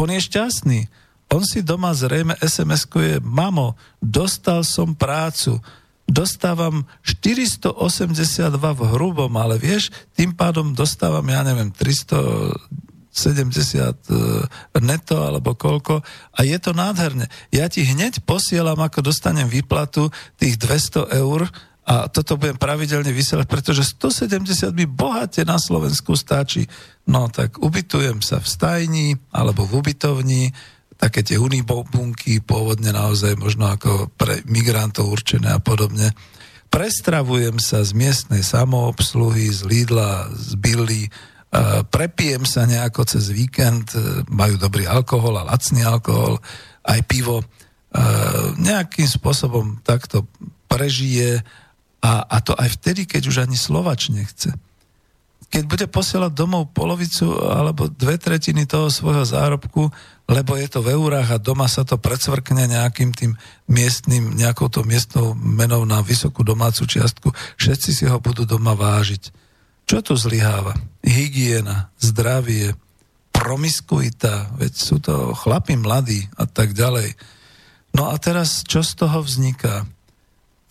On 0.00 0.08
je 0.08 0.20
šťastný. 0.20 0.88
On 1.32 1.44
si 1.44 1.64
doma 1.64 1.92
zrejme 1.92 2.36
SMS-kuje, 2.40 3.20
mamo, 3.20 3.76
dostal 4.00 4.64
som 4.64 4.92
prácu, 4.92 5.60
dostávam 6.04 6.84
482 7.00 7.76
v 8.56 8.82
hrubom, 8.92 9.32
ale 9.40 9.56
vieš, 9.56 9.88
tým 10.12 10.36
pádom 10.36 10.76
dostávam, 10.76 11.24
ja 11.24 11.40
neviem, 11.40 11.72
370 11.72 12.60
e, 13.16 14.80
neto 14.84 15.16
alebo 15.24 15.56
koľko 15.56 16.04
a 16.36 16.38
je 16.44 16.58
to 16.60 16.76
nádherné. 16.76 17.28
Ja 17.48 17.72
ti 17.72 17.84
hneď 17.88 18.20
posielam, 18.28 18.80
ako 18.80 19.00
dostanem 19.00 19.48
výplatu 19.48 20.12
tých 20.36 20.60
200 20.60 21.08
eur 21.24 21.48
a 21.84 22.08
toto 22.08 22.40
budem 22.40 22.56
pravidelne 22.56 23.12
vysielať, 23.12 23.44
pretože 23.44 23.84
170 23.96 24.72
by 24.72 24.84
bohate 24.88 25.44
na 25.44 25.60
Slovensku 25.60 26.16
stačí. 26.16 26.64
No 27.04 27.28
tak 27.28 27.60
ubytujem 27.60 28.24
sa 28.24 28.40
v 28.40 28.48
stajni 28.48 29.08
alebo 29.28 29.68
v 29.68 29.84
ubytovni, 29.84 30.56
také 30.96 31.26
tie 31.26 31.36
unibobunky, 31.36 32.40
pôvodne 32.40 32.94
naozaj 32.94 33.34
možno 33.36 33.68
ako 33.70 34.10
pre 34.14 34.40
migrantov 34.46 35.10
určené 35.10 35.52
a 35.52 35.60
podobne. 35.60 36.14
Prestravujem 36.70 37.62
sa 37.62 37.86
z 37.86 37.94
miestnej 37.94 38.42
samoobsluhy, 38.42 39.46
z 39.50 39.60
Lidla, 39.66 40.30
z 40.34 40.58
Billy, 40.58 41.06
prepijem 41.90 42.42
sa 42.42 42.66
nejako 42.66 43.06
cez 43.06 43.30
víkend, 43.30 43.94
e, 43.94 44.26
majú 44.26 44.58
dobrý 44.58 44.90
alkohol 44.90 45.38
a 45.38 45.46
lacný 45.46 45.86
alkohol, 45.86 46.42
aj 46.82 47.00
pivo. 47.06 47.46
Nejakým 48.58 49.06
spôsobom 49.06 49.78
takto 49.86 50.26
prežije 50.66 51.46
a, 52.02 52.26
a 52.26 52.42
to 52.42 52.50
aj 52.58 52.74
vtedy, 52.82 53.06
keď 53.06 53.22
už 53.30 53.36
ani 53.46 53.54
Slovač 53.54 54.10
nechce 54.10 54.50
keď 55.54 55.70
bude 55.70 55.86
posielať 55.86 56.34
domov 56.34 56.74
polovicu 56.74 57.30
alebo 57.38 57.86
dve 57.86 58.18
tretiny 58.18 58.66
toho 58.66 58.90
svojho 58.90 59.22
zárobku, 59.22 59.86
lebo 60.26 60.58
je 60.58 60.66
to 60.66 60.82
v 60.82 60.98
eurách 60.98 61.30
a 61.30 61.38
doma 61.38 61.70
sa 61.70 61.86
to 61.86 61.94
precvrkne 61.94 62.66
nejakým 62.66 63.14
tým 63.14 63.38
miestnym, 63.70 64.34
nejakou 64.34 64.66
to 64.66 64.82
miestnou 64.82 65.38
menou 65.38 65.86
na 65.86 66.02
vysokú 66.02 66.42
domácu 66.42 66.90
čiastku, 66.90 67.30
všetci 67.54 67.90
si 67.94 68.04
ho 68.10 68.18
budú 68.18 68.42
doma 68.42 68.74
vážiť. 68.74 69.30
Čo 69.86 70.02
tu 70.02 70.18
zlyháva? 70.18 70.74
Hygiena, 71.06 71.94
zdravie, 72.02 72.74
promiskuita, 73.30 74.58
veď 74.58 74.72
sú 74.74 74.98
to 74.98 75.38
chlapi 75.38 75.78
mladí 75.78 76.26
a 76.34 76.50
tak 76.50 76.74
ďalej. 76.74 77.14
No 77.94 78.10
a 78.10 78.18
teraz, 78.18 78.66
čo 78.66 78.82
z 78.82 79.06
toho 79.06 79.22
vzniká? 79.22 79.86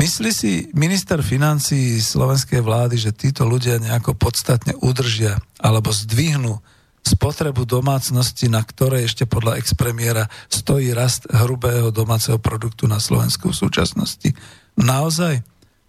Myslí 0.02 0.32
si 0.34 0.52
minister 0.74 1.22
financí 1.22 2.02
slovenskej 2.02 2.60
vlády, 2.66 2.98
že 2.98 3.16
títo 3.16 3.46
ľudia 3.46 3.78
nejako 3.78 4.18
podstatne 4.18 4.74
udržia 4.82 5.38
alebo 5.62 5.94
zdvihnú 5.94 6.60
spotrebu 7.04 7.68
domácnosti, 7.68 8.48
na 8.48 8.64
ktorej 8.64 9.12
ešte 9.12 9.28
podľa 9.28 9.60
expremiéra 9.60 10.32
stojí 10.48 10.96
rast 10.96 11.28
hrubého 11.30 11.92
domáceho 11.92 12.40
produktu 12.40 12.88
na 12.88 12.98
Slovensku 12.98 13.52
v 13.52 13.60
súčasnosti. 13.60 14.32
Naozaj? 14.80 15.44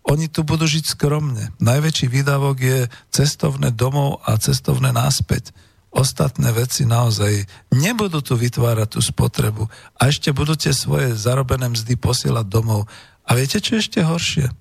Oni 0.04 0.28
tu 0.28 0.44
budú 0.44 0.68
žiť 0.68 0.84
skromne. 0.84 1.48
Najväčší 1.64 2.12
výdavok 2.12 2.56
je 2.60 2.78
cestovné 3.08 3.72
domov 3.72 4.20
a 4.28 4.36
cestovné 4.36 4.92
náspäť. 4.92 5.56
Ostatné 5.94 6.50
veci 6.52 6.84
naozaj 6.84 7.46
nebudú 7.72 8.20
tu 8.20 8.36
vytvárať 8.36 8.98
tú 8.98 9.00
spotrebu 9.00 9.64
a 9.96 10.10
ešte 10.10 10.34
budú 10.34 10.58
tie 10.58 10.74
svoje 10.74 11.14
zarobené 11.16 11.70
mzdy 11.70 11.96
posielať 11.96 12.44
domov 12.50 12.90
a 13.24 13.30
viete, 13.32 13.60
čo 13.60 13.80
ešte 13.80 14.04
horšie? 14.04 14.52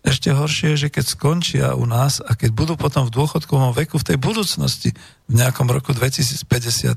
Ešte 0.00 0.32
horšie 0.32 0.72
je, 0.74 0.88
že 0.88 0.92
keď 0.92 1.04
skončia 1.04 1.66
u 1.76 1.84
nás 1.84 2.24
a 2.24 2.32
keď 2.32 2.50
budú 2.56 2.74
potom 2.80 3.04
v 3.04 3.12
dôchodkovom 3.12 3.76
veku 3.76 4.00
v 4.00 4.08
tej 4.08 4.16
budúcnosti, 4.16 4.96
v 5.28 5.32
nejakom 5.36 5.68
roku 5.68 5.92
2050, 5.92 6.96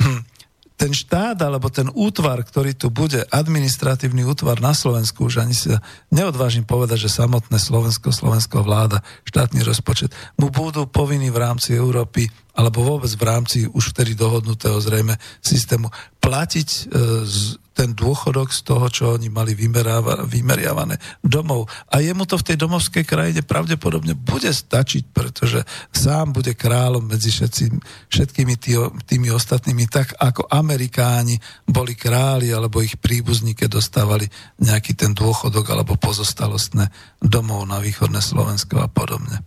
ten 0.80 0.96
štát 0.96 1.36
alebo 1.44 1.68
ten 1.68 1.92
útvar, 1.92 2.40
ktorý 2.40 2.72
tu 2.72 2.88
bude, 2.88 3.20
administratívny 3.28 4.24
útvar 4.24 4.64
na 4.64 4.72
Slovensku, 4.72 5.28
už 5.28 5.44
ani 5.44 5.52
sa 5.52 5.84
neodvážim 6.08 6.64
povedať, 6.64 7.04
že 7.04 7.20
samotné 7.20 7.60
Slovensko, 7.60 8.08
Slovenská 8.08 8.64
vláda, 8.64 9.04
štátny 9.28 9.60
rozpočet, 9.60 10.08
mu 10.40 10.48
budú 10.48 10.88
povinní 10.88 11.28
v 11.28 11.44
rámci 11.44 11.76
Európy 11.76 12.32
alebo 12.56 12.80
vôbec 12.80 13.12
v 13.12 13.24
rámci 13.28 13.58
už 13.68 13.92
vtedy 13.92 14.16
dohodnutého 14.16 14.80
zrejme 14.80 15.20
systému 15.44 15.92
platiť 16.24 16.68
e, 16.72 16.80
z 17.28 17.60
ten 17.80 17.96
dôchodok 17.96 18.52
z 18.52 18.60
toho, 18.60 18.86
čo 18.92 19.16
oni 19.16 19.32
mali 19.32 19.56
vymeriavané 19.56 21.00
domov. 21.24 21.64
A 21.88 22.04
jemu 22.04 22.28
to 22.28 22.36
v 22.36 22.52
tej 22.52 22.60
domovskej 22.60 23.08
krajine 23.08 23.40
pravdepodobne 23.40 24.12
bude 24.12 24.52
stačiť, 24.52 25.08
pretože 25.16 25.64
sám 25.88 26.36
bude 26.36 26.52
kráľom 26.52 27.08
medzi 27.08 27.32
všetci, 27.32 27.64
všetkými 28.12 28.54
tý, 28.60 28.76
tými 29.08 29.32
ostatnými, 29.32 29.88
tak 29.88 30.12
ako 30.20 30.44
Amerikáni 30.52 31.40
boli 31.64 31.96
králi 31.96 32.52
alebo 32.52 32.84
ich 32.84 33.00
príbuzní, 33.00 33.56
keď 33.56 33.80
dostávali 33.80 34.28
nejaký 34.60 34.92
ten 34.92 35.16
dôchodok 35.16 35.64
alebo 35.72 35.96
pozostalostné 35.96 36.92
domov 37.16 37.64
na 37.64 37.80
východné 37.80 38.20
Slovensko 38.20 38.84
a 38.84 38.92
podobne. 38.92 39.40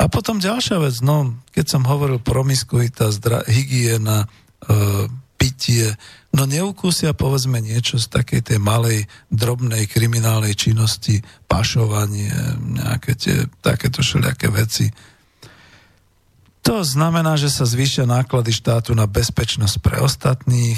A 0.00 0.08
potom 0.08 0.40
ďalšia 0.40 0.80
vec, 0.80 0.96
no, 1.04 1.44
keď 1.52 1.76
som 1.76 1.84
hovoril 1.84 2.24
promiskuita, 2.24 3.12
zdra, 3.12 3.44
hygiena, 3.44 4.24
e, 4.64 5.08
pitie, 5.36 5.92
no 6.36 6.44
neukúsia 6.44 7.16
povedzme 7.16 7.64
niečo 7.64 7.96
z 7.96 8.12
takej 8.12 8.52
tej 8.52 8.58
malej, 8.60 9.08
drobnej 9.32 9.88
kriminálnej 9.88 10.52
činnosti, 10.52 11.24
pašovanie, 11.48 12.28
nejaké 12.60 13.16
tie 13.16 13.48
takéto 13.64 14.04
všelijaké 14.04 14.52
veci. 14.52 14.92
To 16.68 16.84
znamená, 16.84 17.40
že 17.40 17.48
sa 17.48 17.64
zvýšia 17.64 18.04
náklady 18.04 18.52
štátu 18.52 18.92
na 18.92 19.08
bezpečnosť 19.08 19.76
pre 19.80 19.96
ostatných, 20.04 20.76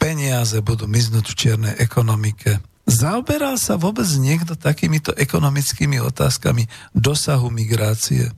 peniaze 0.00 0.56
budú 0.64 0.88
miznúť 0.88 1.26
v 1.28 1.38
čiernej 1.38 1.74
ekonomike. 1.76 2.56
Zaoberal 2.86 3.58
sa 3.58 3.74
vôbec 3.76 4.06
niekto 4.16 4.54
takýmito 4.54 5.10
ekonomickými 5.18 5.98
otázkami 6.00 6.70
dosahu 6.94 7.50
migrácie? 7.50 8.30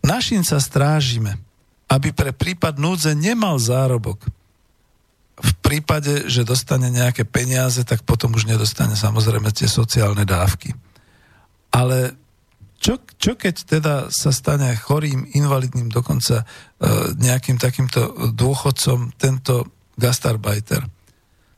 Našim 0.00 0.40
sa 0.42 0.58
strážime, 0.58 1.36
aby 1.92 2.10
pre 2.16 2.32
prípad 2.32 2.80
núdze 2.80 3.12
nemal 3.12 3.60
zárobok 3.60 4.24
v 5.34 5.52
prípade, 5.66 6.30
že 6.30 6.46
dostane 6.46 6.90
nejaké 6.90 7.26
peniaze, 7.26 7.82
tak 7.82 8.06
potom 8.06 8.34
už 8.38 8.46
nedostane 8.46 8.94
samozrejme 8.94 9.50
tie 9.50 9.66
sociálne 9.66 10.22
dávky. 10.22 10.74
Ale 11.74 12.14
čo, 12.78 13.00
čo 13.18 13.34
keď 13.34 13.54
teda 13.64 13.94
sa 14.12 14.30
stane 14.30 14.76
chorým, 14.76 15.26
invalidným, 15.34 15.90
dokonca 15.90 16.44
e, 16.44 16.46
nejakým 17.16 17.58
takýmto 17.58 18.30
dôchodcom 18.36 19.10
tento 19.16 19.72
gastarbajter? 19.96 20.86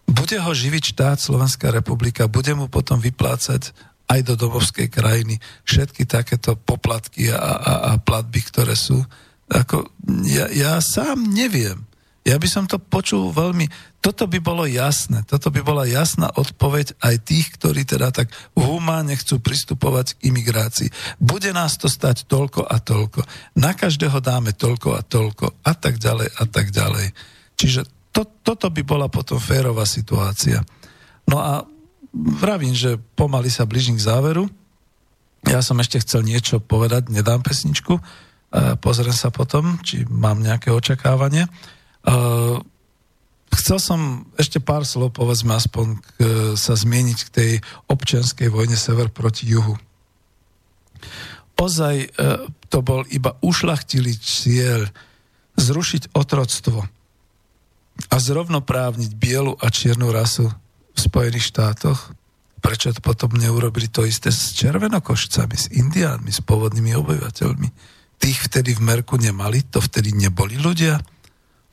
Bude 0.06 0.38
ho 0.38 0.52
živiť 0.54 0.94
štát 0.94 1.18
Slovenská 1.18 1.74
republika, 1.74 2.30
bude 2.30 2.54
mu 2.54 2.70
potom 2.70 3.02
vyplácať 3.02 3.74
aj 4.06 4.20
do 4.22 4.38
domovskej 4.38 4.86
krajiny 4.86 5.42
všetky 5.66 6.06
takéto 6.06 6.54
poplatky 6.54 7.34
a, 7.34 7.42
a, 7.42 7.72
a 7.74 7.92
platby, 7.98 8.40
ktoré 8.46 8.78
sú. 8.78 9.02
Ako, 9.50 9.90
ja, 10.30 10.46
ja 10.54 10.78
sám 10.78 11.26
neviem. 11.26 11.82
Ja 12.26 12.42
by 12.42 12.48
som 12.50 12.66
to 12.66 12.82
počul 12.82 13.30
veľmi... 13.30 13.70
Toto 14.02 14.26
by 14.26 14.42
bolo 14.42 14.66
jasné. 14.66 15.22
Toto 15.26 15.50
by 15.54 15.62
bola 15.62 15.86
jasná 15.86 16.26
odpoveď 16.34 16.98
aj 16.98 17.22
tých, 17.22 17.54
ktorí 17.54 17.86
teda 17.86 18.10
tak 18.10 18.34
humánne 18.58 19.14
chcú 19.14 19.38
pristupovať 19.38 20.18
k 20.18 20.34
imigrácii. 20.34 20.90
Bude 21.22 21.54
nás 21.54 21.78
to 21.78 21.86
stať 21.86 22.26
toľko 22.26 22.66
a 22.66 22.82
toľko. 22.82 23.22
Na 23.58 23.78
každého 23.78 24.18
dáme 24.18 24.54
toľko 24.54 24.98
a 24.98 25.06
toľko 25.06 25.54
a 25.62 25.72
tak 25.78 26.02
ďalej 26.02 26.28
a 26.34 26.44
tak 26.50 26.74
ďalej. 26.74 27.14
Čiže 27.54 27.86
to, 28.10 28.26
toto 28.42 28.74
by 28.74 28.82
bola 28.82 29.06
potom 29.06 29.38
férová 29.38 29.86
situácia. 29.86 30.66
No 31.30 31.38
a 31.38 31.62
vravím, 32.14 32.74
že 32.74 32.98
pomaly 33.18 33.50
sa 33.54 33.66
blížim 33.70 33.98
k 33.98 34.06
záveru. 34.06 34.50
Ja 35.46 35.62
som 35.62 35.78
ešte 35.78 36.02
chcel 36.02 36.26
niečo 36.26 36.58
povedať, 36.58 37.06
nedám 37.06 37.38
pesničku, 37.38 38.02
pozriem 38.82 39.14
sa 39.14 39.30
potom, 39.30 39.78
či 39.82 40.02
mám 40.10 40.42
nejaké 40.42 40.74
očakávanie. 40.74 41.46
Chcel 43.56 43.78
som 43.82 44.00
ešte 44.38 44.62
pár 44.62 44.86
slov, 44.86 45.18
povedzme 45.18 45.56
aspoň, 45.58 45.98
k, 45.98 46.06
sa 46.54 46.78
zmieniť 46.78 47.18
k 47.26 47.32
tej 47.34 47.52
občianskej 47.90 48.46
vojne 48.46 48.78
sever 48.78 49.10
proti 49.10 49.48
juhu. 49.50 49.74
Ozaj 51.56 51.96
e, 51.98 52.08
to 52.68 52.78
bol 52.84 53.02
iba 53.08 53.34
ušlachtilý 53.40 54.12
cieľ 54.20 54.86
zrušiť 55.56 56.12
otroctvo 56.12 56.84
a 58.12 58.16
zrovnoprávniť 58.20 59.10
bielu 59.16 59.56
a 59.56 59.66
čiernu 59.72 60.12
rasu 60.12 60.52
v 60.92 60.98
Spojených 61.00 61.48
štátoch, 61.48 62.12
prečo 62.60 62.92
to 62.92 63.00
potom 63.00 63.34
neurobili 63.34 63.88
to 63.88 64.04
isté 64.04 64.28
s 64.28 64.52
červenokošcami, 64.52 65.56
s 65.56 65.66
indiánmi, 65.72 66.28
s 66.28 66.44
pôvodnými 66.44 66.92
obyvateľmi. 66.92 67.68
Tých 68.20 68.38
vtedy 68.46 68.76
v 68.76 68.84
Merku 68.84 69.16
nemali, 69.16 69.64
to 69.64 69.80
vtedy 69.80 70.12
neboli 70.12 70.60
ľudia. 70.60 71.00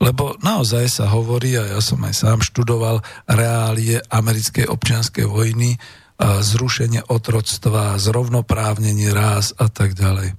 Lebo 0.02 0.34
naozaj 0.42 0.90
sa 0.90 1.06
hovorí, 1.10 1.54
a 1.54 1.78
ja 1.78 1.80
som 1.80 2.02
aj 2.02 2.14
sám 2.14 2.38
študoval 2.42 3.00
reálie 3.30 4.02
americkej 4.10 4.66
občianskej 4.66 5.24
vojny, 5.24 5.78
zrušenie 6.20 7.10
otroctva, 7.10 7.98
zrovnoprávnenie 7.98 9.10
ráz 9.10 9.50
a 9.58 9.66
tak 9.66 9.98
ďalej. 9.98 10.38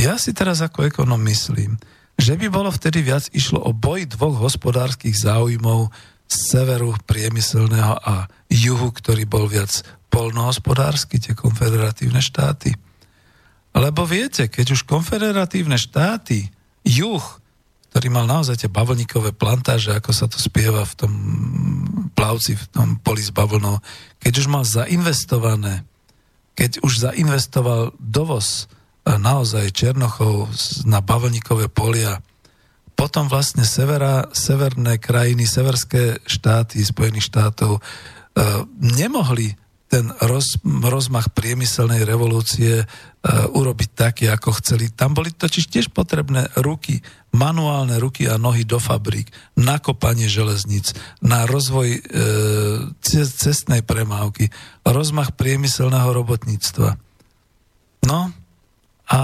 Ja 0.00 0.16
si 0.16 0.32
teraz 0.32 0.64
ako 0.64 0.88
ekonom 0.88 1.20
myslím, 1.28 1.76
že 2.16 2.36
by 2.36 2.48
bolo 2.48 2.72
vtedy 2.72 3.04
viac 3.04 3.28
išlo 3.32 3.60
o 3.60 3.76
boj 3.76 4.08
dvoch 4.08 4.40
hospodárskych 4.40 5.12
záujmov 5.12 5.92
z 6.28 6.36
severu 6.48 6.96
priemyselného 7.04 7.96
a 8.00 8.24
juhu, 8.48 8.88
ktorý 8.88 9.28
bol 9.28 9.44
viac 9.48 9.84
polnohospodársky, 10.08 11.20
tie 11.20 11.36
konfederatívne 11.36 12.20
štáty. 12.24 12.72
Lebo 13.72 14.04
viete, 14.08 14.48
keď 14.48 14.76
už 14.76 14.88
konfederatívne 14.88 15.76
štáty, 15.76 16.48
juh, 16.84 17.24
ktorý 17.92 18.08
mal 18.08 18.24
naozaj 18.24 18.64
tie 18.64 18.72
bavlníkové 18.72 19.36
plantáže, 19.36 19.92
ako 19.92 20.16
sa 20.16 20.24
to 20.24 20.40
spieva 20.40 20.80
v 20.88 20.94
tom 20.96 21.12
plavci, 22.16 22.56
v 22.56 22.64
tom 22.72 22.88
poli 22.96 23.20
s 23.20 23.28
bavlnou, 23.28 23.84
keď 24.16 24.32
už 24.40 24.46
mal 24.48 24.64
zainvestované, 24.64 25.84
keď 26.56 26.80
už 26.80 27.04
zainvestoval 27.04 27.92
dovoz 28.00 28.64
e, 29.04 29.12
naozaj 29.12 29.76
Černochov 29.76 30.48
na 30.88 31.04
bavlníkové 31.04 31.68
polia, 31.68 32.24
potom 32.96 33.28
vlastne 33.28 33.68
severa, 33.68 34.24
severné 34.32 34.96
krajiny, 34.96 35.44
severské 35.44 36.16
štáty 36.24 36.80
Spojených 36.80 37.28
štátov 37.28 37.76
e, 37.76 37.80
nemohli 38.80 39.52
ten 39.92 40.08
roz, 40.24 40.56
rozmach 40.64 41.36
priemyselnej 41.36 42.08
revolúcie 42.08 42.80
e, 42.80 42.86
urobiť 43.52 43.90
taký, 43.92 44.24
ako 44.32 44.56
chceli. 44.64 44.88
Tam 44.88 45.12
boli 45.12 45.28
totiž 45.28 45.68
tiež 45.68 45.92
potrebné 45.92 46.48
ruky, 46.56 47.04
manuálne 47.36 48.00
ruky 48.00 48.24
a 48.24 48.40
nohy 48.40 48.64
do 48.64 48.80
fabrík, 48.80 49.28
na 49.52 49.76
kopanie 49.76 50.32
železníc, 50.32 50.96
na 51.20 51.44
rozvoj 51.44 51.88
e, 51.92 52.00
cestnej 53.36 53.84
premávky, 53.84 54.48
rozmach 54.80 55.36
priemyselného 55.36 56.08
robotníctva. 56.08 56.96
No 58.08 58.32
a 59.12 59.20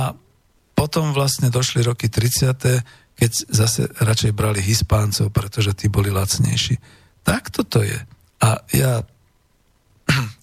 potom 0.76 1.16
vlastne 1.16 1.48
došli 1.48 1.80
roky 1.80 2.12
30., 2.12 3.16
keď 3.16 3.30
zase 3.48 3.88
radšej 4.04 4.36
brali 4.36 4.60
Hispáncov, 4.60 5.32
pretože 5.32 5.72
tí 5.72 5.88
boli 5.88 6.12
lacnejší. 6.12 6.76
Tak 7.24 7.48
toto 7.56 7.80
je. 7.80 7.96
A 8.44 8.62
ja 8.76 9.00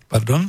pardon, 0.08 0.48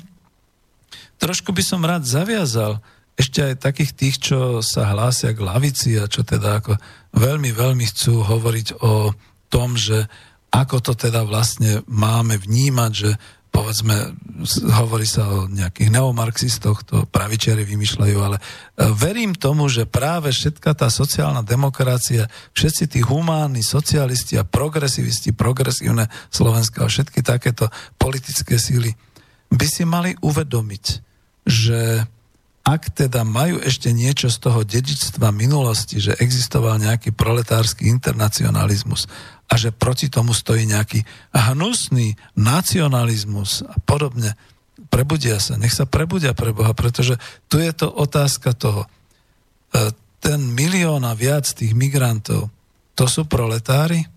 trošku 1.20 1.52
by 1.52 1.62
som 1.64 1.84
rád 1.84 2.04
zaviazal 2.04 2.80
ešte 3.16 3.40
aj 3.40 3.64
takých 3.64 3.92
tých, 3.96 4.16
čo 4.20 4.38
sa 4.60 4.92
hlásia 4.92 5.32
k 5.32 5.40
lavici 5.40 5.96
a 5.96 6.04
čo 6.04 6.20
teda 6.20 6.60
ako 6.60 6.76
veľmi, 7.16 7.48
veľmi 7.56 7.84
chcú 7.88 8.20
hovoriť 8.20 8.84
o 8.84 9.16
tom, 9.48 9.72
že 9.80 10.04
ako 10.52 10.84
to 10.84 10.92
teda 10.92 11.24
vlastne 11.24 11.80
máme 11.88 12.36
vnímať, 12.36 12.92
že 12.92 13.10
povedzme, 13.56 14.12
hovorí 14.68 15.08
sa 15.08 15.24
o 15.32 15.48
nejakých 15.48 15.88
neomarxistoch, 15.88 16.84
to 16.84 17.08
pravičiari 17.08 17.64
vymýšľajú, 17.64 18.16
ale 18.20 18.36
e, 18.36 18.42
verím 18.92 19.32
tomu, 19.32 19.72
že 19.72 19.88
práve 19.88 20.28
všetka 20.28 20.76
tá 20.76 20.92
sociálna 20.92 21.40
demokracia, 21.40 22.28
všetci 22.52 22.84
tí 22.92 23.00
humánni 23.00 23.64
socialisti 23.64 24.36
a 24.36 24.44
progresivisti, 24.44 25.32
progresívne 25.32 26.12
Slovenska 26.28 26.84
a 26.84 26.92
všetky 26.92 27.24
takéto 27.24 27.72
politické 27.96 28.60
síly 28.60 28.92
by 29.50 29.66
si 29.66 29.84
mali 29.86 30.14
uvedomiť, 30.18 30.84
že 31.46 32.04
ak 32.66 32.90
teda 32.90 33.22
majú 33.22 33.62
ešte 33.62 33.94
niečo 33.94 34.26
z 34.26 34.42
toho 34.42 34.66
dedičstva 34.66 35.30
minulosti, 35.30 36.02
že 36.02 36.18
existoval 36.18 36.82
nejaký 36.82 37.14
proletársky 37.14 37.86
internacionalizmus 37.86 39.06
a 39.46 39.54
že 39.54 39.70
proti 39.70 40.10
tomu 40.10 40.34
stojí 40.34 40.66
nejaký 40.66 41.06
hnusný 41.30 42.18
nacionalizmus 42.34 43.62
a 43.62 43.78
podobne, 43.86 44.34
prebudia 44.90 45.38
sa, 45.38 45.54
nech 45.54 45.70
sa 45.70 45.86
prebudia 45.86 46.34
pre 46.34 46.50
Boha, 46.50 46.74
pretože 46.74 47.22
tu 47.46 47.62
je 47.62 47.70
to 47.70 47.86
otázka 47.86 48.50
toho. 48.58 48.90
E, 49.70 49.94
ten 50.18 50.42
milión 50.42 51.06
a 51.06 51.14
viac 51.14 51.46
tých 51.46 51.70
migrantov, 51.70 52.50
to 52.98 53.06
sú 53.06 53.30
proletári? 53.30 54.10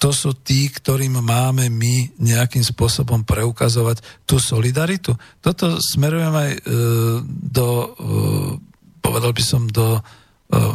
To 0.00 0.16
sú 0.16 0.32
tí, 0.32 0.72
ktorým 0.72 1.20
máme 1.20 1.68
my 1.68 2.16
nejakým 2.16 2.64
spôsobom 2.64 3.20
preukazovať 3.20 4.00
tú 4.24 4.40
solidaritu. 4.40 5.12
Toto 5.44 5.76
smerujem 5.76 6.32
aj 6.32 6.50
e, 6.56 6.60
do, 7.28 7.68
e, 7.68 7.88
povedal 9.04 9.36
by 9.36 9.44
som, 9.44 9.68
do, 9.68 10.00
e, 10.00 10.02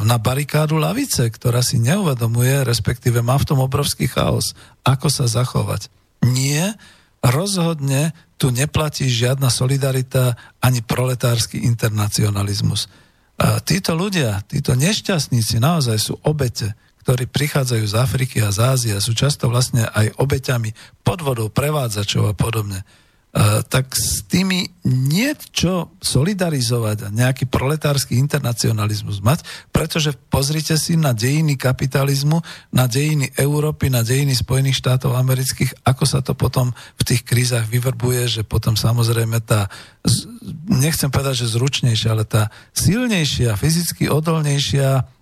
na 0.05 0.21
barikádu 0.21 0.77
lavice, 0.77 1.25
ktorá 1.25 1.65
si 1.65 1.81
neuvedomuje, 1.81 2.61
respektíve 2.69 3.25
má 3.25 3.33
v 3.41 3.49
tom 3.49 3.65
obrovský 3.65 4.05
chaos, 4.05 4.53
ako 4.85 5.09
sa 5.09 5.25
zachovať. 5.25 5.89
Nie, 6.21 6.77
rozhodne 7.25 8.13
tu 8.37 8.53
neplatí 8.53 9.09
žiadna 9.09 9.49
solidarita 9.49 10.37
ani 10.61 10.85
proletársky 10.85 11.65
internacionalizmus. 11.65 12.85
A 13.41 13.57
títo 13.57 13.97
ľudia, 13.97 14.45
títo 14.45 14.77
nešťastníci 14.77 15.57
naozaj 15.57 15.97
sú 15.97 16.13
obete 16.21 16.77
ktorí 17.05 17.29
prichádzajú 17.29 17.85
z 17.85 17.95
Afriky 18.01 18.41
a 18.41 18.49
z 18.49 18.59
Ázie 18.65 18.91
a 18.97 19.05
sú 19.05 19.13
často 19.13 19.45
vlastne 19.45 19.85
aj 19.85 20.17
obeťami 20.17 20.73
podvodov, 21.05 21.53
prevádzačov 21.53 22.25
a 22.25 22.33
podobne, 22.33 22.81
uh, 22.81 23.61
tak 23.61 23.93
s 23.93 24.25
tými 24.25 24.73
niečo 24.89 25.93
solidarizovať 26.01 27.05
a 27.05 27.13
nejaký 27.13 27.45
proletársky 27.45 28.17
internacionalizmus 28.17 29.21
mať, 29.21 29.45
pretože 29.69 30.17
pozrite 30.33 30.73
si 30.81 30.97
na 30.97 31.13
dejiny 31.13 31.61
kapitalizmu, 31.61 32.41
na 32.73 32.89
dejiny 32.89 33.37
Európy, 33.37 33.93
na 33.93 34.01
dejiny 34.01 34.33
Spojených 34.33 34.81
štátov 34.81 35.13
amerických, 35.13 35.85
ako 35.85 36.09
sa 36.09 36.25
to 36.25 36.33
potom 36.33 36.73
v 36.97 37.03
tých 37.05 37.21
krízach 37.21 37.69
vyvrbuje, 37.69 38.25
že 38.25 38.41
potom 38.41 38.73
samozrejme 38.73 39.45
tá, 39.45 39.69
nechcem 40.73 41.13
povedať, 41.13 41.45
že 41.45 41.53
zručnejšia, 41.53 42.09
ale 42.17 42.25
tá 42.25 42.49
silnejšia, 42.73 43.53
fyzicky 43.53 44.09
odolnejšia 44.09 45.05
E, 45.05 45.14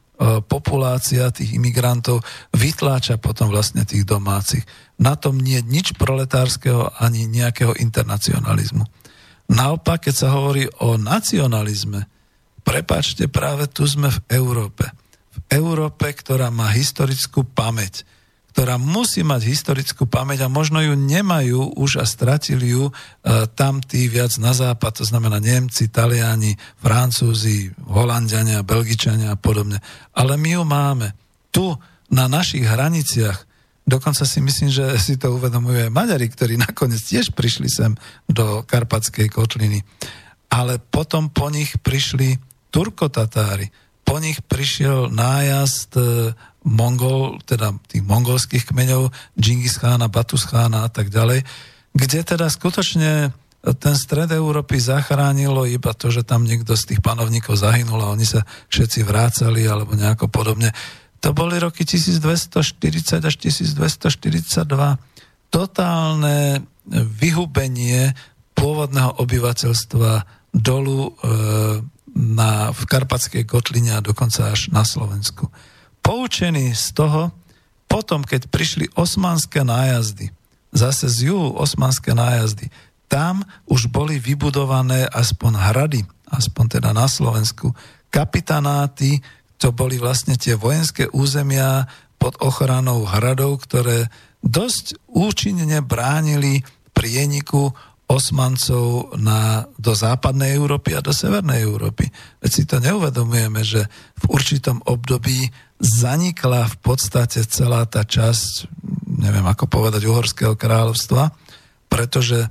populácia 0.46 1.34
tých 1.34 1.58
imigrantov 1.58 2.22
vytláča 2.54 3.18
potom 3.18 3.50
vlastne 3.50 3.82
tých 3.84 4.06
domácich. 4.06 4.64
Na 5.02 5.18
tom 5.18 5.42
nie 5.42 5.60
je 5.60 5.68
nič 5.68 5.88
proletárskeho 5.98 7.02
ani 7.02 7.26
nejakého 7.26 7.74
internacionalizmu. 7.76 8.86
Naopak, 9.52 10.08
keď 10.08 10.16
sa 10.16 10.30
hovorí 10.32 10.70
o 10.80 10.96
nacionalizme, 10.96 12.08
prepačte, 12.64 13.28
práve 13.28 13.68
tu 13.68 13.84
sme 13.84 14.08
v 14.08 14.20
Európe. 14.32 14.88
V 15.34 15.40
Európe, 15.50 16.08
ktorá 16.14 16.54
má 16.54 16.72
historickú 16.72 17.44
pamäť, 17.44 18.08
ktorá 18.54 18.78
musí 18.78 19.26
mať 19.26 19.50
historickú 19.50 20.06
pamäť 20.06 20.46
a 20.46 20.54
možno 20.54 20.78
ju 20.78 20.94
nemajú 20.94 21.74
už 21.74 21.98
a 21.98 22.06
stratili 22.06 22.70
ju 22.70 22.94
e, 22.94 22.94
tam 23.58 23.82
tí 23.82 24.06
viac 24.06 24.38
na 24.38 24.54
západ, 24.54 25.02
to 25.02 25.06
znamená 25.10 25.42
Nemci, 25.42 25.90
Taliani, 25.90 26.54
Francúzi, 26.78 27.74
Holandiania, 27.90 28.62
Belgičania 28.62 29.34
a 29.34 29.42
podobne. 29.42 29.82
Ale 30.14 30.38
my 30.38 30.50
ju 30.54 30.64
máme. 30.70 31.08
Tu, 31.50 31.66
na 32.14 32.30
našich 32.30 32.62
hraniciach, 32.62 33.42
dokonca 33.90 34.22
si 34.22 34.38
myslím, 34.38 34.70
že 34.70 34.86
si 35.02 35.18
to 35.18 35.34
uvedomujú 35.34 35.90
aj 35.90 35.92
Maďari, 35.92 36.30
ktorí 36.30 36.54
nakoniec 36.62 37.02
tiež 37.02 37.34
prišli 37.34 37.66
sem 37.66 37.98
do 38.30 38.62
Karpatskej 38.70 39.34
kotliny. 39.34 39.82
Ale 40.54 40.78
potom 40.78 41.34
po 41.34 41.50
nich 41.50 41.74
prišli 41.82 42.38
Turkotatári, 42.70 43.74
po 44.06 44.22
nich 44.22 44.46
prišiel 44.46 45.10
nájazd 45.10 45.92
e, 45.98 46.04
Mongol, 46.64 47.44
teda 47.44 47.76
tých 47.92 48.04
mongolských 48.08 48.72
kmeňov, 48.72 49.12
Džingis 49.36 49.80
Chána, 49.80 50.08
Batus 50.08 50.48
Chána 50.48 50.88
a 50.88 50.90
tak 50.90 51.12
ďalej, 51.12 51.44
kde 51.94 52.20
teda 52.24 52.48
skutočne 52.48 53.36
ten 53.64 53.96
stred 53.96 54.28
Európy 54.36 54.76
zachránilo 54.76 55.64
iba 55.64 55.96
to, 55.96 56.12
že 56.12 56.28
tam 56.28 56.44
niekto 56.44 56.76
z 56.76 56.96
tých 56.96 57.00
panovníkov 57.00 57.56
zahynul 57.56 58.04
a 58.04 58.12
oni 58.12 58.28
sa 58.28 58.44
všetci 58.68 59.08
vrácali 59.08 59.64
alebo 59.64 59.96
nejako 59.96 60.28
podobne. 60.28 60.76
To 61.24 61.32
boli 61.32 61.56
roky 61.64 61.88
1240 61.88 63.24
až 63.24 63.36
1242. 63.40 64.68
Totálne 65.48 66.68
vyhubenie 66.92 68.12
pôvodného 68.52 69.24
obyvateľstva 69.24 70.12
dolu 70.52 71.00
e, 71.08 71.12
na, 72.20 72.76
v 72.76 72.82
Karpatskej 72.84 73.48
kotline 73.48 73.96
a 73.96 74.04
dokonca 74.04 74.52
až 74.52 74.68
na 74.76 74.84
Slovensku. 74.84 75.48
Poučení 76.04 76.76
z 76.76 76.92
toho, 76.92 77.32
potom, 77.88 78.28
keď 78.28 78.52
prišli 78.52 78.92
osmanské 78.94 79.64
nájazdy, 79.64 80.30
zase 80.76 81.08
z 81.08 81.32
juhu 81.32 81.56
osmanské 81.56 82.12
nájazdy, 82.12 82.68
tam 83.08 83.46
už 83.70 83.88
boli 83.94 84.18
vybudované 84.18 85.06
aspoň 85.08 85.54
hrady, 85.54 86.02
aspoň 86.34 86.66
teda 86.82 86.92
na 86.92 87.06
Slovensku, 87.06 87.72
kapitanáty, 88.10 89.22
to 89.62 89.72
boli 89.72 90.02
vlastne 90.02 90.36
tie 90.36 90.60
vojenské 90.60 91.08
územia 91.14 91.88
pod 92.18 92.36
ochranou 92.44 93.06
hradov, 93.08 93.64
ktoré 93.64 94.12
dosť 94.44 95.00
účinne 95.08 95.80
bránili 95.80 96.66
prieniku 96.92 97.72
osmancov 98.10 99.16
na, 99.18 99.66
do 99.80 99.96
západnej 99.96 100.54
Európy 100.54 100.94
a 100.94 101.02
do 101.02 101.16
severnej 101.16 101.64
Európy. 101.64 102.12
Veď 102.44 102.52
si 102.52 102.64
to 102.68 102.84
neuvedomujeme, 102.84 103.64
že 103.64 103.88
v 104.20 104.26
určitom 104.36 104.84
období 104.84 105.48
zanikla 105.84 106.72
v 106.72 106.78
podstate 106.80 107.44
celá 107.44 107.84
tá 107.84 108.08
časť, 108.08 108.72
neviem 109.20 109.44
ako 109.44 109.68
povedať, 109.68 110.08
Uhorského 110.08 110.56
kráľovstva, 110.56 111.36
pretože 111.92 112.48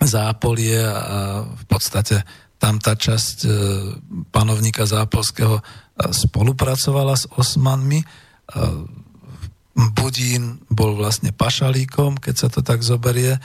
Zápolie 0.00 0.80
a 0.80 1.44
v 1.44 1.64
podstate 1.68 2.24
tam 2.56 2.80
tá 2.80 2.96
časť 2.96 3.36
e, 3.44 3.50
panovníka 4.32 4.88
Zápolského 4.88 5.60
e, 5.60 5.62
spolupracovala 6.08 7.12
s 7.16 7.28
Osmanmi. 7.36 8.00
E, 8.00 8.06
Budín 9.96 10.60
bol 10.68 10.96
vlastne 10.96 11.32
pašalíkom, 11.32 12.20
keď 12.20 12.34
sa 12.36 12.48
to 12.52 12.60
tak 12.64 12.84
zoberie 12.84 13.36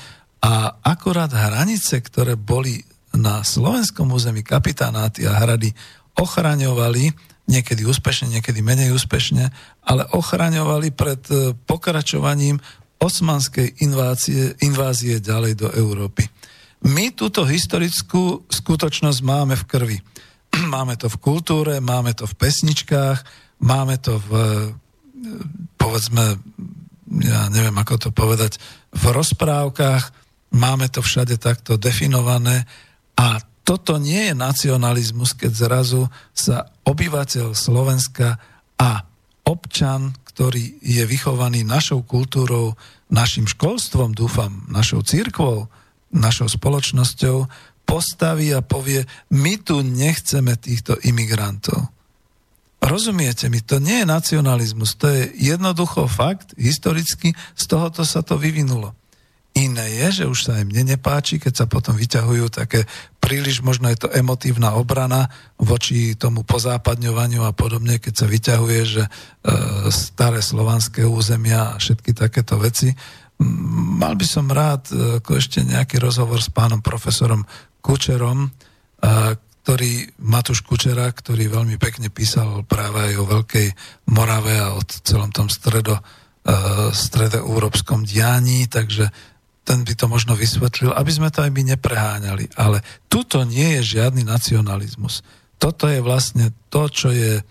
a 0.43 0.79
akorát 0.83 1.31
hranice, 1.31 1.99
ktoré 2.03 2.35
boli 2.35 2.83
na 3.15 3.43
slovenskom 3.43 4.11
území 4.11 4.43
kapitánáty 4.43 5.23
a 5.23 5.39
hrady 5.39 5.71
ochraňovali, 6.19 7.34
niekedy 7.45 7.85
úspešne, 7.85 8.33
niekedy 8.33 8.59
menej 8.65 8.93
úspešne, 8.93 9.53
ale 9.85 10.03
ochraňovali 10.13 10.89
pred 10.93 11.21
e, 11.29 11.53
pokračovaním 11.53 12.57
osmanskej 12.97 13.85
invázie, 13.85 14.57
invázie 14.65 15.21
ďalej 15.21 15.53
do 15.57 15.67
Európy. 15.69 16.25
My 16.85 17.13
túto 17.13 17.45
historickú 17.45 18.45
skutočnosť 18.49 19.19
máme 19.21 19.53
v 19.55 19.67
krvi. 19.67 19.97
Máme 20.75 20.95
to 20.95 21.11
v 21.11 21.19
kultúre, 21.19 21.83
máme 21.83 22.15
to 22.15 22.23
v 22.23 22.37
pesničkách, 22.39 23.19
máme 23.59 23.99
to 23.99 24.17
v, 24.23 24.29
e, 24.33 24.67
povedzme, 25.75 26.39
ja 27.21 27.41
neviem 27.51 27.75
ako 27.75 27.95
to 27.99 28.09
povedať, 28.15 28.57
v 28.95 29.03
rozprávkach, 29.11 30.25
Máme 30.55 30.87
to 30.87 31.03
všade 31.03 31.35
takto 31.35 31.75
definované 31.75 32.63
a 33.19 33.43
toto 33.67 33.99
nie 33.99 34.31
je 34.31 34.33
nacionalizmus, 34.37 35.35
keď 35.35 35.51
zrazu 35.51 36.07
sa 36.31 36.71
obyvateľ 36.85 37.57
Slovenska 37.57 38.37
a 38.77 39.03
občan, 39.45 40.13
ktorý 40.31 40.81
je 40.81 41.03
vychovaný 41.05 41.65
našou 41.65 42.05
kultúrou, 42.05 42.77
našim 43.09 43.45
školstvom, 43.45 44.13
dúfam, 44.13 44.65
našou 44.69 45.05
církvou, 45.05 45.69
našou 46.13 46.49
spoločnosťou, 46.49 47.49
postaví 47.85 48.49
a 48.51 48.65
povie, 48.65 49.05
my 49.29 49.61
tu 49.61 49.85
nechceme 49.85 50.57
týchto 50.57 50.97
imigrantov. 51.05 51.93
Rozumiete 52.81 53.49
mi, 53.49 53.65
to 53.65 53.81
nie 53.81 54.05
je 54.05 54.09
nacionalizmus, 54.09 54.97
to 54.97 55.09
je 55.09 55.33
jednoducho 55.41 56.05
fakt, 56.05 56.53
historicky, 56.57 57.33
z 57.57 57.63
tohoto 57.65 58.05
sa 58.05 58.21
to 58.21 58.37
vyvinulo. 58.37 58.93
Iné 59.55 59.87
je, 60.03 60.07
že 60.21 60.25
už 60.27 60.39
sa 60.43 60.59
aj 60.59 60.67
mne 60.67 60.83
nepáči, 60.95 61.39
keď 61.39 61.63
sa 61.63 61.65
potom 61.65 61.95
vyťahujú 61.95 62.51
také 62.51 62.83
príliš, 63.23 63.63
možno 63.63 63.87
je 63.87 64.03
to 64.03 64.11
emotívna 64.11 64.75
obrana 64.75 65.31
voči 65.55 66.13
tomu 66.19 66.43
pozápadňovaniu 66.43 67.41
a 67.47 67.55
podobne, 67.55 67.97
keď 67.97 68.13
sa 68.19 68.27
vyťahuje, 68.27 68.81
že 68.83 69.03
e, 69.07 69.09
staré 69.95 70.43
slovanské 70.43 71.07
územia 71.07 71.71
a 71.71 71.79
všetky 71.79 72.11
takéto 72.11 72.59
veci. 72.59 72.91
Mal 73.95 74.19
by 74.19 74.27
som 74.27 74.51
rád 74.51 74.91
e, 74.91 75.23
ešte 75.23 75.63
nejaký 75.63 76.03
rozhovor 76.03 76.43
s 76.43 76.51
pánom 76.51 76.83
profesorom 76.83 77.47
Kučerom, 77.79 78.45
e, 78.45 78.49
ktorý, 79.39 80.21
Matúš 80.21 80.61
Kučera, 80.61 81.09
ktorý 81.09 81.49
veľmi 81.49 81.81
pekne 81.81 82.13
písal 82.13 82.61
práve 82.69 83.09
aj 83.09 83.13
o 83.17 83.25
Veľkej 83.25 83.67
Morave 84.13 84.61
a 84.61 84.77
o 84.77 84.83
celom 84.85 85.33
tom 85.33 85.49
stredo, 85.49 85.97
e, 85.97 86.01
stredoeurópskom 86.93 88.05
dianí, 88.05 88.69
takže 88.69 89.09
ten 89.65 89.81
by 89.81 89.97
to 89.97 90.05
možno 90.05 90.37
vysvetlil, 90.37 90.93
aby 90.93 91.09
sme 91.09 91.33
to 91.33 91.41
aj 91.41 91.49
my 91.49 91.73
nepreháňali. 91.73 92.53
Ale 92.53 92.85
tuto 93.09 93.41
nie 93.41 93.81
je 93.81 93.97
žiadny 93.97 94.21
nacionalizmus. 94.21 95.25
Toto 95.57 95.89
je 95.89 96.05
vlastne 96.05 96.53
to, 96.69 96.85
čo 96.85 97.09
je 97.09 97.41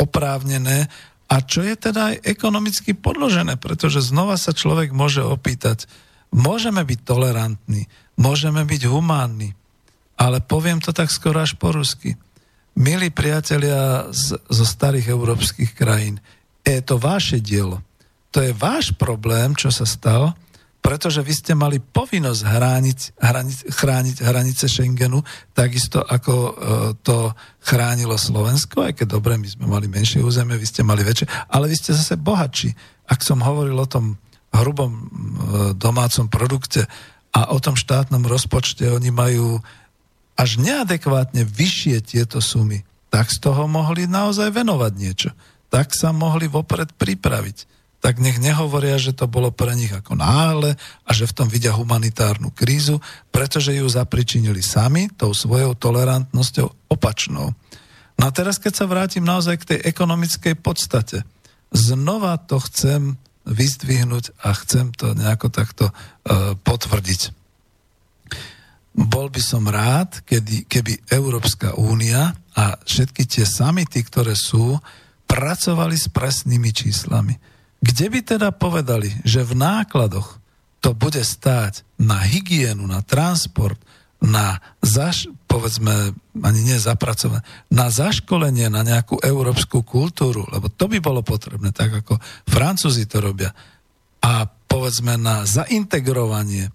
oprávnené 0.00 0.88
a 1.28 1.36
čo 1.44 1.60
je 1.60 1.76
teda 1.76 2.16
aj 2.16 2.24
ekonomicky 2.24 2.96
podložené, 2.96 3.60
pretože 3.60 4.00
znova 4.00 4.40
sa 4.40 4.56
človek 4.56 4.96
môže 4.96 5.20
opýtať, 5.20 5.84
môžeme 6.32 6.80
byť 6.80 7.00
tolerantní, 7.04 7.88
môžeme 8.16 8.64
byť 8.64 8.82
humánni, 8.88 9.52
ale 10.16 10.40
poviem 10.40 10.80
to 10.80 10.96
tak 10.96 11.12
skoro 11.12 11.44
až 11.44 11.56
po 11.60 11.74
rusky. 11.74 12.16
Milí 12.74 13.12
priatelia 13.12 14.10
z, 14.10 14.38
zo 14.40 14.66
starých 14.66 15.12
európskych 15.14 15.76
krajín, 15.76 16.18
je 16.64 16.80
to 16.80 16.96
vaše 16.98 17.38
dielo. 17.38 17.84
To 18.34 18.42
je 18.42 18.50
váš 18.50 18.90
problém, 18.96 19.54
čo 19.54 19.70
sa 19.70 19.86
stalo, 19.86 20.34
pretože 20.84 21.24
vy 21.24 21.32
ste 21.32 21.56
mali 21.56 21.80
povinnosť 21.80 22.42
hrániť, 22.44 23.00
hraniť, 23.16 23.58
chrániť 23.72 24.16
hranice 24.20 24.68
Schengenu, 24.68 25.24
takisto 25.56 26.04
ako 26.04 26.34
e, 26.36 26.52
to 27.00 27.32
chránilo 27.64 28.20
Slovensko, 28.20 28.84
aj 28.84 29.00
keď 29.00 29.16
dobre, 29.16 29.40
my 29.40 29.48
sme 29.48 29.64
mali 29.64 29.88
menšie 29.88 30.20
územie, 30.20 30.60
vy 30.60 30.68
ste 30.68 30.84
mali 30.84 31.00
väčšie, 31.00 31.48
ale 31.48 31.72
vy 31.72 31.76
ste 31.80 31.96
zase 31.96 32.20
bohatší. 32.20 32.76
Ak 33.08 33.24
som 33.24 33.40
hovoril 33.40 33.80
o 33.80 33.88
tom 33.88 34.20
hrubom 34.52 34.92
e, 34.92 35.02
domácom 35.72 36.28
produkte 36.28 36.84
a 37.32 37.48
o 37.56 37.58
tom 37.64 37.80
štátnom 37.80 38.20
rozpočte, 38.28 38.84
oni 38.84 39.08
majú 39.08 39.64
až 40.36 40.60
neadekvátne 40.60 41.48
vyššie 41.48 41.96
tieto 42.04 42.44
sumy, 42.44 42.84
tak 43.08 43.32
z 43.32 43.40
toho 43.40 43.64
mohli 43.64 44.04
naozaj 44.04 44.52
venovať 44.52 44.92
niečo. 45.00 45.30
Tak 45.72 45.96
sa 45.96 46.12
mohli 46.12 46.44
vopred 46.44 46.92
pripraviť 46.92 47.73
tak 48.04 48.20
nech 48.20 48.36
nehovoria, 48.36 49.00
že 49.00 49.16
to 49.16 49.24
bolo 49.24 49.48
pre 49.48 49.72
nich 49.72 49.88
ako 49.88 50.12
náhle 50.12 50.76
a 51.08 51.10
že 51.16 51.24
v 51.24 51.36
tom 51.40 51.48
vidia 51.48 51.72
humanitárnu 51.72 52.52
krízu, 52.52 53.00
pretože 53.32 53.72
ju 53.72 53.88
zapričinili 53.88 54.60
sami 54.60 55.08
tou 55.08 55.32
svojou 55.32 55.72
tolerantnosťou 55.72 56.92
opačnou. 56.92 57.56
No 58.20 58.22
a 58.28 58.30
teraz, 58.30 58.60
keď 58.60 58.72
sa 58.76 58.84
vrátim 58.84 59.24
naozaj 59.24 59.56
k 59.56 59.68
tej 59.72 59.78
ekonomickej 59.88 60.52
podstate, 60.60 61.24
znova 61.72 62.36
to 62.44 62.60
chcem 62.68 63.16
vyzdvihnúť 63.48 64.36
a 64.36 64.52
chcem 64.52 64.92
to 64.92 65.16
nejako 65.16 65.48
takto 65.48 65.88
uh, 65.88 66.52
potvrdiť. 66.60 67.32
Bol 69.00 69.32
by 69.32 69.40
som 69.40 69.64
rád, 69.64 70.20
kedy, 70.28 70.68
keby 70.68 71.08
Európska 71.08 71.72
únia 71.80 72.36
a 72.52 72.76
všetky 72.84 73.24
tie 73.24 73.48
samity, 73.48 74.04
ktoré 74.04 74.36
sú, 74.36 74.76
pracovali 75.24 75.96
s 75.96 76.12
presnými 76.12 76.68
číslami 76.68 77.53
kde 77.84 78.06
by 78.08 78.20
teda 78.24 78.48
povedali, 78.48 79.12
že 79.28 79.44
v 79.44 79.52
nákladoch 79.60 80.40
to 80.80 80.96
bude 80.96 81.20
stáť 81.20 81.84
na 82.00 82.24
hygienu, 82.24 82.88
na 82.88 83.04
transport, 83.04 83.76
na 84.24 84.64
zaš, 84.80 85.28
povedzme, 85.44 86.16
ani 86.40 86.60
nie 86.64 86.80
zapracovanie, 86.80 87.44
na 87.68 87.92
zaškolenie, 87.92 88.72
na 88.72 88.80
nejakú 88.80 89.20
európsku 89.20 89.84
kultúru, 89.84 90.48
lebo 90.48 90.72
to 90.72 90.88
by 90.88 90.96
bolo 91.04 91.20
potrebné, 91.20 91.76
tak 91.76 92.00
ako 92.00 92.16
Francúzi 92.48 93.04
to 93.04 93.20
robia. 93.20 93.52
A 94.24 94.48
povedzme 94.48 95.20
na 95.20 95.44
zaintegrovanie, 95.44 96.72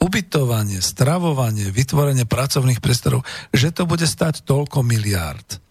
ubytovanie, 0.00 0.84
stravovanie, 0.84 1.72
vytvorenie 1.72 2.28
pracovných 2.28 2.84
priestorov, 2.84 3.24
že 3.56 3.72
to 3.72 3.88
bude 3.88 4.04
stať 4.04 4.44
toľko 4.44 4.84
miliárd. 4.84 5.65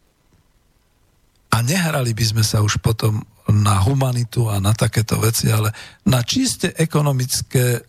A 1.56 1.64
nehrali 1.64 2.12
by 2.12 2.26
sme 2.36 2.44
sa 2.44 2.60
už 2.60 2.84
potom 2.84 3.24
na 3.48 3.80
humanitu 3.80 4.52
a 4.52 4.60
na 4.60 4.76
takéto 4.76 5.16
veci, 5.22 5.48
ale 5.48 5.72
na 6.04 6.20
čiste 6.20 6.76
ekonomické 6.76 7.80
e, 7.80 7.82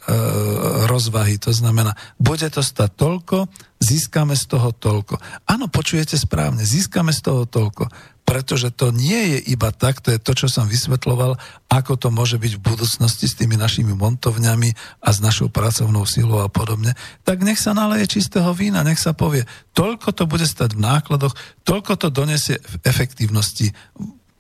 rozvahy. 0.86 1.40
To 1.43 1.51
znamená, 1.51 1.97
bude 2.14 2.47
to 2.47 2.62
stať 2.62 2.94
toľko, 2.94 3.51
získame 3.82 4.38
z 4.38 4.44
toho 4.55 4.70
toľko. 4.70 5.18
Áno, 5.51 5.66
počujete 5.66 6.14
správne, 6.14 6.62
získame 6.62 7.10
z 7.10 7.20
toho 7.26 7.43
toľko 7.48 7.90
pretože 8.26 8.74
to 8.74 8.90
nie 8.90 9.38
je 9.38 9.54
iba 9.54 9.70
tak, 9.70 10.02
to 10.02 10.10
je 10.10 10.18
to, 10.18 10.34
čo 10.34 10.50
som 10.50 10.66
vysvetloval, 10.66 11.38
ako 11.70 11.94
to 11.94 12.10
môže 12.10 12.42
byť 12.42 12.52
v 12.58 12.64
budúcnosti 12.66 13.30
s 13.30 13.38
tými 13.38 13.54
našimi 13.54 13.94
montovňami 13.94 14.74
a 15.06 15.08
s 15.14 15.22
našou 15.22 15.46
pracovnou 15.46 16.02
silou 16.10 16.42
a 16.42 16.50
podobne, 16.50 16.98
tak 17.22 17.46
nech 17.46 17.62
sa 17.62 17.70
naleje 17.70 18.18
čistého 18.18 18.50
vína, 18.50 18.82
nech 18.82 18.98
sa 18.98 19.14
povie, 19.14 19.46
toľko 19.78 20.10
to 20.10 20.26
bude 20.26 20.42
stať 20.42 20.74
v 20.74 20.82
nákladoch, 20.82 21.38
toľko 21.62 21.92
to 22.02 22.08
donesie 22.10 22.58
v 22.58 22.74
efektívnosti 22.82 23.70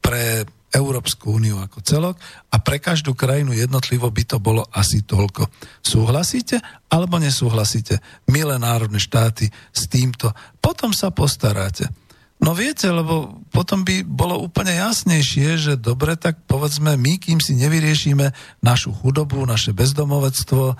pre 0.02 0.42
Európsku 0.74 1.38
úniu 1.38 1.62
ako 1.62 1.78
celok 1.80 2.18
a 2.50 2.58
pre 2.58 2.82
každú 2.82 3.14
krajinu 3.14 3.54
jednotlivo 3.54 4.10
by 4.10 4.22
to 4.26 4.42
bolo 4.42 4.66
asi 4.74 5.06
toľko. 5.06 5.46
Súhlasíte 5.80 6.58
alebo 6.90 7.22
nesúhlasíte, 7.22 8.02
milé 8.28 8.58
národné 8.58 8.98
štáty, 8.98 9.46
s 9.70 9.86
týmto? 9.86 10.34
Potom 10.58 10.90
sa 10.90 11.14
postaráte. 11.14 11.86
No 12.36 12.52
viete, 12.52 12.92
lebo 12.92 13.40
potom 13.48 13.80
by 13.80 14.04
bolo 14.04 14.36
úplne 14.36 14.76
jasnejšie, 14.76 15.56
že 15.56 15.72
dobre, 15.80 16.20
tak 16.20 16.36
povedzme 16.44 16.92
my, 17.00 17.16
kým 17.16 17.40
si 17.40 17.56
nevyriešime 17.56 18.28
našu 18.60 18.92
chudobu, 18.92 19.40
naše 19.48 19.72
bezdomovectvo, 19.72 20.64
e, 20.68 20.74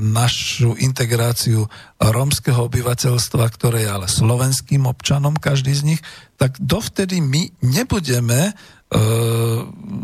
našu 0.00 0.80
integráciu 0.80 1.68
rómskeho 2.00 2.72
obyvateľstva, 2.72 3.44
ktoré 3.52 3.84
je 3.84 3.90
ale 3.92 4.08
slovenským 4.08 4.88
občanom, 4.88 5.36
každý 5.36 5.76
z 5.76 5.82
nich, 5.92 6.00
tak 6.40 6.56
dovtedy 6.56 7.20
my 7.20 7.52
nebudeme 7.60 8.56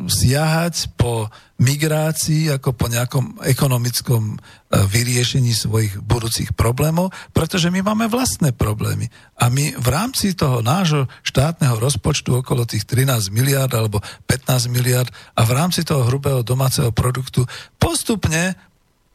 siahať 0.05 0.93
po 1.01 1.32
migrácii 1.56 2.52
ako 2.52 2.74
po 2.74 2.90
nejakom 2.90 3.40
ekonomickom 3.47 4.35
e, 4.35 4.36
vyriešení 4.90 5.55
svojich 5.55 6.02
budúcich 6.02 6.52
problémov, 6.52 7.15
pretože 7.31 7.70
my 7.70 7.81
máme 7.81 8.11
vlastné 8.11 8.52
problémy. 8.52 9.06
A 9.39 9.48
my 9.48 9.73
v 9.78 9.89
rámci 9.89 10.35
toho 10.35 10.61
nášho 10.61 11.06
štátneho 11.23 11.78
rozpočtu 11.78 12.43
okolo 12.43 12.66
tých 12.66 12.85
13 12.85 13.31
miliard 13.31 13.70
alebo 13.73 14.02
15 14.27 14.69
miliard 14.69 15.09
a 15.39 15.47
v 15.47 15.52
rámci 15.55 15.86
toho 15.86 16.05
hrubého 16.11 16.43
domáceho 16.43 16.90
produktu 16.90 17.47
postupne 17.78 18.59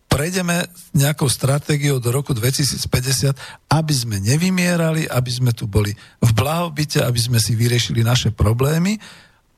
prejdeme 0.10 0.66
nejakou 0.98 1.30
stratégiou 1.30 2.02
do 2.02 2.10
roku 2.10 2.34
2050, 2.34 3.38
aby 3.70 3.94
sme 3.94 4.18
nevymierali, 4.18 5.06
aby 5.06 5.30
sme 5.30 5.54
tu 5.54 5.70
boli 5.70 5.94
v 6.18 6.32
blahobite, 6.34 6.98
aby 7.04 7.20
sme 7.22 7.38
si 7.38 7.54
vyriešili 7.54 8.02
naše 8.02 8.34
problémy 8.34 8.98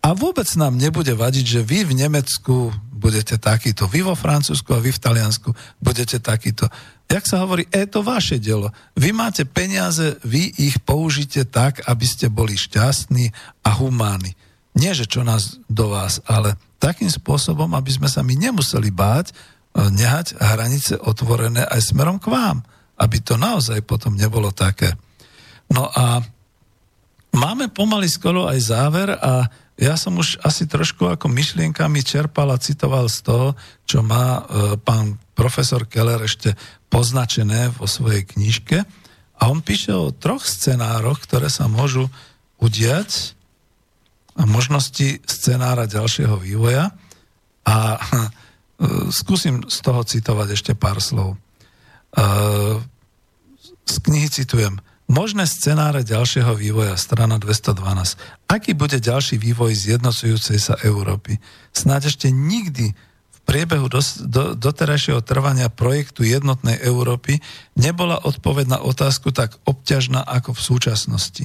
a 0.02 0.18
vôbec 0.18 0.50
nám 0.58 0.82
nebude 0.82 1.14
vadiť, 1.14 1.46
že 1.46 1.62
vy 1.62 1.86
v 1.86 1.94
Nemecku 1.94 2.74
budete 3.02 3.38
takýto, 3.38 3.86
vy 3.90 4.06
vo 4.06 4.18
Francúzsku 4.18 4.74
a 4.74 4.82
vy 4.82 4.94
v 4.94 5.02
Taliansku 5.02 5.50
budete 5.82 6.22
takýto. 6.22 6.70
Jak 7.10 7.26
sa 7.26 7.42
hovorí, 7.42 7.66
je 7.70 7.86
to 7.90 8.06
vaše 8.06 8.38
dielo. 8.42 8.70
Vy 8.98 9.14
máte 9.14 9.46
peniaze, 9.46 10.18
vy 10.26 10.54
ich 10.58 10.82
použite 10.82 11.44
tak, 11.50 11.86
aby 11.86 12.06
ste 12.06 12.30
boli 12.30 12.58
šťastní 12.58 13.34
a 13.66 13.70
humánni. 13.78 14.34
Nie, 14.78 14.96
že 14.96 15.10
čo 15.10 15.22
nás 15.22 15.60
do 15.68 15.92
vás, 15.92 16.24
ale 16.24 16.56
takým 16.80 17.12
spôsobom, 17.12 17.68
aby 17.76 17.92
sme 17.92 18.08
sa 18.08 18.24
my 18.24 18.32
nemuseli 18.40 18.90
báť, 18.90 19.30
e, 19.30 19.34
nehať 19.92 20.40
hranice 20.40 20.96
otvorené 20.98 21.68
aj 21.68 21.92
smerom 21.92 22.18
k 22.18 22.32
vám. 22.32 22.64
Aby 22.96 23.20
to 23.20 23.36
naozaj 23.36 23.84
potom 23.84 24.16
nebolo 24.16 24.56
také. 24.56 24.96
No 25.68 25.92
a 25.92 26.24
máme 27.36 27.68
pomaly 27.68 28.08
skoro 28.08 28.48
aj 28.48 28.60
záver 28.62 29.12
a 29.12 29.52
ja 29.80 29.96
som 29.96 30.20
už 30.20 30.42
asi 30.44 30.68
trošku 30.68 31.08
ako 31.08 31.32
myšlienkami 31.32 32.04
čerpal 32.04 32.52
a 32.52 32.62
citoval 32.62 33.08
z 33.08 33.24
toho, 33.24 33.48
čo 33.88 34.04
má 34.04 34.40
e, 34.40 34.42
pán 34.78 35.18
profesor 35.34 35.88
Keller 35.88 36.22
ešte 36.22 36.54
poznačené 36.92 37.72
vo 37.74 37.88
svojej 37.88 38.28
knižke. 38.28 38.84
A 39.42 39.50
on 39.50 39.64
píše 39.64 39.96
o 39.96 40.14
troch 40.14 40.46
scenároch, 40.46 41.24
ktoré 41.26 41.50
sa 41.50 41.66
môžu 41.66 42.12
udiať 42.62 43.34
a 44.38 44.46
možnosti 44.46 45.24
scenára 45.26 45.90
ďalšieho 45.90 46.38
vývoja. 46.38 46.94
A 47.66 47.98
e, 47.98 48.00
skúsim 49.10 49.66
z 49.66 49.78
toho 49.82 50.06
citovať 50.06 50.48
ešte 50.54 50.74
pár 50.78 51.02
slov. 51.02 51.36
E, 51.36 51.38
z 53.88 53.96
knihy 54.04 54.30
citujem. 54.30 54.78
Možné 55.12 55.44
scenáre 55.44 56.08
ďalšieho 56.08 56.56
vývoja, 56.56 56.96
strana 56.96 57.36
212. 57.36 58.16
Aký 58.48 58.72
bude 58.72 58.96
ďalší 58.96 59.36
vývoj 59.44 59.76
zjednocujúcej 59.76 60.56
sa 60.56 60.80
Európy? 60.88 61.36
Snáď 61.76 62.16
ešte 62.16 62.32
nikdy 62.32 62.96
v 62.96 63.40
priebehu 63.44 63.92
do, 63.92 64.00
do, 64.24 64.56
doterajšieho 64.56 65.20
trvania 65.20 65.68
projektu 65.68 66.24
jednotnej 66.24 66.80
Európy 66.80 67.44
nebola 67.76 68.24
odpoveď 68.24 68.72
na 68.72 68.80
otázku 68.80 69.36
tak 69.36 69.60
obťažná 69.68 70.24
ako 70.24 70.56
v 70.56 70.64
súčasnosti. 70.64 71.44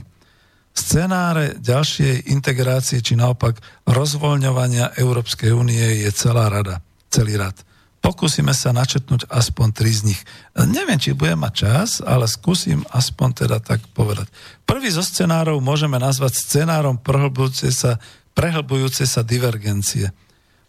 Scenáre 0.71 1.59
ďalšej 1.59 2.31
integrácie 2.31 3.03
či 3.03 3.19
naopak 3.19 3.59
rozvoľňovania 3.91 4.95
Európskej 4.95 5.51
únie 5.51 6.07
je 6.07 6.11
celá 6.15 6.47
rada, 6.47 6.79
celý 7.11 7.35
rad. 7.35 7.66
Pokúsime 8.07 8.55
sa 8.55 8.71
načetnúť 8.71 9.27
aspoň 9.27 9.75
tri 9.75 9.91
z 9.91 10.15
nich. 10.15 10.21
Neviem, 10.55 10.95
či 10.95 11.11
budem 11.11 11.43
mať 11.43 11.55
čas, 11.67 11.99
ale 11.99 12.31
skúsim 12.31 12.87
aspoň 12.95 13.29
teda 13.43 13.59
tak 13.59 13.83
povedať. 13.99 14.31
Prvý 14.63 14.95
zo 14.95 15.03
scenárov 15.03 15.59
môžeme 15.59 15.99
nazvať 15.99 16.39
scenárom 16.39 17.03
prehlbujúce 17.03 17.67
sa, 17.75 17.99
prehlbujúce 18.39 19.03
sa 19.11 19.27
divergencie. 19.27 20.15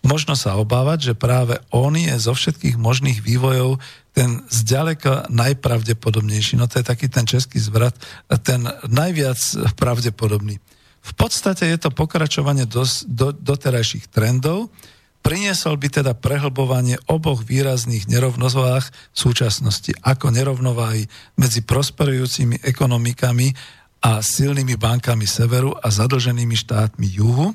Možno 0.02 0.34
sa 0.34 0.58
obávať, 0.58 1.14
že 1.14 1.14
práve 1.14 1.62
on 1.70 1.94
je 1.94 2.18
zo 2.18 2.34
všetkých 2.34 2.74
možných 2.74 3.22
vývojov 3.22 3.78
ten 4.18 4.42
zďaleka 4.50 5.30
najpravdepodobnejší. 5.30 6.58
No 6.58 6.66
to 6.66 6.82
je 6.82 6.90
taký 6.90 7.06
ten 7.06 7.30
český 7.30 7.62
zvrat, 7.62 7.94
ten 8.42 8.66
najviac 8.90 9.38
pravdepodobný. 9.78 10.58
V 11.06 11.14
podstate 11.14 11.70
je 11.70 11.78
to 11.78 11.94
pokračovanie 11.94 12.66
do, 12.66 12.82
do, 13.06 13.30
doterajších 13.30 14.10
trendov, 14.10 14.74
Priniesol 15.28 15.76
by 15.76 15.92
teda 15.92 16.16
prehlbovanie 16.16 16.96
oboch 17.12 17.44
výrazných 17.44 18.08
nerovnováh 18.08 18.88
v 18.88 19.18
súčasnosti, 19.18 19.92
ako 20.00 20.32
nerovnováhy 20.32 21.04
medzi 21.36 21.68
prosperujúcimi 21.68 22.64
ekonomikami 22.64 23.52
a 24.08 24.24
silnými 24.24 24.80
bankami 24.80 25.28
severu 25.28 25.76
a 25.76 25.92
zadlženými 25.92 26.56
štátmi 26.56 27.12
juhu, 27.12 27.52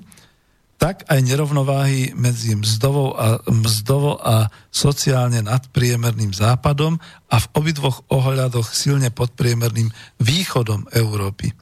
tak 0.77 1.09
aj 1.09 1.25
nerovnováhy 1.25 2.13
medzi 2.13 2.53
mzdovou 2.61 3.17
a, 3.17 3.41
mzdovo 3.49 4.21
a 4.21 4.53
sociálne 4.69 5.41
nadpriemerným 5.41 6.37
západom 6.37 7.01
a 7.33 7.37
v 7.41 7.47
obidvoch 7.57 8.05
ohľadoch 8.13 8.69
silne 8.69 9.09
podpriemerným 9.09 9.89
východom 10.21 10.93
Európy. 10.93 11.57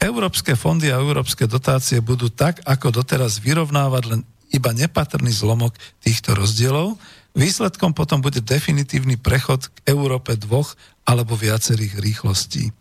Európske 0.00 0.56
fondy 0.56 0.88
a 0.88 0.96
európske 0.96 1.44
dotácie 1.44 2.00
budú 2.00 2.32
tak, 2.32 2.64
ako 2.64 2.88
doteraz 2.88 3.36
vyrovnávať 3.44 4.04
len 4.16 4.20
iba 4.52 4.70
nepatrný 4.70 5.32
zlomok 5.32 5.74
týchto 6.02 6.36
rozdielov. 6.36 6.98
Výsledkom 7.36 7.92
potom 7.92 8.24
bude 8.24 8.40
definitívny 8.40 9.20
prechod 9.20 9.68
k 9.68 9.76
Európe 9.92 10.34
dvoch 10.40 10.72
alebo 11.04 11.36
viacerých 11.36 12.00
rýchlostí. 12.00 12.70
E, 12.70 12.72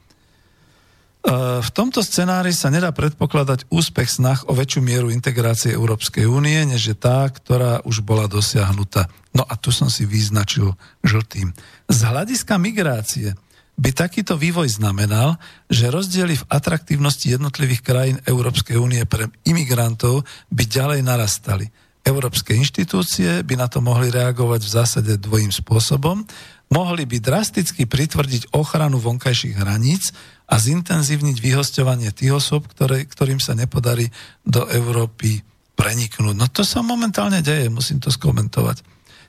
v 1.60 1.70
tomto 1.74 2.06
scenári 2.06 2.56
sa 2.56 2.72
nedá 2.72 2.94
predpokladať 2.96 3.68
úspech 3.74 4.08
snah 4.08 4.46
o 4.48 4.56
väčšiu 4.56 4.82
mieru 4.86 5.08
integrácie 5.12 5.74
Európskej 5.74 6.30
únie, 6.30 6.62
než 6.64 6.94
je 6.94 6.96
tá, 6.96 7.28
ktorá 7.28 7.84
už 7.84 8.06
bola 8.06 8.30
dosiahnutá. 8.30 9.10
No 9.36 9.44
a 9.44 9.60
tu 9.60 9.74
som 9.74 9.92
si 9.92 10.08
vyznačil 10.08 10.72
žltým. 11.04 11.52
Z 11.92 12.00
hľadiska 12.08 12.56
migrácie 12.56 13.36
by 13.76 13.92
takýto 13.92 14.40
vývoj 14.40 14.72
znamenal, 14.72 15.36
že 15.68 15.92
rozdiely 15.92 16.40
v 16.40 16.48
atraktívnosti 16.48 17.36
jednotlivých 17.36 17.82
krajín 17.84 18.18
Európskej 18.24 18.80
únie 18.80 19.04
pre 19.04 19.28
imigrantov 19.44 20.24
by 20.48 20.64
ďalej 20.64 21.04
narastali. 21.04 21.68
Európske 22.06 22.54
inštitúcie 22.54 23.42
by 23.42 23.56
na 23.58 23.68
to 23.68 23.82
mohli 23.82 24.14
reagovať 24.14 24.62
v 24.62 24.74
zásade 24.78 25.12
dvojím 25.18 25.50
spôsobom. 25.50 26.24
Mohli 26.70 27.10
by 27.10 27.18
drasticky 27.18 27.90
pritvrdiť 27.90 28.54
ochranu 28.54 29.02
vonkajších 29.02 29.58
hraníc 29.58 30.14
a 30.46 30.62
zintenzívniť 30.62 31.38
vyhosťovanie 31.42 32.14
tých 32.14 32.38
osôb, 32.38 32.70
ktoré, 32.70 33.10
ktorým 33.10 33.42
sa 33.42 33.58
nepodarí 33.58 34.14
do 34.46 34.70
Európy 34.70 35.42
preniknúť. 35.74 36.36
No 36.38 36.46
to 36.48 36.62
sa 36.62 36.86
momentálne 36.86 37.42
deje, 37.42 37.74
musím 37.74 37.98
to 37.98 38.14
skomentovať. 38.14 38.86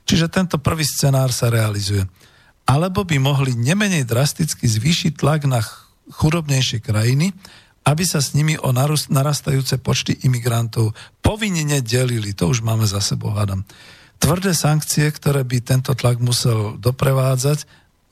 Čiže 0.07 0.31
tento 0.31 0.61
prvý 0.61 0.87
scenár 0.87 1.33
sa 1.35 1.51
realizuje 1.51 2.05
alebo 2.67 3.07
by 3.07 3.17
mohli 3.17 3.55
nemenej 3.55 4.03
drasticky 4.03 4.67
zvýšiť 4.67 5.15
tlak 5.15 5.47
na 5.47 5.63
chudobnejšie 6.11 6.83
krajiny, 6.83 7.31
aby 7.87 8.03
sa 8.03 8.19
s 8.19 8.35
nimi 8.35 8.59
o 8.59 8.75
narastajúce 9.09 9.79
počty 9.79 10.19
imigrantov 10.27 10.91
povinne 11.23 11.79
delili. 11.79 12.35
To 12.35 12.51
už 12.51 12.59
máme 12.59 12.83
za 12.83 12.99
sebou, 12.99 13.31
hádam. 13.31 13.63
Tvrdé 14.19 14.51
sankcie, 14.51 15.07
ktoré 15.07 15.47
by 15.47 15.57
tento 15.63 15.95
tlak 15.95 16.19
musel 16.19 16.75
doprevádzať, 16.75 17.63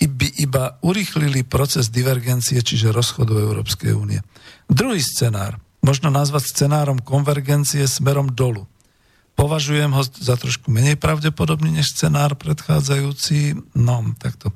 by 0.05 0.27
iba 0.43 0.79
urýchlili 0.85 1.43
proces 1.43 1.91
divergencie, 1.91 2.61
čiže 2.61 2.95
rozchodu 2.95 3.35
Európskej 3.35 3.91
únie. 3.95 4.21
Druhý 4.69 5.01
scenár, 5.01 5.59
možno 5.83 6.13
nazvať 6.13 6.51
scenárom 6.51 7.01
konvergencie 7.01 7.83
smerom 7.89 8.31
dolu. 8.31 8.69
Považujem 9.35 9.91
ho 9.91 10.03
za 10.03 10.39
trošku 10.39 10.71
menej 10.71 10.95
pravdepodobný 10.95 11.75
než 11.75 11.91
scenár 11.91 12.39
predchádzajúci. 12.39 13.59
No, 13.75 14.01
takto. 14.15 14.55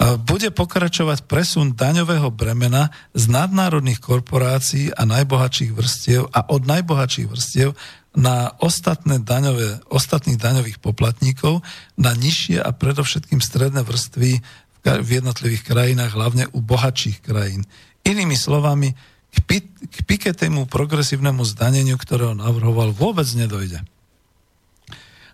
Bude 0.00 0.48
pokračovať 0.48 1.28
presun 1.28 1.76
daňového 1.76 2.32
bremena 2.32 2.88
z 3.12 3.28
nadnárodných 3.28 4.00
korporácií 4.00 4.88
a 4.92 5.04
najbohatších 5.04 5.76
vrstiev 5.76 6.28
a 6.32 6.48
od 6.48 6.64
najbohatších 6.64 7.28
vrstiev 7.28 7.76
na 8.16 8.52
ostatné 8.64 9.20
daňové, 9.20 9.84
ostatných 9.92 10.40
daňových 10.40 10.80
poplatníkov, 10.80 11.60
na 12.00 12.16
nižšie 12.16 12.64
a 12.64 12.72
predovšetkým 12.72 13.44
stredné 13.44 13.84
vrstvy 13.84 14.40
v 14.80 15.08
jednotlivých 15.08 15.68
krajinách, 15.68 16.16
hlavne 16.16 16.48
u 16.56 16.64
bohatších 16.64 17.20
krajín. 17.20 17.68
Inými 18.00 18.40
slovami, 18.40 18.96
k, 19.30 19.38
pi- 19.44 19.68
k 19.68 19.96
piketému 20.08 20.64
progresívnemu 20.64 21.44
zdaneniu, 21.44 22.00
ktorého 22.00 22.32
navrhoval, 22.32 22.96
vôbec 22.96 23.28
nedojde. 23.36 23.84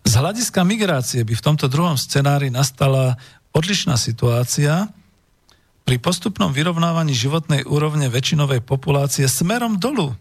Z 0.06 0.22
hľadiska 0.22 0.62
migrácie 0.62 1.26
by 1.26 1.34
v 1.34 1.44
tomto 1.44 1.66
druhom 1.66 1.98
scenári 1.98 2.46
nastala 2.46 3.18
odlišná 3.50 3.98
situácia 3.98 4.86
pri 5.82 5.98
postupnom 5.98 6.54
vyrovnávaní 6.54 7.10
životnej 7.10 7.66
úrovne 7.66 8.06
väčšinovej 8.06 8.62
populácie 8.62 9.26
smerom 9.26 9.82
dolu. 9.82 10.14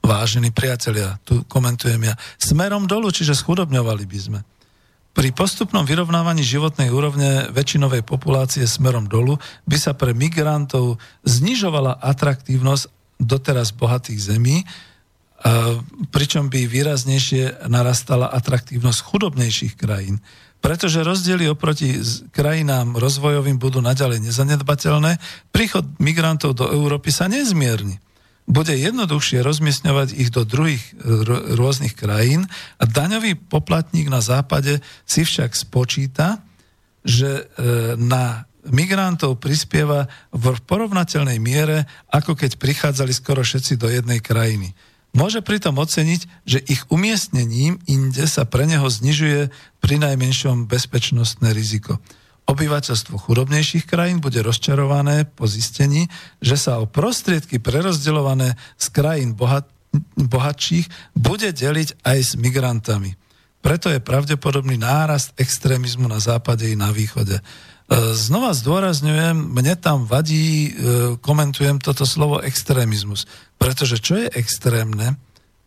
Vážení 0.00 0.48
priatelia, 0.48 1.20
tu 1.28 1.44
komentujem 1.44 2.00
ja, 2.00 2.16
smerom 2.40 2.88
dolu, 2.88 3.12
čiže 3.12 3.36
schudobňovali 3.36 4.04
by 4.08 4.18
sme. 4.18 4.40
Pri 5.12 5.36
postupnom 5.36 5.84
vyrovnávaní 5.84 6.40
životnej 6.40 6.88
úrovne 6.88 7.52
väčšinovej 7.52 8.00
populácie 8.08 8.64
smerom 8.64 9.04
dolu 9.04 9.36
by 9.68 9.76
sa 9.76 9.92
pre 9.92 10.16
migrantov 10.16 10.96
znižovala 11.28 12.00
atraktívnosť 12.00 12.88
doteraz 13.20 13.76
bohatých 13.76 14.32
zemí, 14.32 14.64
pričom 16.12 16.52
by 16.52 16.68
výraznejšie 16.68 17.66
narastala 17.72 18.28
atraktívnosť 18.28 19.00
chudobnejších 19.00 19.74
krajín. 19.80 20.20
Pretože 20.60 21.00
rozdiely 21.00 21.48
oproti 21.48 21.96
krajinám 22.36 23.00
rozvojovým 23.00 23.56
budú 23.56 23.80
naďalej 23.80 24.28
nezanedbateľné, 24.28 25.16
príchod 25.48 25.88
migrantov 25.96 26.52
do 26.52 26.68
Európy 26.68 27.08
sa 27.08 27.32
nezmierni. 27.32 27.96
Bude 28.44 28.76
jednoduchšie 28.76 29.40
rozmiestňovať 29.40 30.08
ich 30.20 30.28
do 30.28 30.44
druhých 30.44 30.82
rôznych 31.56 31.96
krajín 31.96 32.44
a 32.76 32.84
daňový 32.84 33.38
poplatník 33.48 34.12
na 34.12 34.20
západe 34.20 34.84
si 35.08 35.24
však 35.24 35.54
spočíta, 35.56 36.44
že 37.00 37.30
e, 37.30 37.42
na 37.96 38.44
migrantov 38.68 39.40
prispieva 39.40 40.04
v 40.34 40.52
porovnateľnej 40.68 41.40
miere, 41.40 41.88
ako 42.12 42.36
keď 42.36 42.60
prichádzali 42.60 43.12
skoro 43.16 43.40
všetci 43.40 43.80
do 43.80 43.88
jednej 43.88 44.20
krajiny. 44.20 44.76
Môže 45.10 45.42
pritom 45.42 45.74
oceniť, 45.74 46.46
že 46.46 46.62
ich 46.70 46.86
umiestnením 46.86 47.82
inde 47.90 48.24
sa 48.30 48.46
pre 48.46 48.62
neho 48.66 48.86
znižuje 48.86 49.50
pri 49.82 49.96
najmenšom 49.98 50.70
bezpečnostné 50.70 51.50
riziko. 51.50 51.98
Obyvateľstvo 52.46 53.14
chudobnejších 53.18 53.86
krajín 53.86 54.18
bude 54.18 54.42
rozčarované 54.42 55.26
po 55.26 55.46
zistení, 55.46 56.10
že 56.42 56.58
sa 56.58 56.82
o 56.82 56.86
prostriedky 56.86 57.62
prerozdeľované 57.62 58.58
z 58.78 58.86
krajín 58.90 59.38
bohat, 59.38 59.70
bohatších 60.18 61.14
bude 61.14 61.50
deliť 61.50 62.02
aj 62.06 62.18
s 62.18 62.32
migrantami. 62.38 63.14
Preto 63.60 63.92
je 63.92 64.00
pravdepodobný 64.00 64.80
nárast 64.80 65.36
extrémizmu 65.36 66.08
na 66.08 66.16
západe 66.16 66.64
i 66.64 66.78
na 66.78 66.94
východe. 66.94 67.38
E, 67.90 68.14
znova 68.14 68.54
zdôrazňujem, 68.54 69.50
mne 69.50 69.74
tam 69.74 70.06
vadí, 70.06 70.70
e, 70.70 71.18
komentujem 71.18 71.82
toto 71.82 72.06
slovo 72.06 72.38
extrémizmus. 72.38 73.26
Pretože 73.58 73.98
čo 73.98 74.14
je 74.14 74.30
extrémne, 74.38 75.18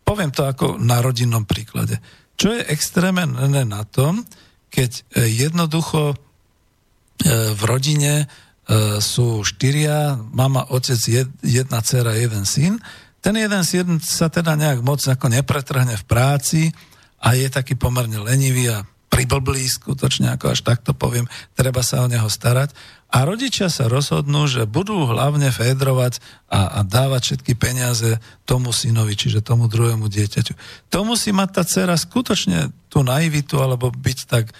poviem 0.07 0.31
to 0.31 0.47
ako 0.47 0.79
na 0.79 1.03
rodinnom 1.03 1.43
príklade, 1.43 1.99
čo 2.39 2.55
je 2.55 2.63
extrémne 2.71 3.67
na 3.67 3.83
tom, 3.83 4.23
keď 4.71 5.03
e, 5.19 5.27
jednoducho 5.27 6.15
v 7.29 7.61
rodine 7.69 8.27
sú 8.99 9.45
štyria, 9.47 10.17
mama, 10.33 10.65
otec, 10.73 10.97
jedna 11.39 11.79
dcera, 11.79 12.17
jeden 12.19 12.43
syn. 12.43 12.81
Ten 13.21 13.37
jeden 13.37 13.63
syn 13.63 14.01
sa 14.01 14.27
teda 14.27 14.57
nejak 14.59 14.83
moc 14.83 14.99
ako 14.99 15.31
nepretrhne 15.31 15.93
v 15.93 16.07
práci 16.09 16.61
a 17.23 17.37
je 17.37 17.47
taký 17.47 17.79
pomerne 17.79 18.19
lenivý 18.19 18.75
a 18.75 18.83
priblblý 19.13 19.69
skutočne, 19.69 20.33
ako 20.33 20.57
až 20.57 20.65
takto 20.65 20.97
poviem, 20.97 21.29
treba 21.53 21.85
sa 21.85 22.01
o 22.01 22.09
neho 22.09 22.25
starať. 22.25 22.73
A 23.13 23.29
rodičia 23.29 23.69
sa 23.69 23.85
rozhodnú, 23.85 24.49
že 24.49 24.65
budú 24.65 25.05
hlavne 25.05 25.53
fédrovať 25.53 26.17
a, 26.49 26.65
a 26.71 26.79
dávať 26.81 27.21
všetky 27.29 27.53
peniaze 27.53 28.17
tomu 28.49 28.73
synovi, 28.73 29.13
čiže 29.13 29.45
tomu 29.45 29.69
druhému 29.69 30.09
dieťaťu. 30.09 30.57
To 30.89 31.05
musí 31.05 31.29
mať 31.29 31.49
tá 31.53 31.61
dcera 31.61 31.93
skutočne 31.93 32.73
tú 32.89 33.05
naivitu, 33.05 33.61
alebo 33.61 33.93
byť 33.93 34.19
tak 34.25 34.49
e, 34.49 34.53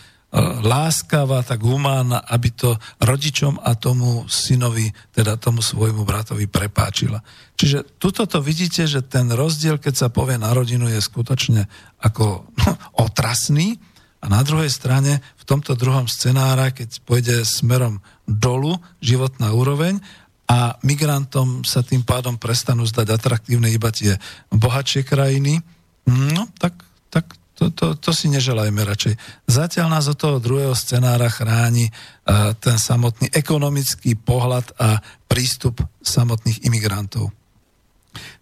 láskavá, 0.62 1.42
tak 1.42 1.66
humánna, 1.66 2.22
aby 2.30 2.54
to 2.54 2.78
rodičom 3.02 3.58
a 3.58 3.74
tomu 3.74 4.30
synovi, 4.30 4.94
teda 5.18 5.34
tomu 5.42 5.66
svojmu 5.66 6.06
bratovi 6.06 6.46
prepáčila. 6.46 7.26
Čiže 7.58 7.98
tuto 7.98 8.30
to 8.30 8.38
vidíte, 8.38 8.86
že 8.86 9.02
ten 9.02 9.34
rozdiel, 9.34 9.82
keď 9.82 9.98
sa 9.98 10.08
povie 10.14 10.38
na 10.38 10.54
rodinu, 10.54 10.86
je 10.94 11.02
skutočne 11.02 11.66
ako 12.06 12.46
no, 12.54 12.70
otrasný, 13.10 13.82
a 14.24 14.32
na 14.32 14.40
druhej 14.40 14.72
strane, 14.72 15.20
v 15.20 15.44
tomto 15.44 15.76
druhom 15.76 16.08
scenára, 16.08 16.72
keď 16.72 17.04
pôjde 17.04 17.44
smerom 17.44 18.00
dolu 18.24 18.80
životná 19.04 19.52
úroveň 19.52 20.00
a 20.48 20.80
migrantom 20.80 21.68
sa 21.68 21.84
tým 21.84 22.08
pádom 22.08 22.40
prestanú 22.40 22.88
zdať 22.88 23.12
atraktívne 23.12 23.68
iba 23.68 23.92
tie 23.92 24.16
bohatšie 24.48 25.04
krajiny, 25.04 25.60
no 26.08 26.48
tak, 26.56 26.80
tak 27.12 27.36
to, 27.60 27.68
to, 27.76 28.00
to 28.00 28.12
si 28.16 28.32
neželajme 28.32 28.80
radšej. 28.80 29.44
Zatiaľ 29.44 29.92
nás 29.92 30.08
od 30.08 30.16
toho 30.16 30.40
druhého 30.40 30.72
scenára 30.72 31.28
chráni 31.28 31.92
uh, 31.92 32.56
ten 32.56 32.80
samotný 32.80 33.28
ekonomický 33.28 34.16
pohľad 34.16 34.72
a 34.80 35.04
prístup 35.28 35.84
samotných 36.00 36.64
imigrantov. 36.64 37.28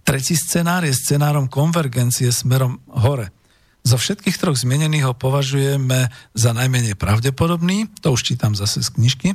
Tretí 0.05 0.37
scenár 0.37 0.85
je 0.85 0.93
scenárom 0.93 1.49
konvergencie 1.49 2.29
smerom 2.29 2.77
hore. 3.01 3.33
Zo 3.81 3.97
všetkých 3.97 4.37
troch 4.37 4.57
zmienených 4.57 5.09
ho 5.09 5.13
považujeme 5.17 6.13
za 6.37 6.51
najmenej 6.53 6.93
pravdepodobný, 6.93 7.89
to 8.05 8.13
už 8.13 8.21
čítam 8.21 8.53
zase 8.53 8.85
z 8.85 8.89
knižky. 8.93 9.29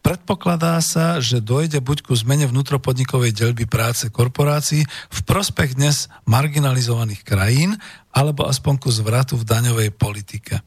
Predpokladá 0.00 0.80
sa, 0.80 1.20
že 1.20 1.44
dojde 1.44 1.84
buď 1.84 2.08
ku 2.08 2.16
zmene 2.16 2.48
vnútropodnikovej 2.48 3.36
delby 3.36 3.68
práce 3.68 4.08
korporácií 4.08 4.88
v 4.88 5.20
prospech 5.28 5.76
dnes 5.76 6.08
marginalizovaných 6.24 7.20
krajín, 7.20 7.76
alebo 8.08 8.48
aspoň 8.48 8.74
ku 8.80 8.88
zvratu 8.88 9.36
v 9.36 9.44
daňovej 9.44 9.92
politike 9.92 10.64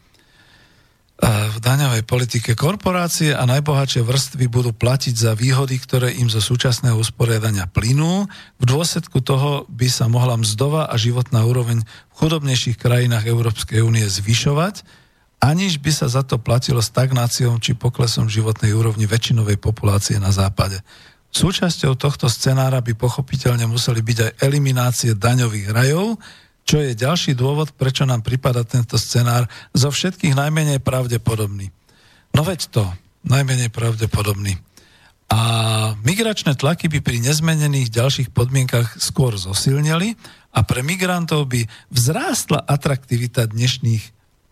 v 1.23 1.57
daňovej 1.63 2.03
politike 2.03 2.51
korporácie 2.51 3.31
a 3.31 3.47
najbohatšie 3.47 4.03
vrstvy 4.03 4.51
budú 4.51 4.75
platiť 4.75 5.15
za 5.15 5.31
výhody, 5.31 5.79
ktoré 5.79 6.11
im 6.19 6.27
zo 6.27 6.43
súčasného 6.43 6.99
usporiadania 6.99 7.63
plynú. 7.63 8.27
V 8.59 8.65
dôsledku 8.67 9.23
toho 9.23 9.63
by 9.71 9.87
sa 9.87 10.11
mohla 10.11 10.35
mzdová 10.35 10.91
a 10.91 10.95
životná 10.99 11.47
úroveň 11.47 11.79
v 11.79 12.13
chudobnejších 12.19 12.75
krajinách 12.75 13.23
Európskej 13.23 13.79
únie 13.79 14.03
zvyšovať, 14.03 14.83
aniž 15.39 15.79
by 15.79 15.91
sa 15.95 16.11
za 16.11 16.27
to 16.27 16.39
platilo 16.39 16.83
stagnáciou 16.83 17.55
či 17.63 17.71
poklesom 17.71 18.27
životnej 18.27 18.75
úrovni 18.75 19.07
väčšinovej 19.07 19.63
populácie 19.63 20.19
na 20.19 20.35
západe. 20.35 20.83
Súčasťou 21.33 21.97
tohto 21.97 22.29
scenára 22.29 22.83
by 22.83 22.93
pochopiteľne 22.99 23.65
museli 23.65 24.05
byť 24.05 24.17
aj 24.21 24.31
eliminácie 24.43 25.17
daňových 25.17 25.71
rajov, 25.71 26.21
čo 26.63 26.79
je 26.79 26.95
ďalší 26.95 27.35
dôvod, 27.35 27.75
prečo 27.75 28.07
nám 28.07 28.23
prípada 28.23 28.63
tento 28.63 28.95
scenár 28.95 29.47
zo 29.75 29.91
všetkých 29.91 30.35
najmenej 30.35 30.79
pravdepodobný. 30.79 31.69
No 32.33 32.41
veď 32.41 32.71
to, 32.71 32.85
najmenej 33.27 33.71
pravdepodobný. 33.71 34.59
A 35.31 35.39
migračné 36.03 36.53
tlaky 36.53 36.91
by 36.91 36.99
pri 37.01 37.17
nezmenených 37.23 37.89
ďalších 37.89 38.29
podmienkach 38.35 39.01
skôr 39.01 39.33
zosilnili 39.33 40.13
a 40.53 40.59
pre 40.61 40.85
migrantov 40.85 41.49
by 41.49 41.65
vzrástla 41.89 42.61
atraktivita 42.69 43.49
dnešných 43.49 44.03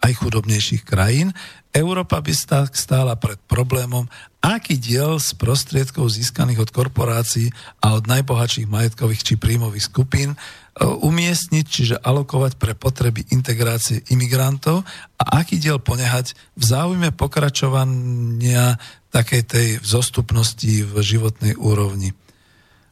aj 0.01 0.11
chudobnejších 0.17 0.81
krajín. 0.81 1.29
Európa 1.71 2.17
by 2.19 2.33
stála 2.73 3.13
pred 3.15 3.37
problémom, 3.45 4.09
aký 4.41 4.75
diel 4.75 5.21
z 5.21 5.37
prostriedkov 5.37 6.09
získaných 6.09 6.65
od 6.65 6.69
korporácií 6.73 7.53
a 7.79 7.93
od 7.95 8.09
najbohatších 8.09 8.65
majetkových 8.65 9.21
či 9.21 9.33
príjmových 9.37 9.85
skupín 9.85 10.33
umiestniť, 10.79 11.65
čiže 11.67 11.95
alokovať 11.99 12.55
pre 12.55 12.73
potreby 12.79 13.27
integrácie 13.35 14.07
imigrantov 14.07 14.87
a 15.19 15.43
aký 15.43 15.59
diel 15.59 15.83
ponehať 15.83 16.31
v 16.55 16.63
záujme 16.63 17.09
pokračovania 17.11 18.79
takej 19.11 19.41
tej 19.43 19.67
vzostupnosti 19.83 20.87
v 20.87 20.93
životnej 21.03 21.59
úrovni. 21.59 22.15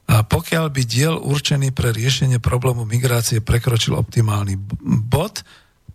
A 0.09 0.25
pokiaľ 0.25 0.73
by 0.73 0.83
diel 0.83 1.15
určený 1.21 1.71
pre 1.71 1.95
riešenie 1.95 2.41
problému 2.41 2.83
migrácie 2.83 3.39
prekročil 3.39 3.95
optimálny 3.95 4.57
bod, 5.05 5.45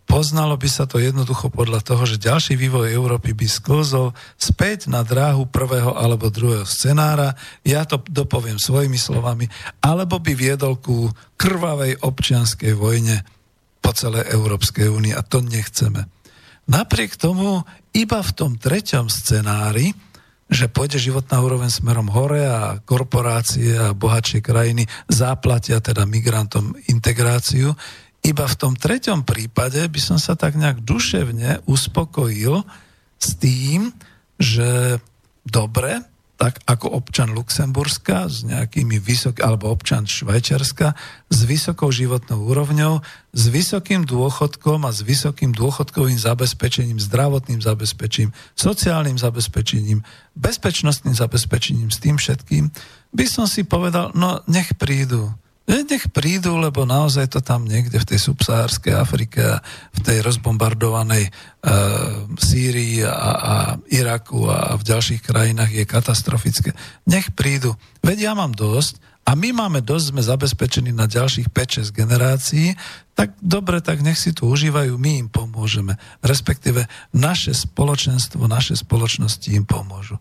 Poznalo 0.04 0.60
by 0.60 0.68
sa 0.68 0.84
to 0.84 1.00
jednoducho 1.00 1.48
podľa 1.48 1.80
toho, 1.80 2.04
že 2.04 2.20
ďalší 2.20 2.60
vývoj 2.60 2.92
Európy 2.92 3.32
by 3.32 3.48
sklzol 3.48 4.12
späť 4.36 4.92
na 4.92 5.00
dráhu 5.00 5.48
prvého 5.48 5.96
alebo 5.96 6.28
druhého 6.28 6.68
scenára, 6.68 7.32
ja 7.64 7.88
to 7.88 7.98
dopoviem 8.12 8.60
svojimi 8.60 9.00
slovami, 9.00 9.48
alebo 9.80 10.20
by 10.20 10.32
viedol 10.36 10.76
ku 10.76 11.08
krvavej 11.40 12.04
občianskej 12.04 12.76
vojne 12.76 13.24
po 13.80 13.96
celej 13.96 14.28
Európskej 14.28 14.92
únii. 14.92 15.16
A 15.16 15.24
to 15.24 15.40
nechceme. 15.40 16.04
Napriek 16.68 17.16
tomu 17.16 17.64
iba 17.92 18.20
v 18.20 18.32
tom 18.32 18.56
treťom 18.56 19.08
scenári, 19.08 19.92
že 20.48 20.68
pôjde 20.68 21.00
životná 21.00 21.40
úroveň 21.40 21.72
smerom 21.72 22.12
hore 22.12 22.44
a 22.44 22.76
korporácie 22.84 23.72
a 23.80 23.96
bohatšie 23.96 24.44
krajiny 24.44 24.84
zaplatia 25.08 25.80
teda 25.80 26.04
migrantom 26.04 26.76
integráciu, 26.92 27.72
iba 28.24 28.48
v 28.48 28.58
tom 28.58 28.72
treťom 28.72 29.28
prípade 29.28 29.84
by 29.84 30.00
som 30.00 30.16
sa 30.16 30.32
tak 30.32 30.56
nejak 30.56 30.80
duševne 30.80 31.60
uspokojil 31.68 32.64
s 33.20 33.28
tým, 33.36 33.92
že 34.40 34.98
dobre, 35.44 36.00
tak 36.34 36.58
ako 36.66 36.98
občan 36.98 37.30
Luxemburska 37.30 38.26
s 38.26 38.42
nejakými 38.42 38.98
vysok, 38.98 39.38
alebo 39.38 39.70
občan 39.70 40.02
Švajčiarska 40.02 40.96
s 41.30 41.38
vysokou 41.46 41.94
životnou 41.94 42.50
úrovňou, 42.50 43.04
s 43.30 43.44
vysokým 43.52 44.02
dôchodkom 44.02 44.82
a 44.82 44.90
s 44.90 45.06
vysokým 45.06 45.54
dôchodkovým 45.54 46.18
zabezpečením, 46.18 46.98
zdravotným 46.98 47.62
zabezpečením, 47.62 48.34
sociálnym 48.58 49.14
zabezpečením, 49.14 50.02
bezpečnostným 50.34 51.14
zabezpečením, 51.14 51.94
s 51.94 52.02
tým 52.02 52.18
všetkým, 52.18 52.72
by 53.14 53.24
som 53.30 53.46
si 53.46 53.62
povedal, 53.62 54.10
no 54.18 54.42
nech 54.50 54.74
prídu 54.74 55.30
nech 55.64 56.12
prídu, 56.12 56.60
lebo 56.60 56.84
naozaj 56.84 57.32
to 57.32 57.40
tam 57.40 57.64
niekde 57.64 57.96
v 57.96 58.08
tej 58.12 58.20
subsahárskej 58.20 58.92
Afrike 59.00 59.40
a 59.40 59.62
v 59.96 60.00
tej 60.04 60.20
rozbombardovanej 60.20 61.32
uh, 61.32 62.28
Sýrii 62.36 63.00
a, 63.00 63.12
a 63.32 63.54
Iraku 63.88 64.44
a 64.44 64.76
v 64.76 64.82
ďalších 64.84 65.24
krajinách 65.24 65.72
je 65.72 65.84
katastrofické. 65.88 66.76
Nech 67.08 67.32
prídu. 67.32 67.72
Veď 68.04 68.28
ja 68.28 68.32
mám 68.36 68.52
dosť 68.52 69.00
a 69.24 69.32
my 69.32 69.56
máme 69.56 69.80
dosť, 69.80 70.12
sme 70.12 70.20
zabezpečení 70.20 70.92
na 70.92 71.08
ďalších 71.08 71.48
5-6 71.48 71.96
generácií, 71.96 72.76
tak 73.16 73.32
dobre, 73.40 73.80
tak 73.80 74.04
nech 74.04 74.20
si 74.20 74.36
tu 74.36 74.44
užívajú, 74.52 75.00
my 75.00 75.24
im 75.24 75.28
pomôžeme. 75.32 75.96
Respektíve 76.20 76.84
naše 77.16 77.56
spoločenstvo, 77.56 78.44
naše 78.44 78.76
spoločnosti 78.76 79.48
im 79.48 79.64
pomôžu. 79.64 80.20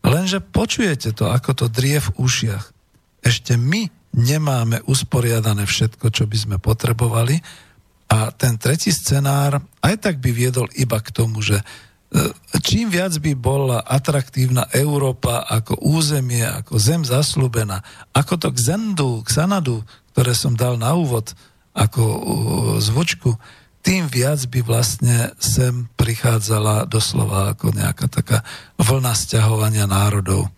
Lenže 0.00 0.40
počujete 0.40 1.12
to, 1.12 1.28
ako 1.28 1.52
to 1.52 1.66
drie 1.68 2.00
v 2.00 2.08
ušiach. 2.16 2.64
Ešte 3.20 3.60
my 3.60 3.97
nemáme 4.16 4.80
usporiadané 4.88 5.68
všetko, 5.68 6.08
čo 6.08 6.24
by 6.24 6.36
sme 6.36 6.56
potrebovali 6.56 7.40
a 8.08 8.32
ten 8.32 8.56
tretí 8.56 8.88
scenár 8.88 9.60
aj 9.84 9.94
tak 10.00 10.16
by 10.18 10.32
viedol 10.32 10.66
iba 10.72 10.96
k 10.98 11.12
tomu, 11.12 11.44
že 11.44 11.60
e, 11.60 11.64
čím 12.64 12.88
viac 12.88 13.12
by 13.20 13.36
bola 13.36 13.84
atraktívna 13.84 14.64
Európa 14.72 15.44
ako 15.44 15.76
územie, 15.84 16.44
ako 16.44 16.80
zem 16.80 17.04
zaslúbená, 17.04 17.84
ako 18.16 18.34
to 18.40 18.48
k 18.56 19.28
Sanadu, 19.28 19.84
ktoré 20.16 20.32
som 20.32 20.56
dal 20.56 20.80
na 20.80 20.96
úvod 20.96 21.36
ako 21.76 22.02
zvučku, 22.82 23.38
tým 23.84 24.10
viac 24.10 24.42
by 24.50 24.60
vlastne 24.66 25.30
sem 25.38 25.86
prichádzala 25.94 26.90
doslova 26.90 27.54
ako 27.54 27.70
nejaká 27.70 28.10
taká 28.10 28.42
vlna 28.80 29.14
stiahovania 29.14 29.86
národov. 29.86 30.50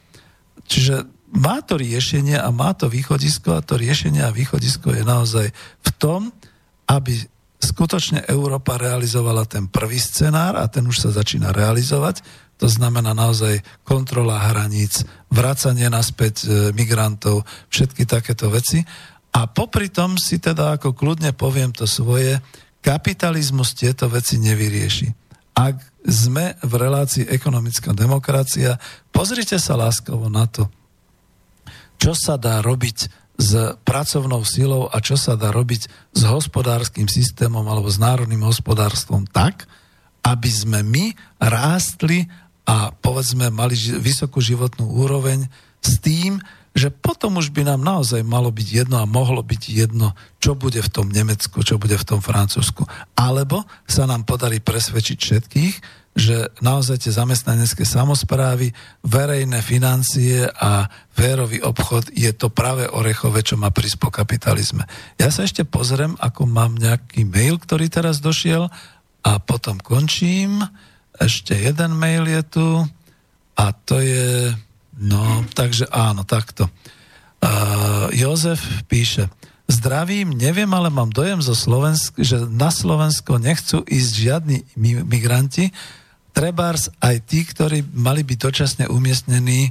Čiže 0.70 1.05
má 1.31 1.62
to 1.62 1.78
riešenie 1.78 2.35
a 2.35 2.51
má 2.51 2.74
to 2.74 2.90
východisko 2.90 3.55
a 3.55 3.65
to 3.65 3.78
riešenie 3.78 4.23
a 4.23 4.35
východisko 4.35 4.90
je 4.94 5.05
naozaj 5.07 5.47
v 5.81 5.90
tom, 5.98 6.35
aby 6.90 7.15
skutočne 7.61 8.27
Európa 8.27 8.81
realizovala 8.81 9.47
ten 9.47 9.70
prvý 9.70 10.01
scenár 10.01 10.59
a 10.59 10.66
ten 10.66 10.82
už 10.89 11.07
sa 11.07 11.11
začína 11.15 11.55
realizovať. 11.55 12.24
To 12.59 12.69
znamená 12.69 13.16
naozaj 13.16 13.62
kontrola 13.86 14.52
hraníc, 14.52 15.07
vracanie 15.32 15.89
naspäť 15.89 16.35
e, 16.44 16.47
migrantov, 16.77 17.47
všetky 17.73 18.05
takéto 18.05 18.52
veci. 18.52 18.85
A 19.31 19.47
popri 19.47 19.89
tom 19.89 20.19
si 20.19 20.43
teda 20.43 20.77
ako 20.77 20.93
kľudne 20.93 21.32
poviem 21.32 21.70
to 21.70 21.86
svoje, 21.86 22.43
kapitalizmus 22.82 23.77
tieto 23.77 24.11
veci 24.11 24.40
nevyrieši. 24.40 25.09
Ak 25.57 25.81
sme 26.05 26.57
v 26.65 26.73
relácii 26.74 27.28
ekonomická 27.28 27.93
demokracia, 27.93 28.81
pozrite 29.12 29.61
sa 29.61 29.77
láskavo 29.77 30.32
na 30.32 30.48
to, 30.48 30.69
čo 32.01 32.16
sa 32.16 32.40
dá 32.40 32.64
robiť 32.64 33.12
s 33.40 33.77
pracovnou 33.85 34.44
silou 34.44 34.89
a 34.89 35.01
čo 35.05 35.20
sa 35.20 35.36
dá 35.36 35.52
robiť 35.52 35.89
s 36.16 36.22
hospodárskym 36.24 37.09
systémom 37.09 37.64
alebo 37.68 37.89
s 37.89 38.01
národným 38.01 38.44
hospodárstvom 38.44 39.28
tak, 39.28 39.68
aby 40.24 40.48
sme 40.48 40.81
my 40.85 41.12
rástli 41.40 42.28
a 42.68 42.93
povedzme 42.93 43.48
mali 43.48 43.77
vysokú 44.01 44.40
životnú 44.40 44.85
úroveň 44.93 45.48
s 45.81 45.97
tým, 46.05 46.36
že 46.70 46.93
potom 46.93 47.40
už 47.40 47.51
by 47.51 47.66
nám 47.66 47.82
naozaj 47.82 48.22
malo 48.22 48.52
byť 48.52 48.68
jedno 48.85 49.02
a 49.02 49.09
mohlo 49.09 49.43
byť 49.43 49.62
jedno, 49.72 50.14
čo 50.39 50.55
bude 50.55 50.78
v 50.78 50.93
tom 50.93 51.10
Nemecku, 51.10 51.66
čo 51.66 51.82
bude 51.82 51.98
v 51.98 52.06
tom 52.06 52.20
Francúzsku. 52.22 52.86
Alebo 53.18 53.66
sa 53.90 54.06
nám 54.06 54.22
podarí 54.22 54.62
presvedčiť 54.62 55.18
všetkých, 55.18 55.74
že 56.10 56.50
naozaj 56.58 57.06
tie 57.06 57.12
zamestnanecké 57.14 57.86
samozprávy, 57.86 58.74
verejné 59.06 59.62
financie 59.62 60.42
a 60.50 60.90
férový 61.14 61.62
obchod 61.62 62.10
je 62.10 62.34
to 62.34 62.50
práve 62.50 62.90
orechové, 62.90 63.46
čo 63.46 63.54
má 63.54 63.70
prísť 63.70 63.98
po 64.02 64.10
kapitalizme. 64.10 64.84
Ja 65.22 65.30
sa 65.30 65.46
ešte 65.46 65.62
pozriem, 65.62 66.18
ako 66.18 66.50
mám 66.50 66.74
nejaký 66.74 67.24
mail, 67.30 67.62
ktorý 67.62 67.86
teraz 67.86 68.18
došiel 68.18 68.66
a 69.22 69.32
potom 69.38 69.78
končím. 69.78 70.66
Ešte 71.14 71.54
jeden 71.54 71.94
mail 71.94 72.26
je 72.26 72.42
tu 72.42 72.68
a 73.54 73.64
to 73.70 74.02
je, 74.02 74.50
no, 74.98 75.46
takže 75.54 75.86
áno, 75.94 76.26
takto. 76.26 76.66
Uh, 77.40 78.12
Jozef 78.12 78.60
píše, 78.90 79.30
Zdravím, 79.70 80.34
neviem, 80.34 80.66
ale 80.74 80.90
mám 80.90 81.14
dojem 81.14 81.38
zo 81.38 81.55
Slovensk, 81.55 82.18
že 82.18 82.42
na 82.51 82.74
Slovensko 82.74 83.38
nechcú 83.38 83.86
ísť 83.86 84.12
žiadni 84.18 84.59
migranti, 85.06 85.70
trebárs 86.34 86.90
aj 86.98 87.22
tí, 87.30 87.47
ktorí 87.47 87.86
mali 87.94 88.26
byť 88.26 88.38
dočasne 88.38 88.84
umiestnení 88.90 89.70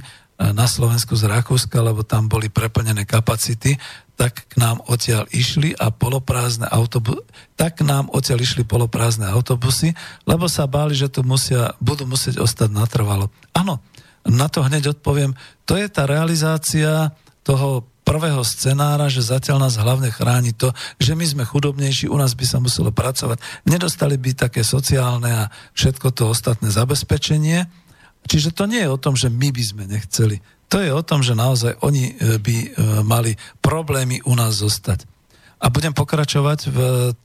na 0.56 0.64
Slovensku 0.64 1.12
z 1.20 1.28
Rakúska, 1.28 1.84
lebo 1.84 2.00
tam 2.00 2.32
boli 2.32 2.48
preplnené 2.48 3.04
kapacity, 3.04 3.76
tak 4.16 4.48
k 4.48 4.56
nám 4.56 4.80
odtiaľ 4.88 5.28
išli 5.36 5.76
a 5.76 5.92
poloprázdne 5.92 6.64
autobusy, 6.72 7.20
tak 7.60 7.84
k 7.84 7.84
nám 7.84 8.08
odtiaľ 8.08 8.40
išli 8.40 8.64
poloprázdne 8.64 9.28
autobusy, 9.28 9.92
lebo 10.24 10.48
sa 10.48 10.64
báli, 10.64 10.96
že 10.96 11.12
tu 11.12 11.20
musia, 11.28 11.76
budú 11.76 12.08
musieť 12.08 12.40
ostať 12.40 12.72
natrvalo. 12.72 13.28
Áno, 13.52 13.84
na 14.24 14.48
to 14.48 14.64
hneď 14.64 14.96
odpoviem, 14.96 15.36
to 15.68 15.76
je 15.76 15.92
tá 15.92 16.08
realizácia 16.08 17.12
toho 17.44 17.89
prvého 18.10 18.42
scenára, 18.42 19.06
že 19.06 19.22
zatiaľ 19.22 19.70
nás 19.70 19.78
hlavne 19.78 20.10
chráni 20.10 20.50
to, 20.50 20.74
že 20.98 21.14
my 21.14 21.22
sme 21.22 21.44
chudobnejší, 21.46 22.10
u 22.10 22.18
nás 22.18 22.34
by 22.34 22.42
sa 22.42 22.58
muselo 22.58 22.90
pracovať, 22.90 23.38
nedostali 23.70 24.18
by 24.18 24.34
také 24.34 24.66
sociálne 24.66 25.46
a 25.46 25.50
všetko 25.78 26.10
to 26.10 26.34
ostatné 26.34 26.74
zabezpečenie. 26.74 27.70
Čiže 28.26 28.50
to 28.50 28.66
nie 28.66 28.82
je 28.82 28.90
o 28.90 28.98
tom, 28.98 29.14
že 29.14 29.30
my 29.30 29.54
by 29.54 29.62
sme 29.62 29.84
nechceli. 29.86 30.42
To 30.74 30.82
je 30.82 30.90
o 30.90 31.06
tom, 31.06 31.22
že 31.22 31.38
naozaj 31.38 31.78
oni 31.86 32.04
e, 32.10 32.38
by 32.42 32.56
e, 32.58 32.68
mali 33.06 33.38
problémy 33.62 34.26
u 34.26 34.34
nás 34.34 34.58
zostať 34.58 35.06
a 35.60 35.66
budem 35.68 35.92
pokračovať 35.92 36.72
v 36.72 36.78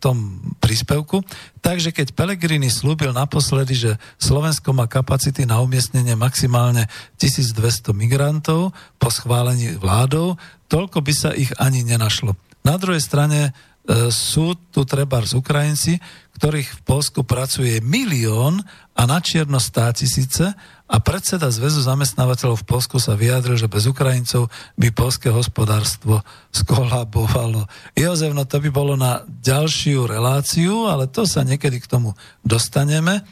tom 0.04 0.44
príspevku. 0.60 1.24
Takže 1.64 1.96
keď 1.96 2.12
Pelegrini 2.12 2.68
slúbil 2.68 3.16
naposledy, 3.16 3.74
že 3.74 3.92
Slovensko 4.20 4.76
má 4.76 4.92
kapacity 4.92 5.48
na 5.48 5.64
umiestnenie 5.64 6.20
maximálne 6.20 6.92
1200 7.16 7.96
migrantov 7.96 8.76
po 9.00 9.08
schválení 9.08 9.80
vládou, 9.80 10.36
toľko 10.68 11.00
by 11.00 11.14
sa 11.16 11.32
ich 11.32 11.50
ani 11.56 11.88
nenašlo. 11.88 12.36
Na 12.68 12.76
druhej 12.76 13.00
strane 13.00 13.40
e, 13.50 14.12
sú 14.12 14.60
tu 14.74 14.84
treba 14.84 15.24
z 15.24 15.40
Ukrajinci, 15.40 16.04
ktorých 16.36 16.70
v 16.70 16.82
Polsku 16.84 17.24
pracuje 17.24 17.80
milión 17.80 18.60
a 18.92 19.08
na 19.08 19.24
čierno 19.24 19.56
stá 19.64 19.88
tisíce 19.96 20.52
a 20.86 20.96
predseda 21.00 21.48
Zväzu 21.48 21.80
zamestnávateľov 21.82 22.62
v 22.62 22.68
Polsku 22.68 23.00
sa 23.00 23.16
vyjadril, 23.16 23.56
že 23.56 23.72
bez 23.72 23.88
Ukrajincov 23.88 24.52
by 24.76 24.92
polské 24.92 25.32
hospodárstvo 25.32 26.22
skolabovalo. 26.52 27.66
Jozef, 27.96 28.36
no 28.36 28.44
to 28.44 28.60
by 28.60 28.70
bolo 28.70 29.00
na 29.00 29.24
ďalšiu 29.42 30.12
reláciu, 30.12 30.92
ale 30.92 31.08
to 31.08 31.24
sa 31.24 31.48
niekedy 31.48 31.80
k 31.80 31.90
tomu 31.90 32.12
dostaneme. 32.44 33.24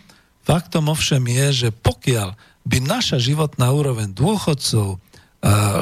Faktom 0.48 0.88
ovšem 0.88 1.24
je, 1.28 1.68
že 1.68 1.70
pokiaľ 1.76 2.36
by 2.64 2.78
naša 2.80 3.20
životná 3.20 3.68
úroveň 3.76 4.16
dôchodcov, 4.16 5.00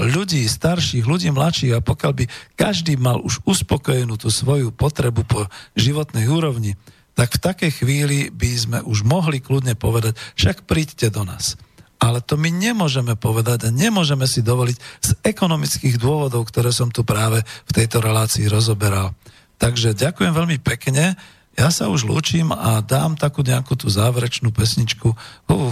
ľudí 0.09 0.41
starších, 0.49 1.05
ľudí 1.05 1.29
mladších 1.29 1.77
a 1.77 1.85
pokiaľ 1.85 2.11
by 2.17 2.25
každý 2.57 2.97
mal 2.97 3.21
už 3.21 3.45
uspokojenú 3.45 4.17
tú 4.17 4.33
svoju 4.33 4.73
potrebu 4.73 5.21
po 5.21 5.45
životnej 5.77 6.25
úrovni, 6.25 6.73
tak 7.21 7.37
v 7.37 7.43
takej 7.53 7.71
chvíli 7.85 8.33
by 8.33 8.49
sme 8.57 8.79
už 8.81 9.05
mohli 9.05 9.45
kľudne 9.45 9.77
povedať, 9.77 10.17
však 10.33 10.65
príďte 10.65 11.13
do 11.13 11.21
nás. 11.21 11.53
Ale 12.01 12.17
to 12.17 12.33
my 12.33 12.49
nemôžeme 12.49 13.13
povedať 13.13 13.69
a 13.69 13.69
nemôžeme 13.69 14.25
si 14.25 14.41
dovoliť 14.41 14.77
z 15.05 15.09
ekonomických 15.21 16.01
dôvodov, 16.01 16.49
ktoré 16.49 16.73
som 16.73 16.89
tu 16.89 17.05
práve 17.05 17.45
v 17.45 17.71
tejto 17.77 18.01
relácii 18.01 18.49
rozoberal. 18.49 19.13
Takže 19.61 19.93
ďakujem 19.93 20.33
veľmi 20.33 20.57
pekne. 20.65 21.13
Ja 21.53 21.69
sa 21.69 21.93
už 21.93 22.09
lúčim 22.09 22.49
a 22.49 22.81
dám 22.81 23.13
takú 23.13 23.45
nejakú 23.45 23.77
tú 23.77 23.85
záverečnú 23.85 24.49
pesničku. 24.49 25.13
Uh, 25.45 25.69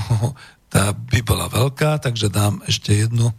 tá 0.69 0.93
by 0.93 1.25
bola 1.25 1.49
veľká, 1.49 1.97
takže 1.97 2.29
dám 2.29 2.61
ešte 2.69 2.93
jednu, 2.93 3.33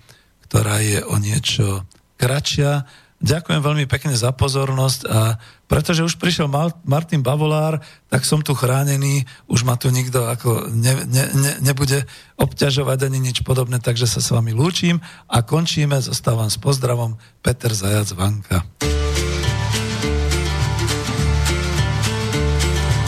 ktorá 0.50 0.82
je 0.82 0.98
o 1.06 1.14
niečo 1.14 1.86
kratšia. 2.18 2.90
Ďakujem 3.20 3.60
veľmi 3.60 3.84
pekne 3.84 4.16
za 4.16 4.32
pozornosť 4.32 5.00
a 5.04 5.36
pretože 5.68 6.00
už 6.00 6.16
prišiel 6.16 6.48
Martin 6.88 7.20
Bavolár, 7.20 7.84
tak 8.08 8.24
som 8.24 8.40
tu 8.40 8.56
chránený, 8.56 9.28
už 9.44 9.68
ma 9.68 9.76
tu 9.76 9.92
nikto 9.92 10.24
ako 10.24 10.72
ne, 10.72 11.04
ne, 11.04 11.24
ne, 11.36 11.52
nebude 11.60 12.08
obťažovať 12.40 13.12
ani 13.12 13.20
nič 13.20 13.44
podobné, 13.44 13.76
takže 13.76 14.08
sa 14.08 14.24
s 14.24 14.32
vami 14.32 14.56
lúčim 14.56 15.04
a 15.28 15.44
končíme, 15.44 16.00
zostávam 16.00 16.48
s 16.48 16.56
pozdravom. 16.56 17.20
Peter 17.44 17.68
Zajac 17.76 18.08
Vanka. 18.16 18.64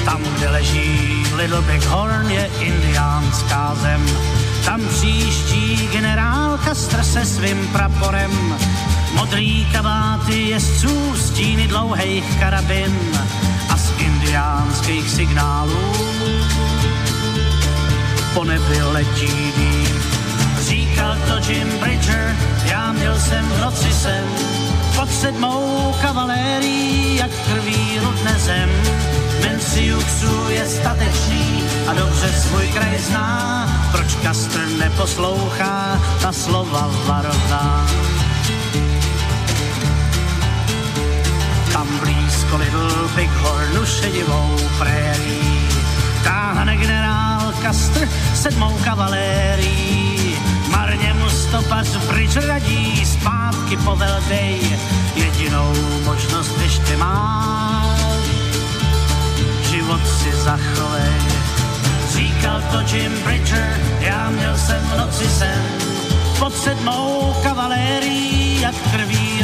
Tam, 0.05 0.21
kde 0.21 0.49
leží 0.53 1.25
Little 1.41 1.65
Big 1.65 1.83
Horn, 1.89 2.29
je 2.29 2.45
indiánská 2.61 3.75
zem. 3.81 4.03
Tam 4.65 4.81
příští 4.89 5.89
generál 5.89 6.59
Kastr 6.59 7.03
se 7.03 7.27
svým 7.27 7.69
praporem, 7.73 8.31
modrý 9.13 9.67
kabáty 9.73 10.49
jezdců, 10.49 11.17
stíny 11.17 11.69
dlouhých 11.69 12.39
karabin 12.41 12.97
a 13.69 13.77
z 13.77 13.93
indiánských 13.99 15.11
signálů 15.11 15.93
po 18.35 18.45
nebi 18.45 18.83
letí 18.83 19.53
dým. 19.57 20.03
Říkal 20.61 21.17
to 21.29 21.51
Jim 21.51 21.79
Bridger, 21.79 22.37
já 22.65 22.93
měl 22.93 23.21
jsem 23.21 23.45
v 23.45 23.61
noci 23.61 23.93
sen, 23.93 24.25
pod 24.97 25.11
sedmou 25.11 25.95
kavalérií, 26.03 27.17
jak 27.17 27.31
krví 27.31 27.99
rudne 28.01 28.35
zem. 28.39 28.71
Menciuxu 29.43 30.49
je 30.49 30.67
statečný 30.67 31.65
a 31.87 31.95
dobře 31.95 32.33
svůj 32.33 32.69
kraj 32.69 32.99
zná, 32.99 33.69
proč 33.93 34.15
Kastr 34.15 34.67
neposlouchá 34.79 36.01
ta 36.23 36.33
slova 36.33 36.91
varovná. 37.07 37.87
Tam 41.73 41.89
blízko 42.01 42.57
Little 42.57 43.09
Bighornu 43.17 43.87
šedivou 43.87 44.57
prérí, 44.79 45.41
táhne 46.25 46.77
generál 46.77 47.53
Kastr 47.63 48.09
sedmou 48.35 48.77
kavalérií. 48.85 50.37
Marně 50.69 51.15
mu 51.15 51.31
stopař 51.31 51.89
Bridge 52.09 52.37
radí, 52.37 53.07
zpátky 53.07 53.77
poveldej, 53.77 54.79
jedinou 55.15 55.73
možnost 56.05 56.53
ještě 56.63 56.97
máš, 56.97 58.21
život 59.71 60.01
si 60.07 60.33
zachovej. 60.33 61.23
Říkal 62.13 62.63
to 62.71 62.97
Jim 62.97 63.13
Bridger, 63.25 63.81
já 64.01 64.31
měl 64.31 64.57
jsem 64.59 64.81
v 64.81 64.99
noci 64.99 65.29
sen, 65.29 65.63
pod 66.39 66.57
sedmou 66.57 67.35
kavalérií, 67.43 68.61
jak 68.61 68.75
krví. 68.93 69.42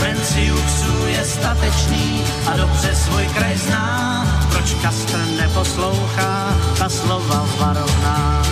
Venciuxu 0.00 1.06
je 1.06 1.24
statečný 1.24 2.24
a 2.46 2.56
dobře 2.56 2.94
svůj 2.94 3.26
kraj 3.26 3.56
zná, 3.56 4.26
proč 4.52 4.74
Kastr 4.82 5.18
neposlouchá 5.40 6.56
ta 6.78 6.88
slova 6.88 7.46
varovná. 7.58 8.42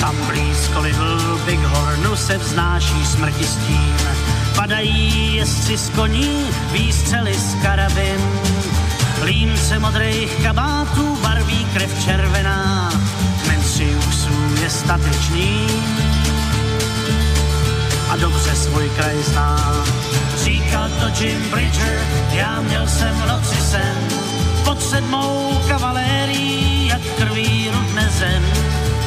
Tam 0.00 0.16
blízko 0.26 0.80
Little 0.80 1.38
Bighornu 1.46 2.16
se 2.16 2.38
vznáší 2.38 3.06
smrti 3.06 3.44
stín, 3.44 3.96
padají 4.56 5.34
jezdci 5.36 5.78
z 5.78 5.88
koní, 5.90 6.46
výstřely 6.72 7.34
z 7.34 7.54
karabin, 7.62 8.20
límce 9.24 9.78
modrých 9.78 10.42
kabátů 10.42 11.18
barví 11.22 11.66
krev 11.72 12.04
červená, 12.04 12.92
Menciuxu 13.48 14.54
je 14.62 14.70
statečný, 14.70 15.66
dobře 18.20 18.54
svůj 18.54 18.90
kraj 18.96 19.22
zná. 19.22 19.84
Říkal 20.44 20.88
to 20.88 21.24
Jim 21.24 21.50
Bridger, 21.50 21.98
já 22.32 22.60
měl 22.60 22.86
jsem 22.86 23.14
v 23.14 23.28
noci 23.28 23.56
sen, 23.56 24.08
pod 24.64 24.82
sedmou 24.82 25.60
kavalérií, 25.68 26.86
jak 26.86 27.02
krví 27.16 27.70
rudne 27.72 28.10
zem. 28.18 28.42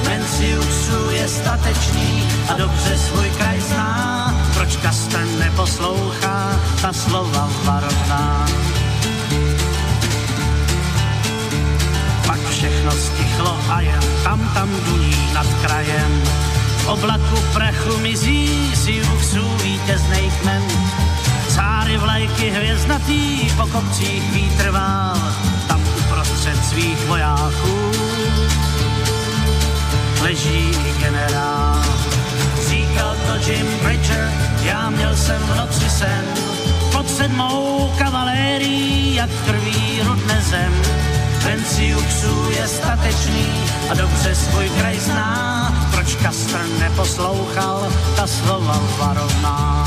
Menciuxu 0.05 1.09
je 1.11 1.27
statečný 1.27 2.27
a 2.49 2.53
dobře 2.53 2.97
svůj 2.97 3.29
kraj 3.29 3.61
zná, 3.61 4.33
proč 4.53 4.75
Kastr 4.75 5.25
neposlouchá 5.39 6.59
ta 6.81 6.93
slova 6.93 7.49
varovná. 7.63 8.45
Pak 12.27 12.39
všechno 12.49 12.91
stichlo 12.91 13.59
a 13.69 13.81
jen 13.81 14.03
tam 14.23 14.51
tam 14.53 14.69
duní 14.85 15.33
nad 15.33 15.47
krajem 15.61 16.21
v 16.81 16.87
oblaku 16.87 17.37
prachu 17.53 17.97
mizí 17.97 18.75
si 18.75 19.01
uksů 19.13 19.57
vítěznej 19.63 20.31
kmen. 20.41 20.63
Cáry 21.47 21.97
vlajky 21.97 22.49
hvězdnatý 22.49 23.49
po 23.57 23.67
kopcích 23.67 24.31
vítr 24.31 24.69
vál, 24.69 25.17
tam 25.67 25.81
uprostřed 25.99 26.65
svých 26.65 27.05
vojáků 27.07 27.91
leží 30.21 30.71
generál. 30.99 31.81
Říkal 32.69 33.15
to 33.27 33.51
Jim 33.51 33.67
Bridger, 33.83 34.31
já 34.63 34.89
měl 34.89 35.15
jsem 35.15 35.41
v 35.41 35.57
noci 35.57 35.89
sen, 35.89 36.25
pod 36.91 37.09
sedmou 37.09 37.91
kavalérií, 37.97 39.15
jak 39.15 39.29
krví 39.45 40.01
rudne 40.03 40.41
zem. 40.41 40.73
Venciuxu 41.43 42.51
je 42.51 42.67
statečný 42.67 43.47
a 43.89 43.93
dobře 43.93 44.35
svůj 44.35 44.69
kraj 44.69 44.99
zná, 44.99 45.73
proč 45.91 46.15
Kastr 46.15 46.65
neposlouchal 46.79 47.93
ta 48.15 48.27
slova 48.27 48.81
varovná. 48.99 49.85